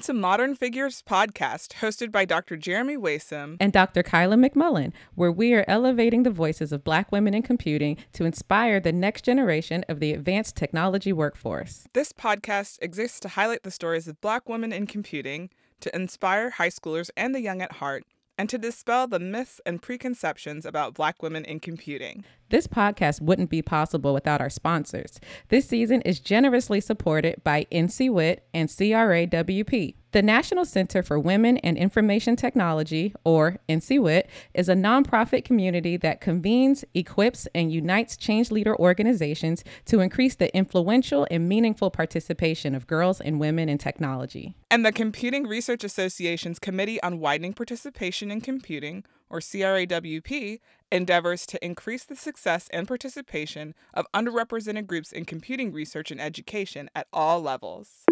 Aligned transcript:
Welcome 0.00 0.14
to 0.14 0.20
Modern 0.22 0.54
Figures 0.54 1.02
Podcast, 1.02 1.74
hosted 1.74 2.10
by 2.10 2.24
Dr. 2.24 2.56
Jeremy 2.56 2.96
Waisome 2.96 3.58
and 3.60 3.70
Dr. 3.70 4.02
Kyla 4.02 4.36
McMullen, 4.36 4.94
where 5.14 5.30
we 5.30 5.52
are 5.52 5.66
elevating 5.68 6.22
the 6.22 6.30
voices 6.30 6.72
of 6.72 6.82
Black 6.82 7.12
women 7.12 7.34
in 7.34 7.42
computing 7.42 7.98
to 8.14 8.24
inspire 8.24 8.80
the 8.80 8.94
next 8.94 9.26
generation 9.26 9.84
of 9.90 10.00
the 10.00 10.14
advanced 10.14 10.56
technology 10.56 11.12
workforce. 11.12 11.86
This 11.92 12.14
podcast 12.14 12.78
exists 12.80 13.20
to 13.20 13.28
highlight 13.28 13.62
the 13.62 13.70
stories 13.70 14.08
of 14.08 14.18
Black 14.22 14.48
women 14.48 14.72
in 14.72 14.86
computing, 14.86 15.50
to 15.80 15.94
inspire 15.94 16.48
high 16.48 16.70
schoolers 16.70 17.10
and 17.14 17.34
the 17.34 17.42
young 17.42 17.60
at 17.60 17.72
heart, 17.72 18.04
and 18.38 18.48
to 18.48 18.56
dispel 18.56 19.06
the 19.06 19.20
myths 19.20 19.60
and 19.66 19.82
preconceptions 19.82 20.64
about 20.64 20.94
Black 20.94 21.22
women 21.22 21.44
in 21.44 21.60
computing. 21.60 22.24
This 22.50 22.66
podcast 22.66 23.22
wouldn't 23.22 23.48
be 23.48 23.62
possible 23.62 24.12
without 24.12 24.40
our 24.40 24.50
sponsors. 24.50 25.20
This 25.50 25.68
season 25.68 26.02
is 26.02 26.18
generously 26.18 26.80
supported 26.80 27.42
by 27.44 27.66
NCWIT 27.70 28.38
and 28.52 28.68
CRA-WP. 28.68 29.94
The 30.10 30.22
National 30.22 30.64
Center 30.64 31.04
for 31.04 31.20
Women 31.20 31.58
and 31.58 31.78
Information 31.78 32.34
Technology, 32.34 33.14
or 33.22 33.58
NCWIT, 33.68 34.24
is 34.52 34.68
a 34.68 34.74
nonprofit 34.74 35.44
community 35.44 35.96
that 35.98 36.20
convenes, 36.20 36.84
equips, 36.92 37.46
and 37.54 37.72
unites 37.72 38.16
change 38.16 38.50
leader 38.50 38.76
organizations 38.76 39.62
to 39.84 40.00
increase 40.00 40.34
the 40.34 40.52
influential 40.52 41.28
and 41.30 41.48
meaningful 41.48 41.92
participation 41.92 42.74
of 42.74 42.88
girls 42.88 43.20
and 43.20 43.38
women 43.38 43.68
in 43.68 43.78
technology. 43.78 44.56
And 44.72 44.84
the 44.84 44.90
Computing 44.90 45.46
Research 45.46 45.84
Association's 45.84 46.58
Committee 46.58 47.00
on 47.00 47.20
Widening 47.20 47.52
Participation 47.52 48.32
in 48.32 48.40
Computing, 48.40 49.04
or 49.28 49.40
CRA-WP, 49.40 50.58
endeavors 50.92 51.46
to 51.46 51.64
increase 51.64 52.04
the 52.04 52.16
success 52.16 52.68
and 52.72 52.88
participation 52.88 53.74
of 53.94 54.06
underrepresented 54.14 54.86
groups 54.86 55.12
in 55.12 55.24
computing 55.24 55.72
research 55.72 56.10
and 56.10 56.20
education 56.20 56.90
at 56.94 57.06
all 57.12 57.40
levels. 57.40 58.04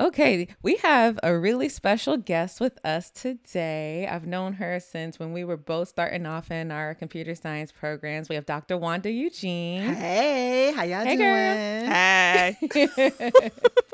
Okay, 0.00 0.46
we 0.62 0.76
have 0.76 1.18
a 1.24 1.36
really 1.36 1.68
special 1.68 2.16
guest 2.16 2.60
with 2.60 2.78
us 2.84 3.10
today. 3.10 4.06
I've 4.08 4.28
known 4.28 4.52
her 4.52 4.78
since 4.78 5.18
when 5.18 5.32
we 5.32 5.42
were 5.42 5.56
both 5.56 5.88
starting 5.88 6.24
off 6.24 6.52
in 6.52 6.70
our 6.70 6.94
computer 6.94 7.34
science 7.34 7.72
programs. 7.72 8.28
We 8.28 8.36
have 8.36 8.46
Dr. 8.46 8.78
Wanda 8.78 9.10
Eugene. 9.10 9.92
Hey, 9.94 10.72
how 10.72 10.84
y'all 10.84 11.04
hey 11.04 11.16
doing? 11.16 11.90
Hey. 12.70 13.50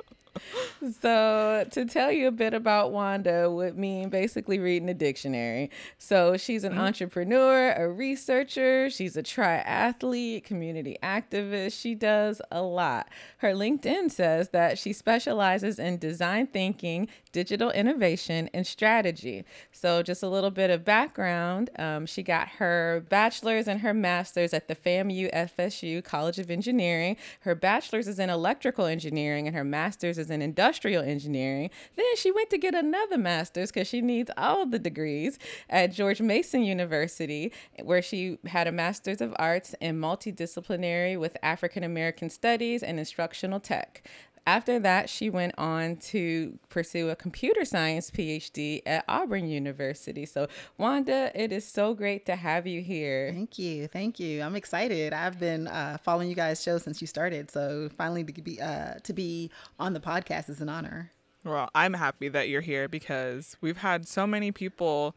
so 1.01 1.67
to 1.71 1.85
tell 1.85 2.13
you 2.13 2.29
a 2.29 2.33
bit 2.33 2.55
about 2.55 2.93
Wanda 2.93 3.51
would 3.51 3.77
mean 3.77 4.09
basically 4.09 4.59
reading 4.59 4.89
a 4.89 4.95
dictionary. 4.95 5.71
So 5.99 6.37
she's 6.37 6.65
an 6.65 6.73
mm-hmm. 6.73 6.81
entrepreneur, 6.81 7.73
a 7.73 7.89
researcher, 7.89 8.91
she's 8.91 9.17
a 9.17 9.23
triathlete, 9.23 10.45
community 10.45 10.97
activist. 11.03 11.81
She 11.81 11.95
does 11.95 12.41
a 12.51 12.63
lot. 12.63 13.09
Her 13.39 13.53
LinkedIn 13.53 14.11
says 14.11 14.51
that 14.51 14.79
she 14.79 14.93
specializes 14.93 15.79
in 15.79 15.99
design 15.99 16.47
thinking, 16.47 17.09
digital 17.33 17.71
innovation, 17.71 18.49
and 18.55 18.67
strategy. 18.67 19.45
So 19.73 20.03
just 20.03 20.23
a 20.23 20.29
little 20.29 20.51
bit 20.51 20.71
of 20.71 20.85
background. 20.85 21.71
Um, 21.79 22.07
she 22.07 22.23
got 22.23 22.49
her 22.49 23.05
bachelor's 23.09 23.69
and 23.69 23.81
her 23.81 23.95
master's 23.95 24.55
at 24.55 24.69
the 24.69 24.77
FAMU 24.77 25.33
FSU 25.35 26.03
College 26.05 26.39
of 26.39 26.51
Engineering. 26.51 27.17
Her 27.41 27.55
bachelor's 27.55 28.09
is 28.09 28.19
in 28.19 28.31
electrical 28.31 28.87
engineering 28.87 29.47
and 29.47 29.57
her 29.57 29.65
master's 29.65 30.19
is 30.19 30.31
in 30.31 30.34
industrial 30.43 31.03
engineering. 31.03 31.71
Then 31.97 32.17
she 32.17 32.31
went 32.31 32.51
to 32.51 32.59
get 32.59 32.75
another 32.75 33.19
master's 33.19 33.71
because 33.71 33.89
she 33.89 34.01
needs 34.01 34.31
all 34.37 34.67
the 34.67 34.79
degrees 34.79 35.39
at 35.69 35.93
George 35.93 36.21
Mason 36.21 36.63
University, 36.63 37.53
where 37.83 38.03
she 38.03 38.39
had 38.47 38.67
a 38.67 38.73
master's 38.73 39.21
of 39.21 39.35
arts 39.39 39.75
in 39.81 40.01
multidisciplinary 40.01 41.19
with 41.19 41.37
African 41.43 41.85
American 41.85 42.31
studies 42.31 42.83
and 42.83 42.99
instructional 42.99 43.61
tech. 43.61 44.03
After 44.47 44.79
that, 44.81 45.09
she 45.09 45.31
went 45.31 45.55
on 45.57 45.97
to 45.97 46.59
pursue 46.69 47.09
a 47.09 47.17
computer 47.17 47.65
science 47.65 48.11
PhD 48.11 48.83
at 48.85 49.03
Auburn 49.09 49.49
University. 49.49 50.27
So, 50.27 50.49
Wanda, 50.77 51.33
it 51.35 51.51
is 51.51 51.67
so 51.67 51.95
great 51.95 52.27
to 52.27 52.37
have 52.37 52.67
you 52.67 52.83
here. 52.83 53.31
Thank 53.33 53.59
you. 53.59 53.89
Thank 53.89 54.21
you. 54.21 54.43
I'm 54.43 54.55
excited. 54.55 55.15
I've 55.15 55.41
been 55.41 55.67
uh, 55.67 55.97
following 56.03 56.29
you 56.29 56.35
guys' 56.35 56.63
show 56.63 56.77
since 56.77 57.01
you 57.01 57.07
started. 57.07 57.51
So, 57.51 57.89
finally, 57.97 58.23
to 58.25 58.43
be, 58.43 58.61
uh, 58.61 58.95
to 59.03 59.13
be 59.15 59.51
on 59.79 59.95
the 59.95 60.01
podcast 60.01 60.51
is 60.51 60.61
an 60.61 60.69
honor. 60.69 61.11
Well, 61.43 61.71
I'm 61.75 61.95
happy 61.95 62.29
that 62.29 62.51
you're 62.51 62.61
here 62.61 62.87
because 62.87 63.57
we've 63.63 63.79
had 63.79 64.07
so 64.07 64.27
many 64.27 64.53
people 64.53 65.17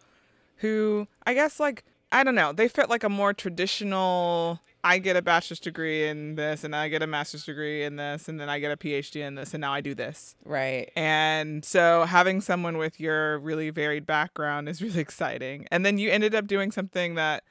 who, 0.57 1.07
I 1.25 1.33
guess, 1.33 1.59
like, 1.59 1.83
I 2.11 2.23
don't 2.23 2.35
know, 2.35 2.53
they 2.53 2.67
fit 2.67 2.89
like 2.89 3.03
a 3.03 3.09
more 3.09 3.33
traditional 3.33 4.61
I 4.87 4.99
get 4.99 5.17
a 5.17 5.21
bachelor's 5.21 5.59
degree 5.59 6.07
in 6.07 6.35
this 6.35 6.63
and 6.63 6.73
I 6.73 6.87
get 6.87 7.01
a 7.01 7.07
master's 7.07 7.43
degree 7.43 7.83
in 7.83 7.97
this 7.97 8.29
and 8.29 8.39
then 8.39 8.47
I 8.47 8.59
get 8.59 8.71
a 8.71 8.77
PhD 8.77 9.21
in 9.21 9.35
this 9.35 9.53
and 9.53 9.59
now 9.59 9.73
I 9.73 9.81
do 9.81 9.93
this. 9.93 10.35
Right. 10.45 10.91
And 10.95 11.65
so 11.65 12.05
having 12.05 12.39
someone 12.39 12.77
with 12.77 12.97
your 12.97 13.37
really 13.39 13.69
varied 13.69 14.05
background 14.05 14.69
is 14.69 14.81
really 14.81 14.99
exciting. 15.07 15.67
And 15.71 15.85
then 15.85 15.97
you 15.97 16.09
ended 16.09 16.33
up 16.33 16.47
doing 16.47 16.71
something 16.71 17.15
that 17.15 17.43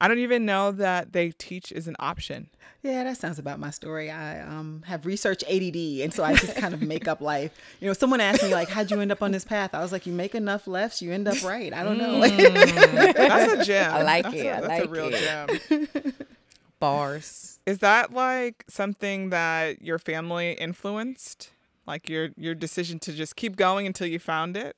I 0.00 0.08
don't 0.08 0.18
even 0.18 0.44
know 0.44 0.72
that 0.72 1.12
they 1.12 1.30
teach 1.30 1.72
is 1.72 1.88
an 1.88 1.96
option. 1.98 2.50
Yeah, 2.82 3.02
that 3.04 3.16
sounds 3.16 3.38
about 3.38 3.58
my 3.58 3.70
story. 3.70 4.10
I 4.10 4.40
um, 4.42 4.82
have 4.86 5.06
research 5.06 5.42
ADD, 5.44 6.02
and 6.02 6.12
so 6.12 6.22
I 6.22 6.34
just 6.34 6.54
kind 6.56 6.74
of 6.74 6.82
make 6.82 7.08
up 7.08 7.20
life. 7.20 7.58
You 7.80 7.88
know, 7.88 7.94
someone 7.94 8.20
asked 8.20 8.42
me 8.42 8.52
like, 8.54 8.68
"How'd 8.68 8.90
you 8.90 9.00
end 9.00 9.10
up 9.10 9.22
on 9.22 9.32
this 9.32 9.44
path?" 9.44 9.74
I 9.74 9.80
was 9.80 9.92
like, 9.92 10.06
"You 10.06 10.12
make 10.12 10.34
enough 10.34 10.66
lefts, 10.66 11.00
you 11.00 11.12
end 11.12 11.26
up 11.26 11.42
right." 11.42 11.72
I 11.72 11.82
don't 11.82 11.98
know. 11.98 12.20
Mm, 12.20 13.14
that's 13.14 13.52
a 13.54 13.64
gem. 13.64 13.92
I 13.92 14.02
like 14.02 14.24
that's 14.24 14.36
it. 14.36 14.46
A, 14.46 14.56
I 14.56 14.60
that's 14.60 14.68
like 14.68 14.84
a 14.84 14.88
real 14.88 15.10
it. 15.12 15.62
gem. 15.68 16.12
Bars. 16.78 17.58
Is 17.64 17.78
that 17.78 18.12
like 18.12 18.64
something 18.68 19.30
that 19.30 19.82
your 19.82 19.98
family 19.98 20.52
influenced? 20.52 21.52
Like 21.86 22.08
your 22.08 22.30
your 22.36 22.54
decision 22.54 22.98
to 23.00 23.12
just 23.12 23.34
keep 23.34 23.56
going 23.56 23.86
until 23.86 24.06
you 24.06 24.18
found 24.18 24.56
it? 24.56 24.76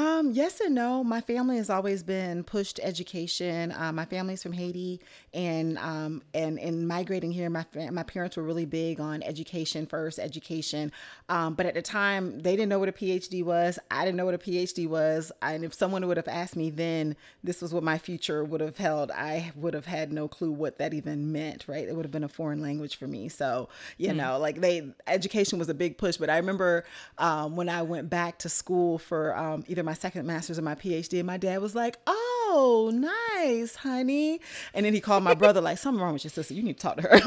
Um, 0.00 0.30
yes 0.32 0.60
and 0.60 0.74
no. 0.74 1.04
My 1.04 1.20
family 1.20 1.58
has 1.58 1.68
always 1.68 2.02
been 2.02 2.42
pushed 2.42 2.80
education. 2.82 3.70
Uh, 3.70 3.92
my 3.92 4.06
family's 4.06 4.42
from 4.42 4.52
Haiti, 4.52 4.98
and 5.34 5.76
um, 5.76 6.22
and 6.32 6.58
in 6.58 6.86
migrating 6.86 7.30
here, 7.30 7.50
my 7.50 7.66
my 7.90 8.02
parents 8.02 8.34
were 8.38 8.42
really 8.42 8.64
big 8.64 8.98
on 8.98 9.22
education 9.22 9.84
first, 9.84 10.18
education. 10.18 10.90
Um, 11.28 11.52
but 11.52 11.66
at 11.66 11.74
the 11.74 11.82
time, 11.82 12.40
they 12.40 12.52
didn't 12.52 12.70
know 12.70 12.78
what 12.78 12.88
a 12.88 12.92
PhD 12.92 13.44
was. 13.44 13.78
I 13.90 14.06
didn't 14.06 14.16
know 14.16 14.24
what 14.24 14.32
a 14.32 14.38
PhD 14.38 14.88
was. 14.88 15.30
And 15.42 15.66
if 15.66 15.74
someone 15.74 16.06
would 16.08 16.16
have 16.16 16.28
asked 16.28 16.56
me 16.56 16.70
then, 16.70 17.14
this 17.44 17.60
was 17.60 17.74
what 17.74 17.82
my 17.82 17.98
future 17.98 18.42
would 18.42 18.62
have 18.62 18.78
held. 18.78 19.10
I 19.10 19.52
would 19.54 19.74
have 19.74 19.84
had 19.84 20.14
no 20.14 20.28
clue 20.28 20.50
what 20.50 20.78
that 20.78 20.94
even 20.94 21.30
meant. 21.30 21.68
Right? 21.68 21.86
It 21.86 21.94
would 21.94 22.06
have 22.06 22.12
been 22.12 22.24
a 22.24 22.28
foreign 22.28 22.62
language 22.62 22.96
for 22.96 23.06
me. 23.06 23.28
So 23.28 23.68
you 23.98 24.08
mm. 24.08 24.16
know, 24.16 24.38
like 24.38 24.62
they 24.62 24.94
education 25.06 25.58
was 25.58 25.68
a 25.68 25.74
big 25.74 25.98
push. 25.98 26.16
But 26.16 26.30
I 26.30 26.38
remember 26.38 26.86
um, 27.18 27.54
when 27.54 27.68
I 27.68 27.82
went 27.82 28.08
back 28.08 28.38
to 28.38 28.48
school 28.48 28.96
for 28.96 29.36
um, 29.36 29.62
either 29.68 29.82
my 29.89 29.89
my 29.90 29.94
second 29.94 30.24
master's 30.24 30.56
and 30.56 30.64
my 30.64 30.76
PhD, 30.76 31.18
and 31.18 31.26
my 31.26 31.36
dad 31.36 31.60
was 31.60 31.74
like, 31.74 31.98
"Oh, 32.06 32.92
nice, 32.94 33.74
honey." 33.74 34.40
And 34.72 34.86
then 34.86 34.94
he 34.94 35.00
called 35.00 35.24
my 35.24 35.34
brother, 35.34 35.60
like, 35.60 35.78
"Something 35.78 36.00
wrong 36.00 36.12
with 36.12 36.22
your 36.22 36.30
sister. 36.30 36.54
You 36.54 36.62
need 36.62 36.78
to 36.78 36.80
talk 36.80 36.96
to 36.98 37.02
her." 37.02 37.10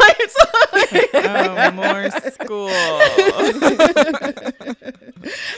oh, 1.13 1.71
more 1.71 2.09
school. 2.31 2.69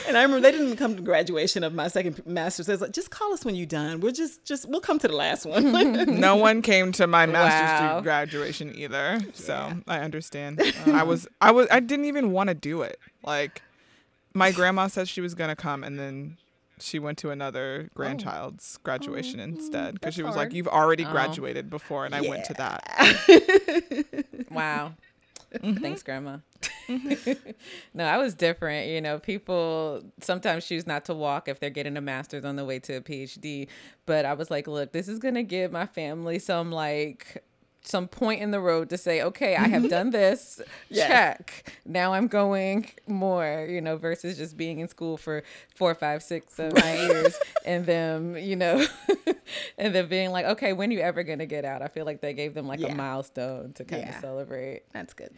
and 0.08 0.16
I 0.16 0.22
remember 0.22 0.40
they 0.40 0.50
didn't 0.50 0.78
come 0.78 0.96
to 0.96 1.02
graduation 1.02 1.62
of 1.62 1.74
my 1.74 1.86
second 1.86 2.26
master's. 2.26 2.66
They 2.66 2.72
was 2.72 2.80
like, 2.80 2.90
"Just 2.90 3.12
call 3.12 3.32
us 3.32 3.44
when 3.44 3.54
you're 3.54 3.66
done. 3.66 4.00
We're 4.00 4.10
just, 4.10 4.44
just 4.44 4.68
we'll 4.68 4.80
come 4.80 4.98
to 4.98 5.06
the 5.06 5.14
last 5.14 5.46
one." 5.46 5.70
no 6.18 6.34
one 6.34 6.60
came 6.60 6.90
to 6.90 7.06
my 7.06 7.26
master's 7.26 7.88
wow. 7.88 8.00
graduation 8.00 8.74
either, 8.74 9.20
so 9.32 9.54
yeah. 9.54 9.76
I 9.86 10.00
understand. 10.00 10.60
Uh, 10.60 10.90
I 10.90 11.04
was, 11.04 11.28
I 11.40 11.52
was, 11.52 11.68
I 11.70 11.78
didn't 11.78 12.06
even 12.06 12.32
want 12.32 12.48
to 12.48 12.54
do 12.54 12.82
it. 12.82 12.98
Like, 13.22 13.62
my 14.34 14.50
grandma 14.50 14.88
said 14.88 15.06
she 15.06 15.20
was 15.20 15.36
gonna 15.36 15.54
come, 15.54 15.84
and 15.84 16.00
then 16.00 16.38
she 16.78 16.98
went 16.98 17.18
to 17.18 17.30
another 17.30 17.90
grandchild's 17.94 18.76
oh. 18.78 18.80
graduation 18.84 19.40
oh, 19.40 19.44
instead 19.44 19.94
because 19.94 20.14
she 20.14 20.22
was 20.22 20.34
hard. 20.34 20.48
like, 20.48 20.54
"You've 20.54 20.68
already 20.68 21.04
oh. 21.04 21.10
graduated 21.10 21.70
before," 21.70 22.04
and 22.04 22.14
yeah. 22.14 22.22
I 22.22 22.28
went 22.28 22.44
to 22.44 22.54
that. 22.54 24.46
wow. 24.50 24.94
Mm-hmm. 25.54 25.82
Thanks, 25.82 26.02
Grandma. 26.02 26.38
Mm-hmm. 26.88 27.50
no, 27.94 28.04
I 28.04 28.18
was 28.18 28.34
different. 28.34 28.88
You 28.88 29.00
know, 29.00 29.18
people 29.18 30.02
sometimes 30.20 30.66
choose 30.66 30.86
not 30.86 31.04
to 31.06 31.14
walk 31.14 31.48
if 31.48 31.60
they're 31.60 31.70
getting 31.70 31.96
a 31.96 32.00
master's 32.00 32.44
on 32.44 32.56
the 32.56 32.64
way 32.64 32.78
to 32.80 32.94
a 32.94 33.00
PhD. 33.00 33.68
But 34.06 34.24
I 34.24 34.34
was 34.34 34.50
like, 34.50 34.66
look, 34.66 34.92
this 34.92 35.08
is 35.08 35.18
going 35.18 35.34
to 35.34 35.42
give 35.42 35.72
my 35.72 35.86
family 35.86 36.38
some 36.38 36.72
like 36.72 37.44
some 37.88 38.08
point 38.08 38.40
in 38.42 38.50
the 38.50 38.60
road 38.60 38.90
to 38.90 38.98
say, 38.98 39.22
okay, 39.22 39.56
I 39.56 39.68
have 39.68 39.82
mm-hmm. 39.82 39.90
done 39.90 40.10
this, 40.10 40.60
yes. 40.88 41.08
check. 41.08 41.72
Now 41.84 42.12
I'm 42.12 42.26
going 42.26 42.90
more, 43.06 43.66
you 43.68 43.80
know, 43.80 43.96
versus 43.96 44.36
just 44.36 44.56
being 44.56 44.80
in 44.80 44.88
school 44.88 45.16
for 45.16 45.42
four, 45.74 45.94
five, 45.94 46.22
six, 46.22 46.54
seven 46.54 46.76
years 47.08 47.38
and 47.64 47.86
then, 47.86 48.36
you 48.40 48.56
know, 48.56 48.84
and 49.78 49.94
then 49.94 50.08
being 50.08 50.30
like, 50.30 50.46
okay, 50.46 50.72
when 50.72 50.90
are 50.90 50.94
you 50.94 51.00
ever 51.00 51.22
going 51.22 51.38
to 51.38 51.46
get 51.46 51.64
out? 51.64 51.82
I 51.82 51.88
feel 51.88 52.04
like 52.04 52.20
they 52.20 52.32
gave 52.32 52.54
them 52.54 52.66
like 52.66 52.80
yeah. 52.80 52.88
a 52.88 52.94
milestone 52.94 53.72
to 53.74 53.84
kind 53.84 54.02
yeah. 54.02 54.14
of 54.14 54.20
celebrate. 54.20 54.82
That's 54.92 55.14
good. 55.14 55.30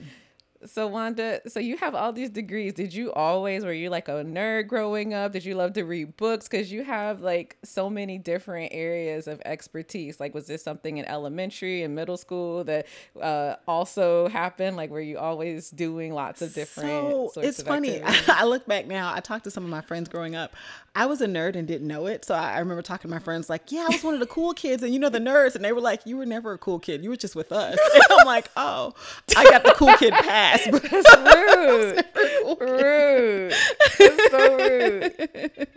So 0.67 0.89
Wanda, 0.89 1.41
so 1.49 1.61
you 1.61 1.77
have 1.77 1.95
all 1.95 2.13
these 2.13 2.31
degrees. 2.31 2.75
Did 2.75 2.93
you 2.93 3.13
always 3.13 3.65
were 3.65 3.73
you 3.73 3.91
like 3.91 4.09
a 4.09 4.25
nerd 4.25 4.67
growing 4.67 5.15
up? 5.15 5.33
Did 5.33 5.45
you 5.45 5.55
love 5.55 5.73
to 5.75 5.85
read 5.85 6.17
books 6.17 6.49
cuz 6.49 6.73
you 6.73 6.83
have 6.83 7.21
like 7.21 7.57
so 7.63 7.89
many 7.89 8.19
different 8.19 8.73
areas 8.73 9.29
of 9.29 9.41
expertise. 9.45 10.19
Like 10.19 10.35
was 10.35 10.47
this 10.49 10.63
something 10.63 10.97
in 10.97 11.05
elementary 11.05 11.83
and 11.85 11.95
middle 11.95 12.17
school 12.17 12.65
that 12.65 12.87
uh, 13.21 13.55
also 13.69 14.29
happened 14.29 14.77
like 14.77 14.91
were 14.91 15.01
you 15.01 15.17
always 15.19 15.71
doing 15.71 16.13
lots 16.13 16.43
of 16.43 16.53
different 16.55 16.89
So 17.35 17.41
it's 17.41 17.63
funny. 17.63 18.01
I 18.29 18.45
look 18.45 18.67
back 18.67 18.87
now. 18.89 19.15
I 19.15 19.21
talked 19.21 19.45
to 19.45 19.51
some 19.53 19.63
of 19.65 19.71
my 19.71 19.81
friends 19.81 20.09
growing 20.09 20.35
up. 20.35 20.55
I 20.95 21.07
was 21.07 21.21
a 21.21 21.27
nerd 21.29 21.55
and 21.55 21.69
didn't 21.69 21.87
know 21.87 22.07
it. 22.07 22.25
So 22.25 22.35
I, 22.35 22.55
I 22.55 22.59
remember 22.59 22.83
talking 22.83 23.09
to 23.09 23.15
my 23.15 23.21
friends 23.21 23.49
like, 23.49 23.71
"Yeah, 23.71 23.87
I 23.89 23.93
was 23.93 24.03
one 24.03 24.15
of 24.15 24.21
the 24.21 24.27
cool 24.27 24.53
kids," 24.53 24.83
and 24.83 24.93
you 24.93 24.99
know 24.99 25.09
the 25.09 25.21
nerds, 25.21 25.55
and 25.55 25.65
they 25.65 25.71
were 25.73 25.81
like, 25.81 26.05
"You 26.05 26.17
were 26.17 26.27
never 26.27 26.53
a 26.55 26.59
cool 26.59 26.81
kid. 26.81 27.05
You 27.05 27.11
were 27.11 27.17
just 27.17 27.37
with 27.37 27.53
us." 27.53 27.79
And 27.95 28.03
I'm 28.19 28.27
like, 28.27 28.51
"Oh, 28.57 28.95
I 29.37 29.45
got 29.45 29.63
the 29.63 29.75
cool 29.77 29.95
kid 29.95 30.13
pass." 30.13 30.48
But 30.71 30.91
rude. 30.91 32.05
rude. 32.61 33.53
It's 34.01 34.31
so 34.31 34.57
rude. 34.57 35.69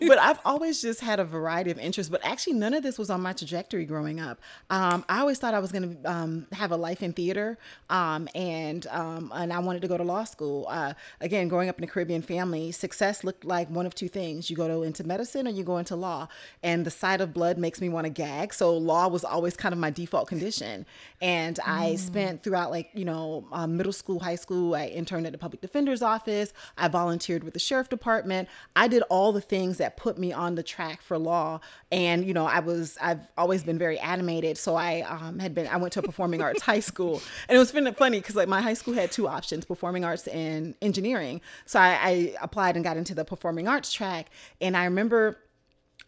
but 0.08 0.18
I've 0.18 0.38
always 0.44 0.80
just 0.80 1.00
had 1.00 1.20
a 1.20 1.24
variety 1.24 1.70
of 1.70 1.78
interests. 1.78 2.10
But 2.10 2.24
actually, 2.24 2.54
none 2.54 2.74
of 2.74 2.82
this 2.82 2.98
was 2.98 3.10
on 3.10 3.20
my 3.20 3.32
trajectory 3.32 3.84
growing 3.84 4.20
up. 4.20 4.40
Um, 4.70 5.04
I 5.08 5.20
always 5.20 5.38
thought 5.38 5.54
I 5.54 5.58
was 5.58 5.72
going 5.72 5.96
to 5.96 6.10
um, 6.10 6.46
have 6.52 6.72
a 6.72 6.76
life 6.76 7.02
in 7.02 7.12
theater, 7.12 7.58
um, 7.90 8.28
and 8.34 8.86
um, 8.88 9.32
and 9.34 9.52
I 9.52 9.58
wanted 9.58 9.82
to 9.82 9.88
go 9.88 9.96
to 9.96 10.04
law 10.04 10.24
school. 10.24 10.66
Uh, 10.68 10.94
again, 11.20 11.48
growing 11.48 11.68
up 11.68 11.78
in 11.78 11.84
a 11.84 11.86
Caribbean 11.86 12.22
family, 12.22 12.72
success 12.72 13.24
looked 13.24 13.44
like 13.44 13.70
one 13.70 13.86
of 13.86 13.94
two 13.94 14.08
things: 14.08 14.50
you 14.50 14.56
go 14.56 14.68
to, 14.68 14.82
into 14.82 15.04
medicine 15.04 15.46
or 15.46 15.50
you 15.50 15.64
go 15.64 15.78
into 15.78 15.96
law. 15.96 16.28
And 16.62 16.84
the 16.84 16.90
sight 16.90 17.20
of 17.20 17.32
blood 17.32 17.58
makes 17.58 17.80
me 17.80 17.88
want 17.88 18.04
to 18.04 18.10
gag, 18.10 18.54
so 18.54 18.76
law 18.76 19.08
was 19.08 19.24
always 19.24 19.56
kind 19.56 19.72
of 19.72 19.78
my 19.78 19.90
default 19.90 20.28
condition. 20.28 20.86
And 21.20 21.58
I 21.64 21.96
spent 21.96 22.42
throughout 22.42 22.70
like 22.70 22.90
you 22.94 23.04
know 23.04 23.46
um, 23.52 23.76
middle 23.76 23.92
school, 23.92 24.07
high 24.16 24.36
school. 24.36 24.74
I 24.74 24.86
interned 24.86 25.26
at 25.26 25.32
the 25.32 25.38
public 25.38 25.60
defender's 25.60 26.00
office. 26.00 26.52
I 26.78 26.88
volunteered 26.88 27.44
with 27.44 27.52
the 27.52 27.60
sheriff 27.60 27.88
department. 27.88 28.48
I 28.74 28.88
did 28.88 29.02
all 29.10 29.32
the 29.32 29.40
things 29.40 29.76
that 29.76 29.96
put 29.96 30.18
me 30.18 30.32
on 30.32 30.54
the 30.54 30.62
track 30.62 31.02
for 31.02 31.18
law. 31.18 31.60
And 31.92 32.24
you 32.24 32.32
know, 32.32 32.46
I 32.46 32.60
was 32.60 32.96
I've 33.00 33.20
always 33.36 33.62
been 33.62 33.78
very 33.78 33.98
animated. 33.98 34.56
So 34.56 34.74
I 34.76 35.02
um, 35.02 35.38
had 35.38 35.54
been 35.54 35.66
I 35.66 35.76
went 35.76 35.92
to 35.94 36.00
a 36.00 36.02
performing 36.02 36.40
arts 36.40 36.62
high 36.62 36.80
school, 36.80 37.20
and 37.48 37.56
it 37.56 37.58
was 37.58 37.70
funny 37.70 38.20
because 38.20 38.36
like 38.36 38.48
my 38.48 38.60
high 38.60 38.74
school 38.74 38.94
had 38.94 39.12
two 39.12 39.28
options: 39.28 39.64
performing 39.64 40.04
arts 40.04 40.26
and 40.28 40.74
engineering. 40.80 41.40
So 41.66 41.78
I, 41.78 41.98
I 42.00 42.34
applied 42.40 42.76
and 42.76 42.84
got 42.84 42.96
into 42.96 43.14
the 43.14 43.24
performing 43.24 43.68
arts 43.68 43.92
track. 43.92 44.30
And 44.60 44.76
I 44.76 44.84
remember 44.84 45.38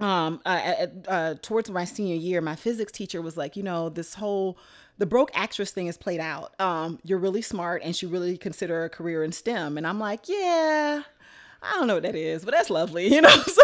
um 0.00 0.40
uh, 0.46 0.86
uh, 1.08 1.34
towards 1.42 1.70
my 1.70 1.84
senior 1.84 2.16
year 2.16 2.40
my 2.40 2.56
physics 2.56 2.92
teacher 2.92 3.20
was 3.22 3.36
like 3.36 3.56
you 3.56 3.62
know 3.62 3.88
this 3.88 4.14
whole 4.14 4.58
the 4.98 5.06
broke 5.06 5.30
actress 5.34 5.70
thing 5.70 5.86
is 5.86 5.96
played 5.96 6.20
out. 6.20 6.58
Um 6.60 6.98
you're 7.04 7.18
really 7.18 7.42
smart 7.42 7.82
and 7.84 7.94
she 7.96 8.06
really 8.06 8.36
consider 8.36 8.84
a 8.84 8.90
career 8.90 9.24
in 9.24 9.32
stem. 9.32 9.76
And 9.78 9.86
i'm 9.86 9.98
like 9.98 10.28
yeah 10.28 11.02
I 11.62 11.72
don't 11.74 11.86
know 11.86 11.94
what 11.94 12.04
that 12.04 12.16
is, 12.16 12.44
but 12.44 12.52
that's 12.52 12.70
lovely, 12.70 13.06
you 13.14 13.20
know. 13.20 13.28
So, 13.28 13.62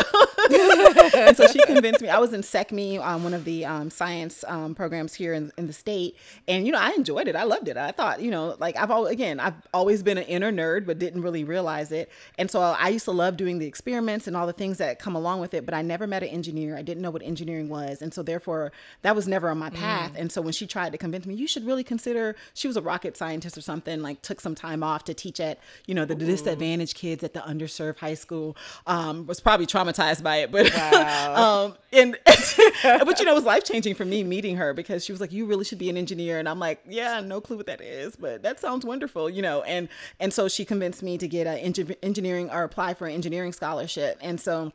and 1.15 1.37
so 1.37 1.47
she 1.47 1.59
convinced 1.65 2.03
me. 2.03 2.09
I 2.09 2.19
was 2.19 2.33
in 2.33 2.43
SECME, 2.43 2.99
um, 2.99 3.25
one 3.25 3.33
of 3.33 3.45
the 3.45 3.65
um, 3.65 3.91
science 3.91 4.45
um, 4.47 4.75
programs 4.75 5.15
here 5.15 5.33
in, 5.33 5.51
in 5.57 5.67
the 5.67 5.73
state, 5.73 6.17
and 6.47 6.67
you 6.67 6.73
know, 6.73 6.79
I 6.79 6.91
enjoyed 6.93 7.27
it. 7.27 7.35
I 7.35 7.45
loved 7.45 7.69
it. 7.69 7.77
I 7.77 7.93
thought, 7.93 8.21
you 8.21 8.31
know, 8.31 8.55
like 8.59 8.77
I've 8.77 8.91
always, 8.91 9.13
again, 9.13 9.41
I've 9.41 9.55
always 9.73 10.03
been 10.03 10.19
an 10.19 10.25
inner 10.25 10.53
nerd, 10.53 10.87
but 10.87 10.99
didn't 10.99 11.23
really 11.23 11.45
realize 11.45 11.91
it. 11.91 12.11
And 12.39 12.51
so 12.51 12.61
I 12.61 12.89
used 12.89 13.07
to 13.07 13.13
love 13.13 13.37
doing 13.37 13.59
the 13.59 13.67
experiments 13.67 14.27
and 14.27 14.37
all 14.37 14.47
the 14.47 14.53
things 14.53 14.79
that 14.79 14.99
come 14.99 15.17
along 15.17 15.41
with 15.41 15.55
it. 15.55 15.65
But 15.65 15.75
I 15.75 15.83
never 15.83 16.07
met 16.07 16.23
an 16.23 16.29
engineer. 16.29 16.77
I 16.77 16.83
didn't 16.83 17.03
know 17.03 17.11
what 17.11 17.23
engineering 17.23 17.69
was, 17.69 18.03
and 18.03 18.13
so 18.13 18.23
therefore 18.23 18.73
that 19.03 19.17
was 19.17 19.27
never 19.27 19.49
on 19.49 19.59
my 19.59 19.71
path. 19.71 20.13
And 20.17 20.31
so 20.31 20.43
when 20.43 20.53
she 20.53 20.67
tried 20.67 20.93
to 20.93 20.99
convince 20.99 21.25
me, 21.25 21.35
you 21.35 21.49
should 21.49 21.67
really 21.67 21.85
consider. 21.85 22.37
She 22.53 22.69
was 22.69 22.77
a 22.77 22.83
rocket 22.83 23.17
scientist 23.17 23.57
or 23.57 23.63
something. 23.63 24.03
Like 24.03 24.21
took 24.21 24.41
some 24.41 24.55
time 24.55 24.83
off 24.83 25.05
to 25.05 25.15
teach 25.15 25.41
at, 25.41 25.59
you 25.87 25.95
know, 25.95 26.05
the 26.05 26.15
disadvantaged 26.15 26.95
kids 26.95 27.25
at 27.25 27.33
the 27.33 27.41
underserved 27.41 27.86
high 27.95 28.15
school. 28.15 28.57
Um, 28.87 29.27
was 29.27 29.41
probably 29.41 29.67
traumatized 29.67 30.23
by 30.23 30.39
it, 30.39 30.51
but 30.51 30.75
um, 31.37 31.75
and 31.93 32.17
but 32.25 33.19
you 33.19 33.25
know, 33.25 33.33
it 33.33 33.35
was 33.35 33.45
life 33.45 33.65
changing 33.65 33.95
for 33.95 34.05
me 34.05 34.25
meeting 34.25 34.57
her 34.57 34.75
because 34.75 35.05
she 35.05 35.13
was 35.13 35.21
like, 35.21 35.33
"You 35.33 35.47
really 35.47 35.65
should 35.65 35.79
be 35.79 35.91
an 35.91 35.97
engineer," 35.97 36.39
and 36.39 36.49
I'm 36.49 36.59
like, 36.59 36.83
"Yeah, 36.89 37.21
no 37.21 37.41
clue 37.41 37.57
what 37.57 37.67
that 37.67 37.81
is, 37.81 38.17
but 38.17 38.43
that 38.43 38.61
sounds 38.61 38.85
wonderful," 38.85 39.31
you 39.31 39.43
know. 39.43 39.63
And 39.63 39.89
and 40.21 40.33
so 40.33 40.49
she 40.49 40.65
convinced 40.65 41.03
me 41.03 41.19
to 41.19 41.29
get 41.29 41.47
an 41.47 41.59
engineering 42.03 42.51
or 42.51 42.63
apply 42.63 42.95
for 42.95 43.07
an 43.07 43.15
engineering 43.15 43.53
scholarship, 43.53 44.19
and 44.21 44.41
so 44.41 44.73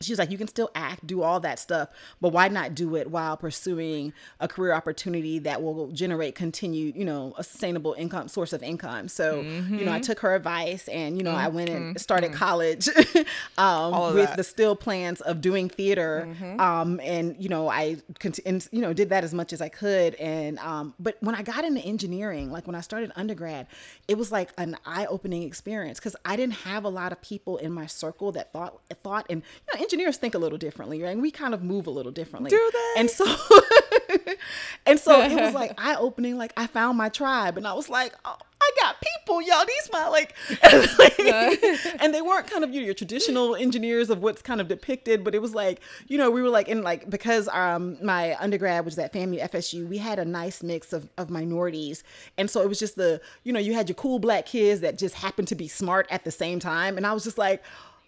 she 0.00 0.12
was 0.12 0.18
like, 0.18 0.30
you 0.30 0.38
can 0.38 0.48
still 0.48 0.70
act, 0.74 1.06
do 1.06 1.22
all 1.22 1.40
that 1.40 1.58
stuff, 1.58 1.88
but 2.20 2.30
why 2.32 2.48
not 2.48 2.74
do 2.74 2.96
it 2.96 3.10
while 3.10 3.36
pursuing 3.36 4.12
a 4.40 4.48
career 4.48 4.72
opportunity 4.74 5.38
that 5.40 5.62
will 5.62 5.88
generate 5.92 6.34
continued, 6.34 6.96
you 6.96 7.04
know, 7.04 7.32
a 7.38 7.44
sustainable 7.44 7.94
income 7.96 8.28
source 8.28 8.52
of 8.52 8.62
income. 8.62 9.08
So, 9.08 9.40
you 9.42 9.84
know, 9.84 9.92
I 9.92 10.00
took 10.00 10.18
her 10.20 10.34
advice 10.34 10.88
and, 10.88 11.16
you 11.16 11.22
know, 11.22 11.30
I 11.30 11.48
went 11.48 11.70
and 11.70 12.00
started 12.00 12.32
college 12.32 12.88
um, 13.58 14.14
with 14.14 14.26
that. 14.26 14.36
the 14.36 14.44
still 14.44 14.74
plans 14.76 15.20
of 15.20 15.40
doing 15.40 15.68
theater. 15.68 16.28
Um, 16.58 17.00
and, 17.02 17.36
you 17.38 17.48
know, 17.48 17.68
I, 17.68 17.96
cont- 18.18 18.40
and, 18.44 18.66
you 18.72 18.80
know, 18.80 18.92
did 18.92 19.10
that 19.10 19.24
as 19.24 19.32
much 19.32 19.52
as 19.52 19.60
I 19.60 19.68
could. 19.68 20.14
And, 20.16 20.58
um, 20.58 20.94
but 20.98 21.16
when 21.20 21.34
I 21.34 21.42
got 21.42 21.64
into 21.64 21.80
engineering, 21.80 22.50
like 22.50 22.66
when 22.66 22.74
I 22.74 22.80
started 22.80 23.12
undergrad, 23.16 23.68
it 24.08 24.18
was 24.18 24.32
like 24.32 24.50
an 24.58 24.76
eye 24.84 25.06
opening 25.06 25.44
experience 25.44 25.98
because 25.98 26.16
I 26.24 26.36
didn't 26.36 26.54
have 26.54 26.84
a 26.84 26.88
lot 26.88 27.12
of 27.12 27.22
people 27.22 27.58
in 27.58 27.72
my 27.72 27.86
circle 27.86 28.32
that 28.32 28.52
thought, 28.52 28.80
thought, 29.02 29.26
and, 29.30 29.42
you 29.42 29.74
know, 29.74 29.84
engineers 29.94 30.16
think 30.16 30.34
a 30.34 30.38
little 30.38 30.58
differently, 30.58 31.02
right? 31.02 31.12
And 31.12 31.22
we 31.22 31.30
kind 31.30 31.54
of 31.54 31.62
move 31.62 31.86
a 31.86 31.90
little 31.90 32.12
differently. 32.12 32.50
Do 32.50 32.70
they? 32.72 33.00
And 33.00 33.08
so, 33.10 33.24
and 34.86 34.98
so 34.98 35.20
it 35.22 35.32
was 35.40 35.54
like 35.62 35.72
eye 35.78 35.94
opening. 35.94 36.36
Like 36.36 36.52
I 36.56 36.66
found 36.66 36.98
my 36.98 37.08
tribe, 37.08 37.56
and 37.56 37.66
I 37.66 37.74
was 37.74 37.88
like, 37.88 38.12
oh, 38.24 38.36
I 38.60 38.70
got 38.80 38.96
people, 39.00 39.40
y'all. 39.40 39.64
These 39.64 39.90
my 39.92 40.08
like, 40.08 40.34
and 42.02 42.12
they 42.12 42.22
weren't 42.22 42.48
kind 42.48 42.64
of 42.64 42.74
you 42.74 42.80
know, 42.80 42.86
your 42.86 42.94
traditional 42.94 43.54
engineers 43.54 44.10
of 44.10 44.20
what's 44.20 44.42
kind 44.42 44.60
of 44.60 44.66
depicted, 44.66 45.22
but 45.22 45.34
it 45.34 45.40
was 45.40 45.54
like 45.54 45.80
you 46.08 46.18
know 46.18 46.28
we 46.30 46.42
were 46.42 46.50
like 46.50 46.68
in 46.68 46.82
like 46.82 47.08
because 47.08 47.48
um 47.48 47.96
my 48.02 48.36
undergrad 48.40 48.84
was 48.84 48.98
at 48.98 49.12
FAMU 49.12 49.40
FSU, 49.48 49.88
we 49.88 49.98
had 49.98 50.18
a 50.18 50.24
nice 50.24 50.62
mix 50.62 50.92
of 50.92 51.08
of 51.18 51.30
minorities, 51.30 52.02
and 52.36 52.50
so 52.50 52.60
it 52.62 52.68
was 52.68 52.80
just 52.80 52.96
the 52.96 53.20
you 53.44 53.52
know 53.52 53.60
you 53.60 53.74
had 53.74 53.88
your 53.88 53.94
cool 53.94 54.18
black 54.18 54.46
kids 54.46 54.80
that 54.80 54.98
just 54.98 55.14
happened 55.14 55.46
to 55.48 55.54
be 55.54 55.68
smart 55.68 56.08
at 56.10 56.24
the 56.24 56.32
same 56.32 56.58
time, 56.58 56.96
and 56.96 57.06
I 57.06 57.12
was 57.12 57.22
just 57.22 57.38
like 57.38 57.62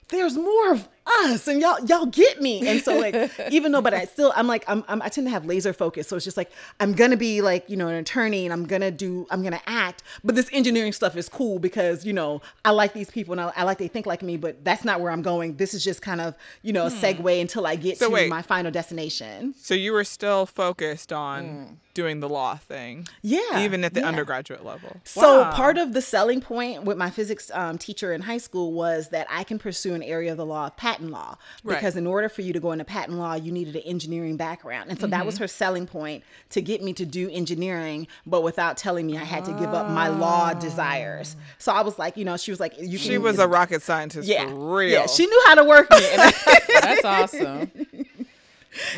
there's 0.09 0.37
more 0.37 0.73
of 0.73 0.89
us 1.07 1.47
and 1.47 1.61
y'all 1.61 1.79
y'all 1.87 2.07
get 2.07 2.41
me 2.43 2.67
and 2.67 2.81
so 2.83 2.99
like 2.99 3.31
even 3.51 3.71
though 3.73 3.81
but 3.81 3.95
i 3.95 4.05
still 4.05 4.33
i'm 4.37 4.47
like 4.47 4.65
I'm, 4.69 4.85
I'm 4.89 5.01
i 5.03 5.09
tend 5.09 5.27
to 5.27 5.31
have 5.31 5.45
laser 5.47 5.73
focus 5.73 6.09
so 6.09 6.17
it's 6.17 6.25
just 6.25 6.37
like 6.37 6.51
i'm 6.81 6.93
gonna 6.95 7.17
be 7.17 7.43
like 7.43 7.69
you 7.71 7.77
know 7.77 7.89
an 7.89 7.95
attorney 7.95 8.45
and 8.45 8.53
i'm 8.53 8.67
gonna 8.67 8.91
do 8.91 9.27
i'm 9.31 9.43
gonna 9.43 9.61
act 9.67 10.03
but 10.25 10.35
this 10.35 10.49
engineering 10.53 10.93
stuff 10.93 11.17
is 11.17 11.29
cool 11.29 11.59
because 11.59 12.05
you 12.05 12.13
know 12.13 12.43
i 12.65 12.71
like 12.71 12.93
these 12.93 13.11
people 13.11 13.33
and 13.33 13.41
i, 13.41 13.53
I 13.57 13.63
like 13.65 13.79
they 13.79 13.89
think 13.89 14.07
like 14.07 14.23
me 14.23 14.37
but 14.37 14.65
that's 14.65 14.85
not 14.85 15.01
where 15.01 15.13
i'm 15.13 15.23
going 15.23 15.57
this 15.57 15.75
is 15.75 15.85
just 15.85 16.03
kind 16.03 16.21
of 16.21 16.35
you 16.63 16.73
know 16.73 16.87
a 16.87 16.91
segue 16.91 17.41
until 17.41 17.67
i 17.67 17.77
get 17.77 17.99
So 17.99 18.09
to 18.09 18.13
wait. 18.15 18.29
my 18.29 18.43
final 18.43 18.71
destination 18.73 19.55
So 19.59 19.75
you 19.75 19.93
were 19.93 20.05
still 20.05 20.45
focused 20.47 21.13
on 21.13 21.79
doing 21.95 22.21
the 22.21 22.29
law 22.29 22.57
thing. 22.57 23.09
Yeah, 23.23 23.65
Even 23.65 23.83
at 23.83 23.95
the 23.95 24.01
yeah. 24.01 24.09
undergraduate 24.09 24.63
level. 24.63 24.99
So 25.05 25.41
Wow. 25.41 25.53
part 25.53 25.79
of 25.79 25.95
the 25.95 26.03
selling 26.03 26.43
point 26.43 26.85
with 26.85 26.99
my 26.99 27.09
physics 27.09 27.51
um, 27.55 27.79
teacher 27.79 28.13
in 28.13 28.21
high 28.21 28.37
school 28.37 28.75
was 28.75 29.09
that 29.09 29.27
I 29.31 29.45
can 29.45 29.59
pursue 29.59 29.95
an 29.95 30.03
area 30.03 30.31
of 30.33 30.37
the 30.37 30.45
law 30.45 30.67
of 30.67 30.77
patent 30.77 30.96
law 31.01 31.37
Right. 31.63 31.77
because 31.77 31.97
in 31.97 32.07
order 32.07 32.29
for 32.29 32.43
you 32.43 32.53
to 32.53 32.61
go 32.61 32.73
into 32.73 32.85
patent 32.85 33.19
law, 33.19 33.35
you 33.35 33.53
needed 33.53 33.77
an 33.77 33.83
engineering 33.83 34.37
background, 34.37 34.91
and 34.91 35.01
so 35.01 35.07
that 35.07 35.25
was 35.25 35.37
mm-hmm. 35.37 35.45
her 35.45 35.49
selling 35.49 35.87
point 35.87 36.25
to 36.51 36.61
get 36.61 36.83
me 36.83 36.93
to 36.95 37.05
do 37.07 37.31
engineering, 37.31 38.07
but 38.27 38.43
without 38.43 38.77
telling 38.77 39.07
me 39.07 39.17
I 39.17 39.25
had 39.25 39.45
to 39.47 39.53
give 39.53 39.75
up 39.75 39.89
my 39.91 40.09
law 40.09 40.53
desires. 40.55 41.37
Ah. 41.39 41.43
So 41.59 41.73
I 41.73 41.83
was 41.83 41.99
like, 41.99 42.17
you 42.17 42.25
know, 42.25 42.37
she 42.37 42.51
was 42.51 42.61
like, 42.61 42.75
you 42.79 42.99
She 42.99 43.11
can- 43.11 43.23
was 43.23 43.39
a 43.39 43.49
rocket 43.49 43.83
scientist 43.83 44.29
yeah, 44.29 44.49
for 44.49 44.77
real. 44.77 44.91
yeah, 44.91 45.07
she 45.07 45.27
knew 45.27 45.43
how 45.47 45.55
to 45.57 45.65
work 45.65 45.91
me. 45.91 45.99
That's 46.81 47.05
awesome. 47.05 47.71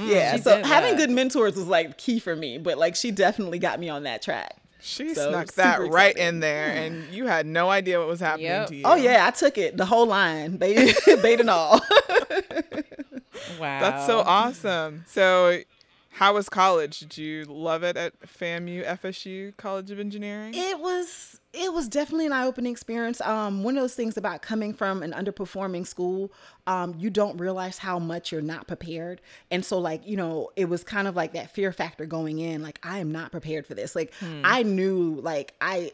yeah, 0.02 0.36
mm, 0.36 0.42
so 0.42 0.62
having 0.62 0.96
good 0.96 1.10
mentors 1.10 1.54
was 1.56 1.66
like 1.66 1.98
key 1.98 2.18
for 2.18 2.34
me, 2.34 2.58
but 2.58 2.78
like 2.78 2.96
she 2.96 3.10
definitely 3.10 3.58
got 3.58 3.78
me 3.80 3.88
on 3.88 4.04
that 4.04 4.22
track. 4.22 4.56
She 4.80 5.14
So, 5.14 5.30
snuck 5.30 5.52
that 5.54 5.80
right 5.80 6.10
excited. 6.12 6.28
in 6.28 6.40
there, 6.40 6.70
and 6.70 7.12
you 7.12 7.26
had 7.26 7.46
no 7.46 7.68
idea 7.68 7.98
what 7.98 8.08
was 8.08 8.20
happening 8.20 8.46
Yep. 8.46 8.68
to 8.68 8.76
you. 8.76 8.82
Oh 8.84 8.94
yeah, 8.94 9.26
I 9.26 9.30
took 9.32 9.58
it 9.58 9.76
the 9.76 9.84
whole 9.86 10.06
line, 10.06 10.56
bait, 10.56 10.96
bait 11.22 11.40
and 11.40 11.50
all. 11.50 11.80
Wow. 13.60 13.80
That's 13.80 14.06
so 14.06 14.18
awesome. 14.20 15.04
So, 15.06 15.60
how 16.18 16.34
was 16.34 16.48
college? 16.48 16.98
Did 16.98 17.16
you 17.16 17.44
love 17.44 17.84
it 17.84 17.96
at 17.96 18.18
FAMU 18.22 18.84
FSU 18.84 19.56
College 19.56 19.92
of 19.92 20.00
Engineering? 20.00 20.52
It 20.52 20.80
was 20.80 21.38
it 21.52 21.72
was 21.72 21.88
definitely 21.88 22.26
an 22.26 22.32
eye 22.32 22.44
opening 22.44 22.72
experience. 22.72 23.20
Um, 23.20 23.62
one 23.62 23.76
of 23.76 23.82
those 23.84 23.94
things 23.94 24.16
about 24.16 24.42
coming 24.42 24.74
from 24.74 25.04
an 25.04 25.12
underperforming 25.12 25.86
school, 25.86 26.32
um, 26.66 26.94
you 26.98 27.08
don't 27.08 27.38
realize 27.38 27.78
how 27.78 28.00
much 28.00 28.32
you're 28.32 28.42
not 28.42 28.66
prepared, 28.66 29.20
and 29.52 29.64
so 29.64 29.78
like 29.78 30.04
you 30.08 30.16
know, 30.16 30.50
it 30.56 30.68
was 30.68 30.82
kind 30.82 31.06
of 31.06 31.14
like 31.14 31.34
that 31.34 31.52
fear 31.52 31.70
factor 31.70 32.04
going 32.04 32.40
in. 32.40 32.62
Like 32.62 32.80
I 32.82 32.98
am 32.98 33.12
not 33.12 33.30
prepared 33.30 33.64
for 33.64 33.74
this. 33.74 33.94
Like 33.94 34.12
I 34.42 34.64
knew, 34.64 35.20
like 35.22 35.54
I. 35.60 35.92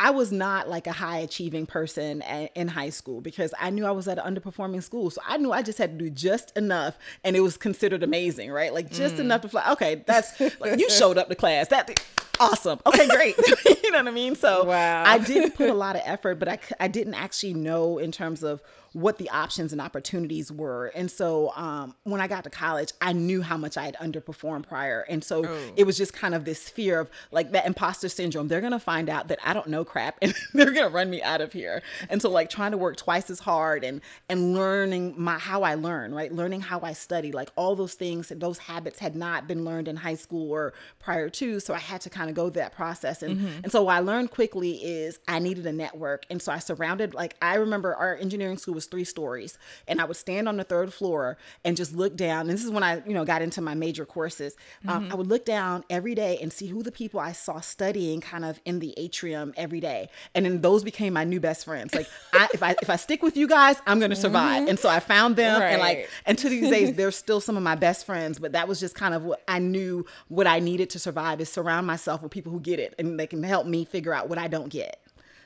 I 0.00 0.08
was 0.12 0.32
not 0.32 0.66
like 0.66 0.86
a 0.86 0.92
high 0.92 1.18
achieving 1.18 1.66
person 1.66 2.22
a- 2.22 2.50
in 2.54 2.68
high 2.68 2.88
school 2.88 3.20
because 3.20 3.52
I 3.60 3.68
knew 3.68 3.84
I 3.84 3.90
was 3.90 4.08
at 4.08 4.18
an 4.18 4.34
underperforming 4.34 4.82
school. 4.82 5.10
So 5.10 5.20
I 5.26 5.36
knew 5.36 5.52
I 5.52 5.60
just 5.60 5.76
had 5.76 5.98
to 5.98 6.04
do 6.06 6.10
just 6.10 6.56
enough 6.56 6.98
and 7.22 7.36
it 7.36 7.40
was 7.40 7.58
considered 7.58 8.02
amazing, 8.02 8.50
right? 8.50 8.72
Like 8.72 8.90
just 8.90 9.16
mm. 9.16 9.20
enough 9.20 9.42
to 9.42 9.50
fly. 9.50 9.70
Okay, 9.72 10.02
that's 10.06 10.40
like 10.58 10.80
you 10.80 10.88
showed 10.88 11.18
up 11.18 11.28
to 11.28 11.34
class. 11.34 11.68
That 11.68 12.02
awesome. 12.40 12.80
Okay, 12.86 13.06
great. 13.06 13.36
you 13.82 13.90
know 13.92 13.98
what 13.98 14.08
I 14.08 14.10
mean? 14.10 14.34
So 14.34 14.64
Wow. 14.64 15.04
I 15.06 15.18
did 15.18 15.54
put 15.54 15.70
a 15.70 15.74
lot 15.74 15.94
of 15.96 16.02
effort, 16.04 16.38
but 16.38 16.48
I, 16.48 16.58
I 16.80 16.88
didn't 16.88 17.14
actually 17.14 17.54
know 17.54 17.98
in 17.98 18.10
terms 18.10 18.42
of 18.42 18.62
what 18.92 19.18
the 19.18 19.30
options 19.30 19.72
and 19.72 19.80
opportunities 19.80 20.50
were. 20.50 20.86
And 20.96 21.08
so 21.08 21.52
um, 21.54 21.94
when 22.02 22.20
I 22.20 22.26
got 22.26 22.42
to 22.44 22.50
college, 22.50 22.92
I 23.00 23.12
knew 23.12 23.40
how 23.40 23.56
much 23.56 23.76
I 23.76 23.84
had 23.84 23.94
underperformed 23.96 24.66
prior. 24.66 25.06
And 25.08 25.22
so 25.22 25.44
it 25.76 25.84
was 25.84 25.96
just 25.96 26.12
kind 26.12 26.34
of 26.34 26.44
this 26.44 26.68
fear 26.68 26.98
of 26.98 27.10
like 27.30 27.52
that 27.52 27.66
imposter 27.66 28.08
syndrome. 28.08 28.48
They're 28.48 28.60
going 28.60 28.72
to 28.72 28.80
find 28.80 29.08
out 29.08 29.28
that 29.28 29.38
I 29.44 29.54
don't 29.54 29.68
know 29.68 29.84
crap 29.84 30.18
and 30.22 30.34
they're 30.54 30.72
going 30.72 30.86
to 30.86 30.92
run 30.92 31.08
me 31.08 31.22
out 31.22 31.40
of 31.40 31.52
here. 31.52 31.82
And 32.08 32.20
so 32.20 32.30
like 32.30 32.50
trying 32.50 32.72
to 32.72 32.78
work 32.78 32.96
twice 32.96 33.30
as 33.30 33.38
hard 33.38 33.84
and 33.84 34.00
and 34.28 34.54
learning 34.54 35.14
my 35.16 35.38
how 35.38 35.62
I 35.62 35.74
learn, 35.74 36.12
right? 36.12 36.32
Learning 36.32 36.60
how 36.60 36.80
I 36.80 36.92
study, 36.92 37.30
like 37.30 37.50
all 37.54 37.76
those 37.76 37.94
things 37.94 38.32
and 38.32 38.40
those 38.40 38.58
habits 38.58 38.98
had 38.98 39.14
not 39.14 39.46
been 39.46 39.64
learned 39.64 39.86
in 39.86 39.96
high 39.96 40.14
school 40.16 40.50
or 40.50 40.72
prior 40.98 41.28
to. 41.30 41.60
So 41.60 41.74
I 41.74 41.78
had 41.78 42.00
to 42.00 42.10
kind 42.10 42.28
of 42.28 42.29
go 42.32 42.44
through 42.50 42.62
that 42.62 42.72
process. 42.72 43.22
And 43.22 43.36
mm-hmm. 43.36 43.60
and 43.64 43.72
so 43.72 43.82
what 43.84 43.94
I 43.96 44.00
learned 44.00 44.30
quickly 44.30 44.72
is 44.72 45.18
I 45.28 45.38
needed 45.38 45.66
a 45.66 45.72
network. 45.72 46.24
And 46.30 46.40
so 46.40 46.52
I 46.52 46.58
surrounded 46.58 47.14
like 47.14 47.36
I 47.42 47.56
remember 47.56 47.94
our 47.94 48.16
engineering 48.16 48.58
school 48.58 48.74
was 48.74 48.86
three 48.86 49.04
stories 49.04 49.58
and 49.88 50.00
I 50.00 50.04
would 50.04 50.16
stand 50.16 50.48
on 50.48 50.56
the 50.56 50.64
third 50.64 50.92
floor 50.92 51.38
and 51.64 51.76
just 51.76 51.94
look 51.94 52.16
down. 52.16 52.42
And 52.42 52.50
this 52.50 52.64
is 52.64 52.70
when 52.70 52.82
I, 52.82 53.02
you 53.06 53.14
know, 53.14 53.24
got 53.24 53.42
into 53.42 53.60
my 53.60 53.74
major 53.74 54.04
courses. 54.04 54.56
Um, 54.86 55.04
mm-hmm. 55.04 55.12
I 55.12 55.14
would 55.16 55.26
look 55.26 55.44
down 55.44 55.84
every 55.90 56.14
day 56.14 56.38
and 56.40 56.52
see 56.52 56.66
who 56.66 56.82
the 56.82 56.92
people 56.92 57.20
I 57.20 57.32
saw 57.32 57.60
studying 57.60 58.20
kind 58.20 58.44
of 58.44 58.60
in 58.64 58.78
the 58.78 58.94
atrium 58.96 59.54
every 59.56 59.80
day. 59.80 60.10
And 60.34 60.44
then 60.44 60.60
those 60.60 60.84
became 60.84 61.14
my 61.14 61.24
new 61.24 61.40
best 61.40 61.64
friends. 61.64 61.94
Like 61.94 62.08
I, 62.32 62.48
if 62.52 62.62
I 62.62 62.76
if 62.82 62.90
I 62.90 62.96
stick 62.96 63.22
with 63.22 63.36
you 63.36 63.46
guys, 63.46 63.80
I'm 63.86 64.00
gonna 64.00 64.16
survive. 64.16 64.62
Mm-hmm. 64.62 64.70
And 64.70 64.78
so 64.78 64.88
I 64.88 65.00
found 65.00 65.36
them 65.36 65.60
and 65.60 65.80
like 65.80 66.08
and 66.26 66.38
to 66.38 66.48
these 66.48 66.70
days 66.70 66.92
they're 66.96 67.10
still 67.10 67.40
some 67.40 67.56
of 67.56 67.62
my 67.62 67.74
best 67.74 68.06
friends. 68.06 68.38
But 68.38 68.52
that 68.52 68.68
was 68.68 68.80
just 68.80 68.94
kind 68.94 69.14
of 69.14 69.24
what 69.24 69.42
I 69.48 69.58
knew 69.58 70.06
what 70.28 70.46
I 70.46 70.60
needed 70.60 70.90
to 70.90 70.98
survive 70.98 71.40
is 71.40 71.50
surround 71.50 71.86
myself 71.86 72.19
with 72.22 72.32
people 72.32 72.52
who 72.52 72.60
get 72.60 72.78
it 72.78 72.94
and 72.98 73.18
they 73.18 73.26
can 73.26 73.42
help 73.42 73.66
me 73.66 73.84
figure 73.84 74.14
out 74.14 74.28
what 74.28 74.38
I 74.38 74.48
don't 74.48 74.68
get. 74.68 75.00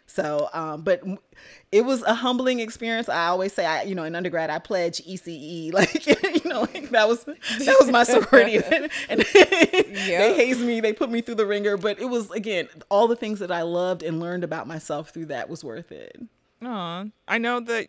So, 0.07 0.51
um, 0.53 0.83
but 0.83 1.03
it 1.73 1.83
was 1.83 2.03
a 2.03 2.15
humbling 2.15 2.61
experience. 2.61 3.09
I 3.09 3.27
always 3.27 3.55
say, 3.55 3.65
I, 3.65 3.83
you 3.85 3.95
know, 3.95 4.05
in 4.05 4.15
undergrad, 4.15 4.51
I 4.51 4.59
pledge 4.59 5.01
ECE, 5.05 5.73
like, 5.73 6.07
you 6.07 6.51
know, 6.51 6.61
like 6.61 6.91
that 6.91 7.09
was 7.09 7.25
that 7.25 7.77
was 7.81 7.91
my 7.91 8.05
sorority, 8.05 8.57
and 9.09 9.21
they 9.23 10.35
hazed 10.35 10.61
me, 10.61 10.81
they 10.81 10.93
put 10.93 11.11
me 11.11 11.21
through 11.23 11.37
the 11.37 11.47
ringer. 11.47 11.77
But 11.77 11.99
it 11.99 12.07
was 12.07 12.31
again, 12.33 12.69
all 12.91 13.09
the 13.09 13.17
things 13.17 13.39
that 13.39 13.51
I 13.51 13.63
loved 13.63 14.03
and 14.03 14.21
learned 14.21 14.45
about 14.45 14.67
myself 14.67 15.11
through 15.11 15.27
that 15.27 15.49
was 15.49 15.65
worth 15.65 15.91
it. 15.91 16.21
Aw. 16.63 17.07
I 17.27 17.39
know 17.39 17.61
that 17.61 17.89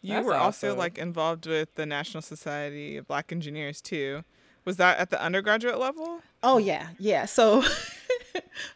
you 0.00 0.14
That's 0.14 0.26
were 0.26 0.34
also 0.34 0.74
like 0.74 0.98
involved 0.98 1.46
with 1.46 1.74
the 1.74 1.86
National 1.86 2.22
Society 2.22 2.96
of 2.96 3.06
Black 3.06 3.30
Engineers 3.30 3.80
too. 3.80 4.24
Was 4.64 4.76
that 4.76 4.98
at 4.98 5.10
the 5.10 5.22
undergraduate 5.22 5.78
level? 5.78 6.22
Oh 6.42 6.58
yeah, 6.58 6.88
yeah. 6.98 7.26
So 7.26 7.62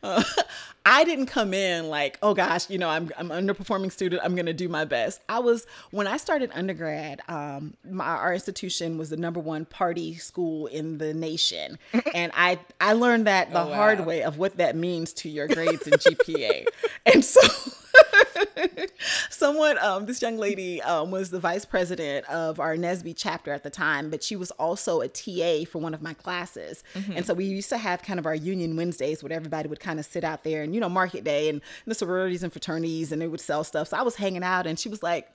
uh, 0.02 0.22
I 0.88 1.02
didn't 1.02 1.26
come 1.26 1.52
in 1.52 1.88
like, 1.88 2.16
oh 2.22 2.32
gosh, 2.32 2.70
you 2.70 2.78
know, 2.78 2.88
I'm 2.88 3.10
I'm 3.18 3.32
an 3.32 3.44
underperforming 3.44 3.90
student. 3.90 4.22
I'm 4.24 4.36
gonna 4.36 4.52
do 4.52 4.68
my 4.68 4.84
best. 4.84 5.20
I 5.28 5.40
was 5.40 5.66
when 5.90 6.06
I 6.06 6.16
started 6.16 6.52
undergrad. 6.54 7.20
Um, 7.26 7.74
my, 7.90 8.04
our 8.04 8.32
institution 8.32 8.96
was 8.96 9.10
the 9.10 9.16
number 9.16 9.40
one 9.40 9.64
party 9.64 10.14
school 10.14 10.68
in 10.68 10.98
the 10.98 11.12
nation, 11.12 11.80
and 12.14 12.30
I 12.36 12.60
I 12.80 12.92
learned 12.92 13.26
that 13.26 13.52
the 13.52 13.62
Oh, 13.62 13.74
hard 13.74 14.06
way 14.06 14.22
of 14.22 14.38
what 14.38 14.58
that 14.58 14.76
means 14.76 15.12
to 15.14 15.28
your 15.28 15.48
grades 15.48 15.88
and 15.88 15.96
GPA, 15.96 16.66
and 17.06 17.24
so. 17.24 17.40
someone 19.30 19.78
um, 19.78 20.04
this 20.04 20.20
young 20.20 20.36
lady 20.36 20.82
um, 20.82 21.10
was 21.10 21.30
the 21.30 21.40
vice 21.40 21.64
president 21.64 22.28
of 22.28 22.60
our 22.60 22.76
NSBE 22.76 23.14
chapter 23.16 23.50
at 23.52 23.62
the 23.62 23.70
time 23.70 24.10
but 24.10 24.22
she 24.22 24.36
was 24.36 24.50
also 24.52 25.00
a 25.00 25.08
ta 25.08 25.64
for 25.64 25.78
one 25.78 25.94
of 25.94 26.02
my 26.02 26.12
classes 26.12 26.84
and 27.14 27.24
so 27.24 27.32
we 27.32 27.44
used 27.46 27.70
to 27.70 27.78
have 27.78 28.02
kind 28.02 28.18
of 28.18 28.26
our 28.26 28.34
union 28.34 28.76
wednesdays 28.76 29.22
where 29.22 29.32
everybody 29.32 29.68
would 29.68 29.80
kind 29.80 29.98
of 29.98 30.04
sit 30.04 30.24
out 30.24 30.44
there 30.44 30.62
and 30.62 30.74
you 30.76 30.80
know 30.80 30.88
market 30.88 31.24
day 31.24 31.48
and 31.48 31.62
the 31.86 31.94
sororities 31.94 32.42
and 32.42 32.52
fraternities 32.52 33.10
and 33.10 33.20
they 33.20 33.26
would 33.26 33.40
sell 33.40 33.64
stuff. 33.64 33.88
So 33.88 33.96
i 33.96 34.02
was 34.02 34.16
hanging 34.16 34.44
out 34.44 34.66
and 34.66 34.78
she 34.78 34.88
was 34.88 35.02
like 35.02 35.28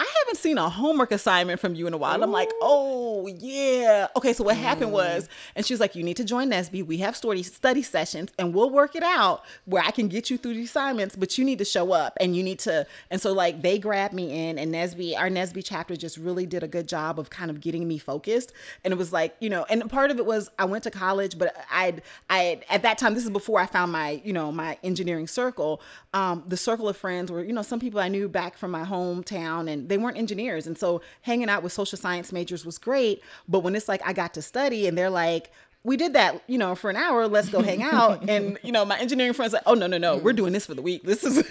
I 0.00 0.10
haven't 0.20 0.38
seen 0.38 0.56
a 0.56 0.66
homework 0.66 1.12
assignment 1.12 1.60
from 1.60 1.74
you 1.74 1.86
in 1.86 1.92
a 1.92 1.98
while. 1.98 2.14
And 2.14 2.22
I'm 2.22 2.32
like, 2.32 2.50
oh 2.62 3.26
yeah. 3.26 4.06
Okay, 4.16 4.32
so 4.32 4.42
what 4.42 4.56
happened 4.56 4.92
mm. 4.92 4.94
was, 4.94 5.28
and 5.54 5.66
she 5.66 5.74
was 5.74 5.80
like, 5.80 5.94
you 5.94 6.02
need 6.02 6.16
to 6.16 6.24
join 6.24 6.48
NSBE. 6.48 6.86
We 6.86 6.96
have 6.98 7.14
study 7.14 7.42
study 7.42 7.82
sessions, 7.82 8.32
and 8.38 8.54
we'll 8.54 8.70
work 8.70 8.96
it 8.96 9.02
out 9.02 9.44
where 9.66 9.82
I 9.82 9.90
can 9.90 10.08
get 10.08 10.30
you 10.30 10.38
through 10.38 10.54
the 10.54 10.62
assignments. 10.62 11.16
But 11.16 11.36
you 11.36 11.44
need 11.44 11.58
to 11.58 11.66
show 11.66 11.92
up, 11.92 12.16
and 12.18 12.34
you 12.34 12.42
need 12.42 12.60
to. 12.60 12.86
And 13.10 13.20
so 13.20 13.34
like 13.34 13.60
they 13.60 13.78
grabbed 13.78 14.14
me 14.14 14.48
in, 14.48 14.58
and 14.58 14.74
NSBE, 14.74 15.18
our 15.18 15.28
NSBE 15.28 15.62
chapter, 15.66 15.94
just 15.96 16.16
really 16.16 16.46
did 16.46 16.62
a 16.62 16.68
good 16.68 16.88
job 16.88 17.18
of 17.18 17.28
kind 17.28 17.50
of 17.50 17.60
getting 17.60 17.86
me 17.86 17.98
focused. 17.98 18.54
And 18.84 18.92
it 18.92 18.96
was 18.96 19.12
like, 19.12 19.36
you 19.38 19.50
know, 19.50 19.66
and 19.68 19.88
part 19.90 20.10
of 20.10 20.18
it 20.18 20.24
was 20.24 20.50
I 20.58 20.64
went 20.64 20.82
to 20.84 20.90
college, 20.90 21.36
but 21.36 21.54
I'd 21.70 22.00
I 22.30 22.62
at 22.70 22.80
that 22.84 22.96
time 22.96 23.12
this 23.12 23.24
is 23.24 23.30
before 23.30 23.60
I 23.60 23.66
found 23.66 23.92
my 23.92 24.22
you 24.24 24.32
know 24.32 24.50
my 24.50 24.78
engineering 24.82 25.26
circle. 25.26 25.82
Um, 26.12 26.42
the 26.46 26.56
circle 26.56 26.88
of 26.88 26.96
friends 26.96 27.30
were 27.30 27.44
you 27.44 27.52
know 27.52 27.62
some 27.62 27.78
people 27.78 28.00
I 28.00 28.08
knew 28.08 28.28
back 28.28 28.56
from 28.56 28.70
my 28.70 28.84
hometown, 28.84 29.70
and 29.70 29.88
they 29.88 29.98
weren't 29.98 30.16
engineers, 30.16 30.66
and 30.66 30.76
so 30.76 31.02
hanging 31.22 31.48
out 31.48 31.62
with 31.62 31.72
social 31.72 31.98
science 31.98 32.32
majors 32.32 32.66
was 32.66 32.78
great. 32.78 33.22
But 33.48 33.60
when 33.60 33.76
it's 33.76 33.88
like 33.88 34.02
I 34.04 34.12
got 34.12 34.34
to 34.34 34.42
study, 34.42 34.86
and 34.86 34.96
they're 34.96 35.10
like. 35.10 35.50
We 35.82 35.96
did 35.96 36.12
that, 36.12 36.42
you 36.46 36.58
know, 36.58 36.74
for 36.74 36.90
an 36.90 36.96
hour. 36.96 37.26
Let's 37.26 37.48
go 37.48 37.62
hang 37.62 37.82
out. 37.82 38.22
And 38.28 38.58
you 38.62 38.70
know, 38.70 38.84
my 38.84 38.98
engineering 38.98 39.32
friends 39.32 39.54
like, 39.54 39.62
oh 39.64 39.72
no, 39.72 39.86
no, 39.86 39.96
no, 39.96 40.18
we're 40.18 40.34
doing 40.34 40.52
this 40.52 40.66
for 40.66 40.74
the 40.74 40.82
week. 40.82 41.04
This 41.04 41.24
is 41.24 41.42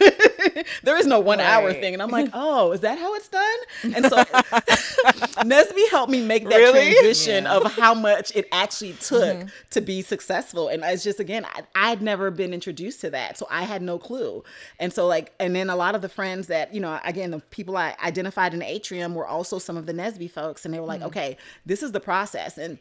there 0.83 0.97
is 0.97 1.05
no 1.05 1.19
one 1.19 1.39
hour 1.39 1.73
thing. 1.73 1.93
And 1.93 2.01
I'm 2.01 2.09
like, 2.09 2.29
oh, 2.33 2.71
is 2.71 2.81
that 2.81 2.97
how 2.97 3.13
it's 3.15 3.27
done? 3.27 3.57
And 3.95 4.05
so 4.05 4.17
NSBE 5.43 5.89
helped 5.89 6.11
me 6.11 6.25
make 6.25 6.49
that 6.49 6.57
Really? 6.57 6.93
transition 6.93 7.47
of 7.47 7.71
how 7.73 7.93
much 7.93 8.35
it 8.35 8.47
actually 8.51 8.93
took 8.93 9.37
mm-hmm. 9.37 9.47
to 9.71 9.81
be 9.81 10.01
successful. 10.01 10.67
And 10.67 10.83
it's 10.83 11.03
just 11.03 11.19
again, 11.19 11.45
I, 11.45 11.63
I'd 11.75 12.01
never 12.01 12.31
been 12.31 12.53
introduced 12.53 13.01
to 13.01 13.09
that, 13.11 13.37
so 13.37 13.47
I 13.49 13.63
had 13.63 13.81
no 13.81 13.97
clue. 13.97 14.43
And 14.79 14.91
so 14.93 15.07
like, 15.07 15.33
and 15.39 15.55
then 15.55 15.69
a 15.69 15.75
lot 15.75 15.95
of 15.95 16.01
the 16.01 16.09
friends 16.09 16.47
that 16.47 16.73
you 16.73 16.81
know, 16.81 16.99
again, 17.03 17.31
the 17.31 17.39
people 17.39 17.77
I 17.77 17.95
identified 18.03 18.53
in 18.53 18.61
atrium 18.61 19.15
were 19.15 19.27
also 19.27 19.59
some 19.59 19.77
of 19.77 19.85
the 19.85 19.93
NSBE 19.93 20.31
folks, 20.31 20.65
and 20.65 20.73
they 20.73 20.79
were 20.79 20.85
like, 20.85 20.99
mm-hmm. 20.99 21.07
okay, 21.07 21.37
this 21.65 21.83
is 21.83 21.91
the 21.91 21.99
process, 21.99 22.57
and 22.57 22.79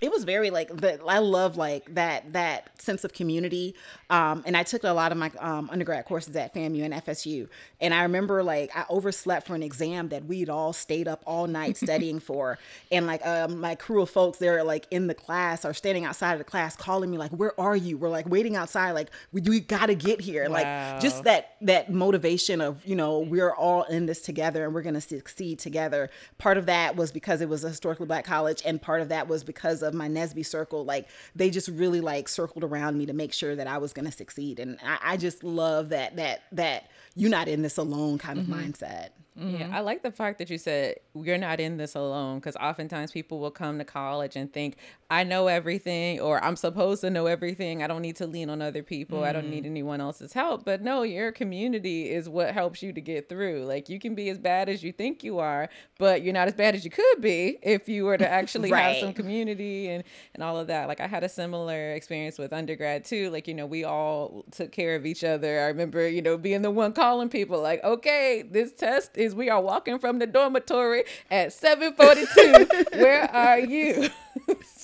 it 0.00 0.10
was 0.10 0.24
very 0.24 0.50
like 0.50 0.74
the 0.74 0.98
I 1.06 1.18
love 1.18 1.56
like 1.58 1.94
that 1.94 2.32
that 2.32 2.80
sense 2.80 3.04
of 3.04 3.12
community. 3.12 3.74
Um, 4.08 4.42
and 4.46 4.56
I 4.56 4.62
took 4.62 4.82
a 4.82 4.92
lot 4.92 5.12
of 5.12 5.18
my 5.18 5.30
um, 5.38 5.68
undergrad 5.70 6.06
courses 6.06 6.34
at 6.36 6.54
FAMU 6.54 6.82
and 6.84 6.94
FSU. 6.94 7.48
And 7.80 7.92
I 7.92 8.02
remember 8.02 8.42
like 8.42 8.74
I 8.74 8.86
overslept 8.88 9.46
for 9.46 9.54
an 9.54 9.62
exam 9.62 10.08
that 10.08 10.24
we'd 10.24 10.48
all 10.48 10.72
stayed 10.72 11.06
up 11.06 11.22
all 11.26 11.46
night 11.46 11.76
studying 11.76 12.18
for. 12.18 12.58
And 12.90 13.06
like 13.06 13.24
um, 13.26 13.60
my 13.60 13.74
crew 13.74 14.00
of 14.00 14.08
folks, 14.08 14.38
they're 14.38 14.64
like 14.64 14.86
in 14.90 15.06
the 15.06 15.14
class 15.14 15.66
or 15.66 15.74
standing 15.74 16.06
outside 16.06 16.32
of 16.32 16.38
the 16.38 16.44
class 16.44 16.76
calling 16.76 17.10
me 17.10 17.18
like, 17.18 17.32
"Where 17.32 17.58
are 17.60 17.76
you?" 17.76 17.98
We're 17.98 18.08
like 18.08 18.28
waiting 18.28 18.56
outside, 18.56 18.92
like 18.92 19.10
we, 19.32 19.42
we 19.42 19.60
got 19.60 19.86
to 19.86 19.94
get 19.94 20.20
here. 20.20 20.48
Wow. 20.48 20.54
Like 20.92 21.00
just 21.02 21.24
that 21.24 21.56
that 21.60 21.92
motivation 21.92 22.62
of 22.62 22.84
you 22.86 22.96
know 22.96 23.18
we're 23.18 23.52
all 23.52 23.82
in 23.84 24.06
this 24.06 24.22
together 24.22 24.64
and 24.64 24.74
we're 24.74 24.82
gonna 24.82 25.00
succeed 25.00 25.58
together. 25.58 26.08
Part 26.38 26.56
of 26.56 26.66
that 26.66 26.96
was 26.96 27.12
because 27.12 27.42
it 27.42 27.50
was 27.50 27.64
a 27.64 27.68
historically 27.68 28.06
black 28.06 28.24
college, 28.24 28.62
and 28.64 28.80
part 28.80 29.02
of 29.02 29.10
that 29.10 29.28
was 29.28 29.44
because 29.44 29.82
of 29.82 29.89
my 29.94 30.08
NSBE 30.08 30.46
circle. 30.46 30.84
Like 30.84 31.08
they 31.34 31.50
just 31.50 31.68
really 31.68 32.00
like 32.00 32.28
circled 32.28 32.64
around 32.64 32.98
me 32.98 33.06
to 33.06 33.12
make 33.12 33.32
sure 33.32 33.56
that 33.56 33.66
I 33.66 33.78
was 33.78 33.92
gonna 33.92 34.12
succeed, 34.12 34.58
and 34.58 34.78
I, 34.84 34.98
I 35.12 35.16
just 35.16 35.44
love 35.44 35.90
that 35.90 36.16
that 36.16 36.42
that 36.52 36.90
you're 37.14 37.30
not 37.30 37.48
in 37.48 37.62
this 37.62 37.76
alone 37.76 38.18
kind 38.18 38.38
of 38.38 38.46
mm-hmm. 38.46 38.60
mindset. 38.60 39.10
Mm-hmm. 39.38 39.56
Yeah, 39.56 39.68
I 39.72 39.80
like 39.80 40.02
the 40.02 40.10
fact 40.10 40.38
that 40.38 40.50
you 40.50 40.58
said 40.58 40.96
you're 41.14 41.38
not 41.38 41.60
in 41.60 41.76
this 41.76 41.94
alone 41.94 42.40
because 42.40 42.56
oftentimes 42.56 43.12
people 43.12 43.38
will 43.38 43.50
come 43.50 43.78
to 43.78 43.84
college 43.84 44.36
and 44.36 44.52
think, 44.52 44.76
I 45.08 45.24
know 45.24 45.46
everything 45.46 46.20
or 46.20 46.42
I'm 46.44 46.56
supposed 46.56 47.00
to 47.02 47.10
know 47.10 47.26
everything. 47.26 47.82
I 47.82 47.86
don't 47.86 48.02
need 48.02 48.16
to 48.16 48.26
lean 48.26 48.50
on 48.50 48.60
other 48.60 48.82
people. 48.82 49.24
I 49.24 49.32
don't 49.32 49.48
need 49.48 49.64
mm-hmm. 49.64 49.70
anyone 49.72 50.00
else's 50.00 50.32
help. 50.32 50.64
But 50.64 50.82
no, 50.82 51.02
your 51.02 51.32
community 51.32 52.10
is 52.10 52.28
what 52.28 52.52
helps 52.52 52.82
you 52.82 52.92
to 52.92 53.00
get 53.00 53.28
through. 53.28 53.64
Like 53.64 53.88
you 53.88 53.98
can 53.98 54.14
be 54.14 54.28
as 54.28 54.38
bad 54.38 54.68
as 54.68 54.82
you 54.82 54.92
think 54.92 55.24
you 55.24 55.38
are, 55.38 55.68
but 55.98 56.22
you're 56.22 56.34
not 56.34 56.48
as 56.48 56.54
bad 56.54 56.74
as 56.74 56.84
you 56.84 56.90
could 56.90 57.20
be 57.20 57.58
if 57.62 57.88
you 57.88 58.04
were 58.04 58.18
to 58.18 58.28
actually 58.28 58.70
have 58.70 58.96
some 58.96 59.12
community 59.12 59.88
and, 59.88 60.04
and 60.34 60.42
all 60.42 60.58
of 60.58 60.66
that. 60.66 60.86
Like 60.86 61.00
I 61.00 61.06
had 61.06 61.24
a 61.24 61.28
similar 61.28 61.92
experience 61.92 62.36
with 62.36 62.52
undergrad 62.52 63.04
too. 63.04 63.30
Like, 63.30 63.48
you 63.48 63.54
know, 63.54 63.66
we 63.66 63.84
all 63.84 64.44
took 64.50 64.70
care 64.70 64.96
of 64.96 65.06
each 65.06 65.24
other. 65.24 65.60
I 65.60 65.66
remember, 65.66 66.06
you 66.08 66.20
know, 66.20 66.36
being 66.36 66.62
the 66.62 66.70
one 66.70 66.92
calling 67.00 67.30
people 67.30 67.62
like, 67.62 67.82
okay, 67.82 68.44
this 68.48 68.72
test 68.72 69.16
is 69.16 69.34
we 69.34 69.48
are 69.48 69.60
walking 69.60 69.98
from 69.98 70.18
the 70.18 70.26
dormitory 70.26 71.04
at 71.30 71.50
742. 71.50 72.84
Where 72.98 73.34
are 73.34 73.58
you? 73.58 74.10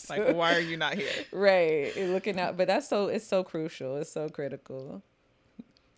Like, 0.08 0.34
why 0.34 0.54
are 0.54 0.60
you 0.60 0.78
not 0.78 0.94
here? 0.94 1.10
right. 1.32 1.94
and 1.94 2.14
Looking 2.14 2.40
out. 2.40 2.56
But 2.56 2.68
that's 2.68 2.88
so 2.88 3.08
it's 3.08 3.26
so 3.26 3.44
crucial. 3.44 3.96
It's 3.98 4.10
so 4.10 4.30
critical. 4.30 5.02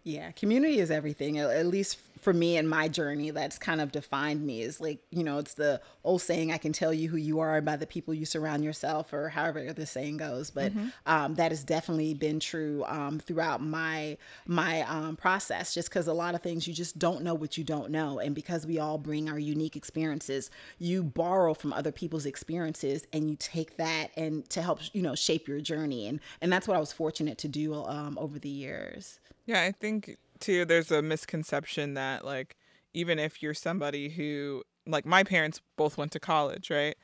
Yeah, 0.02 0.32
community 0.32 0.80
is 0.80 0.90
everything. 0.90 1.38
At 1.38 1.66
least 1.66 1.98
for 2.28 2.34
me 2.34 2.58
and 2.58 2.68
my 2.68 2.88
journey, 2.88 3.30
that's 3.30 3.56
kind 3.58 3.80
of 3.80 3.90
defined 3.90 4.44
me. 4.44 4.60
Is 4.60 4.82
like 4.82 4.98
you 5.10 5.24
know, 5.24 5.38
it's 5.38 5.54
the 5.54 5.80
old 6.04 6.20
saying, 6.20 6.52
"I 6.52 6.58
can 6.58 6.74
tell 6.74 6.92
you 6.92 7.08
who 7.08 7.16
you 7.16 7.40
are 7.40 7.62
by 7.62 7.76
the 7.76 7.86
people 7.86 8.12
you 8.12 8.26
surround 8.26 8.62
yourself," 8.62 9.14
or 9.14 9.30
however 9.30 9.72
the 9.72 9.86
saying 9.86 10.18
goes. 10.18 10.50
But 10.50 10.74
mm-hmm. 10.74 10.88
um, 11.06 11.36
that 11.36 11.52
has 11.52 11.64
definitely 11.64 12.12
been 12.12 12.38
true 12.38 12.84
um, 12.86 13.18
throughout 13.18 13.62
my 13.62 14.18
my 14.46 14.82
um, 14.82 15.16
process. 15.16 15.72
Just 15.72 15.88
because 15.88 16.06
a 16.06 16.12
lot 16.12 16.34
of 16.34 16.42
things 16.42 16.68
you 16.68 16.74
just 16.74 16.98
don't 16.98 17.24
know 17.24 17.32
what 17.32 17.56
you 17.56 17.64
don't 17.64 17.90
know, 17.90 18.18
and 18.18 18.34
because 18.34 18.66
we 18.66 18.78
all 18.78 18.98
bring 18.98 19.30
our 19.30 19.38
unique 19.38 19.74
experiences, 19.74 20.50
you 20.78 21.02
borrow 21.02 21.54
from 21.54 21.72
other 21.72 21.92
people's 21.92 22.26
experiences, 22.26 23.06
and 23.10 23.30
you 23.30 23.36
take 23.36 23.78
that 23.78 24.10
and 24.18 24.46
to 24.50 24.60
help 24.60 24.80
you 24.92 25.00
know 25.00 25.14
shape 25.14 25.48
your 25.48 25.62
journey. 25.62 26.06
And 26.08 26.20
and 26.42 26.52
that's 26.52 26.68
what 26.68 26.76
I 26.76 26.80
was 26.80 26.92
fortunate 26.92 27.38
to 27.38 27.48
do 27.48 27.72
um, 27.72 28.18
over 28.20 28.38
the 28.38 28.50
years. 28.50 29.18
Yeah, 29.48 29.62
I 29.62 29.72
think 29.72 30.18
too 30.40 30.64
there's 30.64 30.90
a 30.90 31.02
misconception 31.02 31.94
that 31.94 32.24
like 32.24 32.56
even 32.94 33.18
if 33.18 33.42
you're 33.42 33.54
somebody 33.54 34.08
who 34.08 34.62
like 34.86 35.04
my 35.04 35.22
parents 35.22 35.60
both 35.76 35.98
went 35.98 36.12
to 36.12 36.20
college, 36.20 36.70
right? 36.70 36.96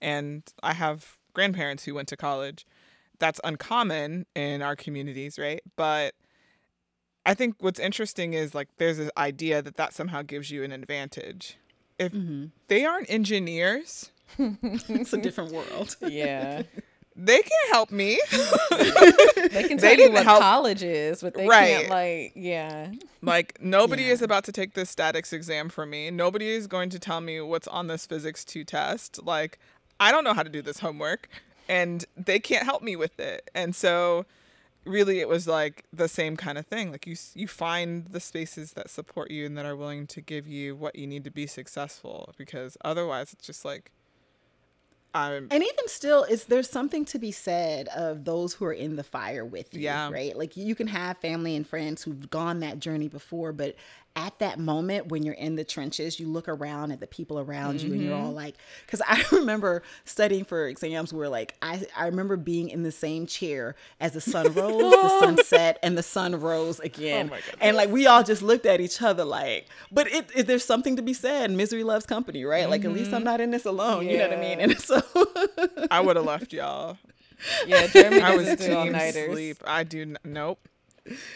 And 0.00 0.42
I 0.62 0.74
have 0.74 1.18
grandparents 1.34 1.84
who 1.84 1.94
went 1.94 2.08
to 2.08 2.16
college. 2.16 2.64
That's 3.18 3.40
uncommon 3.44 4.26
in 4.34 4.62
our 4.62 4.76
communities, 4.76 5.38
right? 5.38 5.60
But 5.76 6.14
I 7.26 7.34
think 7.34 7.56
what's 7.60 7.78
interesting 7.78 8.34
is 8.34 8.54
like 8.54 8.68
there's 8.78 8.98
this 8.98 9.10
idea 9.16 9.62
that 9.62 9.76
that 9.76 9.92
somehow 9.92 10.22
gives 10.22 10.50
you 10.50 10.62
an 10.64 10.72
advantage. 10.72 11.56
If 11.98 12.12
mm-hmm. 12.12 12.46
they 12.68 12.84
aren't 12.84 13.10
engineers, 13.10 14.10
it's 14.38 15.12
a 15.12 15.18
different 15.18 15.52
world. 15.52 15.96
Yeah 16.00 16.62
they 17.14 17.38
can't 17.38 17.72
help 17.72 17.90
me. 17.90 18.20
they 18.70 19.64
can 19.68 19.78
tell 19.78 19.96
they 19.96 20.04
you 20.04 20.12
what 20.12 20.24
help. 20.24 20.40
college 20.40 20.82
is, 20.82 21.20
but 21.20 21.34
they 21.34 21.46
right. 21.46 21.76
can't 21.76 21.90
like 21.90 22.32
yeah. 22.34 22.92
Like 23.20 23.60
nobody 23.60 24.04
yeah. 24.04 24.12
is 24.12 24.22
about 24.22 24.44
to 24.44 24.52
take 24.52 24.74
this 24.74 24.90
statics 24.90 25.32
exam 25.32 25.68
for 25.68 25.86
me. 25.86 26.10
Nobody 26.10 26.48
is 26.50 26.66
going 26.66 26.90
to 26.90 26.98
tell 26.98 27.20
me 27.20 27.40
what's 27.40 27.68
on 27.68 27.86
this 27.86 28.06
physics 28.06 28.44
2 28.44 28.64
test. 28.64 29.22
Like 29.22 29.58
I 30.00 30.10
don't 30.10 30.24
know 30.24 30.34
how 30.34 30.42
to 30.42 30.50
do 30.50 30.62
this 30.62 30.80
homework 30.80 31.28
and 31.68 32.04
they 32.16 32.40
can't 32.40 32.64
help 32.64 32.82
me 32.82 32.96
with 32.96 33.20
it. 33.20 33.50
And 33.54 33.74
so 33.76 34.26
really 34.84 35.20
it 35.20 35.28
was 35.28 35.46
like 35.46 35.84
the 35.92 36.08
same 36.08 36.36
kind 36.36 36.58
of 36.58 36.66
thing. 36.66 36.90
Like 36.90 37.06
you 37.06 37.16
you 37.34 37.46
find 37.46 38.06
the 38.06 38.20
spaces 38.20 38.72
that 38.72 38.90
support 38.90 39.30
you 39.30 39.46
and 39.46 39.56
that 39.58 39.66
are 39.66 39.76
willing 39.76 40.06
to 40.08 40.20
give 40.20 40.46
you 40.46 40.74
what 40.74 40.96
you 40.96 41.06
need 41.06 41.24
to 41.24 41.30
be 41.30 41.46
successful 41.46 42.32
because 42.36 42.76
otherwise 42.84 43.32
it's 43.32 43.46
just 43.46 43.64
like 43.64 43.92
I'm, 45.14 45.48
and 45.50 45.62
even 45.62 45.88
still, 45.88 46.24
is 46.24 46.44
there's 46.44 46.70
something 46.70 47.04
to 47.06 47.18
be 47.18 47.32
said 47.32 47.88
of 47.88 48.24
those 48.24 48.54
who 48.54 48.64
are 48.64 48.72
in 48.72 48.96
the 48.96 49.02
fire 49.02 49.44
with 49.44 49.74
you, 49.74 49.80
yeah. 49.80 50.10
right? 50.10 50.36
Like 50.36 50.56
you 50.56 50.74
can 50.74 50.86
have 50.86 51.18
family 51.18 51.54
and 51.54 51.66
friends 51.66 52.02
who've 52.02 52.30
gone 52.30 52.60
that 52.60 52.78
journey 52.78 53.08
before, 53.08 53.52
but 53.52 53.76
at 54.14 54.38
that 54.40 54.58
moment 54.58 55.06
when 55.08 55.22
you're 55.22 55.34
in 55.34 55.56
the 55.56 55.64
trenches, 55.64 56.20
you 56.20 56.26
look 56.26 56.48
around 56.48 56.92
at 56.92 57.00
the 57.00 57.06
people 57.06 57.38
around 57.38 57.76
mm-hmm. 57.76 57.86
you 57.86 57.92
and 57.94 58.02
you're 58.02 58.14
all 58.14 58.26
mm-hmm. 58.26 58.34
like, 58.34 58.56
because 58.84 59.00
I 59.06 59.24
remember 59.32 59.82
studying 60.04 60.44
for 60.44 60.66
exams 60.66 61.12
where 61.12 61.28
like, 61.28 61.54
I, 61.62 61.84
I 61.96 62.06
remember 62.06 62.36
being 62.36 62.68
in 62.68 62.82
the 62.82 62.92
same 62.92 63.26
chair 63.26 63.74
as 64.00 64.12
the 64.12 64.20
sun 64.20 64.52
rose, 64.54 64.92
the 64.92 65.18
sun 65.20 65.38
set, 65.44 65.78
and 65.82 65.96
the 65.96 66.02
sun 66.02 66.40
rose 66.40 66.80
again. 66.80 67.30
Oh 67.32 67.38
and 67.60 67.76
like, 67.76 67.90
we 67.90 68.06
all 68.06 68.22
just 68.22 68.42
looked 68.42 68.66
at 68.66 68.80
each 68.80 69.00
other 69.00 69.24
like, 69.24 69.66
but 69.90 70.06
it, 70.08 70.30
it 70.34 70.46
there's 70.46 70.64
something 70.64 70.96
to 70.96 71.02
be 71.02 71.14
said. 71.14 71.50
Misery 71.50 71.84
loves 71.84 72.06
company, 72.06 72.44
right? 72.44 72.62
Mm-hmm. 72.62 72.70
Like, 72.70 72.84
at 72.84 72.92
least 72.92 73.08
I'm 73.08 73.18
mm-hmm. 73.18 73.24
not 73.24 73.40
in 73.40 73.50
this 73.50 73.64
alone. 73.64 74.04
Yeah. 74.04 74.12
You 74.12 74.18
know 74.18 74.28
what 74.28 74.38
I 74.38 74.40
mean? 74.40 74.60
And 74.60 74.78
so 74.78 75.02
I 75.90 76.00
would 76.00 76.16
have 76.16 76.24
left 76.24 76.52
y'all. 76.52 76.98
Yeah, 77.66 77.86
Jeremy 77.88 78.20
I 78.20 78.36
was 78.36 78.56
team 78.56 78.94
sleep. 79.10 79.58
I 79.66 79.84
do. 79.84 80.14
Nope. 80.24 80.68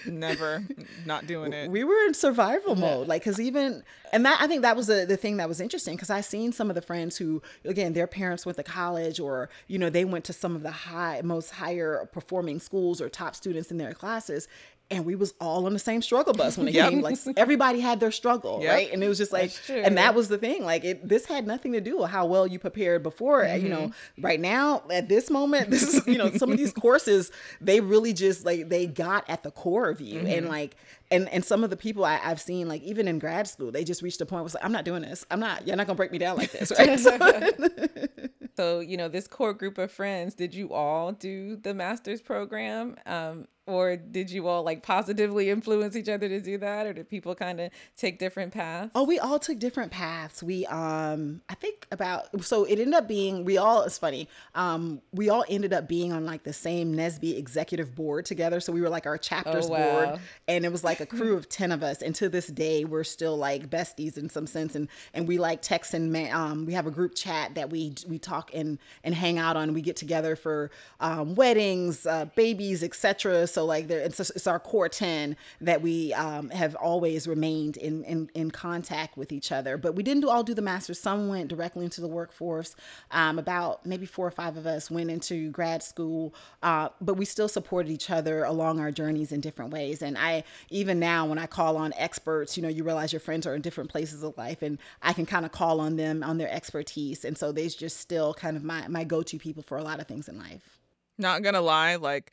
Never, 0.06 0.64
not 1.04 1.26
doing 1.26 1.52
it. 1.52 1.70
We 1.70 1.82
were 1.82 2.06
in 2.06 2.14
survival 2.14 2.76
mode, 2.76 3.08
like 3.08 3.22
because 3.22 3.40
even 3.40 3.82
and 4.12 4.24
that 4.24 4.40
I 4.40 4.46
think 4.46 4.62
that 4.62 4.76
was 4.76 4.86
the 4.86 5.04
the 5.06 5.16
thing 5.16 5.38
that 5.38 5.48
was 5.48 5.60
interesting 5.60 5.96
because 5.96 6.08
I 6.08 6.20
seen 6.20 6.52
some 6.52 6.70
of 6.70 6.76
the 6.76 6.82
friends 6.82 7.16
who 7.16 7.42
again 7.64 7.92
their 7.92 8.06
parents 8.06 8.46
went 8.46 8.56
to 8.58 8.62
college 8.62 9.18
or 9.18 9.50
you 9.66 9.78
know 9.78 9.90
they 9.90 10.04
went 10.04 10.24
to 10.26 10.32
some 10.32 10.54
of 10.54 10.62
the 10.62 10.70
high 10.70 11.20
most 11.24 11.50
higher 11.50 12.08
performing 12.12 12.60
schools 12.60 13.00
or 13.00 13.08
top 13.08 13.34
students 13.34 13.72
in 13.72 13.78
their 13.78 13.92
classes 13.92 14.46
and 14.90 15.04
we 15.04 15.14
was 15.14 15.34
all 15.40 15.66
on 15.66 15.72
the 15.72 15.78
same 15.78 16.00
struggle 16.00 16.32
bus 16.32 16.56
when 16.56 16.68
it 16.68 16.74
yep. 16.74 16.90
came 16.90 17.00
like 17.00 17.18
everybody 17.36 17.80
had 17.80 17.98
their 17.98 18.12
struggle 18.12 18.60
yep. 18.62 18.72
right 18.72 18.92
and 18.92 19.02
it 19.02 19.08
was 19.08 19.18
just 19.18 19.32
like 19.32 19.52
and 19.68 19.96
that 19.96 20.14
was 20.14 20.28
the 20.28 20.38
thing 20.38 20.64
like 20.64 20.84
it 20.84 21.06
this 21.06 21.26
had 21.26 21.46
nothing 21.46 21.72
to 21.72 21.80
do 21.80 21.98
with 21.98 22.10
how 22.10 22.26
well 22.26 22.46
you 22.46 22.58
prepared 22.58 23.02
before 23.02 23.42
mm-hmm. 23.42 23.64
you 23.64 23.68
know 23.68 23.88
mm-hmm. 23.88 24.22
right 24.22 24.40
now 24.40 24.82
at 24.90 25.08
this 25.08 25.30
moment 25.30 25.70
this 25.70 25.82
is 25.82 26.06
you 26.06 26.18
know 26.18 26.30
some 26.32 26.52
of 26.52 26.58
these 26.58 26.72
courses 26.72 27.30
they 27.60 27.80
really 27.80 28.12
just 28.12 28.44
like 28.44 28.68
they 28.68 28.86
got 28.86 29.28
at 29.28 29.42
the 29.42 29.50
core 29.50 29.88
of 29.88 30.00
you 30.00 30.18
mm-hmm. 30.18 30.26
and 30.28 30.48
like 30.48 30.76
and 31.10 31.28
and 31.28 31.44
some 31.44 31.64
of 31.64 31.70
the 31.70 31.76
people 31.76 32.04
I, 32.04 32.16
have 32.16 32.40
seen 32.40 32.68
like 32.68 32.82
even 32.82 33.08
in 33.08 33.18
grad 33.18 33.48
school 33.48 33.70
they 33.70 33.84
just 33.84 34.02
reached 34.02 34.20
a 34.20 34.26
point 34.26 34.44
where 34.44 34.52
like 34.54 34.64
i'm 34.64 34.72
not 34.72 34.84
doing 34.84 35.02
this. 35.02 35.24
I'm 35.30 35.40
not 35.40 35.66
you're 35.66 35.76
not 35.76 35.86
gonna 35.86 35.96
break 35.96 36.12
me 36.12 36.18
down 36.18 36.36
like 36.36 36.52
this 36.52 36.72
right? 36.78 38.10
So 38.56 38.80
you 38.80 38.96
know 38.96 39.08
this 39.08 39.28
core 39.28 39.52
group 39.52 39.76
of 39.78 39.92
friends 39.92 40.34
did 40.34 40.54
you 40.54 40.72
all 40.72 41.12
do 41.12 41.56
the 41.56 41.74
master's 41.74 42.22
program? 42.22 42.96
Um, 43.04 43.48
or 43.66 43.96
did 43.96 44.30
you 44.30 44.46
all 44.46 44.62
like 44.62 44.82
positively 44.82 45.50
influence 45.50 45.96
each 45.96 46.08
other 46.08 46.28
to 46.28 46.40
do 46.40 46.56
that? 46.58 46.86
Or 46.86 46.92
did 46.92 47.08
people 47.08 47.34
kind 47.34 47.60
of 47.60 47.70
take 47.96 48.18
different 48.18 48.54
paths? 48.54 48.92
Oh 48.94 49.04
we 49.04 49.18
all 49.18 49.38
took 49.38 49.58
different 49.58 49.92
paths. 49.92 50.42
We 50.42 50.64
um 50.66 51.42
i 51.48 51.54
think 51.54 51.86
about 51.90 52.44
so 52.44 52.64
it 52.64 52.78
ended 52.78 52.94
up 52.94 53.08
being 53.08 53.44
we 53.44 53.58
all 53.58 53.82
it's 53.82 53.98
funny 53.98 54.28
um 54.54 55.02
we 55.12 55.28
all 55.28 55.44
ended 55.48 55.72
up 55.72 55.88
being 55.88 56.12
on 56.12 56.24
like 56.24 56.44
the 56.44 56.52
same 56.52 56.94
NSBE 56.94 57.36
executive 57.36 57.94
board 57.94 58.24
together. 58.24 58.60
So 58.60 58.72
we 58.72 58.80
were 58.80 58.88
like 58.88 59.06
our 59.06 59.18
chapters 59.18 59.66
oh, 59.66 59.70
wow. 59.70 60.06
board 60.06 60.20
and 60.48 60.64
it 60.64 60.72
was 60.72 60.84
like 60.84 60.95
a 61.00 61.06
crew 61.06 61.36
of 61.36 61.48
10 61.48 61.72
of 61.72 61.82
us 61.82 62.02
and 62.02 62.14
to 62.14 62.28
this 62.28 62.46
day 62.48 62.84
we're 62.84 63.04
still 63.04 63.36
like 63.36 63.68
besties 63.68 64.16
in 64.16 64.28
some 64.28 64.46
sense 64.46 64.74
and 64.74 64.88
and 65.14 65.26
we 65.26 65.38
like 65.38 65.62
text 65.62 65.94
and 65.94 66.14
um 66.32 66.66
we 66.66 66.72
have 66.72 66.86
a 66.86 66.90
group 66.90 67.14
chat 67.14 67.54
that 67.54 67.70
we 67.70 67.94
we 68.08 68.18
talk 68.18 68.50
and 68.54 68.78
and 69.04 69.14
hang 69.14 69.38
out 69.38 69.56
on 69.56 69.72
we 69.74 69.80
get 69.80 69.96
together 69.96 70.36
for 70.36 70.70
um 71.00 71.34
weddings 71.34 72.06
uh 72.06 72.24
babies 72.36 72.82
etc 72.82 73.46
so 73.46 73.64
like 73.64 73.88
there, 73.88 74.00
it's, 74.00 74.20
it's 74.20 74.46
our 74.46 74.60
core 74.60 74.88
ten 74.88 75.36
that 75.60 75.82
we 75.82 76.12
um, 76.14 76.50
have 76.50 76.74
always 76.76 77.26
remained 77.26 77.76
in, 77.76 78.04
in 78.04 78.30
in 78.34 78.50
contact 78.50 79.16
with 79.16 79.32
each 79.32 79.52
other. 79.52 79.76
But 79.76 79.94
we 79.94 80.02
didn't 80.02 80.24
all 80.24 80.42
do 80.42 80.54
the 80.54 80.62
masters. 80.62 81.00
Some 81.00 81.28
went 81.28 81.48
directly 81.48 81.84
into 81.84 82.00
the 82.00 82.08
workforce. 82.08 82.76
Um, 83.10 83.38
about 83.38 83.84
maybe 83.84 84.06
four 84.06 84.26
or 84.26 84.30
five 84.30 84.56
of 84.56 84.66
us 84.66 84.90
went 84.90 85.10
into 85.10 85.50
grad 85.50 85.82
school, 85.82 86.34
uh, 86.62 86.90
but 87.00 87.14
we 87.14 87.24
still 87.24 87.48
supported 87.48 87.90
each 87.90 88.10
other 88.10 88.44
along 88.44 88.80
our 88.80 88.90
journeys 88.90 89.32
in 89.32 89.40
different 89.40 89.72
ways. 89.72 90.02
And 90.02 90.16
I 90.16 90.44
even 90.70 90.85
now 90.94 91.26
when 91.26 91.38
I 91.38 91.46
call 91.46 91.76
on 91.76 91.92
experts, 91.96 92.56
you 92.56 92.62
know, 92.62 92.68
you 92.68 92.84
realize 92.84 93.12
your 93.12 93.20
friends 93.20 93.46
are 93.46 93.54
in 93.54 93.62
different 93.62 93.90
places 93.90 94.22
of 94.22 94.36
life, 94.36 94.62
and 94.62 94.78
I 95.02 95.12
can 95.12 95.26
kind 95.26 95.44
of 95.44 95.52
call 95.52 95.80
on 95.80 95.96
them 95.96 96.22
on 96.22 96.38
their 96.38 96.50
expertise. 96.50 97.24
And 97.24 97.36
so 97.36 97.52
they're 97.52 97.68
just 97.68 97.98
still 97.98 98.34
kind 98.34 98.56
of 98.56 98.64
my 98.64 98.86
my 98.88 99.04
go 99.04 99.22
to 99.22 99.38
people 99.38 99.62
for 99.62 99.78
a 99.78 99.82
lot 99.82 100.00
of 100.00 100.06
things 100.06 100.28
in 100.28 100.38
life. 100.38 100.78
Not 101.18 101.42
gonna 101.42 101.60
lie, 101.60 101.96
like 101.96 102.32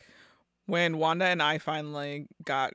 when 0.65 0.97
Wanda 0.97 1.25
and 1.25 1.41
I 1.41 1.57
finally 1.57 2.27
got, 2.43 2.73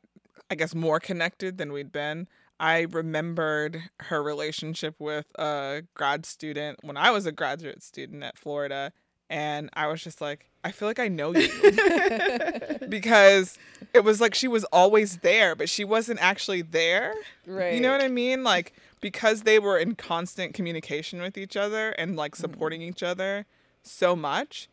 I 0.50 0.54
guess, 0.54 0.74
more 0.74 1.00
connected 1.00 1.58
than 1.58 1.72
we'd 1.72 1.92
been, 1.92 2.28
I 2.60 2.80
remembered 2.90 3.82
her 4.00 4.22
relationship 4.22 4.96
with 4.98 5.26
a 5.38 5.82
grad 5.94 6.26
student 6.26 6.80
when 6.82 6.96
I 6.96 7.10
was 7.10 7.24
a 7.24 7.32
graduate 7.32 7.82
student 7.82 8.22
at 8.24 8.36
Florida. 8.36 8.92
And 9.30 9.70
I 9.74 9.86
was 9.88 10.02
just 10.02 10.20
like, 10.20 10.48
I 10.64 10.70
feel 10.70 10.88
like 10.88 10.98
I 10.98 11.08
know 11.08 11.34
you. 11.34 11.48
because 12.88 13.58
it 13.94 14.04
was 14.04 14.20
like 14.20 14.34
she 14.34 14.48
was 14.48 14.64
always 14.64 15.18
there, 15.18 15.54
but 15.54 15.68
she 15.68 15.84
wasn't 15.84 16.20
actually 16.20 16.62
there. 16.62 17.14
Right. 17.46 17.74
You 17.74 17.80
know 17.80 17.92
what 17.92 18.02
I 18.02 18.08
mean? 18.08 18.42
Like, 18.42 18.72
because 19.00 19.42
they 19.42 19.58
were 19.58 19.78
in 19.78 19.94
constant 19.94 20.54
communication 20.54 21.20
with 21.20 21.38
each 21.38 21.56
other 21.56 21.90
and 21.90 22.16
like 22.16 22.32
mm-hmm. 22.32 22.40
supporting 22.40 22.80
mm-hmm. 22.80 22.90
each 22.90 23.02
other 23.02 23.46
so 23.82 24.16
much, 24.16 24.68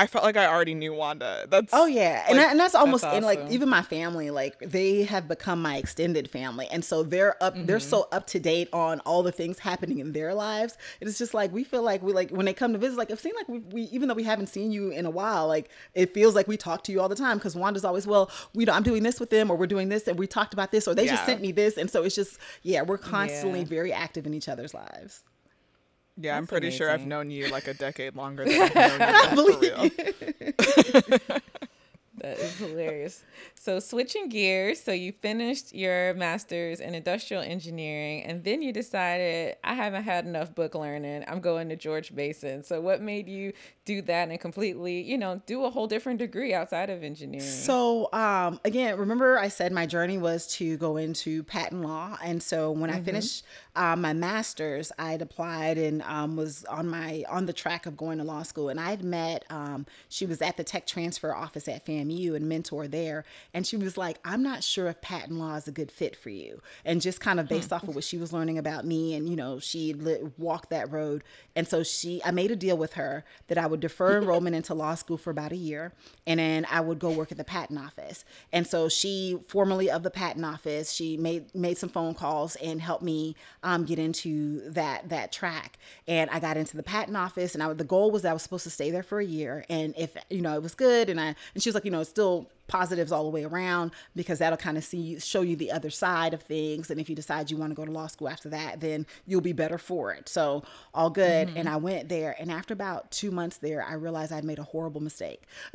I 0.00 0.06
felt 0.06 0.24
like 0.24 0.38
I 0.38 0.46
already 0.46 0.72
knew 0.72 0.94
Wanda. 0.94 1.46
That's 1.50 1.74
oh 1.74 1.84
yeah, 1.84 2.24
and, 2.26 2.38
that, 2.38 2.52
and 2.52 2.58
that's 2.58 2.74
almost 2.74 3.02
that's 3.02 3.12
awesome. 3.12 3.30
and 3.30 3.44
like 3.44 3.52
even 3.52 3.68
my 3.68 3.82
family, 3.82 4.30
like 4.30 4.58
they 4.60 5.02
have 5.02 5.28
become 5.28 5.60
my 5.60 5.76
extended 5.76 6.30
family, 6.30 6.66
and 6.70 6.82
so 6.82 7.02
they're 7.02 7.36
up, 7.42 7.54
mm-hmm. 7.54 7.66
they're 7.66 7.80
so 7.80 8.08
up 8.10 8.26
to 8.28 8.40
date 8.40 8.70
on 8.72 9.00
all 9.00 9.22
the 9.22 9.30
things 9.30 9.58
happening 9.58 9.98
in 9.98 10.12
their 10.12 10.32
lives. 10.32 10.78
It's 11.02 11.18
just 11.18 11.34
like 11.34 11.52
we 11.52 11.64
feel 11.64 11.82
like 11.82 12.02
we 12.02 12.14
like 12.14 12.30
when 12.30 12.46
they 12.46 12.54
come 12.54 12.72
to 12.72 12.78
visit, 12.78 12.96
like 12.96 13.10
it 13.10 13.18
seems 13.18 13.36
like 13.36 13.46
we, 13.46 13.58
we 13.58 13.82
even 13.92 14.08
though 14.08 14.14
we 14.14 14.22
haven't 14.22 14.46
seen 14.46 14.72
you 14.72 14.88
in 14.88 15.04
a 15.04 15.10
while, 15.10 15.46
like 15.46 15.68
it 15.92 16.14
feels 16.14 16.34
like 16.34 16.48
we 16.48 16.56
talk 16.56 16.82
to 16.84 16.92
you 16.92 17.00
all 17.02 17.10
the 17.10 17.14
time 17.14 17.36
because 17.36 17.54
Wanda's 17.54 17.84
always 17.84 18.06
well, 18.06 18.30
we 18.54 18.64
know 18.64 18.72
I'm 18.72 18.82
doing 18.82 19.02
this 19.02 19.20
with 19.20 19.28
them, 19.28 19.50
or 19.50 19.56
we're 19.58 19.66
doing 19.66 19.90
this, 19.90 20.08
and 20.08 20.18
we 20.18 20.26
talked 20.26 20.54
about 20.54 20.72
this, 20.72 20.88
or 20.88 20.94
they 20.94 21.04
yeah. 21.04 21.10
just 21.10 21.26
sent 21.26 21.42
me 21.42 21.52
this, 21.52 21.76
and 21.76 21.90
so 21.90 22.04
it's 22.04 22.14
just 22.14 22.38
yeah, 22.62 22.80
we're 22.80 22.96
constantly 22.96 23.60
yeah. 23.60 23.66
very 23.66 23.92
active 23.92 24.26
in 24.26 24.32
each 24.32 24.48
other's 24.48 24.72
lives. 24.72 25.24
Yeah, 26.22 26.32
That's 26.34 26.38
I'm 26.42 26.46
pretty 26.46 26.66
amazing. 26.66 26.78
sure 26.78 26.90
I've 26.90 27.06
known 27.06 27.30
you 27.30 27.48
like 27.48 27.66
a 27.66 27.72
decade 27.74 28.14
longer 28.14 28.44
than 28.44 28.70
I've 28.76 29.34
known 29.34 29.62
you. 29.62 29.90
for 29.90 31.10
real. 31.10 31.30
That 32.20 32.38
is 32.38 32.56
hilarious. 32.58 33.24
So 33.54 33.80
switching 33.80 34.28
gears, 34.28 34.80
so 34.80 34.92
you 34.92 35.12
finished 35.12 35.74
your 35.74 36.14
master's 36.14 36.80
in 36.80 36.94
industrial 36.94 37.42
engineering 37.42 38.22
and 38.24 38.44
then 38.44 38.62
you 38.62 38.72
decided 38.72 39.56
I 39.64 39.74
haven't 39.74 40.04
had 40.04 40.26
enough 40.26 40.54
book 40.54 40.74
learning. 40.74 41.24
I'm 41.26 41.40
going 41.40 41.68
to 41.70 41.76
George 41.76 42.12
Mason. 42.12 42.62
So 42.62 42.80
what 42.80 43.00
made 43.00 43.28
you 43.28 43.52
do 43.86 44.02
that 44.02 44.28
and 44.28 44.38
completely, 44.38 45.00
you 45.00 45.16
know, 45.16 45.40
do 45.46 45.64
a 45.64 45.70
whole 45.70 45.86
different 45.86 46.18
degree 46.18 46.52
outside 46.52 46.90
of 46.90 47.02
engineering? 47.02 47.46
So 47.46 48.12
um, 48.12 48.60
again, 48.64 48.98
remember 48.98 49.38
I 49.38 49.48
said 49.48 49.72
my 49.72 49.86
journey 49.86 50.18
was 50.18 50.46
to 50.56 50.76
go 50.76 50.96
into 50.96 51.42
patent 51.44 51.82
law, 51.82 52.18
and 52.22 52.42
so 52.42 52.70
when 52.70 52.90
I 52.90 53.00
finished 53.00 53.44
uh, 53.74 53.96
my 53.96 54.12
master's, 54.12 54.92
I'd 54.98 55.22
applied 55.22 55.78
and 55.78 56.02
um, 56.02 56.36
was 56.36 56.64
on 56.66 56.88
my 56.88 57.24
on 57.28 57.46
the 57.46 57.52
track 57.52 57.86
of 57.86 57.96
going 57.96 58.18
to 58.18 58.24
law 58.24 58.42
school, 58.42 58.68
and 58.68 58.78
I'd 58.78 59.02
met. 59.02 59.44
Um, 59.48 59.86
she 60.08 60.26
was 60.26 60.42
at 60.42 60.56
the 60.56 60.64
tech 60.64 60.86
transfer 60.86 61.34
office 61.34 61.66
at 61.68 61.86
FAMU 61.86 62.09
and 62.10 62.48
mentor 62.48 62.88
there, 62.88 63.24
and 63.54 63.66
she 63.66 63.76
was 63.76 63.96
like, 63.96 64.18
"I'm 64.24 64.42
not 64.42 64.62
sure 64.64 64.88
if 64.88 65.00
patent 65.00 65.38
law 65.38 65.54
is 65.56 65.68
a 65.68 65.72
good 65.72 65.90
fit 65.90 66.16
for 66.16 66.30
you," 66.30 66.60
and 66.84 67.00
just 67.00 67.20
kind 67.20 67.40
of 67.40 67.48
based 67.48 67.72
off 67.72 67.82
of 67.82 67.94
what 67.94 68.04
she 68.04 68.16
was 68.16 68.32
learning 68.32 68.58
about 68.58 68.84
me, 68.84 69.14
and 69.14 69.28
you 69.28 69.36
know, 69.36 69.58
she 69.58 69.92
lit, 69.92 70.38
walked 70.38 70.70
that 70.70 70.90
road, 70.90 71.22
and 71.56 71.66
so 71.66 71.82
she, 71.82 72.22
I 72.24 72.30
made 72.30 72.50
a 72.50 72.56
deal 72.56 72.76
with 72.76 72.94
her 72.94 73.24
that 73.48 73.58
I 73.58 73.66
would 73.66 73.80
defer 73.80 74.18
enrollment 74.22 74.56
into 74.56 74.74
law 74.74 74.94
school 74.94 75.16
for 75.16 75.30
about 75.30 75.52
a 75.52 75.56
year, 75.56 75.92
and 76.26 76.40
then 76.40 76.66
I 76.70 76.80
would 76.80 76.98
go 76.98 77.10
work 77.10 77.30
at 77.32 77.38
the 77.38 77.44
patent 77.44 77.78
office. 77.78 78.24
And 78.52 78.66
so 78.66 78.88
she, 78.88 79.38
formerly 79.48 79.90
of 79.90 80.02
the 80.02 80.10
patent 80.10 80.44
office, 80.44 80.92
she 80.92 81.16
made 81.16 81.54
made 81.54 81.78
some 81.78 81.88
phone 81.88 82.14
calls 82.14 82.56
and 82.56 82.80
helped 82.80 83.02
me 83.02 83.36
um, 83.62 83.84
get 83.84 83.98
into 83.98 84.70
that 84.70 85.08
that 85.08 85.32
track. 85.32 85.78
And 86.06 86.30
I 86.30 86.40
got 86.40 86.56
into 86.56 86.76
the 86.76 86.82
patent 86.82 87.16
office, 87.16 87.54
and 87.54 87.62
I 87.62 87.72
the 87.72 87.84
goal 87.84 88.10
was 88.10 88.22
that 88.22 88.30
I 88.30 88.32
was 88.32 88.42
supposed 88.42 88.64
to 88.64 88.70
stay 88.70 88.90
there 88.90 89.02
for 89.02 89.20
a 89.20 89.24
year, 89.24 89.64
and 89.68 89.94
if 89.96 90.16
you 90.28 90.40
know 90.40 90.54
it 90.54 90.62
was 90.62 90.74
good, 90.74 91.08
and 91.08 91.20
I 91.20 91.34
and 91.54 91.62
she 91.62 91.68
was 91.68 91.74
like, 91.74 91.84
you 91.84 91.90
know, 91.90 91.99
it's 92.00 92.10
still 92.10 92.50
positives 92.68 93.10
all 93.10 93.24
the 93.24 93.30
way 93.30 93.42
around 93.42 93.90
because 94.14 94.38
that'll 94.38 94.56
kind 94.56 94.78
of 94.78 94.84
see 94.84 95.18
show 95.18 95.42
you 95.42 95.56
the 95.56 95.72
other 95.72 95.90
side 95.90 96.32
of 96.32 96.42
things. 96.42 96.88
And 96.88 97.00
if 97.00 97.10
you 97.10 97.16
decide 97.16 97.50
you 97.50 97.56
want 97.56 97.72
to 97.72 97.74
go 97.74 97.84
to 97.84 97.90
law 97.90 98.06
school 98.06 98.28
after 98.28 98.48
that 98.50 98.80
then 98.80 99.06
you'll 99.26 99.40
be 99.40 99.52
better 99.52 99.78
for 99.78 100.12
it. 100.12 100.28
So 100.28 100.62
all 100.94 101.10
good. 101.10 101.48
Mm-hmm. 101.48 101.56
And 101.56 101.68
i 101.68 101.76
went 101.76 102.08
there 102.08 102.36
and 102.38 102.50
after 102.50 102.74
about 102.74 103.10
two 103.10 103.30
months 103.30 103.58
there 103.58 103.82
i 103.82 103.94
realized 103.94 104.32
i'd 104.32 104.44
made 104.44 104.58
a 104.58 104.62
horrible 104.62 105.00
mistake 105.00 105.42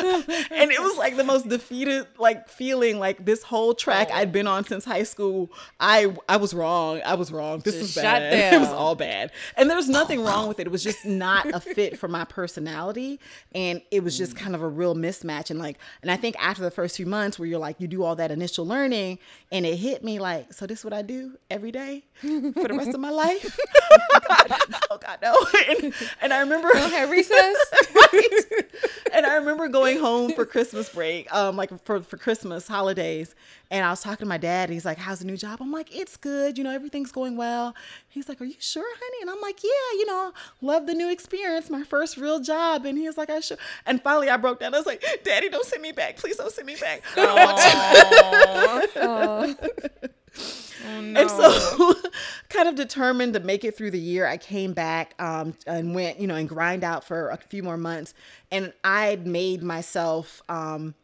and 0.00 0.70
it 0.70 0.80
was 0.80 0.96
like 0.96 1.16
the 1.16 1.24
most 1.24 1.48
defeated 1.48 2.06
like 2.18 2.48
feeling 2.48 2.98
like 2.98 3.24
this 3.24 3.42
whole 3.42 3.74
track 3.74 4.08
oh. 4.10 4.16
I'd 4.16 4.32
been 4.32 4.46
on 4.46 4.64
since 4.64 4.84
high 4.84 5.02
school 5.02 5.50
I 5.80 6.14
I 6.28 6.36
was 6.36 6.54
wrong 6.54 7.00
I 7.04 7.14
was 7.14 7.32
wrong 7.32 7.60
this 7.60 7.74
Just 7.74 7.96
was 7.96 8.02
bad. 8.02 8.52
It 8.52 8.58
was 8.58 8.68
all 8.68 8.94
bad. 8.94 9.30
And 9.56 9.68
there 9.68 9.76
was 9.76 9.88
nothing 9.88 10.22
wrong 10.22 10.48
with 10.48 10.60
it 10.60 10.66
it 10.66 10.70
was 10.70 10.84
just 10.84 11.04
not 11.04 11.46
a 11.52 11.60
fit 11.60 11.98
for 11.98 12.08
my 12.08 12.24
personality 12.24 13.18
and 13.54 13.82
it 13.90 14.02
was 14.04 14.16
just 14.18 14.34
mm. 14.34 14.38
kind 14.38 14.54
of 14.54 14.62
a 14.62 14.68
real 14.68 14.94
mismatch 14.94 15.50
and 15.50 15.58
like 15.58 15.78
and 16.02 16.10
I 16.10 16.16
think 16.16 16.36
after 16.38 16.62
the 16.62 16.70
first 16.70 16.96
few 16.96 17.06
months 17.06 17.38
where 17.38 17.46
you're 17.46 17.58
like 17.58 17.80
you 17.80 17.88
do 17.88 18.02
all 18.02 18.16
that 18.16 18.30
initial 18.30 18.66
learning 18.66 19.18
and 19.50 19.66
it 19.66 19.76
hit 19.76 20.04
me 20.04 20.18
like 20.18 20.52
so 20.52 20.66
this 20.66 20.80
is 20.80 20.84
what 20.84 20.92
I 20.92 21.02
do 21.02 21.36
every 21.50 21.72
day 21.72 22.04
for 22.20 22.68
the 22.68 22.74
rest 22.76 22.94
of 22.94 23.00
my 23.00 23.10
life? 23.10 23.58
Oh 23.90 24.20
god 24.28 24.62
oh 24.90 24.98
god 24.98 25.18
no. 25.22 25.46
And, 25.68 25.94
and 26.20 26.32
I 26.32 26.40
remember 26.40 26.72
Have 26.74 27.10
recess? 27.10 27.56
right? 27.94 28.64
And 29.12 29.26
I 29.26 29.36
remember 29.36 29.68
going 29.68 29.81
home 29.90 30.32
for 30.32 30.44
Christmas 30.44 30.88
break, 30.88 31.32
um, 31.34 31.56
like 31.56 31.70
for, 31.84 32.00
for 32.00 32.16
Christmas 32.16 32.66
holidays. 32.66 33.34
And 33.70 33.84
I 33.84 33.90
was 33.90 34.02
talking 34.02 34.24
to 34.24 34.28
my 34.28 34.38
dad, 34.38 34.68
and 34.68 34.74
he's 34.74 34.84
like, 34.84 34.98
How's 34.98 35.20
the 35.20 35.24
new 35.24 35.36
job? 35.36 35.58
I'm 35.60 35.72
like, 35.72 35.94
It's 35.94 36.16
good. 36.16 36.58
You 36.58 36.64
know, 36.64 36.70
everything's 36.70 37.12
going 37.12 37.36
well. 37.36 37.74
He's 38.08 38.28
like, 38.28 38.40
Are 38.40 38.44
you 38.44 38.54
sure, 38.58 38.84
honey? 38.84 39.22
And 39.22 39.30
I'm 39.30 39.40
like, 39.40 39.62
Yeah, 39.62 39.98
you 39.98 40.06
know, 40.06 40.32
love 40.60 40.86
the 40.86 40.94
new 40.94 41.10
experience, 41.10 41.70
my 41.70 41.82
first 41.82 42.16
real 42.16 42.40
job. 42.40 42.84
And 42.86 42.96
he's 42.98 43.16
like, 43.16 43.30
I 43.30 43.40
should. 43.40 43.58
And 43.86 44.02
finally, 44.02 44.28
I 44.28 44.36
broke 44.36 44.60
down. 44.60 44.74
I 44.74 44.78
was 44.78 44.86
like, 44.86 45.04
Daddy, 45.24 45.48
don't 45.48 45.66
send 45.66 45.82
me 45.82 45.92
back. 45.92 46.16
Please 46.16 46.36
don't 46.36 46.52
send 46.52 46.66
me 46.66 46.76
back. 46.76 47.02
I 47.16 48.86
don't 48.94 50.12
Oh. 50.38 51.14
And 51.16 51.30
so, 51.30 51.94
kind 52.48 52.68
of 52.68 52.74
determined 52.74 53.34
to 53.34 53.40
make 53.40 53.64
it 53.64 53.76
through 53.76 53.90
the 53.92 54.00
year, 54.00 54.26
I 54.26 54.36
came 54.36 54.72
back 54.72 55.14
um, 55.18 55.54
and 55.66 55.94
went, 55.94 56.18
you 56.18 56.26
know, 56.26 56.34
and 56.34 56.48
grind 56.48 56.84
out 56.84 57.04
for 57.04 57.30
a 57.30 57.36
few 57.36 57.62
more 57.62 57.76
months. 57.76 58.14
And 58.50 58.72
I'd 58.82 59.26
made 59.26 59.62
myself 59.62 60.42
um, 60.48 60.94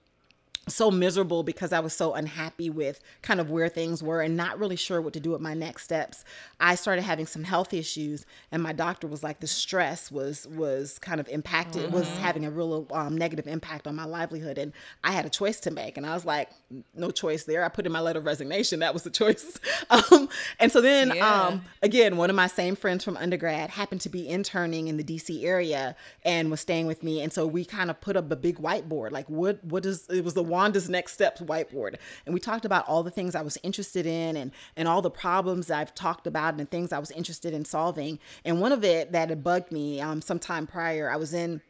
so 0.69 0.91
miserable 0.91 1.43
because 1.43 1.73
I 1.73 1.81
was 1.81 1.93
so 1.93 2.15
unhappy 2.15 2.71
with 2.71 3.01
kind 3.23 3.41
of 3.41 3.51
where 3.51 3.69
things 3.69 4.03
were 4.03 4.21
and 4.21 4.37
not 4.37 4.59
really 4.59 4.77
sure 4.77 5.01
what 5.01 5.13
to 5.15 5.21
do 5.21 5.31
with 5.31 5.41
my 5.41 5.55
next 5.55 5.85
steps. 5.85 6.25
I 6.61 6.75
started 6.75 7.03
having 7.03 7.27
some 7.27 7.45
health 7.45 7.73
issues, 7.73 8.27
and 8.53 8.63
my 8.63 8.73
doctor 8.73 9.07
was 9.07 9.23
like, 9.23 9.41
the 9.41 9.47
stress 9.47 10.11
was 10.11 10.47
was 10.49 10.99
kind 10.99 11.21
of 11.21 11.29
impacted, 11.29 11.93
was 11.93 12.17
having 12.19 12.45
a 12.45 12.51
real 12.51 12.87
um, 12.93 13.17
negative 13.17 13.47
impact 13.47 13.87
on 13.87 13.95
my 13.95 14.05
livelihood, 14.05 14.59
and 14.59 14.73
I 15.05 15.13
had 15.13 15.27
a 15.27 15.31
choice 15.31 15.61
to 15.61 15.71
make, 15.71 15.97
and 15.97 16.07
I 16.07 16.15
was 16.15 16.25
like, 16.25 16.51
no 16.95 17.11
choice 17.11 17.45
there. 17.45 17.65
I 17.65 17.69
put 17.69 17.87
in 17.87 17.93
my 17.93 18.01
letter 18.01 18.19
of 18.19 18.27
resignation. 18.27 18.81
That 18.81 18.93
was 18.95 19.03
the 19.03 19.11
choice. 19.23 19.59
Um, 19.91 20.29
and 20.59 20.71
so 20.71 20.81
then, 20.81 21.13
Yeah. 21.15 21.47
um, 21.49 21.63
again, 21.83 22.17
one 22.17 22.31
of 22.31 22.37
my 22.37 22.47
same 22.47 22.77
friends 22.77 23.05
from 23.05 23.17
undergrad 23.17 23.71
happened 23.71 24.01
to 24.03 24.09
be 24.09 24.29
interning 24.29 24.89
in 24.89 24.97
the 24.97 25.05
DC 25.05 25.45
area 25.45 25.97
and 26.25 26.51
was 26.51 26.61
staying 26.61 26.87
with 26.87 27.03
me. 27.03 27.23
And 27.23 27.33
so 27.33 27.47
we 27.47 27.65
kind 27.65 27.91
of 27.91 28.01
put 28.01 28.17
up 28.17 28.31
a 28.31 28.37
big 28.37 28.59
whiteboard, 28.59 29.13
like 29.13 29.29
what 29.29 29.63
what 29.65 29.83
does 29.83 30.09
it 30.09 30.25
was 30.25 30.35
the 30.35 30.45
Wanda's 30.59 30.91
next 30.91 31.13
steps 31.13 31.41
whiteboard. 31.41 31.95
And 32.27 32.35
we 32.35 32.41
talked 32.41 32.65
about 32.65 32.85
all 32.89 33.05
the 33.05 33.13
things 33.13 33.37
I 33.37 33.43
was 33.43 33.57
interested 33.63 34.07
in 34.07 34.37
and 34.37 34.51
and 34.77 34.89
all 34.89 35.01
the 35.01 35.11
problems 35.11 35.71
I've 35.71 35.95
talked 35.95 36.27
about 36.27 36.55
and 36.55 36.69
things 36.69 36.93
I 36.93 36.99
was 36.99 37.13
interested 37.13 37.55
in 37.55 37.65
solving. 37.65 38.19
And 38.45 38.61
one 38.61 38.73
of 38.73 38.83
it 38.83 39.13
that 39.13 39.29
had 39.29 39.45
bugged 39.45 39.71
me 39.71 40.01
um, 40.01 40.21
sometime 40.21 40.67
prior, 40.67 41.09
I 41.09 41.17
was 41.17 41.33
in 41.33 41.61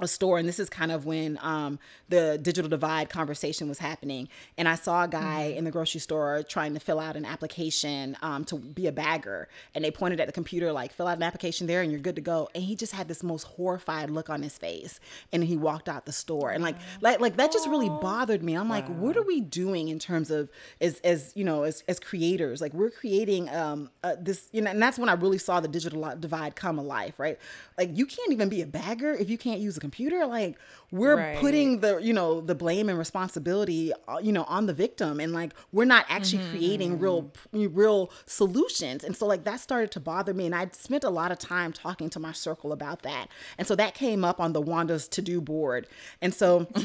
a 0.00 0.08
store 0.08 0.38
and 0.38 0.48
this 0.48 0.58
is 0.58 0.68
kind 0.70 0.90
of 0.90 1.06
when 1.06 1.38
um, 1.42 1.78
the 2.08 2.38
digital 2.40 2.68
divide 2.68 3.10
conversation 3.10 3.68
was 3.68 3.78
happening. 3.78 4.28
And 4.56 4.68
i 4.68 4.74
saw 4.74 5.04
a 5.04 5.08
guy 5.08 5.54
in 5.56 5.64
the 5.64 5.70
grocery 5.70 6.00
store 6.00 6.42
trying 6.42 6.74
to 6.74 6.80
fill 6.80 7.00
out 7.00 7.16
an 7.16 7.24
application 7.24 8.16
um, 8.22 8.44
to 8.46 8.56
be 8.56 8.86
a 8.86 8.92
bagger 8.92 9.48
and 9.74 9.84
they 9.84 9.90
pointed 9.90 10.20
at 10.20 10.26
the 10.26 10.32
computer 10.32 10.72
like 10.72 10.92
fill 10.92 11.06
out 11.06 11.16
an 11.16 11.22
application 11.22 11.66
there 11.66 11.82
and 11.82 11.90
you're 11.92 12.00
good 12.00 12.16
to 12.16 12.22
go. 12.22 12.48
And 12.54 12.64
he 12.64 12.74
just 12.74 12.92
had 12.92 13.08
this 13.08 13.22
most 13.22 13.44
horrified 13.44 14.10
look 14.10 14.30
on 14.30 14.42
his 14.42 14.56
face 14.56 15.00
and 15.32 15.44
he 15.44 15.56
walked 15.56 15.88
out 15.88 16.06
the 16.06 16.12
store. 16.12 16.50
And 16.50 16.62
like 16.62 16.76
like, 17.00 17.20
like 17.20 17.36
that 17.36 17.52
just 17.52 17.68
really 17.68 17.88
bothered 17.88 18.42
me. 18.42 18.54
I'm 18.54 18.68
like 18.68 18.88
what 18.88 19.16
are 19.16 19.22
we 19.22 19.40
doing 19.40 19.88
in 19.88 19.98
terms 19.98 20.30
of 20.30 20.48
as 20.80 21.00
as 21.00 21.32
you 21.34 21.44
know 21.44 21.64
as, 21.64 21.84
as 21.88 22.00
creators? 22.00 22.60
Like 22.60 22.72
we're 22.72 22.90
creating 22.90 23.48
um 23.50 23.90
uh, 24.02 24.16
this 24.20 24.48
you 24.52 24.62
know 24.62 24.70
and 24.70 24.82
that's 24.82 24.98
when 24.98 25.08
i 25.08 25.12
really 25.14 25.38
saw 25.38 25.60
the 25.60 25.68
digital 25.68 26.14
divide 26.18 26.56
come 26.56 26.78
alive 26.78 27.18
right? 27.18 27.38
Like 27.76 27.90
you 27.96 28.06
can't 28.06 28.32
even 28.32 28.48
be 28.48 28.62
a 28.62 28.66
bagger 28.66 29.12
if 29.14 29.28
you 29.28 29.38
can't 29.38 29.60
use 29.60 29.76
a 29.76 29.80
computer 29.88 30.26
like 30.26 30.56
we're 30.90 31.16
Right. 31.16 31.36
putting 31.38 31.80
the 31.80 31.98
you 31.98 32.12
know 32.12 32.40
the 32.40 32.54
blame 32.54 32.88
and 32.90 32.98
responsibility 32.98 33.92
uh, 34.06 34.18
you 34.18 34.32
know 34.32 34.44
on 34.44 34.66
the 34.66 34.74
victim 34.74 35.18
and 35.20 35.32
like 35.32 35.52
we're 35.72 35.84
not 35.96 36.04
actually 36.08 36.42
creating 36.50 36.98
real 36.98 37.30
real 37.52 38.10
solutions 38.26 39.02
and 39.04 39.16
so 39.16 39.26
like 39.26 39.44
that 39.44 39.60
started 39.60 39.90
to 39.90 40.00
bother 40.00 40.32
me 40.34 40.44
and 40.46 40.54
i 40.54 40.68
spent 40.72 41.04
a 41.04 41.10
lot 41.10 41.32
of 41.32 41.38
time 41.38 41.72
talking 41.72 42.08
to 42.10 42.18
my 42.20 42.32
circle 42.32 42.72
about 42.72 43.02
that 43.02 43.28
and 43.58 43.66
so 43.66 43.74
that 43.74 43.94
came 43.94 44.24
up 44.24 44.40
on 44.40 44.52
the 44.52 44.60
wanda's 44.60 45.08
to-do 45.08 45.40
board 45.40 45.86
and 46.22 46.32
so 46.34 46.66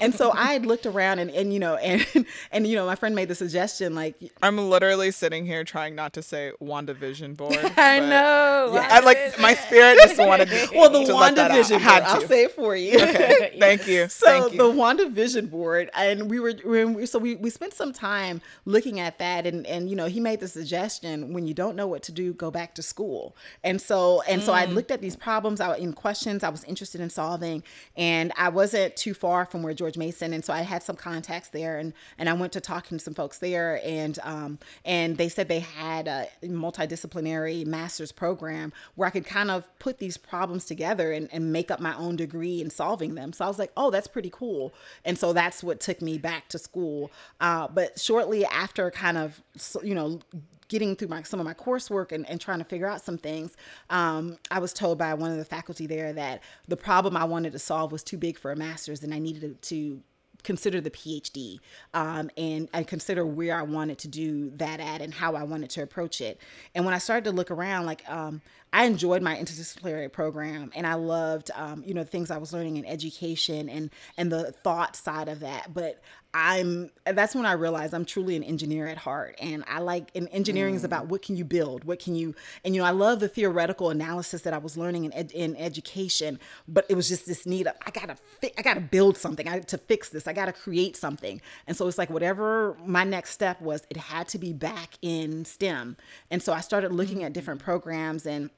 and 0.00 0.14
so 0.14 0.30
i 0.32 0.52
had 0.52 0.64
looked 0.66 0.86
around 0.86 1.18
and 1.18 1.30
and 1.30 1.52
you 1.52 1.58
know 1.58 1.76
and 1.76 2.06
and 2.52 2.66
you 2.66 2.74
know 2.76 2.86
my 2.86 2.94
friend 2.94 3.14
made 3.14 3.28
the 3.28 3.34
suggestion 3.34 3.94
like 3.94 4.14
I'm 4.42 4.58
literally 4.58 5.10
sitting 5.10 5.44
here 5.46 5.64
trying 5.64 5.94
not 5.94 6.12
to 6.14 6.22
say 6.22 6.52
wanda 6.60 6.94
vision 6.94 7.34
board. 7.34 7.56
I 7.76 8.00
but 8.00 8.08
know. 8.08 8.78
I 8.80 9.00
like 9.00 9.38
my 9.40 9.54
spirit 9.54 9.98
just 10.02 10.18
wanted 10.18 10.48
well 10.74 10.90
the 10.90 11.04
to 11.04 11.14
let 11.14 11.34
that 11.36 11.50
out. 11.50 11.56
I 11.56 11.60
WandaVision 11.60 11.68
board, 11.70 11.82
had 11.82 12.02
i'll 12.22 12.28
say 12.28 12.44
it 12.44 12.52
for 12.52 12.74
you 12.76 12.94
Okay, 12.98 13.56
thank 13.60 13.86
you. 13.86 14.08
So 14.08 14.26
thank 14.26 14.52
you. 14.52 14.58
the 14.58 14.68
Wanda 14.70 15.08
Vision 15.08 15.46
board, 15.46 15.90
and 15.94 16.28
we 16.30 16.38
were 16.40 16.54
we, 16.64 17.06
so 17.06 17.18
we 17.18 17.36
we 17.36 17.50
spent 17.50 17.72
some 17.74 17.92
time 17.92 18.40
looking 18.64 19.00
at 19.00 19.18
that, 19.18 19.46
and 19.46 19.66
and 19.66 19.88
you 19.90 19.96
know 19.96 20.06
he 20.06 20.20
made 20.20 20.40
the 20.40 20.48
suggestion 20.48 21.32
when 21.32 21.46
you 21.46 21.54
don't 21.54 21.76
know 21.76 21.86
what 21.86 22.02
to 22.04 22.12
do, 22.12 22.32
go 22.32 22.50
back 22.50 22.74
to 22.74 22.82
school. 22.82 23.36
And 23.64 23.80
so 23.80 24.22
and 24.22 24.42
so 24.42 24.52
I 24.52 24.66
Mm. 24.66 24.74
looked 24.74 24.90
at 24.90 25.00
these 25.00 25.16
problems, 25.16 25.60
I 25.60 25.76
in 25.76 25.92
questions 25.92 26.42
I 26.42 26.48
was 26.48 26.64
interested 26.64 27.00
in 27.00 27.10
solving, 27.10 27.62
and 27.96 28.32
I 28.36 28.48
wasn't 28.48 28.96
too 28.96 29.14
far 29.14 29.44
from 29.46 29.62
where 29.62 29.74
George 29.74 29.96
Mason, 29.96 30.32
and 30.32 30.44
so 30.44 30.52
I 30.52 30.62
had 30.62 30.82
some 30.82 30.96
contacts 30.96 31.48
there, 31.50 31.78
and 31.78 31.92
and 32.18 32.28
I 32.28 32.32
went 32.32 32.52
to 32.54 32.60
talking 32.60 32.98
to 32.98 33.04
some 33.04 33.14
folks 33.14 33.38
there, 33.38 33.80
and 33.84 34.18
um 34.22 34.58
and 34.84 35.16
they 35.16 35.28
said 35.28 35.48
they 35.48 35.60
had 35.60 36.08
a 36.08 36.26
multidisciplinary 36.44 37.66
master's 37.66 38.12
program 38.12 38.72
where 38.94 39.06
I 39.08 39.10
could 39.10 39.26
kind 39.26 39.50
of 39.50 39.66
put 39.78 39.98
these 39.98 40.16
problems 40.16 40.64
together 40.64 41.12
and, 41.12 41.28
and 41.32 41.52
make 41.52 41.70
up 41.70 41.80
my 41.80 41.94
own 41.96 42.07
degree 42.16 42.60
in 42.60 42.70
solving 42.70 43.14
them. 43.14 43.32
So 43.32 43.44
I 43.44 43.48
was 43.48 43.58
like, 43.58 43.72
oh, 43.76 43.90
that's 43.90 44.06
pretty 44.06 44.30
cool. 44.30 44.72
And 45.04 45.18
so 45.18 45.32
that's 45.32 45.62
what 45.62 45.80
took 45.80 46.00
me 46.02 46.18
back 46.18 46.48
to 46.48 46.58
school. 46.58 47.10
Uh, 47.40 47.68
but 47.68 47.98
shortly 47.98 48.44
after 48.46 48.90
kind 48.90 49.18
of, 49.18 49.42
you 49.82 49.94
know, 49.94 50.20
getting 50.68 50.94
through 50.94 51.08
my 51.08 51.22
some 51.22 51.40
of 51.40 51.46
my 51.46 51.54
coursework 51.54 52.12
and, 52.12 52.28
and 52.28 52.40
trying 52.40 52.58
to 52.58 52.64
figure 52.64 52.86
out 52.86 53.00
some 53.00 53.18
things, 53.18 53.56
um, 53.90 54.36
I 54.50 54.58
was 54.58 54.72
told 54.72 54.98
by 54.98 55.14
one 55.14 55.30
of 55.30 55.38
the 55.38 55.44
faculty 55.44 55.86
there 55.86 56.12
that 56.12 56.42
the 56.66 56.76
problem 56.76 57.16
I 57.16 57.24
wanted 57.24 57.52
to 57.52 57.58
solve 57.58 57.90
was 57.92 58.02
too 58.02 58.18
big 58.18 58.38
for 58.38 58.52
a 58.52 58.56
master's 58.56 59.02
and 59.02 59.14
I 59.14 59.18
needed 59.18 59.62
to, 59.62 59.68
to 59.68 60.02
consider 60.44 60.80
the 60.80 60.90
PhD 60.90 61.58
um, 61.94 62.30
and 62.36 62.68
and 62.72 62.86
consider 62.86 63.26
where 63.26 63.58
I 63.58 63.62
wanted 63.62 63.98
to 63.98 64.08
do 64.08 64.50
that 64.56 64.80
at 64.80 65.02
and 65.02 65.12
how 65.12 65.34
I 65.34 65.42
wanted 65.42 65.70
to 65.70 65.82
approach 65.82 66.20
it. 66.20 66.40
And 66.74 66.84
when 66.84 66.94
I 66.94 66.98
started 66.98 67.24
to 67.24 67.32
look 67.32 67.50
around, 67.50 67.86
like 67.86 68.08
um, 68.08 68.40
I 68.72 68.84
enjoyed 68.84 69.22
my 69.22 69.36
interdisciplinary 69.36 70.12
program 70.12 70.70
and 70.74 70.86
I 70.86 70.94
loved, 70.94 71.50
um, 71.54 71.82
you 71.86 71.94
know, 71.94 72.02
the 72.02 72.10
things 72.10 72.30
I 72.30 72.38
was 72.38 72.52
learning 72.52 72.76
in 72.76 72.84
education 72.84 73.68
and, 73.68 73.90
and 74.16 74.30
the 74.30 74.52
thought 74.52 74.96
side 74.96 75.28
of 75.28 75.40
that. 75.40 75.72
But 75.72 76.02
I'm 76.34 76.90
that's 77.06 77.34
when 77.34 77.46
I 77.46 77.52
realized 77.52 77.94
I'm 77.94 78.04
truly 78.04 78.36
an 78.36 78.42
engineer 78.42 78.86
at 78.86 78.98
heart 78.98 79.34
and 79.40 79.64
I 79.66 79.78
like 79.78 80.10
and 80.14 80.28
engineering 80.30 80.74
mm. 80.74 80.76
is 80.76 80.84
about 80.84 81.06
what 81.06 81.22
can 81.22 81.36
you 81.36 81.44
build 81.44 81.84
what 81.84 82.00
can 82.00 82.14
you 82.14 82.34
and 82.64 82.74
you 82.74 82.82
know 82.82 82.86
I 82.86 82.90
love 82.90 83.20
the 83.20 83.28
theoretical 83.28 83.88
analysis 83.88 84.42
that 84.42 84.52
I 84.52 84.58
was 84.58 84.76
learning 84.76 85.06
in 85.06 85.14
ed, 85.14 85.32
in 85.32 85.56
education 85.56 86.38
but 86.66 86.84
it 86.90 86.96
was 86.96 87.08
just 87.08 87.24
this 87.24 87.46
need 87.46 87.66
of 87.66 87.74
I 87.86 87.90
gotta 87.90 88.16
fi- 88.42 88.52
I 88.58 88.62
gotta 88.62 88.80
build 88.80 89.16
something 89.16 89.48
I 89.48 89.60
to 89.60 89.78
fix 89.78 90.10
this 90.10 90.28
I 90.28 90.34
gotta 90.34 90.52
create 90.52 90.96
something 90.96 91.40
and 91.66 91.74
so 91.74 91.88
it's 91.88 91.96
like 91.96 92.10
whatever 92.10 92.76
my 92.84 93.04
next 93.04 93.30
step 93.30 93.58
was 93.62 93.86
it 93.88 93.96
had 93.96 94.28
to 94.28 94.38
be 94.38 94.52
back 94.52 94.98
in 95.00 95.46
STEM 95.46 95.96
and 96.30 96.42
so 96.42 96.52
I 96.52 96.60
started 96.60 96.92
looking 96.92 97.24
at 97.24 97.32
different 97.32 97.60
programs 97.60 98.26
and 98.26 98.50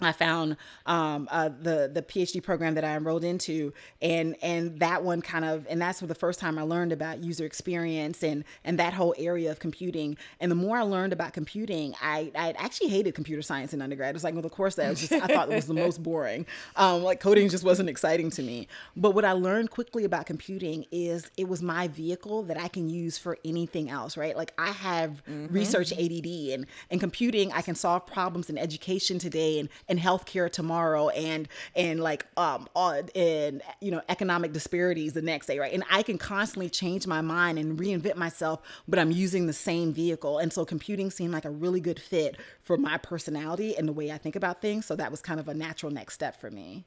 I 0.00 0.12
found 0.12 0.56
um, 0.84 1.26
uh, 1.30 1.48
the 1.48 1.90
the 1.92 2.02
PhD 2.02 2.42
program 2.42 2.74
that 2.74 2.84
I 2.84 2.96
enrolled 2.96 3.24
into, 3.24 3.72
and 4.02 4.36
and 4.42 4.78
that 4.80 5.02
one 5.02 5.22
kind 5.22 5.44
of 5.44 5.66
and 5.70 5.80
that's 5.80 6.00
for 6.00 6.06
the 6.06 6.14
first 6.14 6.38
time 6.38 6.58
I 6.58 6.62
learned 6.62 6.92
about 6.92 7.24
user 7.24 7.46
experience 7.46 8.22
and 8.22 8.44
and 8.64 8.78
that 8.78 8.92
whole 8.92 9.14
area 9.16 9.50
of 9.50 9.58
computing. 9.58 10.18
And 10.38 10.50
the 10.50 10.56
more 10.56 10.76
I 10.76 10.82
learned 10.82 11.14
about 11.14 11.32
computing, 11.32 11.94
I 12.02 12.30
I 12.34 12.50
actually 12.58 12.88
hated 12.88 13.14
computer 13.14 13.40
science 13.40 13.72
in 13.72 13.80
undergrad. 13.80 14.10
It 14.10 14.14
was 14.14 14.24
like 14.24 14.34
well, 14.34 14.42
the 14.42 14.50
course 14.50 14.74
that 14.74 14.86
I 14.86 14.90
was 14.90 15.00
just 15.00 15.12
I 15.12 15.26
thought 15.26 15.50
it 15.50 15.54
was 15.54 15.66
the 15.66 15.74
most 15.74 16.02
boring. 16.02 16.44
Um, 16.76 17.02
like 17.02 17.20
coding 17.20 17.48
just 17.48 17.64
wasn't 17.64 17.88
exciting 17.88 18.30
to 18.32 18.42
me. 18.42 18.68
But 18.96 19.12
what 19.12 19.24
I 19.24 19.32
learned 19.32 19.70
quickly 19.70 20.04
about 20.04 20.26
computing 20.26 20.84
is 20.92 21.30
it 21.38 21.48
was 21.48 21.62
my 21.62 21.88
vehicle 21.88 22.42
that 22.44 22.60
I 22.60 22.68
can 22.68 22.90
use 22.90 23.16
for 23.16 23.38
anything 23.46 23.88
else. 23.88 24.18
Right? 24.18 24.36
Like 24.36 24.52
I 24.58 24.72
have 24.72 25.24
mm-hmm. 25.24 25.54
research 25.54 25.92
ADD 25.92 26.26
and 26.26 26.66
and 26.90 27.00
computing. 27.00 27.50
I 27.52 27.62
can 27.62 27.74
solve 27.74 28.06
problems 28.06 28.50
in 28.50 28.58
education 28.58 29.18
today 29.18 29.58
and 29.58 29.70
and 29.88 29.98
healthcare 29.98 30.50
tomorrow 30.50 31.08
and 31.10 31.48
and 31.74 32.00
like 32.00 32.26
um 32.36 32.68
and 33.14 33.62
you 33.80 33.90
know 33.90 34.00
economic 34.08 34.52
disparities 34.52 35.12
the 35.12 35.22
next 35.22 35.46
day 35.46 35.58
right 35.58 35.72
and 35.72 35.84
i 35.90 36.02
can 36.02 36.18
constantly 36.18 36.68
change 36.68 37.06
my 37.06 37.20
mind 37.20 37.58
and 37.58 37.78
reinvent 37.78 38.16
myself 38.16 38.60
but 38.88 38.98
i'm 38.98 39.10
using 39.10 39.46
the 39.46 39.52
same 39.52 39.92
vehicle 39.92 40.38
and 40.38 40.52
so 40.52 40.64
computing 40.64 41.10
seemed 41.10 41.32
like 41.32 41.44
a 41.44 41.50
really 41.50 41.80
good 41.80 42.00
fit 42.00 42.36
for 42.62 42.76
my 42.76 42.96
personality 42.98 43.76
and 43.76 43.88
the 43.88 43.92
way 43.92 44.10
i 44.10 44.18
think 44.18 44.36
about 44.36 44.60
things 44.60 44.86
so 44.86 44.96
that 44.96 45.10
was 45.10 45.20
kind 45.20 45.40
of 45.40 45.48
a 45.48 45.54
natural 45.54 45.92
next 45.92 46.14
step 46.14 46.40
for 46.40 46.50
me 46.50 46.84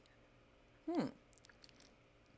hmm 0.90 1.06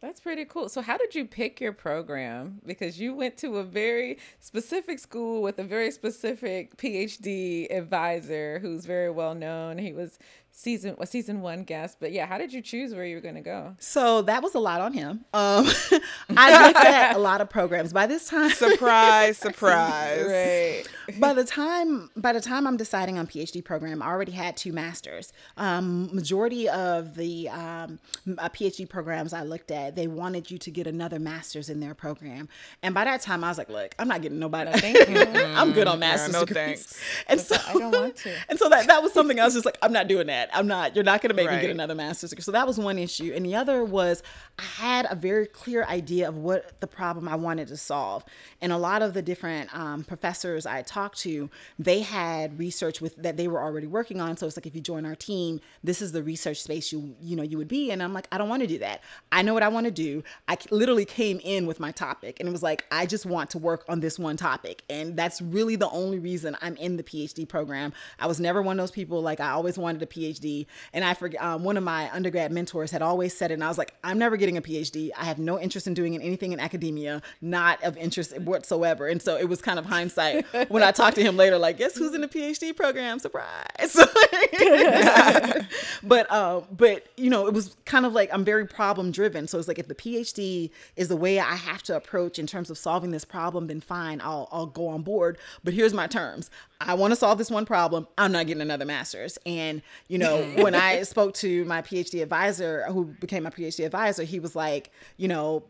that's 0.02 0.18
pretty 0.18 0.44
cool. 0.44 0.68
So, 0.68 0.82
how 0.82 0.96
did 0.98 1.14
you 1.14 1.24
pick 1.24 1.60
your 1.60 1.72
program? 1.72 2.60
Because 2.66 2.98
you 2.98 3.14
went 3.14 3.36
to 3.38 3.58
a 3.58 3.62
very 3.62 4.18
specific 4.40 4.98
school 4.98 5.42
with 5.42 5.60
a 5.60 5.62
very 5.62 5.92
specific 5.92 6.76
PhD 6.76 7.72
advisor 7.72 8.58
who's 8.58 8.84
very 8.84 9.12
well 9.12 9.36
known. 9.36 9.78
He 9.78 9.92
was 9.92 10.18
season 10.54 10.94
a 11.00 11.06
season 11.06 11.40
one 11.40 11.64
guest 11.64 11.96
but 11.98 12.12
yeah 12.12 12.26
how 12.26 12.36
did 12.36 12.52
you 12.52 12.60
choose 12.60 12.94
where 12.94 13.06
you 13.06 13.16
were 13.16 13.22
going 13.22 13.34
to 13.34 13.40
go? 13.40 13.74
So 13.78 14.20
that 14.22 14.42
was 14.42 14.54
a 14.54 14.58
lot 14.60 14.82
on 14.82 14.92
him. 14.92 15.24
Um 15.32 15.66
i 16.36 16.66
looked 16.66 16.78
at 16.78 17.16
a 17.16 17.18
lot 17.18 17.40
of 17.40 17.48
programs. 17.48 17.92
By 17.92 18.06
this 18.06 18.28
time 18.28 18.50
surprise 18.50 19.38
surprise. 19.38 20.26
Right. 20.26 20.84
By 21.18 21.32
the 21.32 21.44
time 21.44 22.10
by 22.16 22.34
the 22.34 22.40
time 22.40 22.66
i'm 22.66 22.76
deciding 22.76 23.18
on 23.18 23.26
phd 23.26 23.64
program 23.64 24.02
i 24.02 24.06
already 24.06 24.32
had 24.32 24.56
two 24.56 24.72
masters. 24.72 25.32
Um 25.56 26.14
majority 26.14 26.68
of 26.68 27.14
the 27.16 27.48
um 27.48 27.98
uh, 28.38 28.48
phd 28.50 28.88
programs 28.90 29.32
i 29.32 29.42
looked 29.42 29.70
at 29.70 29.96
they 29.96 30.06
wanted 30.06 30.50
you 30.50 30.58
to 30.58 30.70
get 30.70 30.86
another 30.86 31.18
master's 31.18 31.70
in 31.70 31.80
their 31.80 31.94
program. 31.94 32.48
And 32.82 32.94
by 32.94 33.04
that 33.04 33.22
time 33.22 33.42
i 33.42 33.48
was 33.48 33.56
like 33.56 33.70
look 33.70 33.94
i'm 33.98 34.06
not 34.06 34.20
getting 34.20 34.38
nobody. 34.38 34.70
No, 34.70 34.76
thank 34.76 35.08
you. 35.08 35.40
i'm 35.56 35.72
good 35.72 35.86
on 35.86 35.98
master's 35.98 36.34
yeah, 36.34 36.40
no 36.40 36.44
degrees. 36.44 36.86
thanks. 36.86 37.00
and 37.26 37.40
so 37.40 37.56
i 37.68 37.72
don't 37.72 37.90
want 37.90 38.16
to. 38.16 38.34
And 38.50 38.58
so 38.58 38.68
that 38.68 38.86
that 38.88 39.02
was 39.02 39.14
something 39.14 39.40
i 39.40 39.44
was 39.46 39.54
just 39.54 39.64
like 39.64 39.78
i'm 39.80 39.94
not 39.94 40.08
doing 40.08 40.26
that 40.26 40.41
that. 40.42 40.56
I'm 40.56 40.66
not. 40.66 40.94
You're 40.94 41.04
not 41.04 41.20
going 41.20 41.30
to 41.30 41.34
make 41.34 41.48
right. 41.48 41.56
me 41.56 41.62
get 41.62 41.70
another 41.70 41.94
master's 41.94 42.30
degree. 42.30 42.42
So 42.42 42.52
that 42.52 42.66
was 42.66 42.78
one 42.78 42.98
issue, 42.98 43.32
and 43.34 43.44
the 43.44 43.54
other 43.54 43.84
was 43.84 44.22
I 44.58 44.62
had 44.62 45.06
a 45.10 45.14
very 45.14 45.46
clear 45.46 45.84
idea 45.84 46.28
of 46.28 46.36
what 46.36 46.80
the 46.80 46.86
problem 46.86 47.28
I 47.28 47.36
wanted 47.36 47.68
to 47.68 47.76
solve, 47.76 48.24
and 48.60 48.72
a 48.72 48.78
lot 48.78 49.02
of 49.02 49.14
the 49.14 49.22
different 49.22 49.74
um, 49.76 50.04
professors 50.04 50.66
I 50.66 50.82
talked 50.82 51.18
to, 51.20 51.50
they 51.78 52.00
had 52.00 52.58
research 52.58 53.00
with 53.00 53.16
that 53.16 53.36
they 53.36 53.48
were 53.48 53.62
already 53.62 53.86
working 53.86 54.20
on. 54.20 54.36
So 54.36 54.46
it's 54.46 54.56
like 54.56 54.66
if 54.66 54.74
you 54.74 54.80
join 54.80 55.06
our 55.06 55.14
team, 55.14 55.60
this 55.82 56.02
is 56.02 56.12
the 56.12 56.22
research 56.22 56.62
space 56.62 56.92
you 56.92 57.14
you 57.20 57.36
know 57.36 57.42
you 57.42 57.58
would 57.58 57.68
be, 57.68 57.90
and 57.90 58.02
I'm 58.02 58.12
like 58.12 58.28
I 58.32 58.38
don't 58.38 58.48
want 58.48 58.62
to 58.62 58.68
do 58.68 58.78
that. 58.78 59.02
I 59.30 59.42
know 59.42 59.54
what 59.54 59.62
I 59.62 59.68
want 59.68 59.86
to 59.86 59.92
do. 59.92 60.22
I 60.48 60.56
literally 60.70 61.04
came 61.04 61.40
in 61.42 61.66
with 61.66 61.80
my 61.80 61.92
topic, 61.92 62.38
and 62.40 62.48
it 62.48 62.52
was 62.52 62.62
like 62.62 62.84
I 62.90 63.06
just 63.06 63.26
want 63.26 63.50
to 63.50 63.58
work 63.58 63.84
on 63.88 64.00
this 64.00 64.18
one 64.18 64.36
topic, 64.36 64.82
and 64.90 65.16
that's 65.16 65.40
really 65.40 65.76
the 65.76 65.90
only 65.90 66.18
reason 66.18 66.56
I'm 66.60 66.76
in 66.76 66.96
the 66.96 67.02
PhD 67.02 67.48
program. 67.48 67.92
I 68.18 68.26
was 68.26 68.40
never 68.40 68.62
one 68.62 68.78
of 68.78 68.82
those 68.82 68.90
people 68.90 69.22
like 69.22 69.40
I 69.40 69.50
always 69.50 69.78
wanted 69.78 70.02
a 70.02 70.06
PhD 70.06 70.31
PhD. 70.32 70.66
And 70.92 71.04
I 71.04 71.14
forget 71.14 71.42
um, 71.42 71.64
one 71.64 71.76
of 71.76 71.84
my 71.84 72.10
undergrad 72.12 72.52
mentors 72.52 72.90
had 72.90 73.02
always 73.02 73.36
said 73.36 73.50
it, 73.50 73.54
and 73.54 73.64
I 73.64 73.68
was 73.68 73.78
like, 73.78 73.94
I'm 74.04 74.18
never 74.18 74.36
getting 74.36 74.56
a 74.56 74.62
PhD. 74.62 75.10
I 75.16 75.24
have 75.24 75.38
no 75.38 75.58
interest 75.58 75.86
in 75.86 75.94
doing 75.94 76.20
anything 76.20 76.52
in 76.52 76.60
academia, 76.60 77.22
not 77.40 77.82
of 77.82 77.96
interest 77.96 78.38
whatsoever. 78.40 79.06
And 79.08 79.20
so 79.20 79.36
it 79.36 79.48
was 79.48 79.60
kind 79.60 79.78
of 79.78 79.86
hindsight 79.86 80.44
when 80.68 80.82
I 80.82 80.90
talked 80.92 81.16
to 81.16 81.22
him 81.22 81.36
later, 81.36 81.58
like, 81.58 81.78
guess 81.78 81.96
who's 81.96 82.14
in 82.14 82.20
the 82.20 82.28
PhD 82.28 82.74
program? 82.76 83.18
Surprise. 83.18 83.46
but 86.02 86.30
um, 86.32 86.64
but 86.76 87.06
you 87.16 87.30
know, 87.30 87.46
it 87.46 87.54
was 87.54 87.76
kind 87.84 88.06
of 88.06 88.12
like 88.12 88.30
I'm 88.32 88.44
very 88.44 88.66
problem 88.66 89.10
driven. 89.10 89.46
So 89.46 89.58
it's 89.58 89.68
like 89.68 89.78
if 89.78 89.88
the 89.88 89.94
PhD 89.94 90.70
is 90.96 91.08
the 91.08 91.16
way 91.16 91.38
I 91.38 91.54
have 91.54 91.82
to 91.84 91.96
approach 91.96 92.38
in 92.38 92.46
terms 92.46 92.70
of 92.70 92.78
solving 92.78 93.10
this 93.10 93.24
problem, 93.24 93.66
then 93.66 93.80
fine, 93.80 94.20
I'll 94.20 94.48
I'll 94.52 94.66
go 94.66 94.88
on 94.88 95.02
board. 95.02 95.38
But 95.64 95.74
here's 95.74 95.94
my 95.94 96.06
terms. 96.06 96.50
I 96.86 96.94
want 96.94 97.12
to 97.12 97.16
solve 97.16 97.38
this 97.38 97.50
one 97.50 97.64
problem. 97.64 98.06
I'm 98.18 98.32
not 98.32 98.46
getting 98.46 98.60
another 98.60 98.84
master's. 98.84 99.38
And, 99.46 99.82
you 100.08 100.18
know, 100.18 100.21
Mm-hmm. 100.28 100.62
when 100.62 100.74
I 100.74 101.02
spoke 101.02 101.34
to 101.34 101.64
my 101.64 101.82
PhD 101.82 102.22
advisor, 102.22 102.84
who 102.88 103.06
became 103.06 103.42
my 103.44 103.50
PhD 103.50 103.84
advisor, 103.84 104.24
he 104.24 104.40
was 104.40 104.56
like, 104.56 104.90
you 105.16 105.28
know, 105.28 105.64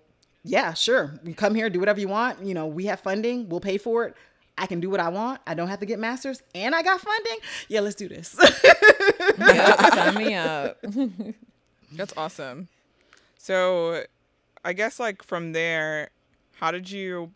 yeah, 0.45 0.75
sure. 0.75 1.15
You 1.25 1.35
come 1.35 1.55
here, 1.55 1.71
do 1.71 1.81
whatever 1.81 2.01
you 2.01 2.09
want. 2.09 2.45
You 2.45 2.55
know, 2.55 2.67
we 2.67 2.87
have 2.87 3.01
funding, 3.01 3.49
we'll 3.49 3.61
pay 3.61 3.79
for 3.79 4.05
it. 4.05 4.17
I 4.59 4.67
can 4.67 4.81
do 4.81 4.91
what 4.91 5.01
I 5.01 5.09
want. 5.09 5.41
I 5.47 5.55
don't 5.55 5.69
have 5.69 5.81
to 5.81 5.87
get 5.87 5.99
masters 5.99 6.43
and 6.55 6.75
I 6.75 6.83
got 6.83 7.01
funding. 7.01 7.39
Yeah, 7.69 7.81
let's 7.81 7.95
do 7.95 8.09
this. 8.09 8.37
yeah, 9.39 9.89
sign 9.95 10.15
me 10.15 10.35
up. 10.35 10.85
That's 11.93 12.13
awesome. 12.17 12.69
So, 13.39 14.05
I 14.65 14.73
guess 14.73 15.01
like 15.01 15.23
from 15.23 15.53
there, 15.53 16.11
how 16.57 16.71
did 16.71 16.91
you 16.91 17.33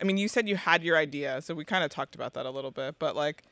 I 0.00 0.04
mean, 0.04 0.16
you 0.16 0.28
said 0.28 0.48
you 0.48 0.56
had 0.56 0.82
your 0.82 0.96
idea, 0.96 1.40
so 1.40 1.54
we 1.54 1.64
kind 1.64 1.84
of 1.84 1.90
talked 1.90 2.14
about 2.14 2.34
that 2.34 2.46
a 2.46 2.50
little 2.50 2.70
bit, 2.70 2.96
but 2.98 3.16
like 3.16 3.42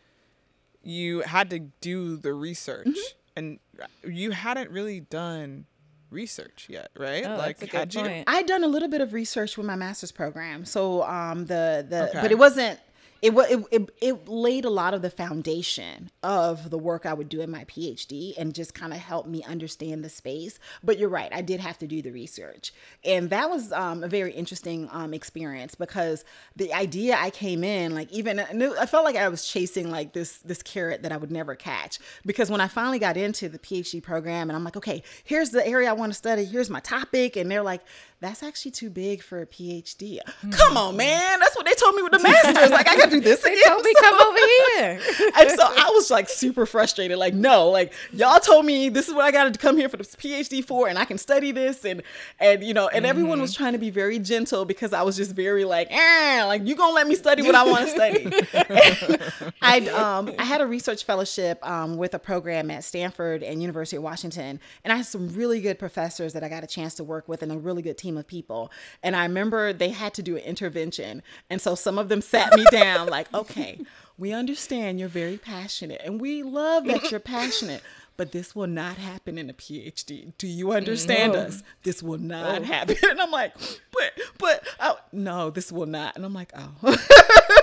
you 0.82 1.20
had 1.20 1.50
to 1.50 1.58
do 1.58 2.16
the 2.16 2.32
research 2.32 2.86
mm-hmm. 2.86 3.16
and 3.36 3.58
you 4.04 4.32
hadn't 4.32 4.70
really 4.70 5.00
done 5.00 5.66
research 6.10 6.66
yet, 6.68 6.90
right? 6.96 7.24
Oh, 7.26 7.36
like 7.36 7.58
that's 7.58 7.74
a 7.74 7.76
good 7.76 7.92
point. 7.92 8.24
I'd 8.28 8.46
done 8.46 8.64
a 8.64 8.68
little 8.68 8.88
bit 8.88 9.00
of 9.00 9.12
research 9.12 9.56
with 9.56 9.66
my 9.66 9.76
master's 9.76 10.12
program. 10.12 10.64
So 10.64 11.02
um 11.04 11.46
the 11.46 11.86
the 11.88 12.10
okay. 12.10 12.20
but 12.20 12.30
it 12.30 12.38
wasn't 12.38 12.78
it, 13.22 13.32
it, 13.32 13.64
it, 13.70 13.90
it 14.00 14.28
laid 14.28 14.64
a 14.64 14.70
lot 14.70 14.94
of 14.94 15.02
the 15.02 15.08
foundation 15.08 16.10
of 16.24 16.70
the 16.70 16.78
work 16.78 17.06
I 17.06 17.14
would 17.14 17.28
do 17.28 17.40
in 17.40 17.52
my 17.52 17.64
PhD 17.64 18.34
and 18.36 18.52
just 18.52 18.74
kind 18.74 18.92
of 18.92 18.98
helped 18.98 19.28
me 19.28 19.44
understand 19.44 20.04
the 20.04 20.08
space. 20.08 20.58
But 20.82 20.98
you're 20.98 21.08
right, 21.08 21.32
I 21.32 21.40
did 21.40 21.60
have 21.60 21.78
to 21.78 21.86
do 21.86 22.02
the 22.02 22.10
research. 22.10 22.72
And 23.04 23.30
that 23.30 23.48
was 23.48 23.70
um, 23.70 24.02
a 24.02 24.08
very 24.08 24.32
interesting 24.32 24.88
um, 24.90 25.14
experience 25.14 25.76
because 25.76 26.24
the 26.56 26.74
idea 26.74 27.16
I 27.16 27.30
came 27.30 27.62
in, 27.62 27.94
like 27.94 28.10
even 28.10 28.40
I 28.40 28.86
felt 28.86 29.04
like 29.04 29.16
I 29.16 29.28
was 29.28 29.46
chasing 29.46 29.90
like 29.90 30.12
this 30.12 30.38
this 30.38 30.60
carrot 30.60 31.02
that 31.02 31.12
I 31.12 31.16
would 31.16 31.30
never 31.30 31.54
catch. 31.54 32.00
Because 32.26 32.50
when 32.50 32.60
I 32.60 32.66
finally 32.66 32.98
got 32.98 33.16
into 33.16 33.48
the 33.48 33.58
PhD 33.58 34.02
program 34.02 34.50
and 34.50 34.56
I'm 34.56 34.64
like, 34.64 34.76
okay, 34.76 35.04
here's 35.22 35.50
the 35.50 35.64
area 35.64 35.88
I 35.88 35.92
want 35.92 36.10
to 36.10 36.18
study, 36.18 36.44
here's 36.44 36.70
my 36.70 36.80
topic, 36.80 37.36
and 37.36 37.48
they're 37.48 37.62
like, 37.62 37.82
that's 38.22 38.42
actually 38.42 38.70
too 38.70 38.88
big 38.88 39.20
for 39.20 39.42
a 39.42 39.46
PhD. 39.46 40.18
Mm-hmm. 40.18 40.50
Come 40.50 40.76
on, 40.76 40.96
man. 40.96 41.40
That's 41.40 41.56
what 41.56 41.66
they 41.66 41.74
told 41.74 41.96
me 41.96 42.02
with 42.02 42.12
the 42.12 42.20
masters. 42.20 42.70
like, 42.70 42.88
I 42.88 42.96
got 42.96 43.06
to 43.06 43.10
do 43.10 43.20
this 43.20 43.40
they 43.42 43.52
again. 43.52 43.64
told 43.66 43.84
me 43.84 43.92
so, 43.96 44.10
come 44.10 44.28
over 44.28 44.38
here. 44.38 45.00
and 45.36 45.50
so 45.50 45.64
I 45.64 45.90
was 45.92 46.08
like 46.08 46.28
super 46.28 46.64
frustrated. 46.64 47.18
Like, 47.18 47.34
no, 47.34 47.68
like 47.68 47.92
y'all 48.12 48.38
told 48.38 48.64
me 48.64 48.88
this 48.88 49.08
is 49.08 49.14
what 49.14 49.24
I 49.24 49.32
got 49.32 49.52
to 49.52 49.58
come 49.58 49.76
here 49.76 49.88
for 49.88 49.96
the 49.96 50.04
PhD 50.04 50.64
for, 50.64 50.88
and 50.88 50.98
I 50.98 51.04
can 51.04 51.18
study 51.18 51.50
this, 51.50 51.84
and 51.84 52.02
and 52.38 52.62
you 52.62 52.74
know, 52.74 52.86
and 52.86 53.04
mm-hmm. 53.04 53.10
everyone 53.10 53.40
was 53.40 53.54
trying 53.54 53.72
to 53.72 53.78
be 53.78 53.90
very 53.90 54.20
gentle 54.20 54.64
because 54.64 54.92
I 54.92 55.02
was 55.02 55.16
just 55.16 55.32
very 55.32 55.64
like, 55.64 55.88
eh, 55.90 56.44
like 56.46 56.64
you 56.64 56.76
gonna 56.76 56.94
let 56.94 57.08
me 57.08 57.16
study 57.16 57.42
what 57.42 57.56
I 57.56 57.64
want 57.64 57.88
to 57.88 57.90
study. 57.90 59.52
I 59.62 59.80
um 59.88 60.32
I 60.38 60.44
had 60.44 60.60
a 60.60 60.66
research 60.66 61.04
fellowship 61.04 61.58
um 61.66 61.96
with 61.96 62.14
a 62.14 62.20
program 62.20 62.70
at 62.70 62.84
Stanford 62.84 63.42
and 63.42 63.60
University 63.60 63.96
of 63.96 64.04
Washington, 64.04 64.60
and 64.84 64.92
I 64.92 64.96
had 64.96 65.06
some 65.06 65.28
really 65.34 65.60
good 65.60 65.80
professors 65.80 66.34
that 66.34 66.44
I 66.44 66.48
got 66.48 66.62
a 66.62 66.68
chance 66.68 66.94
to 66.94 67.04
work 67.04 67.26
with, 67.26 67.42
and 67.42 67.50
a 67.50 67.58
really 67.58 67.82
good 67.82 67.98
team 67.98 68.11
team 68.12 68.18
of 68.18 68.26
people. 68.26 68.70
And 69.02 69.16
I 69.16 69.24
remember 69.24 69.72
they 69.72 69.90
had 69.90 70.14
to 70.14 70.22
do 70.22 70.36
an 70.36 70.42
intervention. 70.42 71.22
And 71.50 71.60
so 71.60 71.74
some 71.74 71.98
of 71.98 72.08
them 72.08 72.20
sat 72.20 72.54
me 72.54 72.64
down, 72.70 73.08
like, 73.08 73.32
okay, 73.34 73.80
we 74.18 74.32
understand 74.32 75.00
you're 75.00 75.08
very 75.08 75.38
passionate 75.38 76.00
and 76.04 76.20
we 76.20 76.42
love 76.42 76.84
that 76.84 77.10
you're 77.10 77.20
passionate. 77.20 77.82
But 78.18 78.32
this 78.32 78.54
will 78.54 78.66
not 78.66 78.98
happen 78.98 79.38
in 79.38 79.48
a 79.48 79.54
PhD. 79.54 80.34
Do 80.36 80.46
you 80.46 80.72
understand 80.72 81.32
no. 81.32 81.40
us? 81.40 81.62
This 81.82 82.02
will 82.02 82.18
not 82.18 82.60
oh. 82.60 82.64
happen. 82.64 82.96
And 83.10 83.20
I'm 83.20 83.30
like, 83.30 83.54
but, 83.90 84.12
but, 84.38 84.68
oh, 84.80 84.98
no, 85.12 85.48
this 85.48 85.72
will 85.72 85.86
not. 85.86 86.14
And 86.14 86.24
I'm 86.24 86.34
like, 86.34 86.52
oh. 86.54 86.70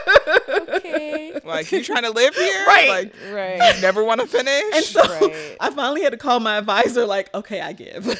okay. 0.49 1.39
Like 1.43 1.71
you 1.71 1.83
trying 1.83 2.03
to 2.03 2.11
live 2.11 2.35
here? 2.35 2.65
Right. 2.67 2.89
Like 2.89 3.15
Right. 3.33 3.75
you 3.75 3.81
never 3.81 4.03
want 4.03 4.21
to 4.21 4.27
finish. 4.27 4.63
And 4.73 4.83
so 4.85 5.01
Right. 5.01 5.57
I 5.59 5.69
finally 5.71 6.01
had 6.01 6.11
to 6.11 6.17
call 6.17 6.39
my 6.39 6.57
advisor, 6.57 7.05
like, 7.05 7.33
okay, 7.33 7.61
I 7.61 7.73
give. 7.73 8.05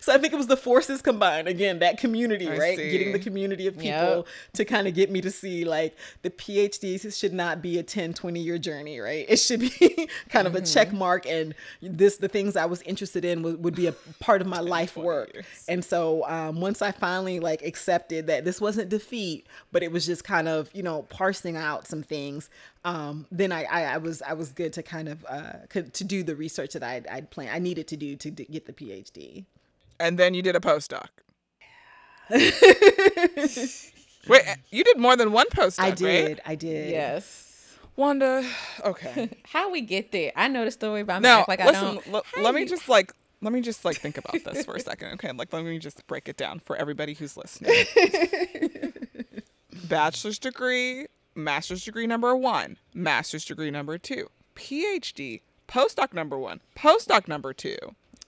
so 0.00 0.12
I 0.12 0.18
think 0.18 0.32
it 0.32 0.36
was 0.36 0.46
the 0.46 0.56
forces 0.56 1.02
combined. 1.02 1.48
Again, 1.48 1.78
that 1.80 1.98
community, 1.98 2.48
I 2.48 2.56
right? 2.56 2.76
see. 2.76 2.90
Getting 2.90 3.12
the 3.12 3.18
community 3.18 3.66
of 3.66 3.74
people 3.74 3.86
Yep. 3.86 4.26
to 4.54 4.64
kind 4.64 4.88
of 4.88 4.94
get 4.94 5.10
me 5.10 5.20
to 5.20 5.30
see 5.30 5.64
like 5.64 5.96
the 6.22 6.30
PhDs 6.30 7.16
should 7.18 7.32
not 7.32 7.62
be 7.62 7.78
a 7.78 7.82
10, 7.82 8.14
20 8.14 8.40
year 8.40 8.58
journey, 8.58 8.98
right? 9.00 9.24
It 9.28 9.36
should 9.38 9.60
be 9.60 10.08
kind 10.28 10.46
of 10.46 10.54
a 10.54 10.60
check 10.60 10.92
mark. 10.92 11.26
And 11.26 11.54
this, 11.82 12.16
the 12.16 12.28
things 12.28 12.56
I 12.56 12.64
was 12.66 12.82
interested 12.82 13.24
in 13.24 13.42
would, 13.42 13.62
would 13.64 13.74
be 13.74 13.86
a 13.86 13.92
part 14.20 14.40
of 14.40 14.46
my 14.46 14.60
life 14.66 14.96
work. 14.96 15.32
years. 15.34 15.46
And 15.68 15.84
so 15.84 16.24
um, 16.28 16.60
once 16.60 16.82
I 16.82 16.92
finally 16.92 17.40
like 17.40 17.62
accepted 17.62 18.26
that 18.28 18.44
this 18.44 18.60
wasn't 18.60 18.88
defeat, 18.88 19.46
but 19.72 19.82
it 19.82 19.92
was 19.92 20.06
just 20.06 20.15
kind 20.22 20.48
of, 20.48 20.70
you 20.74 20.82
know, 20.82 21.02
parsing 21.02 21.56
out 21.56 21.86
some 21.86 22.02
things, 22.02 22.48
um, 22.84 23.26
then 23.30 23.52
I, 23.52 23.64
I, 23.64 23.82
I 23.94 23.96
was 23.98 24.22
I 24.22 24.32
was 24.34 24.52
good 24.52 24.72
to 24.74 24.82
kind 24.82 25.08
of 25.08 25.24
uh, 25.28 25.52
could, 25.68 25.92
to 25.94 26.04
do 26.04 26.22
the 26.22 26.34
research 26.36 26.72
that 26.74 26.82
I'd, 26.82 27.06
I'd 27.08 27.30
planned. 27.30 27.50
I 27.50 27.58
needed 27.58 27.86
to 27.88 27.96
do 27.96 28.16
to 28.16 28.30
d- 28.30 28.46
get 28.50 28.66
the 28.66 28.72
PhD. 28.72 29.44
and 30.00 30.18
then 30.18 30.34
you 30.34 30.42
did 30.42 30.56
a 30.56 30.60
postdoc. 30.60 31.08
Wait, 34.28 34.42
you 34.70 34.82
did 34.82 34.98
more 34.98 35.14
than 35.16 35.30
one 35.32 35.46
postdoc, 35.50 35.80
I 35.84 35.88
right? 35.90 35.96
did, 35.96 36.40
I 36.44 36.54
did. 36.56 36.90
Yes. 36.90 37.76
Wanda, 37.94 38.44
okay. 38.84 39.30
How 39.44 39.70
we 39.70 39.80
get 39.80 40.10
there? 40.12 40.32
I 40.36 40.48
know 40.48 40.64
the 40.64 40.70
story, 40.70 41.02
but 41.04 41.14
I'm 41.14 41.22
Now, 41.22 41.40
act 41.40 41.48
like 41.48 41.60
I 41.60 41.70
don't. 41.72 42.06
l- 42.12 42.24
let 42.42 42.54
me 42.54 42.62
you- 42.62 42.66
just 42.68 42.88
like 42.88 43.12
let 43.42 43.52
me 43.52 43.60
just 43.60 43.84
like 43.84 43.96
think 43.98 44.18
about 44.18 44.42
this 44.44 44.64
for 44.64 44.74
a 44.74 44.80
second, 44.80 45.12
okay? 45.14 45.30
Like 45.32 45.52
let 45.52 45.64
me 45.64 45.78
just 45.78 46.04
break 46.06 46.28
it 46.28 46.36
down 46.36 46.58
for 46.58 46.74
everybody 46.76 47.14
who's 47.14 47.36
listening. 47.36 47.72
Bachelor's 49.84 50.38
degree, 50.38 51.06
master's 51.34 51.84
degree 51.84 52.06
number 52.06 52.34
one, 52.34 52.78
master's 52.94 53.44
degree 53.44 53.70
number 53.70 53.98
two, 53.98 54.28
PhD, 54.54 55.42
postdoc 55.68 56.12
number 56.12 56.38
one, 56.38 56.60
postdoc 56.76 57.28
number 57.28 57.52
two. 57.52 57.76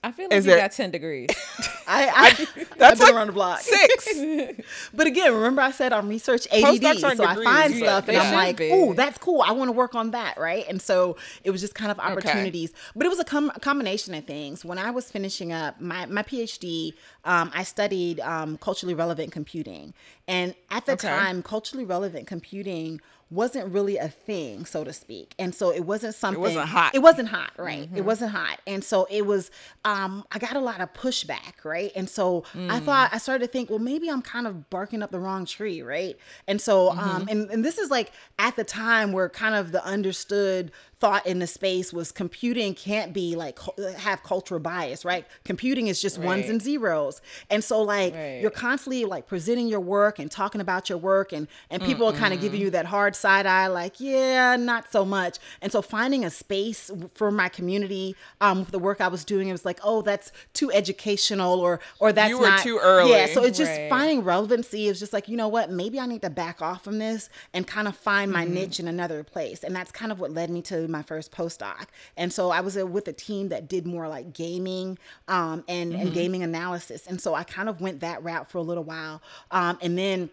I 0.09 0.13
feel 0.13 0.25
like 0.27 0.33
Is 0.39 0.47
you 0.47 0.53
there- 0.53 0.61
got 0.61 0.73
ten 0.73 0.91
degrees. 0.91 1.29
I, 1.87 2.09
I 2.09 2.65
That's 2.79 3.01
I've 3.01 3.07
been 3.07 3.07
like 3.09 3.15
around 3.15 3.27
the 3.29 3.33
block. 3.35 3.61
Six. 3.61 4.09
But 4.95 5.07
again, 5.07 5.35
remember 5.35 5.61
I 5.63 5.71
said 5.71 5.93
I'm 5.93 6.09
research 6.09 6.47
ADD, 6.51 6.99
so 6.99 7.09
aren't 7.09 7.21
I 7.21 7.35
find 7.35 7.73
degrees, 7.73 7.83
stuff 7.83 8.09
and 8.09 8.17
I'm 8.17 8.35
like, 8.35 8.57
be. 8.57 8.71
"Ooh, 8.73 8.95
that's 8.95 9.19
cool. 9.19 9.43
I 9.43 9.53
want 9.53 9.69
to 9.69 9.73
work 9.73 9.95
on 9.95 10.11
that." 10.13 10.39
Right? 10.39 10.65
And 10.69 10.81
so 10.81 11.17
it 11.45 11.51
was 11.51 11.61
just 11.61 11.75
kind 11.75 11.91
of 11.91 11.99
opportunities. 11.99 12.73
But 12.97 13.07
it 13.07 13.09
was 13.11 13.19
a, 13.21 13.25
com- 13.25 13.53
a 13.55 13.61
combination 13.61 14.15
of 14.15 14.25
things. 14.25 14.65
When 14.65 14.79
I 14.79 14.91
was 14.91 15.11
finishing 15.11 15.53
up 15.53 15.81
my 15.81 16.07
my 16.07 16.23
PhD, 16.23 16.93
um, 17.25 17.51
I 17.55 17.63
studied 17.63 18.21
um, 18.21 18.57
culturally 18.59 18.95
relevant 18.95 19.31
computing, 19.33 19.93
and 20.27 20.55
at 20.71 20.87
the 20.87 20.93
Okay. 20.93 21.09
time, 21.09 21.43
culturally 21.43 21.85
relevant 21.85 22.27
computing 22.27 23.01
wasn't 23.31 23.73
really 23.73 23.99
a 23.99 24.09
thing, 24.09 24.65
so 24.65 24.85
to 24.85 24.93
speak. 24.93 25.35
And 25.39 25.55
so 25.55 25.71
it 25.71 25.81
wasn't 25.85 26.15
something. 26.15 26.43
It 26.43 26.47
wasn't 26.47 26.69
hot. 26.69 26.95
It 26.95 27.01
wasn't 27.01 27.29
hot, 27.29 27.53
right? 27.59 27.89
It 27.95 28.05
wasn't 28.05 28.33
hot, 28.33 28.61
and 28.67 28.83
so 28.83 29.07
it 29.11 29.27
was. 29.27 29.51
Um, 29.85 30.25
I 30.33 30.39
got 30.39 30.57
a 30.57 30.61
lot 30.61 30.81
of 30.81 30.93
pushback, 30.95 31.65
right? 31.65 31.93
And 31.95 32.09
so 32.09 32.45
I 32.55 32.81
thought 32.81 33.11
I 33.13 33.19
started 33.19 33.47
to 33.47 33.53
think, 33.53 33.71
well, 33.71 33.79
maybe 33.79 34.09
I'm 34.09 34.23
kind 34.23 34.47
of 34.47 34.71
barking 34.71 35.03
up 35.03 35.11
the 35.11 35.21
wrong 35.21 35.45
tree, 35.45 35.83
right? 35.83 36.17
And 36.47 36.61
so, 36.61 36.91
um, 36.91 37.27
and 37.29 37.51
and 37.51 37.65
this 37.65 37.79
is 37.79 37.91
like 37.91 38.13
at 38.39 38.57
the 38.57 38.65
time 38.65 39.13
where 39.13 39.29
kind 39.29 39.55
of 39.55 39.73
the 39.73 39.85
understood 39.85 40.73
thought 41.01 41.25
in 41.27 41.39
the 41.39 41.47
space 41.47 41.93
was 41.93 42.11
computing 42.11 42.75
can't 42.75 43.13
be 43.13 43.37
like 43.37 43.59
have 43.99 44.23
cultural 44.25 44.59
bias, 44.61 45.05
right? 45.05 45.25
Computing 45.45 45.87
is 45.87 46.03
just 46.03 46.19
ones 46.19 46.49
and 46.49 46.61
zeros, 46.61 47.21
and 47.51 47.63
so 47.63 47.81
like 47.83 48.15
Right. 48.15 48.41
you're 48.43 48.51
constantly 48.51 49.05
like 49.05 49.27
presenting 49.29 49.69
your 49.69 49.81
work 49.81 50.19
and 50.19 50.29
talking 50.31 50.61
about 50.61 50.89
your 50.89 50.99
work, 50.99 51.33
and 51.33 51.47
and 51.71 51.83
people 51.85 52.07
are 52.07 52.13
kind 52.13 52.35
of 52.35 52.41
giving 52.41 52.61
you 52.61 52.71
that 52.71 52.87
hard 52.87 53.15
side 53.15 53.47
eye, 53.47 53.69
like 53.69 54.01
yeah, 54.01 54.57
not 54.57 54.91
so 54.91 55.05
much. 55.05 55.39
And 55.63 55.71
so 55.71 55.83
finding 55.83 56.25
a 56.25 56.31
space 56.31 56.91
for 57.15 57.31
my 57.31 57.49
community 57.49 58.17
um, 58.41 58.61
with 58.61 58.71
the 58.71 58.79
work 58.81 59.01
I 59.01 59.09
was 59.09 59.25
doing, 59.25 59.49
it 59.49 59.53
was 59.53 59.65
like, 59.65 59.79
oh, 59.85 60.03
that's 60.03 60.33
too 60.53 60.73
educational, 60.73 61.61
or 61.61 61.79
or 62.01 62.13
that's 62.13 62.31
You 62.31 62.39
were 62.39 62.47
not 62.49 62.63
too 62.63 62.79
early. 62.83 63.11
Yeah, 63.11 63.27
so 63.27 63.45
it's 63.45 63.57
just 63.59 63.71
Right. 63.79 63.89
finding 63.91 64.25
relevancy 64.25 64.87
is 64.89 64.99
just 64.99 65.13
like 65.13 65.29
you 65.29 65.37
know 65.37 65.49
what, 65.49 65.71
maybe 65.71 66.01
I 66.01 66.07
need 66.07 66.23
to 66.23 66.31
back 66.31 66.61
off 66.61 66.83
from 66.83 66.99
this 66.99 67.29
and 67.55 67.67
kind 67.67 67.87
of 67.87 67.95
find 67.97 68.33
my 68.33 68.45
niche 68.45 68.81
in 68.81 68.89
another 68.89 69.23
place, 69.23 69.63
and 69.63 69.77
that's 69.77 69.93
kind 69.93 70.11
of 70.11 70.19
what 70.19 70.33
led 70.33 70.51
me 70.51 70.63
to 70.63 70.88
my 70.89 71.03
first 71.03 71.33
postdoc. 71.33 71.87
And 72.17 72.33
so 72.33 72.51
I 72.51 72.61
was 72.61 72.77
uh, 72.77 72.87
with 72.87 73.09
a 73.09 73.13
team 73.13 73.49
that 73.49 73.69
did 73.69 73.87
more 73.87 74.09
like 74.09 74.33
gaming 74.33 74.99
um, 75.29 75.65
and 75.69 75.95
and 75.95 76.13
gaming 76.13 76.43
analysis, 76.43 77.07
and 77.07 77.21
so 77.21 77.35
I 77.35 77.45
kind 77.45 77.69
of 77.69 77.81
went 77.81 78.01
that 78.01 78.23
route 78.23 78.51
for 78.51 78.59
a 78.59 78.63
little 78.63 78.85
while, 78.85 79.23
um, 79.51 79.79
and 79.81 79.97
then. 79.99 80.31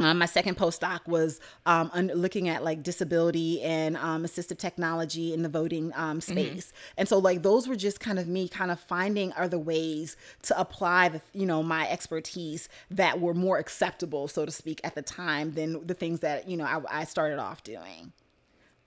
Um, 0.00 0.18
my 0.18 0.26
second 0.26 0.56
postdoc 0.56 1.08
was 1.08 1.40
um, 1.66 1.90
un- 1.92 2.12
looking 2.14 2.48
at 2.48 2.62
like 2.62 2.84
disability 2.84 3.60
and 3.62 3.96
um, 3.96 4.22
assistive 4.22 4.56
technology 4.56 5.34
in 5.34 5.42
the 5.42 5.48
voting 5.48 5.92
um, 5.96 6.20
space, 6.20 6.72
and 6.96 7.08
so 7.08 7.18
like 7.18 7.42
those 7.42 7.66
were 7.66 7.74
just 7.74 7.98
kind 7.98 8.20
of 8.20 8.28
me 8.28 8.46
kind 8.48 8.70
of 8.70 8.78
finding 8.78 9.32
other 9.32 9.58
ways 9.58 10.16
to 10.42 10.56
apply 10.56 11.08
the 11.08 11.20
you 11.32 11.46
know 11.46 11.64
my 11.64 11.88
expertise 11.88 12.68
that 12.92 13.20
were 13.20 13.34
more 13.34 13.58
acceptable, 13.58 14.28
so 14.28 14.46
to 14.46 14.52
speak, 14.52 14.80
at 14.84 14.94
the 14.94 15.02
time 15.02 15.54
than 15.54 15.84
the 15.84 15.94
things 15.94 16.20
that 16.20 16.48
you 16.48 16.56
know 16.56 16.64
I, 16.64 17.00
I 17.00 17.04
started 17.04 17.40
off 17.40 17.64
doing. 17.64 18.12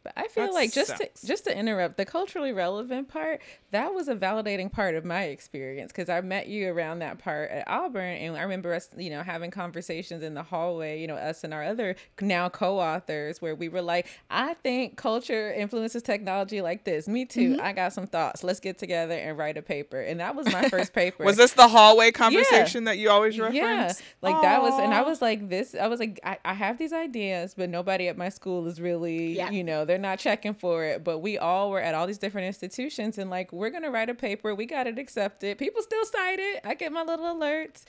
But 0.03 0.13
I 0.17 0.27
feel 0.27 0.45
That 0.47 0.53
like 0.53 0.73
just 0.73 0.97
to, 0.97 1.09
just 1.25 1.43
to 1.43 1.55
interrupt 1.55 1.97
the 1.97 2.05
culturally 2.05 2.51
relevant 2.51 3.07
part, 3.07 3.39
that 3.71 3.93
was 3.93 4.07
a 4.07 4.15
validating 4.15 4.71
part 4.71 4.95
of 4.95 5.05
my 5.05 5.25
experience 5.25 5.91
because 5.91 6.09
I 6.09 6.21
met 6.21 6.47
you 6.47 6.71
around 6.71 6.99
that 6.99 7.19
part 7.19 7.51
at 7.51 7.67
Auburn, 7.67 8.15
and 8.15 8.35
I 8.35 8.41
remember 8.41 8.73
us, 8.73 8.89
you 8.97 9.11
know, 9.11 9.21
having 9.21 9.51
conversations 9.51 10.23
in 10.23 10.33
the 10.33 10.41
hallway, 10.43 10.99
you 10.99 11.07
know, 11.07 11.15
us 11.15 11.43
and 11.43 11.53
our 11.53 11.63
other 11.63 11.95
now 12.19 12.49
co-authors, 12.49 13.41
where 13.41 13.53
we 13.55 13.69
were 13.69 13.81
like, 13.81 14.07
"I 14.29 14.55
think 14.55 14.97
culture 14.97 15.53
influences 15.53 16.01
technology 16.03 16.61
like 16.61 16.83
this. 16.83 17.07
Me 17.07 17.25
too. 17.25 17.53
Mm-hmm. 17.53 17.61
I 17.61 17.73
got 17.73 17.93
some 17.93 18.07
thoughts. 18.07 18.43
Let's 18.43 18.59
get 18.59 18.77
together 18.79 19.13
and 19.13 19.37
write 19.37 19.57
a 19.57 19.61
paper." 19.61 20.01
And 20.01 20.19
that 20.19 20.35
was 20.35 20.51
my 20.51 20.67
first 20.69 20.93
paper. 21.01 21.23
Was 21.23 21.37
this 21.37 21.53
the 21.53 21.67
hallway 21.67 22.11
conversation 22.11 22.85
that 22.85 22.97
you 22.97 23.09
always 23.09 23.37
reference? 23.39 23.55
Yeah, 23.55 23.93
like 24.21 24.41
that 24.41 24.61
was, 24.61 24.73
and 24.79 24.93
I 24.93 25.01
was 25.03 25.21
like, 25.21 25.49
this, 25.49 25.75
I 25.75 25.87
was 25.87 25.99
like, 25.99 26.19
I, 26.23 26.37
I 26.43 26.53
have 26.53 26.77
these 26.77 26.93
ideas, 26.93 27.53
but 27.55 27.69
nobody 27.69 28.07
at 28.07 28.17
my 28.17 28.29
school 28.29 28.67
is 28.67 28.81
really, 28.81 29.35
Yeah. 29.35 29.49
you 29.51 29.63
know, 29.63 29.85
they're 29.91 29.97
not 29.97 30.19
checking 30.19 30.53
for 30.53 30.85
it. 30.85 31.03
But 31.03 31.19
we 31.19 31.37
all 31.37 31.69
were 31.69 31.81
at 31.81 31.93
all 31.93 32.07
these 32.07 32.17
different 32.17 32.47
institutions, 32.47 33.17
and 33.17 33.29
like, 33.29 33.51
we're 33.51 33.69
gonna 33.69 33.91
write 33.91 34.09
a 34.09 34.13
paper. 34.13 34.55
We 34.55 34.65
got 34.65 34.87
it 34.87 34.97
accepted. 34.97 35.57
People 35.57 35.81
still 35.81 36.05
cite 36.05 36.39
it. 36.39 36.61
I 36.63 36.75
get 36.75 36.93
my 36.93 37.03
little 37.03 37.25
alerts, 37.25 37.83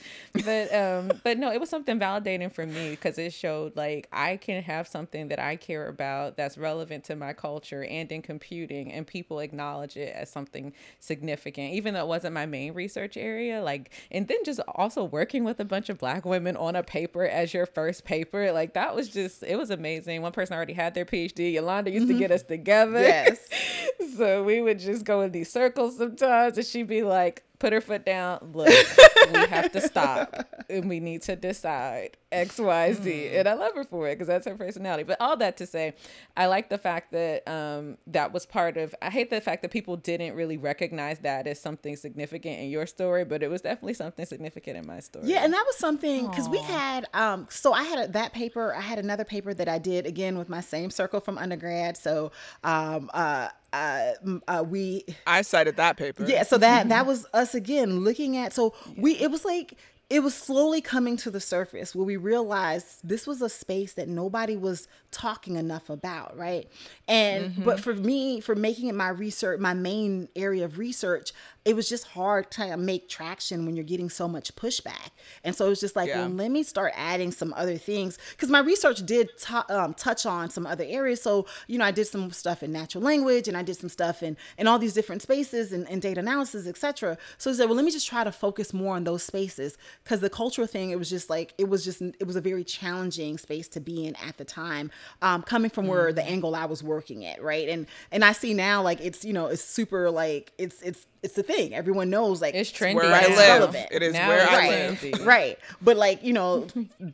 but 0.45 0.73
um, 0.75 1.11
but 1.23 1.37
no, 1.37 1.51
it 1.53 1.61
was 1.61 1.69
something 1.69 1.97
validating 1.97 2.51
for 2.51 2.65
me 2.65 2.89
because 2.89 3.17
it 3.17 3.31
showed 3.31 3.77
like 3.77 4.09
I 4.11 4.35
can 4.35 4.61
have 4.63 4.85
something 4.85 5.29
that 5.29 5.39
I 5.39 5.55
care 5.55 5.87
about 5.87 6.35
that's 6.35 6.57
relevant 6.57 7.05
to 7.05 7.15
my 7.15 7.31
culture 7.31 7.85
and 7.85 8.11
in 8.11 8.21
computing, 8.21 8.91
and 8.91 9.07
people 9.07 9.39
acknowledge 9.39 9.95
it 9.95 10.13
as 10.13 10.29
something 10.29 10.73
significant, 10.99 11.73
even 11.73 11.93
though 11.93 12.01
it 12.01 12.07
wasn't 12.07 12.33
my 12.33 12.45
main 12.45 12.73
research 12.73 13.15
area. 13.15 13.63
Like, 13.63 13.91
and 14.11 14.27
then 14.27 14.43
just 14.43 14.59
also 14.75 15.05
working 15.05 15.45
with 15.45 15.61
a 15.61 15.65
bunch 15.65 15.87
of 15.87 15.97
black 15.97 16.25
women 16.25 16.57
on 16.57 16.75
a 16.75 16.83
paper 16.83 17.25
as 17.25 17.53
your 17.53 17.65
first 17.65 18.03
paper, 18.03 18.51
like 18.51 18.73
that 18.73 18.93
was 18.93 19.07
just 19.07 19.41
it 19.43 19.55
was 19.55 19.69
amazing. 19.69 20.21
One 20.21 20.33
person 20.33 20.53
already 20.57 20.73
had 20.73 20.93
their 20.95 21.05
PhD. 21.05 21.53
Yolanda 21.53 21.92
used 21.93 22.07
to 22.07 22.13
mm-hmm. 22.13 22.19
get 22.19 22.31
us 22.31 22.43
together. 22.43 22.99
Yes. 22.99 23.47
so 24.17 24.43
we 24.43 24.61
would 24.61 24.79
just 24.79 25.05
go 25.05 25.21
in 25.21 25.31
these 25.31 25.51
circles 25.51 25.97
sometimes, 25.97 26.57
and 26.57 26.65
she'd 26.65 26.87
be 26.87 27.03
like, 27.03 27.43
"Put 27.63 27.71
her 27.71 27.79
foot 27.79 28.05
down. 28.05 28.51
Look, 28.53 28.67
we 28.67 29.39
have 29.39 29.71
to 29.71 29.79
stop, 29.79 30.35
and 30.69 30.89
we 30.89 30.99
need 30.99 31.21
to 31.21 31.37
decide 31.37 32.17
X, 32.29 32.59
Y, 32.59 32.91
Z." 32.91 33.29
And 33.29 33.47
I 33.47 33.53
love 33.53 33.73
her 33.75 33.85
for 33.85 34.09
it 34.09 34.15
because 34.15 34.27
that's 34.27 34.45
her 34.45 34.55
personality. 34.55 35.03
But 35.03 35.15
all 35.21 35.37
that 35.37 35.55
to 35.57 35.65
say, 35.65 35.93
I 36.35 36.47
like 36.47 36.69
the 36.69 36.77
fact 36.77 37.13
that 37.13 37.47
um, 37.47 37.97
that 38.07 38.33
was 38.33 38.45
part 38.45 38.75
of. 38.75 38.93
I 39.01 39.09
hate 39.09 39.29
the 39.29 39.39
fact 39.39 39.61
that 39.61 39.71
people 39.71 39.95
didn't 39.95 40.35
really 40.35 40.57
recognize 40.57 41.19
that 41.19 41.47
as 41.47 41.57
something 41.57 41.95
significant 41.95 42.59
in 42.59 42.69
your 42.69 42.85
story, 42.85 43.23
but 43.23 43.41
it 43.41 43.49
was 43.49 43.61
definitely 43.61 43.93
something 43.93 44.25
significant 44.25 44.75
in 44.75 44.85
my 44.85 44.99
story. 44.99 45.27
Yeah, 45.27 45.45
and 45.45 45.53
that 45.53 45.63
was 45.65 45.77
something 45.77 46.27
because 46.27 46.49
we 46.49 46.57
had 46.59 47.07
um 47.13 47.47
so 47.49 47.71
I 47.71 47.83
had 47.83 48.09
a, 48.09 48.11
that 48.11 48.33
paper. 48.33 48.75
I 48.75 48.81
had 48.81 48.99
another 48.99 49.23
paper 49.23 49.53
that 49.53 49.69
I 49.69 49.79
did 49.79 50.05
again 50.05 50.37
with 50.37 50.49
my 50.49 50.59
same 50.59 50.91
circle 50.91 51.21
from 51.21 51.37
undergrad. 51.37 51.95
So 51.95 52.33
um 52.65 53.09
uh 53.13 53.47
uh, 53.73 54.13
uh 54.47 54.63
we 54.67 55.03
I 55.27 55.41
cited 55.41 55.77
that 55.77 55.97
paper. 55.97 56.25
yeah 56.25 56.43
so 56.43 56.57
that 56.57 56.89
that 56.89 57.05
was 57.07 57.25
us 57.33 57.55
again 57.55 58.01
looking 58.01 58.37
at 58.37 58.53
so 58.53 58.73
we 58.95 59.13
it 59.13 59.31
was 59.31 59.43
like 59.43 59.77
it 60.09 60.21
was 60.21 60.35
slowly 60.35 60.79
coming 60.79 61.17
to 61.17 61.31
the 61.31 61.39
surface 61.39 61.95
where 61.95 62.05
we 62.05 62.17
realized 62.17 62.99
this 63.03 63.25
was 63.25 63.41
a 63.41 63.49
space 63.49 63.93
that 63.93 64.07
nobody 64.07 64.55
was 64.55 64.87
talking 65.11 65.55
enough 65.55 65.89
about 65.89 66.37
right 66.37 66.69
and 67.07 67.63
but 67.63 67.79
for 67.79 67.95
me 67.95 68.39
for 68.39 68.53
making 68.55 68.89
it 68.89 68.95
my 68.95 69.09
research 69.09 69.59
my 69.59 69.73
main 69.73 70.29
area 70.35 70.65
of 70.65 70.77
research 70.77 71.31
it 71.65 71.75
was 71.75 71.87
just 71.87 72.05
hard 72.07 72.51
to 72.51 72.75
make 72.75 73.07
traction 73.07 73.65
when 73.65 73.75
you're 73.75 73.85
getting 73.85 74.09
so 74.09 74.27
much 74.27 74.53
pushback. 74.55 75.11
And 75.45 75.55
so 75.55 75.65
it 75.65 75.69
was 75.69 75.79
just 75.79 75.95
like 75.95 76.09
Yeah. 76.09 76.21
well 76.21 76.29
let 76.29 76.51
me 76.51 76.63
start 76.63 76.91
adding 76.95 77.31
some 77.31 77.53
other 77.55 77.77
things. 77.77 78.17
Because 78.31 78.49
my 78.49 78.59
research 78.59 79.05
did 79.05 79.29
tou- 79.39 79.63
um, 79.69 79.93
touch 79.93 80.25
on 80.25 80.49
some 80.49 80.65
other 80.67 80.83
areas. 80.87 81.21
So 81.21 81.45
you 81.67 81.77
know 81.77 81.85
i 81.85 81.91
did 81.91 82.05
some 82.07 82.31
stuff 82.31 82.63
in 82.63 82.71
natural 82.71 83.03
language 83.03 83.47
and 83.47 83.55
i 83.55 83.61
did 83.61 83.75
some 83.77 83.89
stuff 83.89 84.21
in 84.23 84.35
in 84.57 84.67
all 84.67 84.77
these 84.79 84.93
different 84.93 85.21
spaces 85.21 85.71
and, 85.71 85.87
and 85.89 86.01
data 86.01 86.19
analysis 86.19 86.67
etc 86.67 87.17
so 87.37 87.49
i 87.49 87.53
said 87.53 87.65
well 87.65 87.75
let 87.75 87.85
me 87.85 87.91
just 87.91 88.07
try 88.07 88.23
to 88.23 88.31
focus 88.31 88.73
more 88.73 88.95
on 88.95 89.03
those 89.05 89.23
spaces. 89.23 89.77
Because 90.03 90.19
the 90.19 90.29
cultural 90.29 90.67
thing 90.67 90.89
it 90.91 90.99
was 90.99 91.09
just 91.09 91.29
like 91.29 91.53
it 91.57 91.69
was 91.69 91.83
just 91.85 92.01
it 92.01 92.27
was 92.27 92.35
a 92.35 92.41
very 92.41 92.63
challenging 92.63 93.37
space 93.37 93.67
to 93.69 93.79
be 93.79 94.05
in 94.05 94.15
at 94.17 94.37
the 94.37 94.45
time 94.45 94.91
um, 95.21 95.41
coming 95.43 95.69
from 95.71 95.87
where 95.87 96.11
the 96.11 96.23
angle 96.23 96.55
i 96.55 96.65
was 96.65 96.83
working 96.83 97.25
at 97.25 97.41
right? 97.41 97.69
And 97.69 97.87
and 98.11 98.25
i 98.25 98.33
see 98.33 98.53
now 98.53 98.81
like 98.81 98.99
it's 99.01 99.23
you 99.23 99.31
know 99.33 99.47
it's 99.47 99.63
super 99.63 100.09
like 100.11 100.51
it's 100.57 100.81
it's 100.81 101.05
it's 101.23 101.35
the 101.35 101.43
thing 101.43 101.73
everyone 101.73 102.09
knows 102.09 102.41
like 102.41 102.53
It's 102.53 102.71
trendy. 102.71 102.95
Where 102.95 103.05
now. 103.09 103.15
I 103.15 103.19
It's 103.21 103.29
live. 103.37 103.47
relevant. 103.59 103.87
It 103.91 104.03
is 104.03 104.13
Now 104.13 104.27
where 104.27 104.47
I 104.49 104.57
right 104.57 104.69
live. 104.69 104.99
trendy. 104.99 105.25
right 105.25 105.59
but 105.81 105.97
like 105.97 106.23
you 106.23 106.33
know 106.33 106.67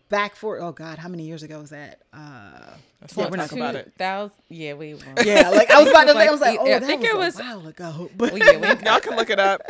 back 0.10 0.36
for 0.36 0.60
oh 0.60 0.72
god 0.72 0.98
how 1.00 1.08
many 1.08 1.24
years 1.24 1.44
ago 1.44 1.60
was 1.60 1.70
that 1.70 2.02
uh 2.14 2.72
Let's 3.02 3.16
Yeah, 3.16 3.30
we're 3.30 3.38
not 3.38 3.50
talk 3.50 3.58
about 3.58 3.76
it. 3.76 3.86
2000 3.98 4.32
yeah, 4.50 4.74
we 4.74 4.94
won't. 4.94 5.26
yeah 5.26 5.50
like 5.50 5.70
i 5.72 5.80
was 5.82 5.90
about 5.90 6.06
to 6.08 6.14
say 6.20 6.28
i 6.28 6.32
was 6.32 6.42
like 6.42 6.60
Like, 6.60 6.68
oh 6.70 6.76
I 6.76 6.80
that 6.80 6.86
think 6.88 7.02
was 7.02 7.10
it 7.10 7.16
a 7.16 7.18
was- 7.18 7.36
while 7.38 7.68
ago 7.68 8.10
but 8.18 8.34
Well, 8.34 8.38
yeah, 8.40 8.58
we 8.58 8.68
Y'all 8.86 9.00
can 9.00 9.16
look 9.16 9.30
it 9.30 9.40
up. 9.40 9.62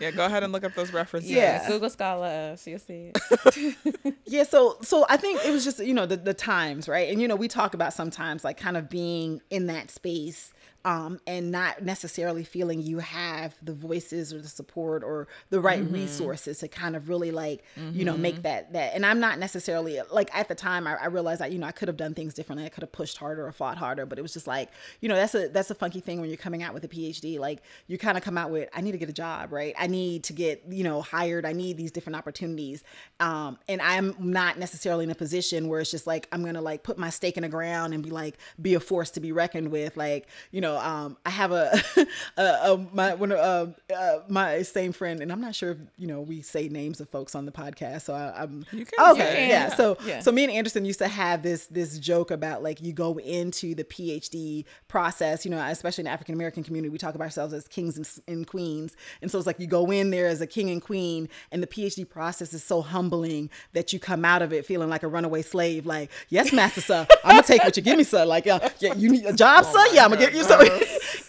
Yeah, 0.00 0.10
go 0.10 0.24
ahead 0.24 0.42
and 0.42 0.54
look 0.54 0.64
up 0.64 0.74
those 0.74 0.90
references. 0.90 1.30
Yeah. 1.30 1.68
Google 1.68 1.90
Scholar 1.90 2.26
us. 2.52 2.66
You'll 2.66 2.78
see 2.78 3.12
it. 3.14 4.14
yeah 4.26 4.42
so 4.42 4.78
so 4.82 5.04
i 5.10 5.16
think 5.18 5.44
it 5.44 5.50
was 5.50 5.64
just 5.64 5.78
you 5.84 5.92
know 5.94 6.06
the, 6.06 6.16
the 6.16 6.32
times 6.34 6.88
right 6.88 7.10
and 7.10 7.20
you 7.20 7.28
know 7.28 7.36
we 7.36 7.46
talk 7.48 7.74
about 7.74 7.92
sometimes 7.92 8.42
like 8.44 8.56
kind 8.56 8.76
of 8.78 8.88
being 8.88 9.40
in 9.50 9.66
that 9.66 9.90
space 9.90 10.52
um, 10.84 11.20
and 11.26 11.50
not 11.50 11.82
necessarily 11.82 12.44
feeling 12.44 12.82
you 12.82 12.98
have 12.98 13.54
the 13.62 13.72
voices 13.72 14.32
or 14.32 14.40
the 14.40 14.48
support 14.48 15.04
or 15.04 15.28
the 15.50 15.60
right 15.60 15.82
resources 15.90 16.58
to 16.58 16.68
kind 16.68 16.96
of 16.96 17.08
really 17.08 17.30
like 17.30 17.62
you 17.92 18.04
know 18.04 18.16
make 18.16 18.42
that 18.42 18.72
that 18.72 18.94
and 18.94 19.06
i'm 19.06 19.20
not 19.20 19.38
necessarily 19.38 20.00
like 20.10 20.34
at 20.34 20.48
the 20.48 20.54
time 20.54 20.86
I, 20.86 20.96
I 20.96 21.06
realized 21.06 21.40
that 21.40 21.52
you 21.52 21.58
know 21.58 21.66
i 21.66 21.72
could 21.72 21.88
have 21.88 21.96
done 21.96 22.14
things 22.14 22.34
differently. 22.34 22.66
I 22.66 22.68
could 22.68 22.82
have 22.82 22.92
pushed 22.92 23.16
harder 23.16 23.46
or 23.46 23.52
fought 23.52 23.78
harder 23.78 24.06
but 24.06 24.18
it 24.18 24.22
was 24.22 24.32
just 24.32 24.46
like 24.46 24.70
you 25.00 25.08
know 25.08 25.14
that's 25.14 25.34
a 25.34 25.48
that's 25.48 25.70
a 25.70 25.74
funky 25.74 26.00
thing 26.00 26.20
when 26.20 26.30
you're 26.30 26.36
coming 26.36 26.62
out 26.62 26.74
with 26.74 26.84
a 26.84 26.88
phd 26.88 27.38
like 27.38 27.62
you 27.86 27.98
kind 27.98 28.16
of 28.16 28.24
come 28.24 28.36
out 28.36 28.50
with 28.50 28.68
i 28.74 28.80
need 28.80 28.92
to 28.92 28.98
get 28.98 29.08
a 29.08 29.12
job 29.12 29.52
right? 29.52 29.74
I 29.78 29.86
need 29.86 30.24
to 30.24 30.32
get 30.32 30.64
you 30.68 30.84
know 30.84 31.02
hired. 31.02 31.44
I 31.44 31.52
need 31.52 31.76
these 31.76 31.90
different 31.90 32.16
opportunities. 32.16 32.82
Um, 33.20 33.58
and 33.68 33.80
i'm 33.82 34.14
not 34.18 34.58
necessarily 34.58 35.04
in 35.04 35.10
a 35.10 35.14
position 35.14 35.68
where 35.68 35.80
it's 35.80 35.90
just 35.90 36.06
like 36.06 36.28
i'm 36.32 36.44
gonna 36.44 36.60
like 36.60 36.82
put 36.82 36.98
my 36.98 37.10
stake 37.10 37.36
in 37.36 37.42
the 37.42 37.48
ground 37.48 37.94
and 37.94 38.02
be 38.02 38.10
like 38.10 38.38
be 38.60 38.74
a 38.74 38.80
force 38.80 39.10
to 39.10 39.20
be 39.20 39.32
reckoned 39.32 39.70
with 39.70 39.96
like 39.96 40.26
you 40.50 40.60
know 40.60 40.71
um, 40.78 41.16
i 41.26 41.30
have 41.30 41.52
a, 41.52 41.70
a, 42.36 42.42
a 42.42 42.86
my 42.92 43.14
one 43.14 43.32
uh, 43.32 43.66
uh, 43.94 44.18
my 44.28 44.62
same 44.62 44.92
friend 44.92 45.20
and 45.20 45.30
i'm 45.32 45.40
not 45.40 45.54
sure 45.54 45.72
if 45.72 45.78
you 45.98 46.06
know 46.06 46.20
we 46.20 46.42
say 46.42 46.68
names 46.68 47.00
of 47.00 47.08
folks 47.08 47.34
on 47.34 47.46
the 47.46 47.52
podcast 47.52 48.02
so 48.02 48.14
I, 48.14 48.42
i'm 48.42 48.64
You 48.72 48.84
can 48.84 49.10
okay 49.12 49.44
it. 49.46 49.48
yeah 49.48 49.74
so 49.74 49.96
Yeah. 50.06 50.20
so 50.20 50.32
me 50.32 50.44
and 50.44 50.52
anderson 50.52 50.84
used 50.84 50.98
to 51.00 51.08
have 51.08 51.42
this 51.42 51.66
this 51.66 51.98
joke 51.98 52.30
about 52.30 52.62
like 52.62 52.80
you 52.82 52.92
go 52.92 53.18
into 53.18 53.74
the 53.74 53.84
phd 53.84 54.64
process 54.88 55.44
you 55.44 55.50
know 55.50 55.58
especially 55.68 56.02
in 56.02 56.08
african 56.08 56.34
american 56.34 56.62
community 56.62 56.90
we 56.90 56.98
talk 56.98 57.14
about 57.14 57.24
ourselves 57.24 57.52
as 57.54 57.66
kings 57.68 57.96
and, 57.96 58.08
and 58.28 58.46
queens 58.46 58.96
and 59.22 59.30
so 59.30 59.38
it's 59.38 59.46
like 59.46 59.58
you 59.60 59.66
go 59.66 59.90
in 59.90 60.10
there 60.10 60.26
as 60.28 60.40
a 60.40 60.46
king 60.46 60.70
and 60.70 60.82
queen 60.82 61.28
and 61.50 61.62
the 61.62 61.66
phd 61.66 62.08
process 62.08 62.52
is 62.52 62.62
so 62.62 62.80
humbling 62.82 63.48
that 63.72 63.92
you 63.92 63.98
come 63.98 64.24
out 64.24 64.42
of 64.42 64.52
it 64.52 64.66
feeling 64.66 64.88
like 64.88 65.02
a 65.02 65.08
runaway 65.08 65.42
slave 65.42 65.86
like 65.86 66.10
yes 66.28 66.52
master 66.52 66.80
sir 66.80 67.06
i'm 67.24 67.30
gonna 67.36 67.42
take 67.42 67.62
what 67.64 67.76
you 67.76 67.82
give 67.82 67.96
me 67.96 68.04
sir 68.04 68.24
like 68.24 68.44
yeah, 68.46 68.68
yeah 68.80 68.94
you 68.94 69.10
need 69.10 69.24
a 69.24 69.32
job 69.32 69.64
Oh 69.66 69.72
sir 69.88 69.94
yeah 69.94 70.04
i'm 70.04 70.10
gonna 70.10 70.20
get 70.20 70.34
you 70.34 70.42
so 70.42 70.58
it's 70.60 70.61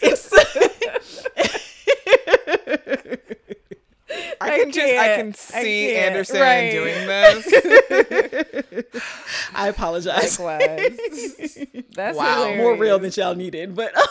I 4.40 4.58
can 4.58 4.70
just 4.72 4.94
I 4.94 5.16
can 5.16 5.28
I 5.30 5.32
see. 5.32 5.96
Anderson 5.96 6.40
Right. 6.40 6.70
doing 6.70 7.06
this. 7.06 8.84
i 9.54 9.68
apologize 9.68 10.38
Likewise. 10.38 10.98
That's 11.94 12.16
Wow. 12.18 12.34
hilarious. 12.36 12.58
more 12.58 12.76
real 12.76 12.98
than 12.98 13.12
y'all 13.16 13.34
needed 13.34 13.74
but 13.74 13.96
um, 13.96 14.04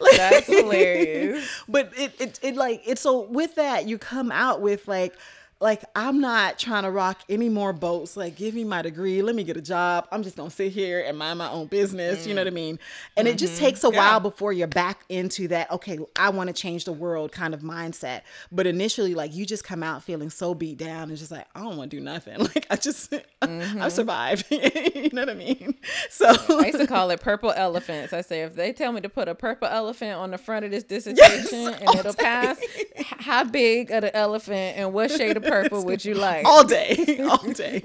like, 0.00 0.16
That's 0.16 0.46
hilarious. 0.46 1.48
but 1.68 1.92
it, 1.96 2.12
it 2.20 2.38
it 2.42 2.56
like 2.56 2.82
it's 2.86 3.00
so 3.00 3.22
with 3.22 3.56
that 3.56 3.86
you 3.88 3.98
come 3.98 4.30
out 4.30 4.60
with 4.60 4.86
like 4.86 5.14
like 5.62 5.84
I'm 5.94 6.20
not 6.20 6.58
trying 6.58 6.82
to 6.82 6.90
rock 6.90 7.20
any 7.28 7.48
more 7.48 7.72
boats. 7.72 8.16
Like, 8.16 8.34
give 8.34 8.52
me 8.52 8.64
my 8.64 8.82
degree. 8.82 9.22
Let 9.22 9.36
me 9.36 9.44
get 9.44 9.56
a 9.56 9.62
job. 9.62 10.08
I'm 10.10 10.24
just 10.24 10.36
gonna 10.36 10.50
sit 10.50 10.72
here 10.72 11.00
and 11.00 11.16
mind 11.16 11.38
my 11.38 11.48
own 11.48 11.68
business. 11.68 12.26
You 12.26 12.34
know 12.34 12.40
what 12.40 12.48
I 12.48 12.50
mean? 12.50 12.80
And 13.16 13.28
it 13.28 13.38
just 13.38 13.54
mm-hmm. 13.54 13.64
takes 13.66 13.84
a 13.84 13.90
Yeah. 13.92 13.98
while 13.98 14.20
before 14.20 14.52
you're 14.52 14.66
back 14.66 15.04
into 15.08 15.46
that. 15.48 15.70
Okay, 15.70 16.00
I 16.16 16.30
want 16.30 16.48
to 16.48 16.52
change 16.52 16.84
the 16.84 16.92
world 16.92 17.30
kind 17.30 17.54
of 17.54 17.60
mindset. 17.60 18.22
But 18.50 18.66
initially, 18.66 19.14
like 19.14 19.34
you 19.34 19.46
just 19.46 19.62
come 19.62 19.84
out 19.84 20.02
feeling 20.02 20.30
so 20.30 20.52
beat 20.52 20.78
down 20.78 21.10
and 21.10 21.16
just 21.16 21.30
like 21.30 21.46
I 21.54 21.60
don't 21.60 21.76
want 21.76 21.92
to 21.92 21.96
do 21.96 22.02
nothing. 22.02 22.38
Like 22.52 22.66
I 22.70 22.76
just 22.76 23.14
I 23.14 23.46
mm-hmm. 23.46 23.88
survived. 23.88 24.46
you 24.50 25.10
know 25.12 25.22
what 25.22 25.30
I 25.30 25.34
mean? 25.34 25.76
So 26.10 26.26
I 26.28 26.66
used 26.66 26.78
to 26.78 26.86
call 26.86 27.10
it 27.10 27.20
purple 27.20 27.52
elephants. 27.52 28.12
I 28.12 28.20
say 28.20 28.42
if 28.42 28.54
they 28.54 28.72
tell 28.72 28.92
me 28.92 29.00
to 29.00 29.08
put 29.08 29.28
a 29.28 29.34
purple 29.34 29.68
elephant 29.68 30.14
on 30.14 30.30
the 30.30 30.38
front 30.38 30.64
of 30.64 30.70
this 30.70 30.84
dissertation 30.84 31.68
and 31.68 31.88
all 31.88 31.98
it'll 31.98 32.14
pass, 32.14 32.60
how 32.96 33.44
big 33.44 33.90
of 33.90 34.02
the 34.02 34.14
elephant 34.14 34.76
and 34.76 34.92
what 34.92 35.10
shade 35.10 35.36
of 35.36 35.44
purple 35.52 35.84
would 35.84 36.04
you 36.04 36.14
like? 36.14 36.46
all 36.46 36.64
day, 36.64 37.18
all 37.28 37.38
day. 37.52 37.82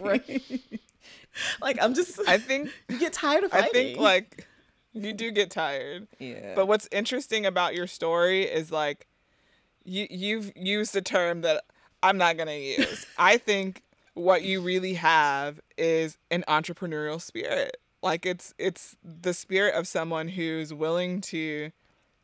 like 1.62 1.78
I'm 1.82 1.94
just 1.94 2.20
I 2.28 2.38
think 2.38 2.72
you 2.90 3.00
get 3.00 3.14
tired 3.14 3.44
of 3.44 3.54
I 3.54 3.64
think 3.70 4.00
like 4.00 4.48
you 4.94 5.14
do 5.14 5.32
get 5.32 5.52
tired. 5.52 6.08
Yeah. 6.20 6.54
But 6.56 6.68
what's 6.68 6.88
interesting 6.92 7.46
about 7.46 7.76
your 7.76 7.88
story 7.88 8.44
is 8.44 8.72
like 8.72 9.08
you 9.84 10.08
you've 10.10 10.52
used 10.56 10.96
a 10.96 11.02
term 11.02 11.42
that 11.42 11.64
I'm 12.02 12.18
not 12.18 12.38
gonna 12.38 12.54
use. 12.54 13.06
I 13.18 13.38
think 13.38 13.84
what 14.14 14.44
you 14.44 14.62
really 14.62 14.96
have 14.96 15.60
is 15.78 16.18
an 16.32 16.44
entrepreneurial 16.48 17.22
spirit. 17.22 17.78
Like 18.02 18.26
it's 18.26 18.54
it's 18.58 18.96
the 19.04 19.34
spirit 19.34 19.76
of 19.76 19.88
someone 19.88 20.30
who's 20.30 20.74
willing 20.74 21.22
to 21.22 21.72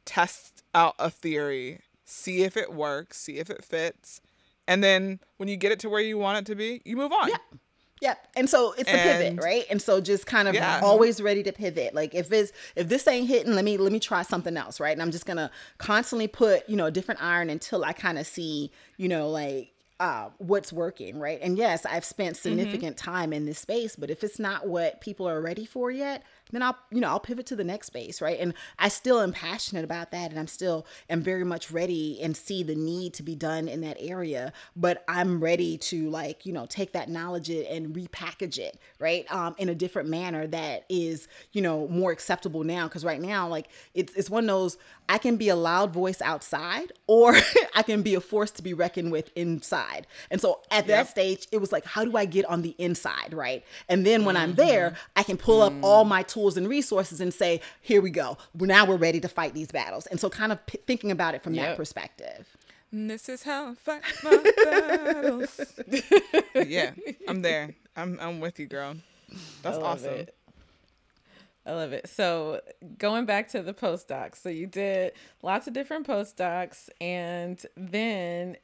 test 0.05 0.63
out 0.73 0.95
a 0.99 1.09
theory, 1.09 1.79
see 2.05 2.43
if 2.43 2.57
it 2.57 2.73
works, 2.73 3.19
see 3.19 3.37
if 3.37 3.49
it 3.49 3.63
fits, 3.63 4.21
and 4.67 4.83
then 4.83 5.19
when 5.37 5.49
you 5.49 5.57
get 5.57 5.71
it 5.71 5.79
to 5.81 5.89
where 5.89 6.01
you 6.01 6.17
want 6.17 6.39
it 6.39 6.45
to 6.51 6.55
be, 6.55 6.81
you 6.85 6.95
move 6.95 7.11
on. 7.11 7.29
Yeah. 7.29 7.37
Yep. 8.01 8.27
And 8.35 8.49
so 8.49 8.73
it's 8.77 8.89
a 8.89 8.97
pivot, 8.97 9.41
right? 9.41 9.65
And 9.69 9.81
so 9.81 10.01
just 10.01 10.25
kind 10.25 10.49
of 10.49 10.55
Yeah. 10.55 10.81
always 10.83 11.21
ready 11.21 11.41
to 11.43 11.53
pivot. 11.53 11.95
Like 11.95 12.13
if 12.13 12.33
it's 12.33 12.51
if 12.75 12.89
this 12.89 13.07
ain't 13.07 13.29
hitting, 13.29 13.53
let 13.55 13.63
me 13.63 13.77
let 13.77 13.93
me 13.93 13.99
try 13.99 14.23
something 14.23 14.57
else, 14.57 14.81
right? 14.81 14.91
And 14.91 15.01
I'm 15.01 15.11
just 15.11 15.25
gonna 15.25 15.49
constantly 15.77 16.27
put, 16.27 16.67
you 16.67 16.75
know, 16.75 16.87
a 16.87 16.91
different 16.91 17.23
iron 17.23 17.49
until 17.49 17.85
I 17.85 17.93
kind 17.93 18.19
of 18.19 18.27
see, 18.27 18.71
you 18.97 19.07
know, 19.07 19.29
like 19.29 19.69
uh, 20.01 20.31
what's 20.39 20.73
working, 20.73 21.17
right? 21.17 21.39
And 21.41 21.57
yes, 21.57 21.85
I've 21.85 22.03
spent 22.03 22.35
significant 22.35 22.97
time 22.97 23.31
in 23.31 23.45
this 23.45 23.59
space, 23.59 23.95
but 23.95 24.09
if 24.09 24.21
it's 24.21 24.37
not 24.39 24.67
what 24.67 24.99
people 24.99 25.29
are 25.29 25.39
ready 25.39 25.65
for 25.65 25.89
yet, 25.91 26.23
then 26.53 26.61
I'll, 26.63 26.77
you 26.91 27.01
know, 27.01 27.09
I'll 27.09 27.19
pivot 27.19 27.45
to 27.47 27.55
the 27.55 27.63
next 27.63 27.87
space, 27.87 28.21
right? 28.21 28.39
And 28.39 28.53
I 28.79 28.89
still 28.89 29.19
am 29.21 29.33
passionate 29.33 29.83
about 29.83 30.11
that, 30.11 30.31
and 30.31 30.39
I'm 30.39 30.47
still 30.47 30.85
am 31.09 31.21
very 31.21 31.43
much 31.43 31.71
ready 31.71 32.19
and 32.21 32.35
see 32.37 32.63
the 32.63 32.75
need 32.75 33.13
to 33.15 33.23
be 33.23 33.35
done 33.35 33.67
in 33.67 33.81
that 33.81 33.97
area. 33.99 34.53
But 34.75 35.03
I'm 35.07 35.39
ready 35.41 35.77
to 35.79 36.09
like, 36.09 36.45
you 36.45 36.53
know, 36.53 36.65
take 36.67 36.93
that 36.93 37.09
knowledge 37.09 37.49
and 37.49 37.95
repackage 37.95 38.57
it, 38.59 38.79
right, 38.99 39.25
um, 39.31 39.55
in 39.57 39.69
a 39.69 39.75
different 39.75 40.09
manner 40.09 40.47
that 40.47 40.85
is, 40.89 41.27
you 41.51 41.61
know, 41.61 41.87
more 41.87 42.11
acceptable 42.11 42.63
now. 42.63 42.87
Because 42.87 43.03
right 43.03 43.21
now, 43.21 43.47
like, 43.47 43.67
it's 43.93 44.13
it's 44.13 44.29
one 44.29 44.43
of 44.43 44.47
those 44.47 44.77
I 45.09 45.17
can 45.17 45.35
be 45.35 45.49
a 45.49 45.55
loud 45.55 45.91
voice 45.93 46.21
outside, 46.21 46.91
or 47.07 47.35
I 47.75 47.83
can 47.83 48.01
be 48.01 48.15
a 48.15 48.21
force 48.21 48.51
to 48.51 48.61
be 48.61 48.73
reckoned 48.73 49.11
with 49.11 49.29
inside. 49.35 50.07
And 50.29 50.39
so 50.39 50.61
at 50.71 50.87
that 50.87 50.93
Yep. 50.93 51.07
stage, 51.07 51.47
it 51.51 51.57
was 51.59 51.71
like, 51.71 51.85
how 51.85 52.05
do 52.05 52.15
I 52.15 52.25
get 52.25 52.45
on 52.45 52.61
the 52.61 52.75
inside, 52.77 53.33
right? 53.33 53.63
And 53.89 54.05
then 54.05 54.25
when 54.25 54.37
I'm 54.37 54.53
there, 54.55 54.93
I 55.15 55.23
can 55.23 55.37
pull 55.37 55.61
up 55.61 55.73
all 55.81 56.05
my 56.05 56.21
tools 56.23 56.42
and 56.57 56.67
resources 56.67 57.21
and 57.21 57.33
say, 57.33 57.61
here 57.81 58.01
we 58.01 58.09
go. 58.09 58.37
Now 58.53 58.85
we're 58.85 58.97
ready 58.97 59.19
to 59.21 59.27
fight 59.27 59.53
these 59.53 59.71
battles. 59.71 60.05
And 60.07 60.19
so 60.19 60.29
kind 60.29 60.51
of 60.51 60.65
p- 60.65 60.79
thinking 60.85 61.11
about 61.11 61.35
it 61.35 61.43
from 61.43 61.55
that 61.55 61.77
perspective. 61.77 62.55
And 62.91 63.09
this 63.09 63.27
is 63.27 63.43
how 63.43 63.71
I 63.71 63.75
fight 63.75 64.03
my 64.23 64.53
battles. 64.65 65.59
yeah, 66.67 66.91
I'm 67.27 67.41
there. 67.41 67.73
I'm 67.95 68.19
I'm 68.21 68.39
with 68.39 68.59
you, 68.59 68.67
girl. 68.67 68.95
That's 69.63 69.77
awesome. 69.77 70.13
it. 70.13 70.35
I 71.65 71.71
love 71.71 71.93
it. 71.93 72.09
So 72.09 72.59
going 72.97 73.25
back 73.25 73.47
to 73.49 73.61
the 73.61 73.73
postdocs, 73.73 74.37
so 74.37 74.49
you 74.49 74.67
did 74.67 75.13
lots 75.41 75.65
of 75.65 75.73
different 75.73 76.05
postdocs, 76.05 76.89
and 76.99 77.63
then 77.77 78.57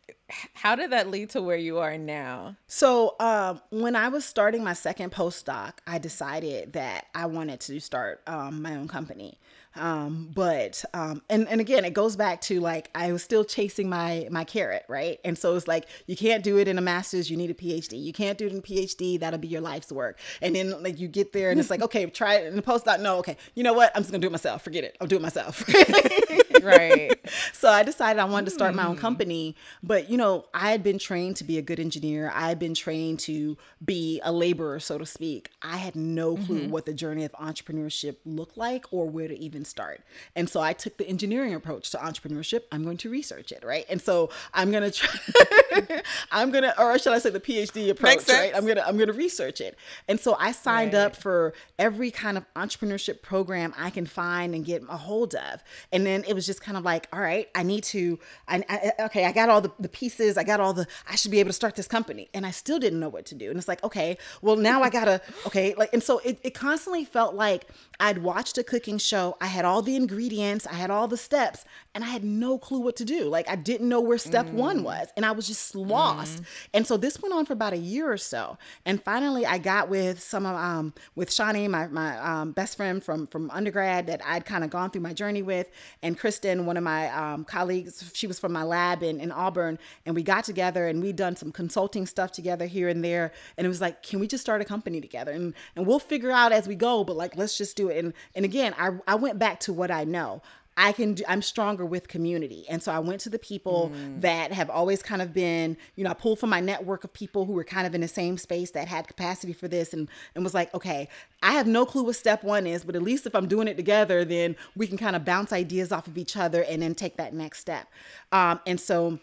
how 0.54 0.76
did 0.76 0.92
that 0.92 1.10
lead 1.10 1.30
to 1.32 1.42
where 1.42 1.58
you 1.58 1.78
are 1.80 1.98
now? 1.98 2.58
So 2.68 3.16
um, 3.20 3.62
when 3.70 3.96
I 3.96 4.10
was 4.10 4.26
starting 4.26 4.64
my 4.64 4.74
second 4.74 5.12
postdoc, 5.12 5.76
I 5.88 5.98
decided 5.98 6.74
that 6.74 7.06
I 7.16 7.26
wanted 7.28 7.62
to 7.62 7.80
start 7.80 8.22
um, 8.28 8.62
my 8.62 8.76
own 8.76 8.90
company. 8.90 9.40
Um, 9.76 10.32
but 10.34 10.84
um, 10.94 11.22
and 11.30 11.48
and 11.48 11.62
again, 11.62 11.86
it 11.86 11.94
goes 11.94 12.16
back 12.16 12.42
to 12.42 12.60
like 12.60 12.90
I 12.96 13.12
was 13.12 13.24
still 13.24 13.44
chasing 13.44 13.90
my 13.90 14.28
my 14.32 14.44
carrot, 14.44 14.84
right? 14.88 15.20
And 15.24 15.38
so 15.38 15.56
it's 15.56 15.68
like 15.68 15.86
you 16.08 16.16
can't 16.16 16.44
do 16.44 16.58
it 16.58 16.68
in 16.68 16.78
a 16.78 16.82
master's, 16.82 17.30
you 17.30 17.38
need 17.38 17.52
a 17.52 17.54
PhD. 17.54 18.02
You 18.02 18.14
can't 18.14 18.38
do 18.38 18.48
it 18.48 18.52
in 18.52 18.60
a 18.60 18.62
PhD, 18.62 19.20
that'll 19.20 19.40
be 19.40 19.48
your 19.48 19.62
life's 19.62 19.92
work. 19.92 20.20
And 20.42 20.56
then 20.56 20.82
like 20.82 21.00
you 21.00 21.08
get 21.08 21.34
there 21.34 21.52
and 21.52 21.60
it's 21.60 21.70
like, 21.70 21.82
okay, 21.90 22.06
try 22.08 22.36
it 22.36 22.48
in 22.48 22.56
the 22.56 22.62
postdoc. 22.62 23.00
No, 23.00 23.18
okay, 23.18 23.38
you 23.56 23.64
know 23.64 23.74
what? 23.74 23.92
I'm 23.96 24.02
just 24.02 24.12
gonna 24.12 24.22
do 24.22 24.28
it 24.28 24.32
myself. 24.32 24.64
Forget 24.64 24.84
it. 24.84 24.98
I'll 25.00 25.08
do 25.08 25.16
it 25.16 25.22
myself. 25.22 25.64
right. 26.64 27.12
so 27.54 27.70
I 27.70 27.84
decided 27.84 28.20
I 28.20 28.26
wanted 28.26 28.46
to 28.46 28.52
start 28.52 28.76
my 28.76 28.86
own 28.86 28.96
company. 28.98 29.56
But, 29.84 30.10
you 30.10 30.18
know, 30.18 30.46
I 30.54 30.72
had 30.72 30.84
been 30.84 31.00
trained 31.00 31.38
to 31.38 31.44
be 31.44 31.58
a 31.58 31.62
good 31.62 31.80
engineer. 31.80 32.32
I 32.34 32.50
had 32.50 32.60
been 32.60 32.74
trained 32.74 33.20
to 33.22 33.58
be 33.84 34.22
a 34.24 34.32
laborer, 34.32 34.80
so 34.80 34.98
to 34.98 35.06
speak. 35.06 35.50
I 35.62 35.78
had 35.78 35.96
no 35.96 36.38
clue 36.38 36.68
what 36.68 36.86
the 36.86 36.94
journey 36.94 37.24
of 37.24 37.32
entrepreneurship 37.34 38.18
looked 38.26 38.58
like 38.58 38.86
or 38.92 39.10
where 39.10 39.28
to 39.28 39.38
even 39.38 39.59
start. 39.66 40.02
And 40.36 40.50
so 40.50 40.60
I 40.62 40.74
took 40.74 40.98
the 40.98 41.08
engineering 41.08 41.54
approach 41.54 41.90
to 41.92 41.98
entrepreneurship. 41.98 42.62
I'm 42.72 42.84
going 42.84 42.98
to 42.98 43.10
research 43.10 43.52
it, 43.52 43.64
right? 43.64 43.86
And 43.90 44.02
so 44.02 44.30
I'm 44.54 44.72
to 44.72 44.92
try, 44.92 46.02
I'm 46.32 46.52
to, 46.52 46.82
or 46.82 46.98
should 47.00 47.14
I 47.14 47.20
say 47.20 47.30
the 47.30 47.40
PhD 47.40 47.90
approach, 47.90 48.28
right? 48.28 48.52
I'm 48.56 48.66
to, 48.68 48.88
I'm 48.88 48.98
to 48.98 49.14
research 49.14 49.62
it. 49.62 49.78
And 50.08 50.20
so 50.20 50.36
I 50.40 50.52
signed 50.52 50.94
Right. 50.94 51.02
up 51.02 51.16
for 51.16 51.54
every 51.78 52.10
kind 52.10 52.38
of 52.38 52.46
entrepreneurship 52.56 53.22
program 53.22 53.74
I 53.78 53.90
can 53.90 54.06
find 54.06 54.56
and 54.56 54.64
get 54.66 54.82
a 54.90 54.98
hold 54.98 55.36
of. 55.36 55.62
And 55.92 56.06
then 56.06 56.24
it 56.28 56.34
was 56.34 56.46
just 56.46 56.62
kind 56.62 56.78
of 56.78 56.84
like, 56.84 57.08
all 57.12 57.20
right, 57.20 57.48
I 57.54 57.64
need 57.64 57.84
to, 57.86 58.18
I, 58.48 58.64
I 58.70 59.04
okay, 59.06 59.26
I 59.26 59.32
got 59.32 59.50
all 59.50 59.62
the, 59.62 59.72
the 59.80 59.90
pieces, 59.90 60.38
I 60.38 60.44
got 60.44 60.60
all 60.60 60.74
the, 60.74 60.88
I 61.08 61.16
should 61.16 61.32
be 61.32 61.40
able 61.40 61.50
to 61.50 61.54
start 61.54 61.76
this 61.76 61.88
company. 61.88 62.30
And 62.34 62.46
I 62.46 62.52
still 62.52 62.80
didn't 62.80 63.00
know 63.00 63.10
what 63.10 63.26
to 63.28 63.36
do. 63.36 63.50
And 63.50 63.58
it's 63.58 63.68
like, 63.68 63.84
okay, 63.84 64.18
well 64.42 64.56
now 64.56 64.82
I 64.82 64.90
gotta, 64.90 65.22
okay, 65.46 65.74
like, 65.76 65.90
and 65.94 66.02
so 66.02 66.20
it, 66.20 66.40
it 66.44 66.54
constantly 66.54 67.04
felt 67.06 67.36
like 67.36 67.68
I'd 68.00 68.20
watched 68.20 68.58
a 68.58 68.64
cooking 68.64 68.98
show, 68.98 69.36
I 69.42 69.48
had 69.50 69.66
all 69.66 69.82
the 69.82 69.96
ingredients, 69.96 70.66
I 70.66 70.74
had 70.74 70.90
all 70.90 71.08
the 71.08 71.18
steps, 71.18 71.66
and 71.94 72.04
I 72.04 72.08
had 72.08 72.24
no 72.24 72.58
clue 72.58 72.80
what 72.80 72.96
to 72.98 73.06
do. 73.06 73.26
Like 73.26 73.50
I 73.50 73.56
didn't 73.56 73.90
know 73.90 74.00
where 74.00 74.18
step 74.18 74.48
one 74.52 74.84
was, 74.84 75.10
and 75.16 75.26
I 75.26 75.32
was 75.32 75.48
just 75.48 75.76
lost. 75.76 76.42
And 76.74 76.86
so 76.88 76.98
this 76.98 77.22
went 77.22 77.34
on 77.34 77.46
for 77.46 77.54
about 77.54 77.74
a 77.74 77.78
year 77.78 78.12
or 78.12 78.18
so. 78.18 78.58
And 78.86 79.04
finally, 79.04 79.46
I 79.46 79.58
got 79.58 79.90
with 79.90 80.22
some 80.22 80.46
of 80.46 80.56
um 80.56 80.94
with 81.16 81.34
Shawnee, 81.34 81.68
my 81.68 81.88
my 81.88 82.18
um, 82.20 82.52
best 82.52 82.78
friend 82.78 83.04
from 83.04 83.28
from 83.28 83.50
undergrad 83.52 84.08
that 84.08 84.22
I'd 84.26 84.46
kind 84.46 84.64
of 84.64 84.70
gone 84.70 84.92
through 84.92 85.02
my 85.02 85.14
journey 85.14 85.42
with, 85.42 85.68
and 86.02 86.18
Kristen, 86.18 86.66
one 86.66 86.78
of 86.78 86.84
my 86.84 87.10
um, 87.10 87.44
colleagues. 87.44 88.12
She 88.14 88.28
was 88.28 88.40
from 88.40 88.52
my 88.52 88.64
lab 88.64 89.04
in 89.04 89.20
in 89.20 89.32
Auburn, 89.32 89.80
and 90.06 90.16
we 90.16 90.24
got 90.24 90.44
together 90.44 90.88
and 90.88 91.02
we'd 91.02 91.16
done 91.16 91.36
some 91.36 91.52
consulting 91.52 92.06
stuff 92.06 92.32
together 92.32 92.66
here 92.66 92.88
and 92.88 93.04
there. 93.04 93.32
And 93.58 93.66
it 93.66 93.70
was 93.70 93.82
like, 93.82 94.04
can 94.04 94.20
we 94.20 94.28
just 94.28 94.42
start 94.42 94.62
a 94.62 94.66
company 94.66 95.02
together? 95.02 95.32
And 95.32 95.54
and 95.76 95.88
we'll 95.88 96.00
figure 96.00 96.32
out 96.32 96.52
as 96.52 96.68
we 96.68 96.76
go. 96.76 97.04
But 97.04 97.16
like, 97.18 97.36
let's 97.36 97.58
just 97.58 97.76
do 97.76 97.90
it. 97.90 98.04
And 98.04 98.14
and 98.36 98.46
again, 98.46 98.76
I 98.78 98.92
I 99.08 99.16
went 99.16 99.39
back 99.40 99.60
to 99.62 99.74
what 99.74 99.90
I 99.90 100.04
know. 100.04 100.42
I 100.80 100.94
can 100.94 101.16
do, 101.16 101.26
I'm 101.28 101.42
stronger 101.42 101.86
with 101.86 102.08
community. 102.08 102.66
And 102.70 102.82
so 102.82 102.94
I 102.94 103.00
went 103.00 103.20
to 103.22 103.30
the 103.30 103.38
people 103.38 103.92
that 104.20 104.54
have 104.54 104.70
always 104.70 105.04
kind 105.04 105.22
of 105.22 105.34
been, 105.34 105.76
you 105.98 106.06
know, 106.06 106.12
I 106.12 106.14
pulled 106.14 106.40
from 106.40 106.50
my 106.50 106.62
network 106.62 107.04
of 107.04 107.12
people 107.12 107.46
who 107.46 107.52
were 107.52 107.66
kind 107.66 107.86
of 107.86 107.94
in 107.94 108.00
the 108.00 108.08
same 108.08 108.38
space 108.38 108.72
that 108.72 108.88
had 108.88 109.06
capacity 109.06 109.52
for 109.52 109.68
this 109.68 109.94
and, 109.94 110.08
and 110.36 110.44
was 110.44 110.54
like, 110.54 110.74
okay, 110.74 111.10
I 111.44 111.52
have 111.52 111.68
no 111.68 111.86
clue 111.86 112.04
what 112.04 112.16
step 112.16 112.46
one 112.46 112.66
is, 112.66 112.86
but 112.86 112.96
at 112.96 113.02
least 113.02 113.26
if 113.26 113.36
I'm 113.36 113.46
doing 113.46 113.68
it 113.68 113.76
together, 113.76 114.24
then 114.24 114.56
we 114.78 114.88
can 114.88 114.98
kind 114.98 115.18
of 115.18 115.26
bounce 115.26 115.52
ideas 115.52 115.92
off 115.92 116.08
of 116.08 116.18
each 116.18 116.38
other 116.38 116.64
and 116.64 116.82
then 116.82 116.96
take 116.96 117.18
that 117.18 117.34
next 117.34 117.60
step. 117.60 117.86
Um, 118.32 118.62
and 118.66 118.80
so 118.80 119.20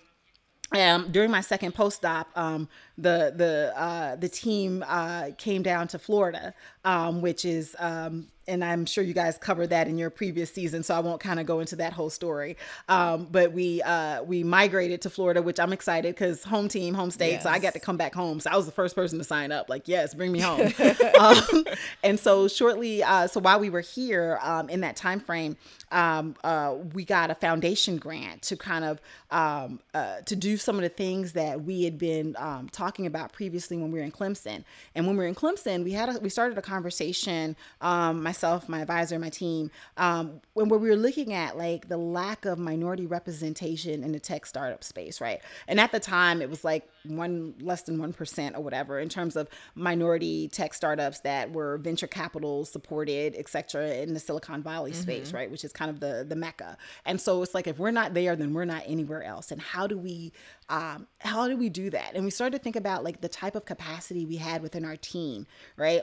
um, 0.72 1.10
during 1.10 1.30
my 1.30 1.40
second 1.40 1.74
postdoc, 1.74 2.26
um, 2.34 2.68
the 2.98 3.32
the 3.34 3.72
uh, 3.74 4.16
the 4.16 4.28
team 4.28 4.84
uh, 4.86 5.30
came 5.38 5.62
down 5.62 5.88
to 5.88 5.98
Florida, 5.98 6.52
um, 6.84 7.22
which 7.22 7.44
is 7.44 7.76
um, 7.78 8.26
and 8.48 8.64
I'm 8.64 8.86
sure 8.86 9.02
you 9.02 9.14
guys 9.14 9.38
covered 9.38 9.70
that 9.70 9.88
in 9.88 9.98
your 9.98 10.10
previous 10.10 10.52
season, 10.52 10.82
so 10.82 10.94
I 10.94 11.00
won't 11.00 11.20
kind 11.20 11.40
of 11.40 11.46
go 11.46 11.60
into 11.60 11.76
that 11.76 11.92
whole 11.92 12.10
story. 12.10 12.56
Um, 12.88 13.26
but 13.30 13.52
we 13.52 13.82
uh, 13.82 14.22
we 14.22 14.44
migrated 14.44 15.02
to 15.02 15.10
Florida, 15.10 15.42
which 15.42 15.58
I'm 15.58 15.72
excited 15.72 16.14
because 16.14 16.44
home 16.44 16.68
team, 16.68 16.94
home 16.94 17.10
state, 17.10 17.42
so 17.42 17.50
I 17.50 17.58
got 17.58 17.72
to 17.74 17.80
come 17.80 17.96
back 17.96 18.14
home. 18.14 18.40
So 18.40 18.50
I 18.50 18.56
was 18.56 18.66
the 18.66 18.72
first 18.72 18.94
person 18.94 19.18
to 19.18 19.24
sign 19.24 19.52
up. 19.52 19.68
Like, 19.68 19.88
yes, 19.88 20.14
bring 20.14 20.32
me 20.32 20.40
home. 20.40 20.72
um, 21.20 21.64
and 22.02 22.18
so 22.18 22.48
shortly, 22.48 23.02
uh, 23.02 23.26
so 23.26 23.40
while 23.40 23.60
we 23.60 23.70
were 23.70 23.80
here 23.80 24.38
um, 24.42 24.68
in 24.68 24.80
that 24.80 24.96
time 24.96 25.20
frame, 25.20 25.56
um, 25.92 26.36
uh, 26.44 26.76
we 26.94 27.04
got 27.04 27.30
a 27.30 27.34
foundation 27.34 27.96
grant 27.96 28.42
to 28.42 28.56
kind 28.56 28.84
of 28.84 29.00
um, 29.30 29.80
uh, 29.94 30.20
to 30.22 30.36
do 30.36 30.56
some 30.56 30.76
of 30.76 30.82
the 30.82 30.88
things 30.88 31.32
that 31.32 31.62
we 31.62 31.84
had 31.84 31.98
been 31.98 32.36
um, 32.38 32.68
talking 32.70 33.06
about 33.06 33.32
previously 33.32 33.76
when 33.76 33.90
we 33.90 33.98
were 33.98 34.04
in 34.04 34.12
Clemson. 34.12 34.64
And 34.94 35.06
when 35.06 35.16
we 35.16 35.24
were 35.24 35.28
in 35.28 35.34
Clemson, 35.34 35.84
we 35.84 35.92
had 35.92 36.08
a, 36.08 36.18
we 36.20 36.28
started 36.28 36.56
a 36.58 36.62
conversation, 36.62 37.56
um, 37.80 38.22
myself, 38.36 38.68
my 38.68 38.80
advisor, 38.80 39.18
my 39.18 39.30
team, 39.30 39.70
um, 39.96 40.40
when 40.52 40.68
we 40.68 40.76
were 40.76 40.96
looking 40.96 41.32
at 41.32 41.56
like 41.56 41.88
the 41.88 41.96
lack 41.96 42.44
of 42.44 42.58
minority 42.58 43.06
representation 43.06 44.04
in 44.04 44.12
the 44.12 44.20
tech 44.20 44.44
startup 44.44 44.84
space, 44.84 45.20
right? 45.20 45.40
And 45.66 45.80
at 45.80 45.90
the 45.90 46.00
time, 46.00 46.42
it 46.42 46.50
was 46.50 46.64
like 46.64 46.86
one 47.04 47.54
less 47.60 47.82
than 47.82 47.98
one 47.98 48.12
percent 48.12 48.56
or 48.56 48.62
whatever 48.62 49.00
in 49.00 49.08
terms 49.08 49.36
of 49.36 49.48
minority 49.74 50.48
tech 50.48 50.74
startups 50.74 51.20
that 51.20 51.52
were 51.52 51.78
venture 51.78 52.06
capital 52.06 52.64
supported, 52.66 53.34
et 53.36 53.48
cetera, 53.48 53.94
in 53.94 54.12
the 54.12 54.20
Silicon 54.20 54.62
Valley 54.62 54.92
space, 54.92 55.32
right? 55.32 55.50
Which 55.50 55.64
is 55.64 55.72
kind 55.72 55.90
of 55.90 56.00
the 56.00 56.26
the 56.28 56.36
mecca. 56.36 56.76
And 57.06 57.20
so 57.20 57.42
it's 57.42 57.54
like 57.54 57.66
if 57.66 57.78
we're 57.78 57.90
not 57.90 58.12
there, 58.12 58.36
then 58.36 58.52
we're 58.52 58.64
not 58.66 58.82
anywhere 58.86 59.22
else. 59.22 59.50
And 59.50 59.60
how 59.60 59.86
do 59.86 59.96
we 59.96 60.32
um, 60.68 61.06
how 61.20 61.48
do 61.48 61.56
we 61.56 61.68
do 61.70 61.90
that? 61.90 62.12
And 62.14 62.24
we 62.24 62.30
started 62.30 62.58
to 62.58 62.62
think 62.62 62.76
about 62.76 63.02
like 63.02 63.20
the 63.20 63.28
type 63.28 63.54
of 63.54 63.64
capacity 63.64 64.26
we 64.26 64.36
had 64.36 64.62
within 64.62 64.84
our 64.84 64.96
team, 64.96 65.46
right? 65.76 66.02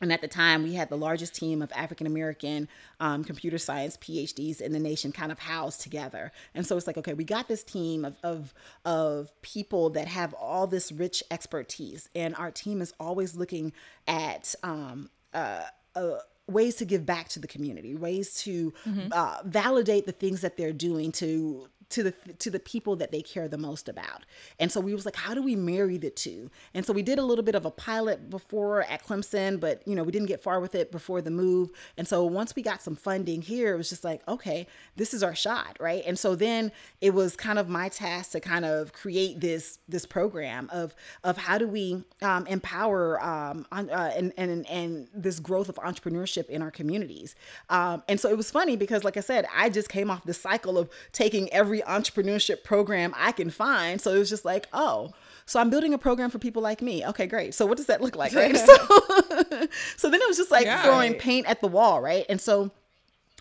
And 0.00 0.12
at 0.12 0.20
the 0.20 0.28
time, 0.28 0.62
we 0.62 0.74
had 0.74 0.88
the 0.88 0.96
largest 0.96 1.34
team 1.34 1.60
of 1.62 1.70
African 1.74 2.06
American 2.06 2.68
um, 3.00 3.24
computer 3.24 3.58
science 3.58 3.96
PhDs 3.96 4.60
in 4.60 4.72
the 4.72 4.78
nation 4.78 5.12
kind 5.12 5.30
of 5.30 5.38
housed 5.38 5.80
together. 5.80 6.32
And 6.54 6.66
so 6.66 6.76
it's 6.76 6.86
like, 6.86 6.96
okay, 6.96 7.14
we 7.14 7.24
got 7.24 7.48
this 7.48 7.62
team 7.62 8.04
of, 8.04 8.16
of, 8.22 8.54
of 8.84 9.30
people 9.42 9.90
that 9.90 10.08
have 10.08 10.32
all 10.34 10.66
this 10.66 10.90
rich 10.90 11.22
expertise. 11.30 12.08
And 12.14 12.34
our 12.36 12.50
team 12.50 12.80
is 12.80 12.94
always 12.98 13.36
looking 13.36 13.72
at 14.06 14.54
um, 14.62 15.10
uh, 15.34 15.64
uh, 15.94 16.18
ways 16.46 16.76
to 16.76 16.84
give 16.84 17.06
back 17.06 17.28
to 17.28 17.38
the 17.38 17.46
community, 17.46 17.94
ways 17.94 18.34
to 18.42 18.72
uh, 19.12 19.38
validate 19.44 20.06
the 20.06 20.12
things 20.12 20.40
that 20.40 20.56
they're 20.56 20.72
doing 20.72 21.12
to 21.12 21.68
to 21.90 22.02
the 22.04 22.12
to 22.38 22.50
the 22.50 22.60
people 22.60 22.96
that 22.96 23.12
they 23.12 23.22
care 23.22 23.48
the 23.48 23.58
most 23.58 23.88
about. 23.88 24.24
And 24.58 24.70
so 24.70 24.80
we 24.80 24.94
was 24.94 25.04
like, 25.04 25.16
how 25.16 25.34
do 25.34 25.42
we 25.42 25.56
marry 25.56 25.98
the 25.98 26.10
two? 26.10 26.50
And 26.74 26.86
so 26.86 26.92
we 26.92 27.02
did 27.02 27.18
a 27.18 27.24
little 27.24 27.44
bit 27.44 27.54
of 27.54 27.66
a 27.66 27.70
pilot 27.70 28.30
before 28.30 28.82
at 28.82 29.04
Clemson, 29.04 29.60
but 29.60 29.86
you 29.86 29.94
know, 29.94 30.02
we 30.02 30.12
didn't 30.12 30.28
get 30.28 30.40
far 30.40 30.60
with 30.60 30.74
it 30.74 30.90
before 30.90 31.20
the 31.20 31.30
move. 31.30 31.70
And 31.96 32.06
so 32.06 32.24
once 32.24 32.54
we 32.54 32.62
got 32.62 32.82
some 32.82 32.96
funding 32.96 33.42
here, 33.42 33.74
it 33.74 33.76
was 33.76 33.88
just 33.88 34.04
like, 34.04 34.26
okay, 34.28 34.66
this 34.96 35.12
is 35.12 35.22
our 35.22 35.34
shot, 35.34 35.76
right? 35.80 36.02
And 36.06 36.18
so 36.18 36.34
then 36.34 36.72
it 37.00 37.12
was 37.12 37.36
kind 37.36 37.58
of 37.58 37.68
my 37.68 37.88
task 37.88 38.32
to 38.32 38.40
kind 38.40 38.64
of 38.64 38.92
create 38.92 39.40
this 39.40 39.78
this 39.88 40.06
program 40.06 40.68
of 40.72 40.94
of 41.24 41.36
how 41.36 41.58
do 41.58 41.66
we 41.66 42.04
um, 42.22 42.46
empower 42.46 43.22
um, 43.22 43.66
on, 43.72 43.90
uh, 43.90 44.12
and 44.16 44.32
and 44.36 44.68
and 44.68 45.08
this 45.14 45.40
growth 45.40 45.68
of 45.68 45.76
entrepreneurship 45.76 46.48
in 46.48 46.62
our 46.62 46.70
communities. 46.70 47.34
Um, 47.68 48.02
and 48.08 48.20
so 48.20 48.28
it 48.28 48.36
was 48.36 48.50
funny 48.50 48.76
because, 48.76 49.04
like 49.04 49.16
I 49.16 49.20
said, 49.20 49.46
I 49.54 49.70
just 49.70 49.88
came 49.88 50.10
off 50.10 50.24
the 50.24 50.34
cycle 50.34 50.78
of 50.78 50.90
taking 51.12 51.52
every 51.52 51.79
entrepreneurship 51.86 52.64
program 52.64 53.14
I 53.16 53.32
can 53.32 53.50
find. 53.50 54.00
So 54.00 54.12
it 54.14 54.18
was 54.18 54.28
just 54.28 54.44
like, 54.44 54.68
oh, 54.72 55.12
so 55.46 55.58
I'm 55.60 55.70
building 55.70 55.92
a 55.94 55.98
program 55.98 56.30
for 56.30 56.38
people 56.38 56.62
like 56.62 56.80
me. 56.82 57.04
Okay, 57.06 57.26
great. 57.26 57.54
So 57.54 57.66
what 57.66 57.76
does 57.76 57.86
that 57.86 58.00
look 58.00 58.16
like, 58.16 58.32
right? 58.34 58.56
so, 58.56 58.76
so 59.96 60.10
then 60.10 60.20
it 60.20 60.28
was 60.28 60.36
just 60.36 60.50
like 60.50 60.64
Yeah. 60.64 60.82
throwing 60.84 61.14
paint 61.14 61.46
at 61.48 61.60
the 61.60 61.68
wall, 61.68 62.00
right? 62.00 62.24
And 62.28 62.40
so 62.40 62.70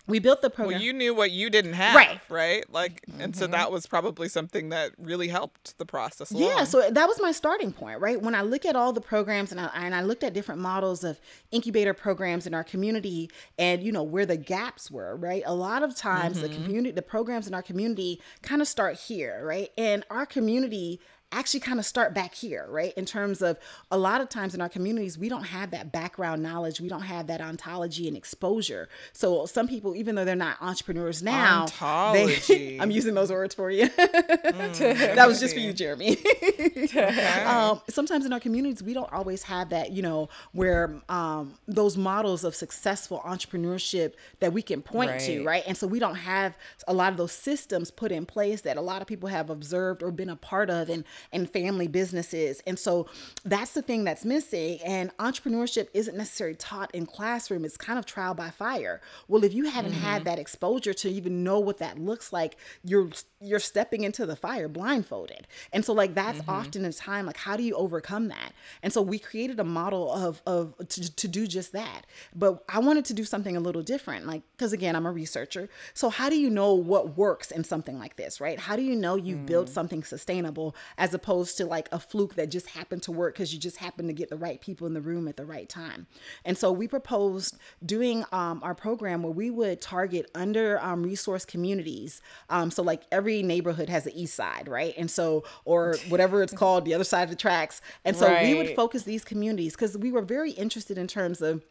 we 0.10 0.20
built 0.20 0.42
the 0.42 0.50
program. 0.50 0.76
Well, 0.78 0.84
you 0.84 0.94
knew 0.94 1.14
what 1.14 1.32
you 1.32 1.50
didn't 1.50 1.74
have, 1.74 1.96
Right. 1.96 2.20
right? 2.30 2.70
Like, 2.72 3.04
and 3.20 3.36
so 3.36 3.46
mm-hmm. 3.46 3.54
that 3.54 3.72
was 3.72 3.86
probably 3.86 4.28
something 4.28 4.70
that 4.70 4.92
really 4.98 5.28
helped 5.28 5.78
the 5.78 5.86
process. 5.86 6.32
Along. 6.32 6.44
Yeah, 6.44 6.64
so 6.64 6.90
that 6.90 7.08
was 7.08 7.22
my 7.22 7.32
starting 7.32 7.72
point, 7.72 8.00
right? 8.00 8.22
When 8.22 8.36
I 8.36 8.42
look 8.42 8.66
at 8.66 8.76
all 8.76 8.92
the 8.92 9.02
programs 9.02 9.52
and 9.52 9.62
I, 9.62 9.70
and 9.74 9.96
I 9.96 10.02
looked 10.02 10.24
at 10.24 10.34
different 10.34 10.62
models 10.62 11.04
of 11.04 11.20
incubator 11.52 11.94
programs 11.94 12.48
in 12.48 12.54
our 12.54 12.64
community 12.64 13.30
and, 13.58 13.84
you 13.84 13.92
know, 13.92 14.04
where 14.04 14.26
the 14.26 14.38
gaps 14.38 14.90
were, 14.92 15.16
right? 15.16 15.44
A 15.46 15.54
lot 15.54 15.84
of 15.84 15.96
times 15.96 16.42
the 16.42 16.50
mm-hmm. 16.50 16.64
community, 16.64 16.92
the 16.92 17.02
programs 17.02 17.48
in 17.48 17.54
our 17.54 17.64
community 17.64 18.22
kind 18.42 18.62
of 18.62 18.68
start 18.68 18.98
here, 18.98 19.42
right? 19.44 19.70
And 19.78 20.06
our 20.10 20.26
community 20.26 21.00
actually 21.32 21.60
kind 21.60 21.80
of 21.80 21.86
start 21.86 22.14
back 22.14 22.34
here, 22.34 22.66
right? 22.70 22.94
In 22.96 23.06
terms 23.06 23.42
of 23.42 23.60
a 23.92 23.98
lot 23.98 24.20
of 24.22 24.30
times 24.30 24.56
in 24.56 24.62
our 24.62 24.70
communities, 24.70 25.18
we 25.18 25.30
don't 25.30 25.44
have 25.44 25.72
that 25.72 25.92
background 25.92 26.42
knowledge, 26.42 26.82
we 26.82 26.90
don't 26.90 27.02
have 27.04 27.28
that 27.28 27.40
ontology 27.42 28.08
and 28.08 28.18
exposure. 28.18 28.90
So 29.14 29.46
some 29.46 29.68
people, 29.68 29.96
even 29.96 30.16
though 30.16 30.26
they're 30.26 30.36
not 30.36 30.58
entrepreneurs 30.62 31.22
now, 31.22 31.66
they. 32.14 32.78
I'm 32.82 32.92
using 32.92 33.14
those 33.14 33.32
words 33.32 33.54
for 33.54 33.70
you. 33.70 33.90
that 33.98 35.26
was 35.28 35.40
just 35.40 35.54
for 35.54 35.60
you, 35.60 35.74
Jeremy. 35.74 36.18
um, 37.46 37.82
sometimes 37.90 38.26
in 38.26 38.34
our 38.34 38.40
communities, 38.40 38.82
we 38.84 38.94
don't 38.94 39.12
always 39.12 39.44
have 39.44 39.70
that, 39.70 39.92
you 39.92 40.02
know, 40.02 40.30
where 40.52 40.96
um, 41.10 41.54
those 41.68 41.98
models 41.98 42.44
of 42.44 42.56
successful 42.56 43.22
entrepreneurship 43.26 44.14
that 44.40 44.54
we 44.54 44.62
can 44.62 44.82
point 44.82 45.20
to, 45.22 45.38
Right. 45.40 45.46
right? 45.46 45.64
And 45.68 45.78
so 45.78 45.88
we 45.88 46.00
don't 46.00 46.16
have 46.16 46.56
a 46.88 46.94
lot 46.94 47.12
of 47.12 47.18
those 47.18 47.32
systems 47.32 47.92
put 47.92 48.12
in 48.12 48.26
place 48.26 48.62
that 48.62 48.78
a 48.78 48.82
lot 48.82 49.02
of 49.02 49.08
people 49.08 49.30
have 49.30 49.50
observed 49.50 50.02
or 50.04 50.12
been 50.12 50.30
a 50.30 50.36
part 50.36 50.70
of. 50.70 50.90
And 50.90 51.04
and 51.32 51.50
family 51.50 51.88
businesses. 51.88 52.62
And 52.66 52.78
so 52.78 53.08
that's 53.44 53.74
the 53.74 53.82
thing 53.82 54.04
that's 54.04 54.26
missing. 54.26 54.80
And 54.84 55.16
entrepreneurship 55.18 55.88
isn't 55.94 56.16
necessarily 56.16 56.56
taught 56.56 56.94
in 56.94 57.06
classroom. 57.06 57.66
It's 57.66 57.78
kind 57.78 58.00
of 58.00 58.06
trial 58.06 58.34
by 58.34 58.50
fire. 58.50 59.02
Well, 59.28 59.44
if 59.44 59.54
you 59.54 59.66
haven't 59.66 59.94
mm-hmm. 59.94 60.02
had 60.02 60.26
that 60.26 60.40
exposure 60.40 60.94
to 60.94 61.10
even 61.10 61.44
know 61.44 61.60
what 61.60 61.80
that 61.80 62.00
looks 62.00 62.32
like, 62.34 62.58
you're 62.84 63.10
you're 63.42 63.60
stepping 63.60 64.04
into 64.04 64.26
the 64.26 64.36
fire 64.36 64.68
blindfolded. 64.68 65.48
And 65.72 65.86
so 65.86 65.94
like 65.94 66.14
that's 66.14 66.40
mm-hmm. 66.40 66.50
often 66.50 66.86
a 66.86 66.94
time 66.94 67.26
like 67.26 67.38
how 67.38 67.56
do 67.58 67.64
you 67.64 67.76
overcome 67.76 68.28
that? 68.30 68.54
And 68.84 68.92
so 68.92 69.02
we 69.02 69.20
created 69.20 69.60
a 69.60 69.64
model 69.64 70.12
of 70.12 70.42
of 70.46 70.76
to, 70.90 71.16
to 71.16 71.28
do 71.28 71.48
just 71.48 71.72
that. 71.74 72.06
But 72.36 72.64
I 72.70 72.80
wanted 72.80 73.06
to 73.06 73.14
do 73.14 73.24
something 73.24 73.56
a 73.56 73.60
little 73.60 73.82
different. 73.82 74.26
Like 74.26 74.44
cuz 74.58 74.74
again, 74.74 74.96
I'm 74.96 75.06
a 75.06 75.12
researcher. 75.12 75.70
So 75.94 76.10
how 76.10 76.30
do 76.30 76.40
you 76.40 76.50
know 76.50 76.74
what 76.74 77.18
works 77.18 77.52
in 77.52 77.64
something 77.64 77.98
like 77.98 78.16
this, 78.16 78.42
right? 78.42 78.60
How 78.60 78.76
do 78.76 78.82
you 78.82 78.96
know 78.96 79.16
you've 79.16 79.40
mm. 79.40 79.46
built 79.46 79.70
something 79.70 80.04
sustainable 80.04 80.76
as 80.98 81.09
opposed 81.14 81.58
to 81.58 81.66
like 81.66 81.88
a 81.92 82.00
fluke 82.00 82.36
that 82.36 82.52
just 82.52 82.68
happened 82.68 83.04
to 83.04 83.12
work 83.12 83.36
cuz 83.36 83.54
you 83.54 83.60
just 83.60 83.78
happened 83.78 84.10
to 84.10 84.14
get 84.14 84.30
the 84.30 84.38
right 84.38 84.60
people 84.60 84.86
in 84.86 84.94
the 84.94 85.02
room 85.02 85.28
at 85.28 85.38
the 85.38 85.46
right 85.46 85.70
time. 85.70 86.08
And 86.44 86.58
so 86.58 86.72
we 86.72 86.88
proposed 86.88 87.58
doing 87.86 88.26
um, 88.32 88.60
our 88.64 88.76
program 88.76 89.24
where 89.24 89.32
we 89.32 89.50
would 89.50 89.82
target 89.82 90.30
under 90.36 90.80
um, 90.84 91.04
resource 91.04 91.46
communities. 91.46 92.22
Um, 92.50 92.70
so 92.72 92.84
like 92.84 93.04
every 93.12 93.30
every 93.30 93.44
neighborhood 93.44 93.90
has 93.90 94.08
an 94.08 94.14
east 94.14 94.34
side, 94.34 94.68
right? 94.68 94.94
And 94.98 95.10
so, 95.10 95.44
or 95.66 95.96
whatever 96.10 96.42
it's 96.42 96.54
called, 96.54 96.86
the 96.86 96.94
other 96.94 97.04
side 97.04 97.24
of 97.24 97.30
the 97.30 97.36
tracks. 97.36 97.82
And 98.04 98.16
so 98.16 98.28
right. 98.28 98.48
we 98.48 98.56
would 98.56 98.76
focus 98.76 99.04
these 99.04 99.24
communities 99.24 99.74
because 99.74 99.98
we 99.98 100.12
were 100.12 100.22
very 100.22 100.52
interested 100.52 100.98
in 100.98 101.08
terms 101.08 101.42
of 101.42 101.64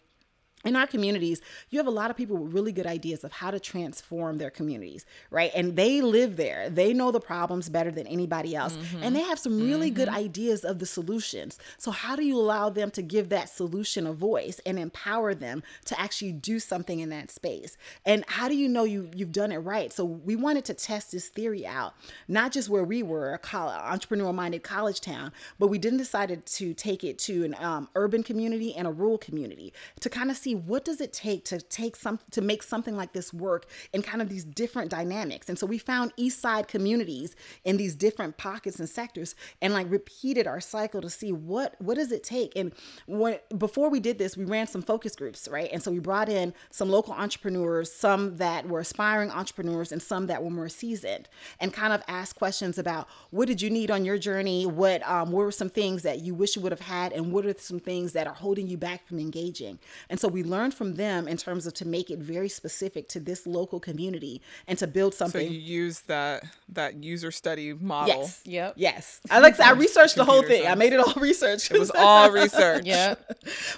in 0.65 0.75
our 0.75 0.89
communities, 0.89 1.41
you 1.71 1.79
have 1.79 1.87
a 1.87 1.91
lot 1.91 2.11
of 2.11 2.17
people 2.17 2.37
with 2.37 2.53
really 2.53 2.73
good 2.73 2.87
ideas 2.87 3.23
of 3.23 3.31
how 3.31 3.51
to 3.51 3.61
transform 3.61 4.39
their 4.39 4.51
communities, 4.51 5.07
right? 5.31 5.53
And 5.55 5.77
they 5.77 6.01
live 6.01 6.37
there. 6.37 6.69
They 6.69 6.93
know 6.93 7.13
the 7.13 7.21
problems 7.21 7.69
better 7.69 7.93
than 7.93 8.09
anybody 8.09 8.57
else. 8.57 8.77
Mm-hmm. 8.77 9.03
And 9.05 9.15
they 9.15 9.23
have 9.23 9.39
some 9.39 9.61
really 9.61 9.89
mm-hmm. 9.89 9.97
good 9.97 10.09
ideas 10.09 10.65
of 10.65 10.81
the 10.81 10.87
solutions. 10.87 11.61
So, 11.79 11.93
how 11.93 12.17
do 12.17 12.25
you 12.25 12.37
allow 12.37 12.71
them 12.71 12.91
to 12.93 13.03
give 13.03 13.29
that 13.29 13.49
solution 13.49 14.07
a 14.07 14.13
voice 14.13 14.61
and 14.67 14.81
empower 14.81 15.33
them 15.33 15.63
to 15.87 15.99
actually 15.99 16.33
do 16.33 16.59
something 16.59 16.99
in 16.99 17.09
that 17.11 17.31
space? 17.31 17.77
And 18.05 18.25
how 18.27 18.49
do 18.49 18.57
you 18.57 18.69
know 18.69 18.83
you, 18.83 19.11
you've 19.15 19.33
done 19.33 19.53
it 19.53 19.59
right? 19.59 19.93
So, 19.93 20.05
we 20.05 20.35
wanted 20.35 20.65
to 20.67 20.75
test 20.75 21.13
this 21.13 21.29
theory 21.29 21.67
out, 21.67 21.95
not 22.27 22.51
just 22.51 22.69
where 22.69 22.85
we 22.85 23.05
were, 23.05 23.33
a 23.33 23.39
college, 23.39 23.79
entrepreneur 23.79 24.33
minded 24.33 24.65
college 24.65 25.01
town, 25.01 25.31
but 25.61 25.69
we 25.69 25.79
then 25.79 25.97
decided 25.97 26.45
to 26.47 26.75
take 26.75 27.05
it 27.05 27.17
to 27.21 27.45
an 27.45 27.55
um, 27.61 27.89
urban 27.95 28.25
community 28.25 28.75
and 28.75 28.89
a 28.89 28.91
rural 28.91 29.19
community 29.19 29.73
to 30.01 30.11
kind 30.11 30.33
of 30.33 30.37
see 30.37 30.48
see 30.49 30.55
what 30.55 30.85
does 30.85 31.01
it 31.01 31.13
take 31.13 31.45
to 31.45 31.61
take 31.61 31.97
some 31.97 32.19
to 32.31 32.41
make 32.41 32.63
something 32.63 32.97
like 32.97 33.13
this 33.13 33.33
work 33.33 33.67
in 33.93 34.03
kind 34.03 34.23
of 34.23 34.29
these 34.29 34.45
different 34.45 34.91
dynamics. 34.91 35.49
And 35.49 35.59
so 35.59 35.67
we 35.67 35.79
found 35.79 36.13
East 36.17 36.41
Side 36.41 36.69
communities 36.69 37.37
in 37.65 37.77
these 37.77 37.95
different 37.95 38.37
pockets 38.37 38.79
and 38.79 38.89
sectors, 38.89 39.35
and 39.61 39.73
like 39.73 39.91
repeated 39.91 40.47
our 40.47 40.61
cycle 40.61 41.01
to 41.03 41.11
see 41.11 41.33
what 41.33 41.75
what 41.81 41.97
does 41.97 42.13
it 42.13 42.25
take. 42.25 42.53
And 42.57 42.73
when 43.07 43.39
before 43.57 43.91
we 43.91 44.01
did 44.01 44.19
this, 44.19 44.37
we 44.37 44.45
ran 44.45 44.67
some 44.67 44.83
focus 44.83 45.15
groups, 45.15 45.49
right? 45.51 45.69
And 45.73 45.83
so 45.83 45.91
we 45.91 45.99
brought 45.99 46.29
in 46.29 46.55
some 46.71 46.89
local 46.89 47.15
entrepreneurs, 47.15 47.93
some 47.93 48.37
that 48.39 48.67
were 48.69 48.81
aspiring 48.81 49.31
entrepreneurs, 49.31 49.93
and 49.93 50.01
some 50.01 50.27
that 50.29 50.43
were 50.43 50.51
more 50.51 50.69
seasoned, 50.69 51.29
and 51.61 51.73
kind 51.73 51.93
of 51.93 52.03
asked 52.09 52.37
questions 52.37 52.79
about 52.79 53.09
what 53.31 53.49
did 53.49 53.61
you 53.61 53.71
need 53.71 53.91
on 53.91 54.05
your 54.05 54.19
journey, 54.19 54.67
what 54.67 55.07
um, 55.09 55.33
were 55.33 55.51
some 55.51 55.69
things 55.69 56.03
that 56.03 56.21
you 56.21 56.35
wish 56.35 56.57
you 56.57 56.63
would 56.63 56.73
have 56.73 56.81
had, 56.81 57.13
and 57.13 57.33
what 57.33 57.45
are 57.45 57.55
some 57.59 57.81
things 57.81 58.13
that 58.13 58.27
are 58.27 58.35
holding 58.35 58.67
you 58.67 58.77
back 58.77 59.07
from 59.07 59.19
engaging. 59.19 59.79
And 60.09 60.19
so 60.19 60.29
we 60.29 60.38
we 60.39 60.45
learned 60.45 60.73
from 60.73 60.95
them 60.95 61.27
in 61.27 61.37
terms 61.37 61.67
of 61.67 61.75
to 61.75 61.85
make 61.85 62.11
it 62.11 62.21
very 62.21 62.49
specific 62.49 63.09
to 63.09 63.19
this 63.19 63.45
local 63.45 63.81
community 63.81 64.41
and 64.69 64.79
to 64.79 64.87
build 64.87 65.13
something. 65.13 65.45
So 65.45 65.53
you 65.53 65.59
use 65.59 66.03
that 66.03 66.45
that 66.69 67.03
user 67.03 67.33
study 67.33 67.73
model. 67.73 68.21
Yes. 68.21 68.43
Yep. 68.45 68.75
Yes. 68.77 69.21
I 69.31 69.41
like 69.41 69.59
I 69.59 69.73
researched 69.87 70.15
the 70.15 70.25
whole 70.25 70.43
thing. 70.43 70.63
Science. 70.63 70.69
I 70.69 70.75
made 70.77 70.93
it 70.93 71.01
all 71.01 71.15
research. 71.17 71.73
It 71.73 71.79
was 71.79 71.91
all 71.91 72.31
research. 72.31 72.85
yeah. 72.87 73.15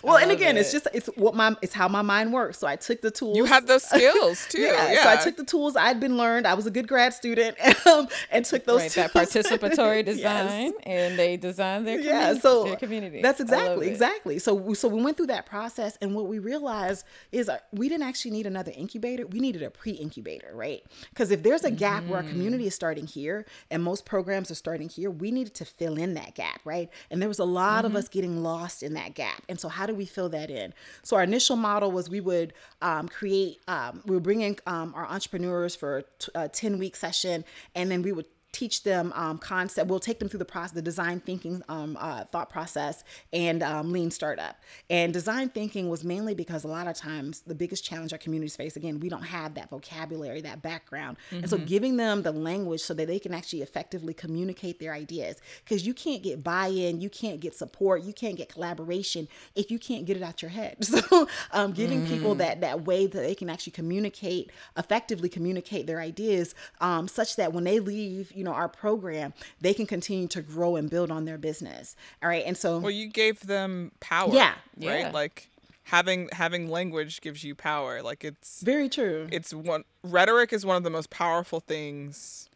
Well, 0.02 0.16
and 0.16 0.30
again, 0.30 0.56
it. 0.56 0.61
it's 0.61 0.72
just 0.72 0.88
it's 0.92 1.06
what 1.16 1.34
my 1.34 1.54
it's 1.62 1.72
how 1.72 1.86
my 1.86 2.02
mind 2.02 2.32
works. 2.32 2.58
So 2.58 2.66
I 2.66 2.76
took 2.76 3.00
the 3.00 3.11
tools. 3.11 3.36
You 3.36 3.44
had 3.44 3.66
those 3.66 3.84
skills 3.84 4.46
too. 4.48 4.61
yeah, 4.61 4.92
yeah. 4.92 5.02
So 5.02 5.11
I 5.11 5.16
took 5.16 5.36
the 5.36 5.44
tools 5.44 5.76
I'd 5.76 6.00
been 6.00 6.16
learned. 6.16 6.46
I 6.46 6.54
was 6.54 6.66
a 6.66 6.70
good 6.70 6.88
grad 6.88 7.14
student 7.14 7.56
um, 7.86 8.08
and 8.30 8.44
took 8.44 8.64
those 8.64 8.80
right, 8.80 8.90
that 8.92 9.12
participatory 9.12 10.04
design 10.04 10.72
yes. 10.72 10.74
and 10.84 11.18
they 11.18 11.36
designed 11.36 11.86
their 11.86 12.00
yeah, 12.00 12.34
so 12.34 12.64
their 12.64 12.76
community. 12.76 13.22
That's 13.22 13.40
exactly 13.40 13.88
exactly. 13.88 14.38
So 14.38 14.74
so 14.74 14.88
we 14.88 15.02
went 15.02 15.16
through 15.16 15.28
that 15.28 15.46
process 15.46 15.96
and 16.02 16.14
what 16.14 16.26
we 16.26 16.38
realized 16.51 17.05
is 17.30 17.48
uh, 17.48 17.59
we 17.72 17.88
didn't 17.88 18.07
actually 18.07 18.32
need 18.32 18.46
another 18.46 18.72
incubator. 18.74 19.26
We 19.26 19.40
needed 19.40 19.62
a 19.62 19.70
pre 19.70 19.92
incubator, 19.92 20.51
right? 20.55 20.82
Because 21.11 21.30
if 21.30 21.42
there's 21.42 21.64
a 21.64 21.70
gap 21.70 22.03
mm-hmm. 22.03 22.11
where 22.11 22.22
our 22.22 22.28
community 22.28 22.66
is 22.66 22.74
starting 22.74 23.07
here 23.07 23.46
and 23.70 23.82
most 23.82 24.05
programs 24.05 24.51
are 24.51 24.57
starting 24.57 24.88
here, 24.88 25.11
we 25.11 25.30
needed 25.30 25.55
to 25.55 25.64
fill 25.64 25.96
in 25.96 26.14
that 26.14 26.34
gap, 26.34 26.61
right? 26.64 26.90
And 27.11 27.20
there 27.20 27.28
was 27.28 27.38
a 27.38 27.44
lot 27.44 27.84
mm-hmm. 27.84 27.96
of 27.96 27.96
us 27.96 28.09
getting 28.09 28.42
lost 28.42 28.82
in 28.82 28.94
that 28.94 29.14
gap. 29.14 29.42
And 29.48 29.59
so, 29.61 29.68
how 29.68 29.86
do 29.86 29.94
we 29.94 30.07
fill 30.07 30.28
that 30.30 30.51
in? 30.51 30.74
So, 31.03 31.16
our 31.16 31.22
initial 31.22 31.57
model 31.57 31.92
was 31.92 32.11
we 32.11 32.20
would 32.20 32.53
um, 32.82 33.09
create, 33.09 33.61
um, 33.68 34.03
we 34.05 34.16
would 34.16 34.24
bring 34.24 34.40
in 34.40 34.57
um, 34.66 34.92
our 34.96 35.07
entrepreneurs 35.07 35.76
for 35.76 36.05
a 36.34 36.48
10 36.48 36.78
week 36.78 36.96
session, 36.96 37.44
and 37.74 37.90
then 37.90 38.03
we 38.03 38.12
would 38.12 38.26
teach 38.53 38.82
them 38.82 39.12
um, 39.14 39.38
concept. 39.38 39.88
We'll 39.88 40.01
take 40.01 40.18
them 40.18 40.28
through 40.28 40.38
the 40.38 40.44
process, 40.44 40.72
the 40.72 40.82
design 40.82 41.20
thinking 41.20 41.62
um, 41.68 41.96
uh, 42.01 42.24
thought 42.24 42.51
process, 42.51 43.05
and 43.32 43.62
um, 43.62 43.92
lean 43.92 44.11
startup. 44.11 44.57
And 44.88 45.12
design 45.12 45.51
thinking 45.51 45.88
was 45.88 46.05
mainly 46.05 46.34
because 46.34 46.64
a 46.64 46.68
lot 46.68 46.86
of 46.86 46.96
times 46.96 47.40
the 47.40 47.55
biggest 47.55 47.84
challenge 47.84 48.12
our 48.12 48.18
communities 48.18 48.57
face, 48.57 48.76
again, 48.76 49.01
we 49.01 49.09
don't 49.09 49.22
have 49.22 49.55
that 49.55 49.70
vocabulary, 49.70 50.40
that 50.40 50.62
background, 50.62 51.16
mm-hmm. 51.26 51.38
and 51.38 51.51
so 51.51 51.57
mm-hmm. 51.57 51.66
giving 51.66 51.96
them 51.96 52.22
the 52.22 52.32
language 52.32 52.80
so 52.80 52.94
that 52.94 53.07
they 53.07 53.18
can 53.18 53.32
actually 53.32 53.62
effectively 53.62 54.14
communicate 54.14 54.80
their 54.80 54.92
ideas. 54.92 55.40
Because 55.64 55.86
you 55.86 55.94
can't 55.94 56.22
get 56.22 56.42
buy-in, 56.42 57.01
you 57.01 57.11
can't 57.11 57.40
get 57.40 57.55
support, 57.55 58.03
you 58.03 58.12
can't 58.12 58.36
get 58.36 58.48
collaboration 58.48 59.28
if 59.55 59.70
you 59.70 59.78
can't 59.78 60.07
get 60.07 60.16
it 60.16 60.22
out 60.22 60.42
your 60.42 60.51
head. 60.51 60.76
So 60.90 61.28
um, 61.53 61.72
giving 61.72 62.01
mm-hmm. 62.01 62.12
people 62.12 62.34
that 62.36 62.61
that 62.62 62.84
way 62.84 63.07
that 63.07 63.18
they 63.20 63.34
can 63.34 63.48
actually 63.48 63.72
communicate 63.72 64.51
effectively, 64.76 65.28
communicate 65.28 65.86
their 65.86 66.01
ideas, 66.01 66.55
um, 66.80 67.07
such 67.07 67.36
that 67.36 67.53
when 67.53 67.64
they 67.64 67.78
leave 67.78 68.32
you 68.41 68.45
know 68.45 68.55
our 68.55 68.68
program 68.68 69.34
they 69.61 69.74
can 69.74 69.86
continue 69.86 70.26
to 70.26 70.41
grow 70.41 70.74
and 70.76 70.88
build 70.88 71.11
on 71.11 71.26
their 71.26 71.36
business 71.36 71.95
all 72.22 72.28
right 72.30 72.45
and 72.47 72.57
so 72.57 72.78
well 72.78 72.91
you 72.91 73.07
gave 73.07 73.47
them 73.47 73.93
power 74.01 74.32
yeah 74.32 74.55
right 74.78 75.01
yeah. 75.01 75.11
like 75.11 75.51
having 75.84 76.30
having 76.32 76.70
language 76.70 77.20
gives 77.20 77.45
you 77.45 77.55
power 77.55 78.03
like 78.03 78.24
it's 78.24 78.62
very 78.62 78.88
true 78.88 79.28
it's 79.30 79.53
one 79.53 79.84
rhetoric 80.03 80.55
is 80.55 80.64
one 80.64 80.76
of 80.76 80.84
the 80.84 80.91
most 80.91 81.11
powerful 81.11 81.61
things 81.61 82.49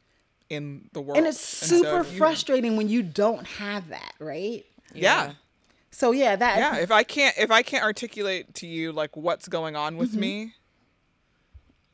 in 0.49 0.89
the 0.95 1.03
world 1.03 1.19
and 1.19 1.27
it's 1.27 1.39
super 1.39 1.99
and 1.99 2.07
so 2.07 2.13
frustrating 2.15 2.73
you, 2.73 2.79
when 2.79 2.89
you 2.89 3.03
don't 3.03 3.47
have 3.47 3.89
that 3.89 4.15
right 4.19 4.65
yeah. 4.95 5.27
yeah. 5.27 5.33
so 5.91 6.13
yeah 6.13 6.35
that 6.35 6.57
yeah 6.57 6.77
if 6.77 6.91
i 6.91 7.03
can't 7.03 7.37
if 7.37 7.51
i 7.51 7.63
can't 7.63 7.85
articulate 7.85 8.55
to 8.55 8.67
you 8.67 8.91
like 8.91 9.15
what's 9.17 9.49
going 9.49 9.77
on 9.77 9.99
with 9.99 10.13
mm-hmm. 10.13 10.21
me 10.21 10.55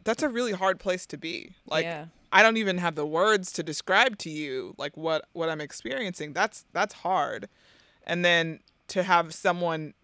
that's 0.05 0.23
a 0.23 0.29
really 0.29 0.53
hard 0.53 0.79
place 0.79 1.07
to 1.07 1.17
be 1.17 1.55
like 1.67 1.85
yeah. 1.85 2.07
I 2.33 2.43
don't 2.43 2.57
even 2.57 2.79
have 2.79 2.95
the 2.95 3.07
words 3.07 3.53
to 3.53 3.63
describe 3.63 4.19
to 4.19 4.31
you 4.31 4.75
like 4.79 4.97
what 4.97 5.27
what 5.33 5.49
I'm 5.49 5.61
experiencing. 5.61 6.33
That's 6.33 6.65
that's 6.73 6.95
hard. 6.95 7.49
And 8.07 8.25
then 8.25 8.61
to 8.89 9.03
have 9.03 9.35
someone 9.35 9.95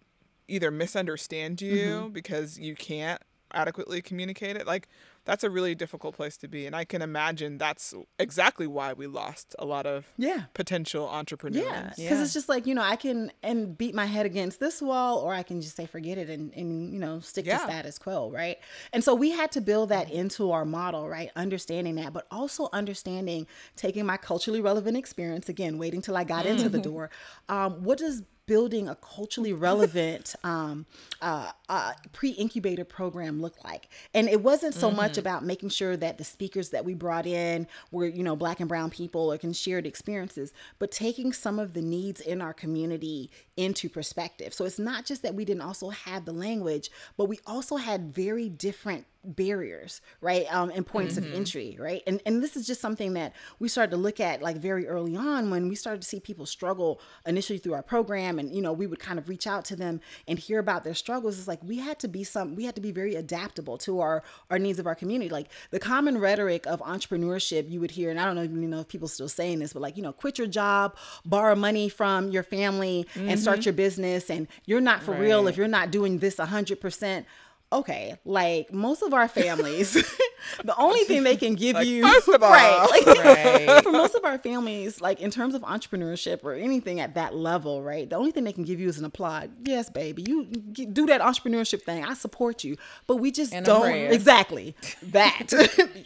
either 0.47 0.71
misunderstand 0.71 1.61
you 1.61 1.87
mm-hmm. 1.87 2.09
because 2.09 2.57
you 2.57 2.75
can't 2.75 3.21
adequately 3.53 4.01
communicate 4.01 4.55
it 4.55 4.67
like 4.67 4.87
that's 5.27 5.43
a 5.43 5.49
really 5.49 5.75
difficult 5.75 6.15
place 6.15 6.37
to 6.37 6.47
be 6.47 6.65
and 6.65 6.75
i 6.75 6.83
can 6.83 7.01
imagine 7.01 7.57
that's 7.57 7.93
exactly 8.17 8.65
why 8.65 8.93
we 8.93 9.05
lost 9.05 9.55
a 9.59 9.65
lot 9.65 9.85
of 9.85 10.05
yeah 10.17 10.43
potential 10.53 11.07
entrepreneurs 11.07 11.65
yeah 11.65 11.89
because 11.89 12.17
yeah. 12.17 12.23
it's 12.23 12.33
just 12.33 12.47
like 12.49 12.65
you 12.65 12.73
know 12.73 12.81
i 12.81 12.95
can 12.95 13.31
and 13.43 13.77
beat 13.77 13.93
my 13.93 14.05
head 14.05 14.25
against 14.25 14.59
this 14.59 14.81
wall 14.81 15.19
or 15.19 15.33
i 15.33 15.43
can 15.43 15.61
just 15.61 15.75
say 15.75 15.85
forget 15.85 16.17
it 16.17 16.29
and, 16.29 16.53
and 16.53 16.93
you 16.93 16.99
know 16.99 17.19
stick 17.19 17.45
yeah. 17.45 17.57
to 17.57 17.63
status 17.65 17.99
quo 17.99 18.31
right 18.31 18.57
and 18.93 19.03
so 19.03 19.13
we 19.13 19.29
had 19.29 19.51
to 19.51 19.59
build 19.59 19.89
that 19.89 20.09
into 20.09 20.51
our 20.51 20.65
model 20.65 21.07
right 21.09 21.29
understanding 21.35 21.95
that 21.95 22.13
but 22.13 22.25
also 22.31 22.69
understanding 22.71 23.45
taking 23.75 24.05
my 24.05 24.17
culturally 24.17 24.61
relevant 24.61 24.95
experience 24.95 25.49
again 25.49 25.77
waiting 25.77 26.01
till 26.01 26.15
i 26.15 26.23
got 26.23 26.45
into 26.45 26.69
the 26.69 26.79
door 26.87 27.09
um, 27.49 27.83
what 27.83 27.97
does 27.97 28.23
building 28.47 28.87
a 28.87 28.95
culturally 28.95 29.53
relevant 29.53 30.33
um, 30.43 30.85
uh, 31.21 31.51
uh, 31.69 31.91
pre-incubator 32.13 32.85
program 32.85 33.41
look 33.41 33.63
like 33.63 33.89
and 34.13 34.27
it 34.29 34.41
wasn't 34.41 34.73
so 34.73 34.87
mm-hmm. 34.87 34.97
much 34.97 35.17
about 35.17 35.43
making 35.43 35.69
sure 35.69 35.95
that 35.95 36.17
the 36.17 36.23
speakers 36.23 36.69
that 36.69 36.83
we 36.83 36.93
brought 36.93 37.27
in 37.27 37.67
were 37.91 38.07
you 38.07 38.23
know 38.23 38.35
black 38.35 38.59
and 38.59 38.69
brown 38.69 38.89
people 38.89 39.31
or 39.31 39.37
can 39.37 39.53
shared 39.53 39.85
experiences 39.85 40.53
but 40.79 40.91
taking 40.91 41.31
some 41.33 41.59
of 41.59 41.73
the 41.73 41.81
needs 41.81 42.21
in 42.21 42.41
our 42.41 42.53
community 42.53 43.29
into 43.57 43.89
perspective 43.89 44.53
so 44.53 44.65
it's 44.65 44.79
not 44.79 45.05
just 45.05 45.21
that 45.21 45.35
we 45.35 45.45
didn't 45.45 45.61
also 45.61 45.89
have 45.89 46.25
the 46.25 46.33
language 46.33 46.89
but 47.17 47.25
we 47.25 47.39
also 47.45 47.75
had 47.75 48.13
very 48.15 48.49
different 48.49 49.05
barriers, 49.35 50.01
right? 50.21 50.45
Um, 50.53 50.71
and 50.73 50.85
points 50.85 51.15
Mm-hmm. 51.17 51.27
of 51.31 51.33
entry, 51.33 51.77
right? 51.79 52.01
And 52.07 52.21
and 52.25 52.41
this 52.43 52.55
is 52.55 52.65
just 52.67 52.81
something 52.81 53.13
that 53.13 53.33
we 53.59 53.67
started 53.69 53.91
to 53.91 53.97
look 53.97 54.19
at 54.19 54.41
like 54.41 54.57
very 54.57 54.87
early 54.87 55.15
on 55.15 55.49
when 55.49 55.67
we 55.69 55.75
started 55.75 56.01
to 56.01 56.07
see 56.07 56.19
people 56.19 56.45
struggle 56.45 56.99
initially 57.25 57.59
through 57.59 57.73
our 57.73 57.83
program, 57.83 58.39
and 58.39 58.53
you 58.53 58.61
know 58.61 58.73
we 58.73 58.87
would 58.87 58.99
kind 58.99 59.17
of 59.19 59.29
reach 59.29 59.47
out 59.47 59.65
to 59.65 59.75
them 59.75 59.99
and 60.27 60.37
hear 60.39 60.59
about 60.59 60.83
their 60.83 60.93
struggles. 60.93 61.37
It's 61.39 61.47
like 61.47 61.63
we 61.63 61.77
had 61.77 61.99
to 61.99 62.07
be 62.07 62.23
some, 62.23 62.55
we 62.55 62.65
had 62.65 62.75
to 62.75 62.81
be 62.81 62.91
very 62.91 63.15
adaptable 63.15 63.77
to 63.79 63.99
our 63.99 64.23
our 64.49 64.59
needs 64.59 64.79
of 64.79 64.87
our 64.87 64.95
community. 64.95 65.29
Like 65.29 65.47
the 65.71 65.79
common 65.79 66.17
rhetoric 66.17 66.65
of 66.67 66.79
entrepreneurship, 66.81 67.69
you 67.69 67.79
would 67.79 67.91
hear, 67.91 68.09
and 68.09 68.19
I 68.19 68.25
don't 68.25 68.35
know 68.35 68.43
even 68.43 68.69
know 68.69 68.79
if 68.81 68.87
people 68.87 69.07
still 69.07 69.29
saying 69.29 69.59
this, 69.59 69.73
but 69.73 69.81
like 69.81 69.97
you 69.97 70.03
know, 70.03 70.13
quit 70.13 70.37
your 70.37 70.47
job, 70.47 70.95
borrow 71.25 71.55
money 71.55 71.89
from 71.89 72.29
your 72.29 72.43
family, 72.43 73.07
and 73.15 73.39
start 73.39 73.65
your 73.65 73.73
business, 73.73 74.29
and 74.29 74.47
you're 74.65 74.81
not 74.81 75.01
for 75.03 75.13
real 75.13 75.47
if 75.47 75.57
you're 75.57 75.67
not 75.67 75.91
doing 75.91 76.19
this 76.19 76.37
hundred 76.37 76.79
percent 76.81 77.25
okay, 77.71 78.17
like 78.25 78.71
most 78.73 79.01
of 79.01 79.13
our 79.13 79.27
families, 79.27 79.93
the 80.63 80.75
only 80.77 81.03
thing 81.03 81.23
they 81.23 81.35
can 81.35 81.53
give 81.55 81.75
you, 81.85 82.05
of 82.05 82.27
all. 82.43 82.51
right, 82.51 82.87
like, 82.89 83.05
Right. 83.17 83.83
for 83.83 83.91
most 83.91 84.15
of 84.15 84.23
our 84.23 84.37
families, 84.37 85.01
like 85.01 85.19
in 85.19 85.31
terms 85.31 85.53
of 85.53 85.61
entrepreneurship 85.63 86.43
or 86.43 86.53
anything 86.53 86.99
at 86.99 87.15
that 87.15 87.35
level, 87.35 87.81
right, 87.83 88.09
the 88.09 88.15
only 88.15 88.31
thing 88.31 88.43
they 88.45 88.53
can 88.53 88.63
give 88.63 88.79
you 88.79 88.87
is 88.87 88.97
an 88.99 89.05
applaud. 89.05 89.51
Yes, 89.65 89.89
baby, 89.89 90.23
you 90.27 90.45
do 90.45 91.05
that 91.07 91.19
entrepreneurship 91.21 91.81
thing. 91.81 92.05
I 92.05 92.13
support 92.13 92.63
you, 92.63 92.77
but 93.05 93.17
we 93.17 93.31
just 93.31 93.53
And 93.53 93.65
don't 93.65 93.91
exactly 93.93 94.75
that 95.03 95.47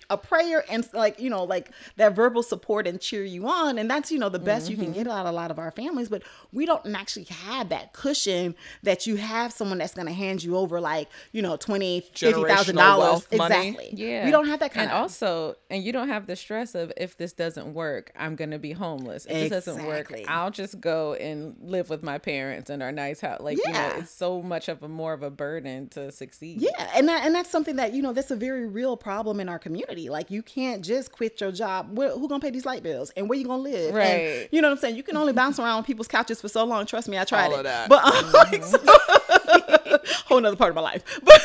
a 0.09 0.17
prayer 0.17 0.63
and 0.69 0.87
like 0.93 1.19
you 1.19 1.29
know 1.29 1.43
like 1.43 1.71
that 1.97 2.15
verbal 2.15 2.41
support 2.43 2.87
and 2.87 2.99
cheer 2.99 3.23
you 3.23 3.47
on, 3.47 3.77
and 3.77 3.89
that's 3.89 4.11
you 4.11 4.17
know 4.19 4.29
the 4.29 4.39
best 4.39 4.69
you 4.69 4.75
Mm-hmm. 4.77 4.85
can 4.85 4.93
get 4.93 5.07
out 5.07 5.25
of 5.25 5.31
a 5.31 5.35
lot 5.35 5.51
of 5.51 5.59
our 5.59 5.71
families. 5.71 6.09
But 6.09 6.23
we 6.51 6.65
don't 6.65 6.95
actually 6.95 7.25
have 7.25 7.69
that 7.69 7.93
cushion 7.93 8.55
that 8.83 9.05
you 9.05 9.17
have 9.17 9.51
someone 9.53 9.77
that's 9.77 9.93
going 9.93 10.07
to 10.07 10.13
hand 10.13 10.43
you 10.43 10.57
over 10.57 10.79
like 10.81 11.07
you 11.33 11.41
know 11.41 11.50
twenty 11.57 12.01
fifty 12.01 12.31
thousand 12.43 12.75
Generational 12.75 12.77
dollars 12.77 13.01
wealth 13.09 13.33
money. 13.35 13.67
exactly. 13.69 13.89
Yeah. 13.93 14.25
we 14.25 14.31
don't 14.31 14.47
have 14.47 14.59
that 14.59 14.73
kind 14.73 14.85
of 14.89 14.91
and 14.91 14.97
of 14.97 15.01
also 15.03 15.55
and 15.69 15.83
you 15.83 15.91
don't 15.91 16.07
have 16.09 16.27
the 16.27 16.35
stress 16.35 16.75
of 16.75 16.91
if 16.97 17.17
this 17.17 17.33
doesn't 17.33 17.73
work, 17.73 18.11
I'm 18.15 18.35
gonna 18.35 18.59
be 18.59 18.71
homeless. 18.71 19.25
If 19.29 19.49
this 19.49 19.65
doesn't 19.65 19.85
work, 19.85 20.13
I'll 20.27 20.51
just 20.51 20.79
go 20.81 21.13
and 21.15 21.55
live 21.61 21.89
with 21.89 22.03
my 22.03 22.17
parents 22.17 22.69
in 22.69 22.81
our 22.81 22.91
nice 22.91 23.21
house. 23.21 23.41
Like 23.41 23.57
you 23.57 23.71
know, 23.71 23.93
it's 23.97 24.11
so 24.11 24.41
much 24.41 24.67
of 24.69 24.83
a 24.83 24.87
more 24.87 25.13
of 25.13 25.23
a 25.23 25.29
burden 25.29 25.87
to 25.89 26.11
succeed. 26.11 26.61
Yeah, 26.61 26.89
and 26.95 27.07
that, 27.09 27.25
and 27.25 27.33
that's 27.35 27.49
something 27.49 27.75
that 27.77 27.93
you 27.93 28.01
know 28.01 28.13
that's 28.13 28.31
a 28.31 28.35
very 28.35 28.65
real 28.67 28.97
problem 28.97 29.39
in 29.39 29.49
our 29.49 29.59
community. 29.59 30.09
Like 30.09 30.29
you 30.31 30.43
can't 30.43 30.83
just 30.83 31.11
quit 31.11 31.39
your 31.41 31.51
job. 31.51 31.97
Where, 31.97 32.11
who 32.11 32.27
gonna 32.27 32.39
pay 32.41 32.49
these 32.51 32.65
light 32.65 32.83
bills 32.83 33.11
and 33.17 33.27
where 33.29 33.37
you 33.37 33.45
gonna 33.45 33.61
live? 33.61 33.87
And, 33.87 33.95
Right. 33.95 34.47
you 34.51 34.61
know 34.61 34.67
what 34.69 34.73
I'm 34.73 34.79
saying? 34.79 34.95
You 34.95 35.03
can 35.03 35.17
only 35.17 35.33
bounce 35.33 35.59
around 35.59 35.77
on 35.77 35.83
people's 35.83 36.07
couches 36.07 36.41
for 36.41 36.47
so 36.49 36.63
long. 36.65 36.85
Trust 36.85 37.07
me, 37.07 37.17
I 37.17 37.23
tried 37.23 37.45
All 37.47 37.53
it. 37.53 37.57
of 37.59 37.63
that. 37.65 37.89
But 37.89 38.03
um, 38.03 38.31
like, 38.33 38.63
so, 38.63 38.77
whole 40.25 40.39
nother 40.41 40.55
part 40.55 40.69
of 40.69 40.75
my 40.75 40.81
life. 40.81 41.03
But 41.23 41.41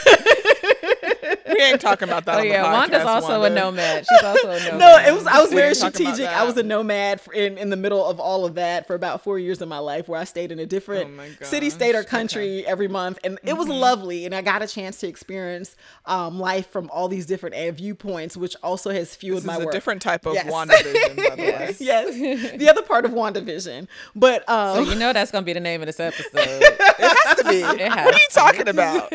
We 1.49 1.61
ain't 1.63 1.81
talking 1.81 2.09
about 2.09 2.25
that. 2.27 2.35
Oh 2.37 2.39
on 2.39 2.45
the 2.45 2.49
yeah, 2.51 2.73
Wanda's 2.73 3.05
also 3.05 3.41
Wanda. 3.41 3.47
a 3.47 3.51
nomad. 3.65 4.07
She's 4.09 4.23
also 4.23 4.51
a 4.51 4.59
nomad. 4.65 4.79
no, 4.79 4.99
it 4.99 5.15
was 5.15 5.27
I 5.27 5.41
was 5.41 5.51
We 5.51 5.57
very 5.57 5.73
didn't 5.75 5.81
talk 5.93 6.01
about 6.01 6.15
strategic. 6.15 6.27
I 6.37 6.45
was 6.45 6.57
a 6.57 6.63
nomad 6.63 7.21
for, 7.21 7.33
in 7.33 7.57
in 7.59 7.71
the 7.71 7.77
middle 7.77 8.05
of 8.05 8.19
all 8.21 8.45
of 8.45 8.55
that 8.55 8.87
for 8.87 8.95
about 8.95 9.23
four 9.23 9.39
years 9.39 9.61
of 9.63 9.69
my 9.69 9.79
life, 9.79 10.09
where 10.09 10.21
I 10.21 10.25
stayed 10.25 10.51
in 10.53 10.59
a 10.59 10.67
different 10.67 11.19
Oh 11.21 11.45
city, 11.45 11.71
state, 11.71 11.95
or 11.95 12.03
gosh. 12.03 12.11
country 12.11 12.67
every 12.67 12.89
month, 12.89 13.19
and 13.25 13.39
it 13.45 13.57
was 13.57 13.69
lovely. 13.69 14.25
And 14.27 14.35
I 14.35 14.43
got 14.43 14.63
a 14.63 14.67
chance 14.67 14.99
to 15.01 15.07
experience 15.09 15.77
um, 16.07 16.39
life 16.41 16.69
from 16.71 16.91
all 16.91 17.09
these 17.09 17.27
different 17.27 17.55
uh, 17.55 17.71
viewpoints, 17.73 18.37
which 18.37 18.57
also 18.63 18.91
has 18.91 19.15
fueled 19.15 19.43
This 19.43 19.47
my 19.47 19.55
is 19.57 19.61
a 19.63 19.65
work. 19.67 19.73
different 19.73 20.03
type 20.03 20.27
of 20.27 20.35
Yes. 20.35 20.47
WandaVision, 20.47 21.17
by 21.29 21.37
the 21.37 21.43
way. 21.43 21.77
yes, 21.81 22.57
the 22.59 22.69
other 22.69 22.83
part 22.83 23.05
of 23.05 23.13
WandaVision, 23.13 23.87
but 24.15 24.45
So 24.49 24.55
um, 24.55 24.85
you 24.87 24.95
know 24.97 25.13
that's 25.13 25.31
gonna 25.31 25.45
be 25.47 25.53
the 25.53 25.61
name 25.61 25.81
of 25.83 25.87
this 25.87 26.01
episode. 26.01 26.63
It 26.99 27.17
has 27.27 27.37
to 27.39 27.45
be. 27.45 27.61
Has 27.61 27.77
what 28.07 28.15
are 28.15 28.19
you 28.19 28.29
talking 28.33 28.69
about? 28.69 29.13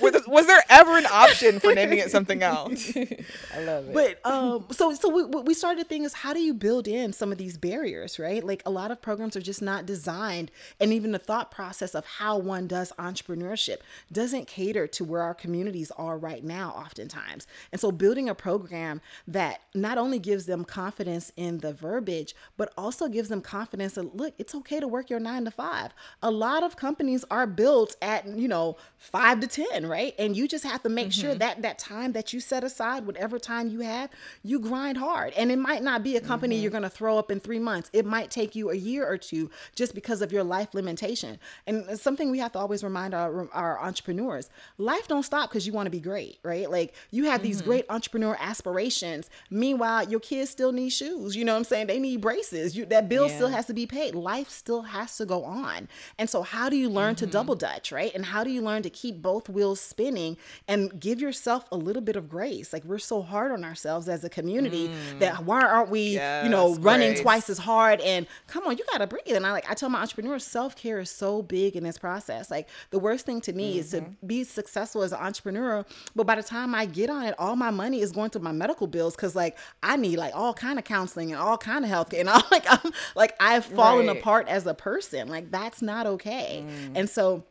was, 0.00 0.22
was 0.26 0.46
there 0.46 0.62
ever 0.68 0.98
an 0.98 1.05
option 1.12 1.60
for 1.60 1.74
naming 1.74 1.98
it 1.98 2.10
something 2.10 2.42
else? 2.54 2.96
I 2.96 3.60
love 3.62 3.88
it. 3.88 3.94
but 3.94 4.30
um 4.30 4.66
so 4.70 4.92
so 4.94 5.08
we, 5.08 5.24
what 5.24 5.44
we 5.46 5.54
started 5.54 5.82
to 5.82 5.88
think 5.88 6.04
is 6.04 6.12
how 6.14 6.32
do 6.32 6.40
you 6.40 6.54
build 6.54 6.88
in 6.88 7.12
some 7.12 7.32
of 7.32 7.38
these 7.38 7.56
barriers 7.58 8.18
right 8.18 8.44
like 8.44 8.62
a 8.66 8.70
lot 8.70 8.90
of 8.90 9.00
programs 9.02 9.36
are 9.36 9.40
just 9.42 9.62
not 9.62 9.86
designed 9.86 10.50
and 10.80 10.92
even 10.92 11.12
the 11.12 11.18
thought 11.18 11.50
process 11.50 11.94
of 11.94 12.04
how 12.06 12.38
one 12.38 12.66
does 12.66 12.92
entrepreneurship 12.98 13.78
doesn't 14.12 14.46
cater 14.46 14.86
to 14.86 15.04
where 15.04 15.22
our 15.22 15.34
communities 15.34 15.90
are 15.96 16.16
right 16.18 16.44
now 16.44 16.70
oftentimes 16.70 17.46
and 17.72 17.80
so 17.80 17.90
building 17.90 18.28
a 18.28 18.34
program 18.34 19.00
that 19.26 19.60
not 19.74 19.98
only 19.98 20.18
gives 20.18 20.46
them 20.46 20.64
confidence 20.64 21.32
in 21.36 21.58
the 21.58 21.72
verbiage 21.72 22.34
but 22.56 22.72
also 22.76 23.08
gives 23.08 23.28
them 23.28 23.40
confidence 23.40 23.94
that 23.94 24.16
look 24.16 24.34
it's 24.38 24.54
okay 24.54 24.80
to 24.80 24.88
work 24.88 25.10
your 25.10 25.20
nine 25.20 25.44
to 25.44 25.50
five 25.50 25.92
a 26.22 26.30
lot 26.30 26.62
of 26.62 26.76
companies 26.76 27.24
are 27.30 27.46
built 27.46 27.96
at 28.02 28.26
you 28.26 28.48
know 28.48 28.76
five 28.98 29.40
to 29.40 29.46
ten 29.46 29.86
right 29.86 30.14
and 30.18 30.36
you 30.36 30.46
just 30.48 30.64
have 30.64 30.82
to 30.82 30.88
make 30.96 31.12
sure 31.12 31.30
mm-hmm. 31.30 31.38
that 31.38 31.62
that 31.62 31.78
time 31.78 32.12
that 32.12 32.32
you 32.32 32.40
set 32.40 32.64
aside 32.64 33.06
whatever 33.06 33.38
time 33.38 33.68
you 33.68 33.80
have 33.80 34.10
you 34.42 34.58
grind 34.58 34.98
hard. 34.98 35.32
And 35.34 35.52
it 35.52 35.58
might 35.58 35.82
not 35.82 36.02
be 36.02 36.16
a 36.16 36.20
company 36.20 36.56
you're 36.56 36.70
mm-hmm. 36.70 36.80
going 36.80 36.90
to 36.90 36.96
throw 36.96 37.18
up 37.18 37.30
in 37.30 37.38
three 37.38 37.58
months. 37.58 37.90
It 37.92 38.04
might 38.04 38.30
take 38.30 38.54
you 38.54 38.70
a 38.70 38.74
year 38.74 39.06
or 39.06 39.18
two 39.18 39.50
just 39.74 39.94
because 39.94 40.22
of 40.22 40.32
your 40.32 40.42
life 40.42 40.74
limitation. 40.74 41.38
And 41.66 41.84
it's 41.88 42.02
something 42.02 42.30
we 42.30 42.38
have 42.40 42.52
to 42.52 42.58
always 42.58 42.82
remind 42.82 43.14
our, 43.14 43.48
our 43.52 43.80
entrepreneurs 43.80 44.50
life 44.78 45.06
don't 45.06 45.22
stop 45.22 45.50
because 45.50 45.66
you 45.66 45.72
want 45.72 45.86
to 45.86 45.90
be 45.90 46.00
great 46.00 46.38
right? 46.42 46.70
Like 46.70 46.94
you 47.10 47.24
have 47.24 47.42
these 47.42 47.58
mm-hmm. 47.58 47.70
great 47.70 47.86
entrepreneur 47.88 48.36
aspirations. 48.40 49.30
Meanwhile 49.50 50.08
your 50.08 50.20
kids 50.20 50.50
still 50.50 50.72
need 50.72 50.90
shoes 50.90 51.36
you 51.36 51.44
know 51.44 51.52
what 51.52 51.58
i'm 51.58 51.64
saying? 51.64 51.86
They 51.86 51.98
need 51.98 52.20
braces. 52.20 52.76
You 52.76 52.86
that 52.86 53.08
bill 53.08 53.28
still 53.28 53.48
has 53.48 53.66
to 53.66 53.74
be 53.74 53.86
paid. 53.86 54.14
Life 54.14 54.48
still 54.48 54.82
has 54.82 55.16
to 55.18 55.26
go 55.26 55.44
on. 55.44 55.88
And 56.18 56.28
so 56.28 56.42
how 56.42 56.68
do 56.68 56.76
you 56.76 56.88
learn 56.88 57.14
to 57.16 57.26
double 57.26 57.54
dutch 57.54 57.92
right? 57.92 58.12
And 58.14 58.24
how 58.24 58.42
do 58.44 58.50
you 58.50 58.62
learn 58.62 58.82
to 58.82 58.90
keep 58.90 59.20
both 59.20 59.48
wheels 59.48 59.80
spinning 59.80 60.36
and 60.66 60.85
give 60.88 61.20
yourself 61.20 61.68
a 61.72 61.76
little 61.76 62.02
bit 62.02 62.16
of 62.16 62.28
grace. 62.28 62.72
Like 62.72 62.84
we're 62.84 62.98
so 62.98 63.22
hard 63.22 63.52
on 63.52 63.64
ourselves 63.64 64.08
as 64.08 64.24
a 64.24 64.28
community 64.28 64.88
mm. 64.88 65.18
that 65.18 65.44
why 65.44 65.62
aren't 65.62 65.90
we 65.90 66.10
you 66.10 66.48
know 66.48 66.68
Yes, 66.68 66.78
running 66.78 67.10
grace. 67.10 67.20
twice 67.20 67.50
as 67.50 67.58
hard? 67.58 68.00
And 68.00 68.26
come 68.46 68.66
on 68.66 68.76
you 68.78 68.84
gotta 68.90 69.06
breathe. 69.06 69.34
And 69.36 69.46
i 69.46 69.52
like 69.52 69.70
i 69.70 69.74
tell 69.74 69.88
my 69.88 70.00
entrepreneurs 70.00 70.44
self-care 70.44 71.00
is 71.00 71.10
so 71.10 71.42
big 71.42 71.76
in 71.76 71.84
this 71.84 71.98
process. 71.98 72.50
Like 72.50 72.68
the 72.90 72.98
worst 72.98 73.26
thing 73.26 73.40
to 73.42 73.52
me 73.52 73.78
is 73.78 73.90
to 73.90 74.00
mm-hmm. 74.00 74.26
be 74.26 74.44
successful 74.44 75.02
as 75.02 75.12
an 75.12 75.18
entrepreneur 75.18 75.84
but 76.14 76.26
by 76.26 76.34
the 76.34 76.42
time 76.42 76.74
i 76.74 76.86
get 76.86 77.10
on 77.10 77.24
it 77.24 77.34
all 77.38 77.56
my 77.56 77.70
money 77.70 78.00
is 78.00 78.12
going 78.12 78.30
to 78.30 78.38
my 78.40 78.52
medical 78.52 78.86
bills 78.86 79.14
because 79.16 79.34
like 79.34 79.56
i 79.82 79.96
need 79.96 80.16
like 80.16 80.34
all 80.34 80.54
kind 80.54 80.78
of 80.78 80.84
counseling 80.84 81.32
and 81.32 81.40
all 81.40 81.58
kind 81.58 81.84
of 81.84 81.90
health 81.90 82.10
care 82.10 82.20
and 82.20 82.28
i'm 82.36 82.42
like 82.50 82.64
i'm 82.68 82.92
like 83.14 83.34
i've 83.40 83.64
fallen 83.64 84.06
Right. 84.06 84.18
apart 84.18 84.48
as 84.48 84.66
a 84.66 84.74
person. 84.74 85.28
Like 85.28 85.50
that's 85.50 85.82
not 85.82 86.06
okay. 86.06 86.64
Mm. 86.66 86.92
And 86.94 87.10
so 87.10 87.44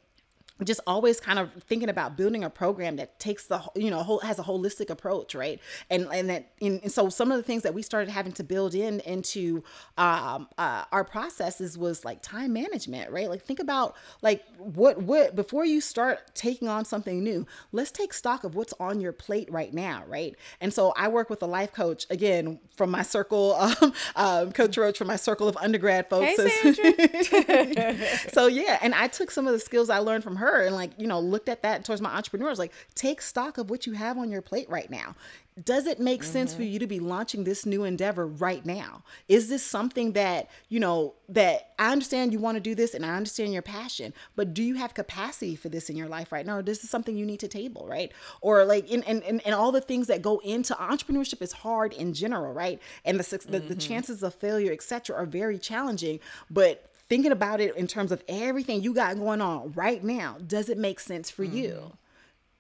just 0.64 0.80
always 0.88 1.20
kind 1.20 1.38
of 1.38 1.52
thinking 1.64 1.90
about 1.90 2.16
building 2.16 2.44
a 2.44 2.50
program 2.50 2.96
that 2.96 3.20
takes 3.20 3.48
the 3.48 3.58
whole- 3.58 3.74
you 3.76 3.90
know 3.90 4.02
whole, 4.04 4.20
has 4.20 4.40
a 4.40 4.44
holistic 4.44 4.90
approach 4.90 5.36
right? 5.36 5.60
And 5.90 6.08
and 6.14 6.30
that 6.30 6.52
and, 6.62 6.80
and 6.84 6.92
so 6.92 7.10
some 7.10 7.32
of 7.32 7.38
the 7.38 7.44
things 7.44 7.64
that 7.64 7.74
we 7.74 7.82
started 7.82 8.10
having 8.10 8.32
to 8.34 8.44
build 8.44 8.74
in 8.74 9.02
into 9.02 9.64
um, 9.98 10.48
uh, 10.58 10.86
our 10.92 11.04
processes 11.04 11.78
was 11.78 12.06
like 12.06 12.22
time 12.22 12.54
management 12.54 13.12
right? 13.12 13.30
Like 13.30 13.44
think 13.44 13.60
about 13.60 13.96
like 14.22 14.44
what 14.58 15.02
what 15.02 15.36
before 15.36 15.66
you 15.66 15.82
start 15.82 16.34
taking 16.36 16.68
on 16.68 16.86
something 16.86 17.24
new 17.24 17.46
let's 17.72 17.92
take 17.92 18.14
stock 18.14 18.44
of 18.44 18.56
what's 18.56 18.74
on 18.80 19.02
your 19.02 19.12
plate 19.12 19.52
right 19.52 19.74
now 19.74 20.04
right? 20.08 20.36
And 20.62 20.74
so 20.74 20.94
i 20.96 21.08
work 21.08 21.30
with 21.30 21.42
a 21.44 21.46
life 21.48 21.74
coach 21.74 22.06
again 22.10 22.60
from 22.78 22.92
my 22.92 23.02
circle 23.02 23.54
um, 23.56 23.94
um, 24.16 24.52
coach 24.52 24.78
roach 24.78 24.98
from 24.98 25.08
my 25.08 25.16
circle 25.16 25.48
of 25.48 25.58
undergrad 25.58 26.10
folks. 26.10 26.38
Hey, 26.42 26.74
Sandra. 27.24 27.96
so 28.34 28.48
yeah 28.48 28.78
and 28.82 28.94
i 28.96 29.08
took 29.08 29.32
some 29.32 29.48
of 29.48 29.54
the 29.54 29.60
skills 29.60 29.90
i 29.90 29.98
learned 29.98 30.24
from 30.24 30.36
her 30.38 30.45
and 30.48 30.76
like 30.76 30.92
you 30.98 31.08
know 31.08 31.20
looked 31.20 31.50
at 31.50 31.62
that 31.64 31.86
towards 31.86 32.02
my 32.02 32.10
entrepreneurs 32.16 32.60
like 32.60 32.72
take 32.94 33.22
stock 33.22 33.58
of 33.58 33.70
what 33.70 33.86
you 33.86 33.94
have 33.94 34.18
on 34.18 34.32
your 34.32 34.42
plate 34.42 34.70
right 34.70 34.90
now. 34.90 35.16
Does 35.64 35.88
it 35.88 36.02
make 36.02 36.22
sense 36.22 36.54
for 36.54 36.64
mm-hmm. 36.64 36.74
you 36.74 36.80
to 36.80 36.88
be 36.88 37.00
launching 37.00 37.46
this 37.46 37.66
new 37.66 37.86
endeavor 37.86 38.28
right 38.28 38.66
now? 38.66 39.04
Is 39.30 39.48
this 39.48 39.64
something 39.64 40.12
that 40.12 40.50
you 40.68 40.80
know 40.80 41.14
that 41.30 41.72
i 41.80 41.92
understand 41.92 42.32
you 42.32 42.40
want 42.40 42.56
to 42.56 42.62
do 42.62 42.76
this 42.76 42.94
and 42.94 43.04
i 43.04 43.16
understand 43.16 43.52
your 43.52 43.64
passion 43.64 44.14
but 44.36 44.54
do 44.54 44.62
you 44.62 44.76
have 44.76 44.94
capacity 44.94 45.56
for 45.56 45.70
this 45.70 45.90
in 45.90 45.96
your 45.96 46.08
life 46.08 46.32
right 46.32 46.46
now? 46.46 46.58
Or 46.58 46.62
this 46.62 46.84
is 46.84 46.90
something 46.90 47.18
you 47.18 47.26
need 47.26 47.40
to 47.40 47.48
table 47.48 47.88
right? 47.88 48.12
Or 48.42 48.66
like 48.66 48.90
in 48.90 49.04
and, 49.04 49.24
and, 49.24 49.42
and 49.46 49.56
all 49.56 49.72
the 49.72 49.82
things 49.82 50.08
that 50.08 50.22
go 50.22 50.40
into 50.40 50.74
entrepreneurship 50.76 51.42
is 51.42 51.52
hard 51.52 51.94
in 51.94 52.14
general 52.14 52.54
right? 52.54 52.80
And 53.04 53.20
the 53.20 53.38
the, 53.38 53.60
the 53.60 53.60
mm-hmm. 53.60 53.80
chances 53.80 54.24
of 54.24 54.36
failure 54.36 54.72
etc 54.72 55.16
are 55.16 55.26
very 55.26 55.58
challenging 55.58 56.20
but 56.50 56.90
thinking 57.10 57.32
about 57.32 57.62
it 57.62 57.76
in 57.76 57.88
terms 57.88 58.12
of 58.12 58.24
everything 58.28 58.82
you 58.82 58.94
got 58.94 59.16
going 59.18 59.42
on 59.42 59.72
right 59.74 60.04
now 60.04 60.38
does 60.46 60.70
it 60.70 60.78
make 60.78 61.00
sense 61.00 61.30
for 61.30 61.44
you 61.44 61.92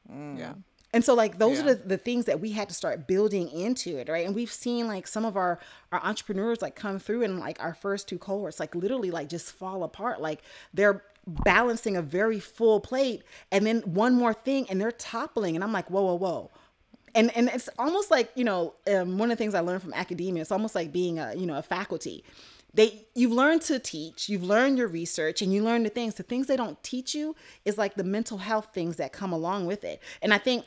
Yeah. 0.09 0.53
and 0.93 1.03
so 1.03 1.13
like 1.13 1.39
those 1.39 1.57
Yeah. 1.57 1.65
are 1.65 1.73
the, 1.75 1.87
the 1.87 1.97
things 1.97 2.25
that 2.25 2.39
we 2.39 2.51
had 2.51 2.69
to 2.69 2.75
start 2.75 3.07
building 3.07 3.49
into 3.49 3.97
it, 3.97 4.07
right? 4.07 4.25
And 4.25 4.35
we've 4.35 4.51
seen 4.51 4.87
like 4.87 5.07
some 5.07 5.25
of 5.25 5.35
our 5.35 5.59
our 5.91 6.01
entrepreneurs 6.03 6.61
like 6.61 6.75
come 6.75 6.99
through 6.99 7.23
and 7.23 7.39
like 7.39 7.61
our 7.61 7.73
first 7.73 8.07
two 8.07 8.17
cohorts 8.17 8.59
like 8.59 8.75
literally 8.75 9.11
like 9.11 9.27
just 9.29 9.51
fall 9.51 9.83
apart. 9.83 10.21
Like 10.21 10.41
they're 10.73 11.03
balancing 11.27 11.97
a 11.97 12.01
very 12.03 12.39
full 12.39 12.79
plate 12.79 13.23
and 13.51 13.65
then 13.65 13.81
one 13.81 14.13
more 14.13 14.33
thing 14.33 14.67
and 14.69 14.79
they're 14.79 14.91
toppling 14.91 15.55
and 15.55 15.63
I'm 15.63 15.73
like, 15.73 15.89
whoa, 15.89 16.03
whoa, 16.03 16.15
whoa. 16.15 16.51
And 17.15 17.35
and 17.35 17.49
it's 17.49 17.67
almost 17.79 18.11
like, 18.11 18.31
you 18.35 18.43
know, 18.43 18.75
um, 18.93 19.17
one 19.17 19.31
of 19.31 19.37
the 19.37 19.41
things 19.43 19.55
I 19.55 19.61
learned 19.61 19.81
from 19.81 19.93
academia, 19.93 20.41
it's 20.41 20.51
almost 20.51 20.75
like 20.75 20.91
being 20.91 21.17
a, 21.17 21.33
you 21.33 21.45
know, 21.47 21.57
a 21.57 21.63
faculty 21.63 22.23
they 22.75 23.07
you've 23.15 23.31
learned 23.31 23.61
to 23.61 23.79
teach 23.79 24.29
you've 24.29 24.43
learned 24.43 24.77
your 24.77 24.87
research 24.87 25.41
and 25.41 25.53
you 25.53 25.63
learn 25.63 25.83
the 25.83 25.89
things. 25.89 26.15
The 26.15 26.23
things 26.23 26.47
they 26.47 26.57
don't 26.57 26.81
teach 26.83 27.15
you 27.15 27.35
is 27.63 27.77
like 27.77 27.95
the 27.95 28.03
mental 28.03 28.37
health 28.37 28.69
things 28.73 28.97
that 28.97 29.13
come 29.13 29.33
along 29.33 29.65
with 29.65 29.83
it. 29.83 30.01
And 30.21 30.33
i 30.33 30.37
think 30.37 30.65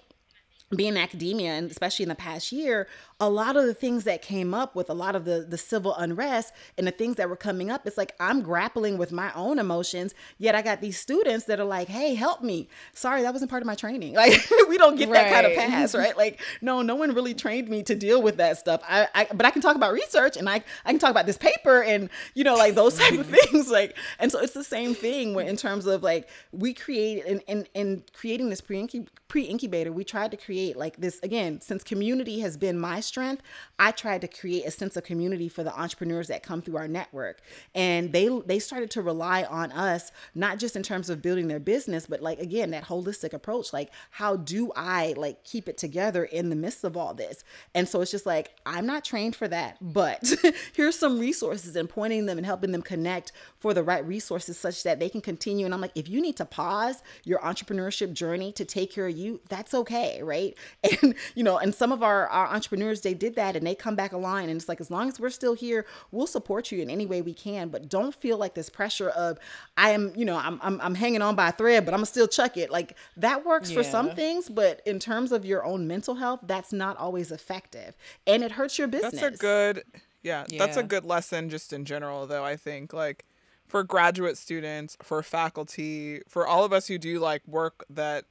being 0.74 0.90
in 0.90 0.96
academia 0.96 1.52
and 1.52 1.70
especially 1.70 2.02
in 2.02 2.08
the 2.08 2.14
past 2.14 2.52
year 2.52 2.86
a 3.20 3.28
lot 3.28 3.56
of 3.56 3.64
the 3.64 3.74
things 3.74 4.04
that 4.04 4.22
came 4.22 4.52
up 4.52 4.74
with 4.74 4.90
a 4.90 4.94
lot 4.94 5.16
of 5.16 5.24
the 5.24 5.46
the 5.48 5.58
civil 5.58 5.94
unrest 5.96 6.52
and 6.76 6.86
the 6.86 6.90
things 6.90 7.16
that 7.16 7.28
were 7.28 7.36
coming 7.36 7.70
up 7.70 7.86
it's 7.86 7.96
like 7.96 8.14
i'm 8.20 8.42
grappling 8.42 8.98
with 8.98 9.12
my 9.12 9.32
own 9.34 9.58
emotions 9.58 10.14
yet 10.38 10.54
i 10.54 10.62
got 10.62 10.80
these 10.80 10.98
students 10.98 11.46
that 11.46 11.58
are 11.58 11.64
like 11.64 11.88
hey 11.88 12.14
help 12.14 12.42
me. 12.42 12.68
Sorry 12.92 13.22
that 13.22 13.32
wasn't 13.32 13.50
part 13.50 13.62
of 13.62 13.66
my 13.66 13.74
training. 13.74 14.16
Like 14.18 14.50
we 14.68 14.78
don't 14.78 14.96
get 14.96 15.10
that 15.12 15.32
kind 15.32 15.46
of 15.46 15.54
pass 15.54 15.94
right? 15.94 16.16
Like 16.16 16.40
no 16.60 16.82
no 16.82 16.96
one 16.96 17.14
really 17.14 17.34
trained 17.34 17.68
me 17.68 17.84
to 17.84 17.94
deal 17.94 18.20
with 18.20 18.38
that 18.38 18.58
stuff. 18.58 18.82
I, 18.86 19.06
I 19.14 19.26
but 19.32 19.46
i 19.46 19.50
can 19.50 19.62
talk 19.62 19.76
about 19.76 19.92
research 19.92 20.36
and 20.36 20.48
i 20.48 20.56
i 20.84 20.90
can 20.90 20.98
talk 20.98 21.12
about 21.12 21.26
this 21.26 21.36
paper 21.38 21.82
and 21.82 22.10
you 22.34 22.42
know 22.42 22.56
like 22.56 22.74
those 22.74 22.98
type 22.98 23.18
of 23.18 23.26
things 23.38 23.70
like 23.70 23.96
and 24.18 24.32
so 24.32 24.40
it's 24.40 24.54
the 24.54 24.64
same 24.64 24.94
thing 24.94 25.34
when, 25.34 25.46
in 25.46 25.56
terms 25.56 25.86
of 25.86 26.02
like 26.02 26.28
we 26.52 26.74
create 26.74 27.24
in 27.24 27.38
in, 27.40 27.66
in 27.74 28.02
creating 28.12 28.48
this 28.48 28.60
pre 28.60 28.86
pre 29.28 29.42
incubator 29.42 29.92
we 29.92 30.02
tried 30.02 30.30
to 30.32 30.36
create 30.36 30.57
like 30.76 30.96
this 30.98 31.20
again 31.22 31.61
since 31.61 31.82
community 31.82 32.40
has 32.40 32.56
been 32.56 32.78
my 32.78 33.00
strength 33.00 33.42
i 33.78 33.90
tried 33.90 34.20
to 34.20 34.28
create 34.28 34.64
a 34.64 34.70
sense 34.70 34.96
of 34.96 35.04
community 35.04 35.48
for 35.48 35.62
the 35.62 35.78
entrepreneurs 35.78 36.28
that 36.28 36.42
come 36.42 36.62
through 36.62 36.76
our 36.76 36.88
network. 36.88 37.40
And 37.74 38.12
they 38.12 38.28
they 38.46 38.59
started 38.59 38.90
to 38.92 39.02
rely 39.02 39.44
on 39.44 39.72
us 39.72 40.12
not 40.34 40.59
just 40.59 40.76
in 40.76 40.82
terms 40.82 41.11
of 41.11 41.22
building 41.22 41.48
their 41.48 41.61
business 41.61 42.06
but 42.06 42.22
like 42.22 42.38
again 42.38 42.70
that 42.70 42.84
holistic 42.84 43.32
approach 43.32 43.72
like 43.72 43.90
how 44.11 44.36
do 44.36 44.72
i 44.76 45.14
like 45.16 45.44
keep 45.44 45.68
it 45.68 45.78
together 45.78 46.24
in 46.24 46.50
the 46.50 46.56
midst 46.56 46.84
of 46.84 46.96
all 46.96 47.14
this? 47.14 47.44
And 47.74 47.88
so 47.88 48.00
it's 48.00 48.11
just 48.11 48.26
like 48.26 48.50
i'm 48.66 48.86
not 48.86 49.04
trained 49.04 49.36
for 49.36 49.48
that 49.48 49.76
but 49.80 50.32
here's 50.74 50.98
some 50.98 51.18
resources 51.18 51.76
and 51.76 51.88
pointing 51.88 52.26
them 52.26 52.38
and 52.38 52.46
helping 52.46 52.72
them 52.72 52.82
connect 52.82 53.32
for 53.59 53.74
the 53.74 53.82
right 53.82 54.06
resources 54.06 54.59
such 54.59 54.82
that 54.82 54.98
they 54.98 55.09
can 55.09 55.20
continue. 55.20 55.64
And 55.64 55.74
i'm 55.74 55.80
like 55.80 55.92
if 55.94 56.09
you 56.09 56.20
need 56.20 56.36
to 56.36 56.44
pause 56.44 57.02
your 57.24 57.40
entrepreneurship 57.40 58.12
journey 58.12 58.52
to 58.52 58.64
take 58.64 58.92
care 58.92 59.09
of 59.09 59.16
you 59.16 59.40
that's 59.48 59.74
okay 59.74 60.22
right 60.22 60.47
and 61.03 61.14
you 61.34 61.42
know 61.42 61.59
and 61.59 61.74
some 61.74 61.92
of 61.92 62.03
our, 62.03 62.26
our 62.28 62.49
entrepreneurs 62.49 63.01
they 63.03 63.14
did 63.14 63.34
that 63.34 63.57
and 63.57 63.66
they 63.66 63.74
come 63.74 63.94
back 63.94 64.12
aligned 64.12 64.51
and 64.51 64.59
it's 64.59 64.68
like 64.68 64.80
as 64.80 64.90
long 64.90 65.09
as 65.09 65.20
we're 65.20 65.30
still 65.30 65.55
here 65.55 65.86
we'll 66.11 66.26
support 66.26 66.72
you 66.72 66.80
in 66.80 66.90
any 66.90 67.07
way 67.07 67.22
we 67.22 67.34
can 67.34 67.68
but 67.68 67.88
don't 67.88 68.14
feel 68.14 68.38
like 68.38 68.55
this 68.55 68.70
pressure 68.70 69.11
of 69.11 69.38
i 69.76 69.90
am 69.90 70.12
you 70.16 70.24
know 70.24 70.36
i'm, 70.36 70.59
I'm, 70.62 70.80
I'm 70.80 70.94
hanging 70.94 71.22
on 71.22 71.34
by 71.34 71.49
a 71.49 71.53
thread 71.53 71.84
but 71.84 71.94
i'm 71.94 71.99
gonna 71.99 72.07
still 72.07 72.28
chuck 72.28 72.57
it. 72.57 72.70
Like 72.70 72.96
that 73.16 73.44
works 73.44 73.70
for 73.70 73.82
some 73.82 74.11
things 74.11 74.49
but 74.49 74.80
in 74.86 74.99
terms 74.99 75.32
of 75.32 75.44
your 75.44 75.64
own 75.64 75.86
mental 75.86 76.14
health 76.14 76.40
that's 76.44 76.72
not 76.72 76.96
always 76.96 77.30
effective 77.32 77.96
and 78.26 78.42
it 78.42 78.53
hurts 78.53 78.78
your 78.78 78.88
business 78.88 79.20
That's 79.20 79.36
a 79.36 79.40
good, 79.40 79.82
yeah, 80.22 80.44
that's 80.57 80.76
a 80.76 80.82
good 80.82 81.05
lesson 81.05 81.49
just 81.51 81.72
in 81.72 81.84
general, 81.84 82.26
though. 82.26 82.44
I 82.44 82.57
think 82.57 82.92
like 82.92 83.24
for 83.66 83.82
graduate 83.82 84.36
students, 84.38 84.96
for 85.03 85.22
faculty, 85.22 86.22
for 86.28 86.46
all 86.46 86.64
of 86.64 86.72
us 86.72 86.86
who 86.88 86.99
do 86.99 87.18
like 87.18 87.46
work 87.46 87.84
that, 87.90 88.24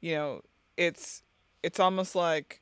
you 0.00 0.14
know, 0.14 0.42
it's 0.76 1.22
it's 1.66 1.80
almost 1.80 2.14
like 2.14 2.60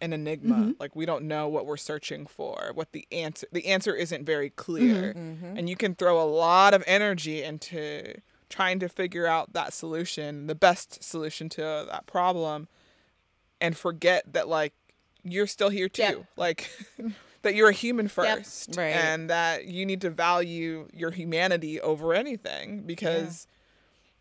an 0.00 0.12
enigma. 0.12 0.54
Mm-hmm. 0.54 0.70
Like 0.78 0.94
we 0.96 1.04
don't 1.06 1.24
know 1.24 1.48
what 1.48 1.66
we're 1.66 1.76
searching 1.76 2.26
for, 2.26 2.70
what 2.74 2.92
the 2.92 3.06
answer. 3.12 3.46
The 3.52 3.66
answer 3.66 3.94
isn't 3.94 4.24
very 4.24 4.50
clear, 4.50 5.12
Mm-hmm. 5.14 5.56
and 5.58 5.68
you 5.68 5.76
can 5.76 5.94
throw 5.94 6.20
a 6.22 6.28
lot 6.28 6.72
of 6.74 6.82
energy 6.86 7.42
into 7.42 8.14
trying 8.48 8.78
to 8.80 8.88
figure 8.88 9.26
out 9.26 9.52
that 9.52 9.72
solution, 9.72 10.46
the 10.46 10.54
best 10.54 11.02
solution 11.04 11.48
to 11.50 11.86
that 11.90 12.06
problem, 12.06 12.66
and 13.60 13.76
forget 13.76 14.24
that 14.32 14.48
like 14.48 14.72
you're 15.22 15.46
still 15.46 15.68
here 15.68 15.88
too. 15.88 16.02
Yep. 16.02 16.24
Like 16.36 16.70
that 17.42 17.54
you're 17.54 17.68
a 17.68 17.72
human 17.74 18.08
first 18.08 18.76
Right. 18.76 18.94
and 18.96 19.28
that 19.30 19.66
you 19.66 19.84
need 19.86 20.00
to 20.02 20.10
value 20.10 20.88
your 20.94 21.10
humanity 21.10 21.80
over 21.80 22.12
anything 22.14 22.82
because 22.86 23.46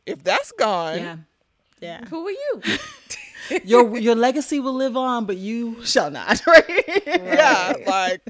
if 0.06 0.24
that's 0.24 0.52
gone, 0.54 0.98
yeah 0.98 1.18
yeah 1.82 2.06
Who 2.10 2.28
are 2.28 2.32
you? 2.32 2.62
your 3.64 3.98
your 3.98 4.16
legacy 4.16 4.60
will 4.60 4.74
live 4.74 4.96
on 4.98 5.26
but 5.26 5.38
you 5.38 5.84
shall 5.84 6.12
not 6.12 6.42
right 6.48 7.04
yeah, 7.06 7.74
like 7.88 8.22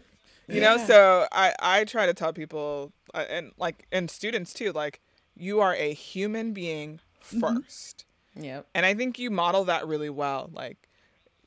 you 0.50 0.62
know, 0.62 0.78
so 0.78 1.28
I 1.32 1.54
I 1.60 1.86
try 1.86 2.06
to 2.06 2.14
tell 2.14 2.34
people 2.34 2.92
uh, 3.14 3.26
and 3.30 3.52
like 3.58 3.86
and 3.92 4.10
students 4.10 4.54
too 4.54 4.72
like 4.72 5.00
you 5.36 5.62
are 5.62 5.76
a 5.76 5.94
human 5.94 6.54
being 6.54 7.00
1st 7.24 8.04
yep. 8.36 8.66
And 8.74 8.86
I 8.86 8.94
think 8.94 9.20
you 9.20 9.30
model 9.30 9.64
that 9.66 9.88
really 9.88 10.10
well. 10.10 10.50
Like 10.52 10.90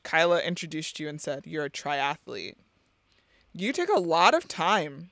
Kyla 0.03 0.41
introduced 0.41 0.99
you 0.99 1.09
and 1.09 1.19
said 1.19 1.43
you're 1.45 1.65
a 1.65 1.69
triathlete. 1.69 2.55
You 3.53 3.73
take 3.73 3.89
a 3.89 3.99
lot 3.99 4.33
of 4.33 4.47
time. 4.47 5.11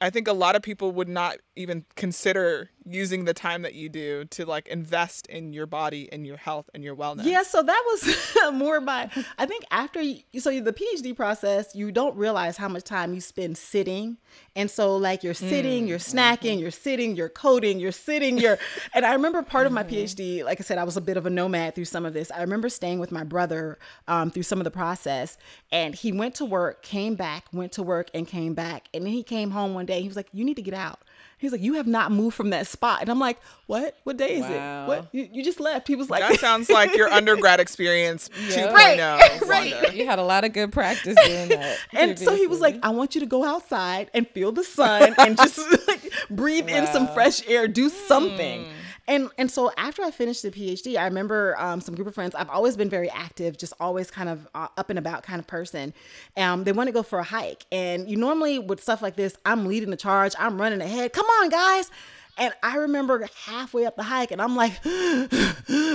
I 0.00 0.10
think 0.10 0.28
a 0.28 0.32
lot 0.32 0.54
of 0.54 0.62
people 0.62 0.92
would 0.92 1.08
not 1.08 1.38
even 1.56 1.86
consider 1.96 2.70
using 2.88 3.24
the 3.24 3.34
time 3.34 3.62
that 3.62 3.74
you 3.74 3.88
do 3.88 4.24
to 4.26 4.46
like 4.46 4.68
invest 4.68 5.26
in 5.26 5.52
your 5.52 5.66
body 5.66 6.08
and 6.12 6.26
your 6.26 6.36
health 6.36 6.70
and 6.72 6.84
your 6.84 6.94
wellness. 6.94 7.24
Yeah, 7.24 7.42
so 7.42 7.62
that 7.62 7.82
was 7.86 8.52
more 8.54 8.80
by 8.80 9.10
I 9.38 9.46
think 9.46 9.64
after 9.70 10.00
you, 10.00 10.20
so 10.38 10.58
the 10.60 10.72
PhD 10.72 11.14
process, 11.14 11.74
you 11.74 11.90
don't 11.90 12.16
realize 12.16 12.56
how 12.56 12.68
much 12.68 12.84
time 12.84 13.12
you 13.12 13.20
spend 13.20 13.58
sitting, 13.58 14.16
and 14.54 14.70
so 14.70 14.96
like 14.96 15.24
you're 15.24 15.34
sitting, 15.34 15.84
mm, 15.84 15.88
you're 15.88 15.98
mm, 15.98 16.14
snacking, 16.14 16.58
mm. 16.58 16.60
you're 16.60 16.70
sitting, 16.70 17.16
you're 17.16 17.28
coding, 17.28 17.80
you're 17.80 17.92
sitting, 17.92 18.38
you're. 18.38 18.58
and 18.94 19.04
I 19.04 19.12
remember 19.12 19.42
part 19.42 19.66
of 19.66 19.72
my 19.72 19.82
mm-hmm. 19.82 19.96
PhD, 19.96 20.44
like 20.44 20.60
I 20.60 20.64
said, 20.64 20.78
I 20.78 20.84
was 20.84 20.96
a 20.96 21.00
bit 21.00 21.16
of 21.16 21.26
a 21.26 21.30
nomad 21.30 21.74
through 21.74 21.86
some 21.86 22.06
of 22.06 22.14
this. 22.14 22.30
I 22.30 22.40
remember 22.40 22.68
staying 22.68 23.00
with 23.00 23.10
my 23.10 23.24
brother 23.24 23.78
um, 24.06 24.30
through 24.30 24.44
some 24.44 24.60
of 24.60 24.64
the 24.64 24.70
process, 24.70 25.36
and 25.72 25.94
he 25.94 26.12
went 26.12 26.36
to 26.36 26.44
work, 26.44 26.82
came 26.82 27.16
back, 27.16 27.46
went 27.52 27.72
to 27.72 27.82
work, 27.82 28.10
and 28.14 28.26
came 28.26 28.54
back, 28.54 28.88
and 28.94 29.04
then 29.04 29.12
he 29.12 29.22
came 29.22 29.50
home 29.50 29.74
one 29.74 29.86
day. 29.86 30.00
He 30.00 30.08
was 30.08 30.16
like, 30.16 30.28
"You 30.32 30.44
need 30.44 30.56
to 30.56 30.62
get 30.62 30.74
out." 30.74 31.00
He's 31.38 31.52
like, 31.52 31.60
"You 31.60 31.74
have 31.74 31.86
not 31.86 32.12
moved 32.12 32.34
from 32.34 32.50
that 32.50 32.66
spot," 32.66 33.02
and 33.02 33.10
I'm 33.10 33.18
like, 33.18 33.38
"What? 33.66 33.94
What 34.04 34.16
day 34.16 34.36
is 34.36 34.42
Wow. 34.42 34.84
it? 34.84 34.88
What? 34.88 35.06
You, 35.12 35.28
you 35.32 35.44
just 35.44 35.60
left?" 35.60 35.86
He 35.86 35.94
was 35.94 36.08
like, 36.08 36.20
That 36.22 36.40
sounds 36.40 36.70
like 36.70 36.96
your 36.96 37.08
undergrad 37.12 37.60
experience 37.60 38.30
2.0. 38.48 38.72
Right, 38.72 39.40
right. 39.46 39.94
You 39.94 40.06
had 40.06 40.18
a 40.18 40.22
lot 40.22 40.44
of 40.44 40.54
good 40.54 40.72
practice 40.72 41.16
doing 41.26 41.48
that. 41.50 41.78
And 41.92 42.18
so 42.18 42.34
he 42.34 42.46
was 42.46 42.60
like. 42.60 42.76
I 42.82 42.90
want 42.90 43.14
you 43.14 43.20
to 43.20 43.26
go 43.26 43.44
outside 43.44 44.10
and 44.14 44.28
feel 44.28 44.52
the 44.52 44.62
sun 44.64 45.14
and 45.18 45.36
just 45.36 45.58
like 45.88 46.12
breathe 46.30 46.68
in 46.68 46.86
some 46.86 47.06
fresh 47.08 47.46
air, 47.48 47.66
do 47.68 47.88
something. 47.88 48.64
Hmm. 48.64 48.70
And 49.08 49.30
and 49.38 49.50
so 49.50 49.70
after 49.76 50.02
I 50.02 50.10
finished 50.10 50.42
the 50.42 50.50
PhD, 50.50 50.96
I 50.98 51.04
remember 51.04 51.58
um, 51.58 51.80
some 51.80 51.94
group 51.94 52.08
of 52.08 52.14
friends. 52.14 52.34
I've 52.34 52.50
always 52.50 52.76
been 52.76 52.90
very 52.90 53.08
active, 53.10 53.56
just 53.56 53.72
always 53.78 54.10
kind 54.10 54.28
of 54.28 54.48
uh, 54.54 54.68
up 54.76 54.90
and 54.90 54.98
about 54.98 55.22
kind 55.22 55.38
of 55.38 55.46
person. 55.46 55.94
Um, 56.36 56.64
they 56.64 56.72
want 56.72 56.88
to 56.88 56.92
go 56.92 57.02
for 57.02 57.18
a 57.18 57.24
hike, 57.24 57.66
and 57.70 58.08
you 58.10 58.16
normally 58.16 58.58
with 58.58 58.82
stuff 58.82 59.02
like 59.02 59.16
this, 59.16 59.36
I'm 59.44 59.66
leading 59.66 59.90
the 59.90 59.96
charge, 59.96 60.34
I'm 60.38 60.60
running 60.60 60.80
ahead. 60.80 61.12
Come 61.12 61.26
on, 61.26 61.48
guys! 61.48 61.90
And 62.38 62.52
I 62.62 62.76
remember 62.76 63.28
halfway 63.46 63.86
up 63.86 63.96
the 63.96 64.02
hike, 64.02 64.30
and 64.30 64.42
I'm 64.42 64.54
like, 64.56 64.72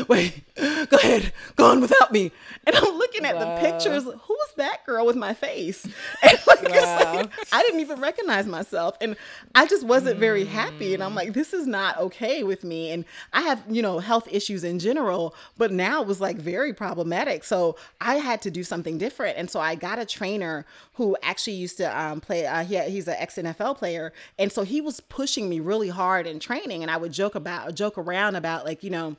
wait, 0.09 0.43
go 0.55 0.97
ahead, 0.97 1.33
go 1.55 1.65
on 1.71 1.81
without 1.81 2.11
me. 2.11 2.31
And 2.65 2.75
I'm 2.75 2.97
looking 2.97 3.25
at 3.25 3.37
Wow. 3.39 3.45
the 3.45 3.51
pictures. 3.59 4.03
Who 4.03 4.11
was 4.33 4.53
that 4.57 4.85
girl 4.85 5.05
with 5.05 5.15
my 5.15 5.33
face? 5.33 5.87
And 6.23 6.39
like, 6.47 6.61
Wow. 6.69 7.13
like, 7.15 7.31
I 7.51 7.61
didn't 7.63 7.79
even 7.81 7.99
recognize 7.99 8.45
myself. 8.45 8.95
And 9.01 9.15
I 9.55 9.65
just 9.65 9.85
wasn't 9.85 10.17
very 10.19 10.45
happy. 10.45 10.93
And 10.93 11.03
I'm 11.03 11.15
like, 11.15 11.33
this 11.33 11.53
is 11.53 11.65
not 11.67 11.97
okay 11.97 12.43
with 12.43 12.63
me. 12.63 12.91
And 12.91 13.05
I 13.33 13.41
have, 13.41 13.63
you 13.69 13.81
know, 13.81 13.99
health 13.99 14.27
issues 14.31 14.63
in 14.63 14.79
general, 14.79 15.35
but 15.57 15.71
now 15.71 16.01
it 16.01 16.07
was 16.07 16.21
like 16.21 16.37
very 16.37 16.73
problematic. 16.73 17.43
So 17.43 17.75
I 17.99 18.15
had 18.15 18.41
to 18.43 18.51
do 18.51 18.63
something 18.63 18.97
different. 18.97 19.37
And 19.37 19.49
so 19.49 19.59
I 19.59 19.75
got 19.75 19.97
a 19.99 20.05
trainer 20.05 20.65
who 20.95 21.17
actually 21.23 21.55
used 21.55 21.77
to 21.77 21.99
um, 21.99 22.21
play, 22.21 22.45
uh, 22.45 22.63
he, 22.63 22.77
he's 22.89 23.07
an 23.07 23.15
ex 23.17 23.35
NFL 23.37 23.77
player. 23.77 24.13
And 24.37 24.51
so 24.51 24.63
he 24.63 24.81
was 24.81 24.99
pushing 24.99 25.49
me 25.49 25.59
really 25.59 25.89
hard 25.89 26.27
in 26.31 26.39
training. 26.39 26.81
And 26.81 26.89
I 26.89 26.97
would 26.97 27.11
joke 27.11 27.35
about, 27.35 27.75
joke 27.75 27.97
around 27.97 28.35
about 28.35 28.65
like, 28.65 28.83
you 28.83 28.89
know, 28.89 29.15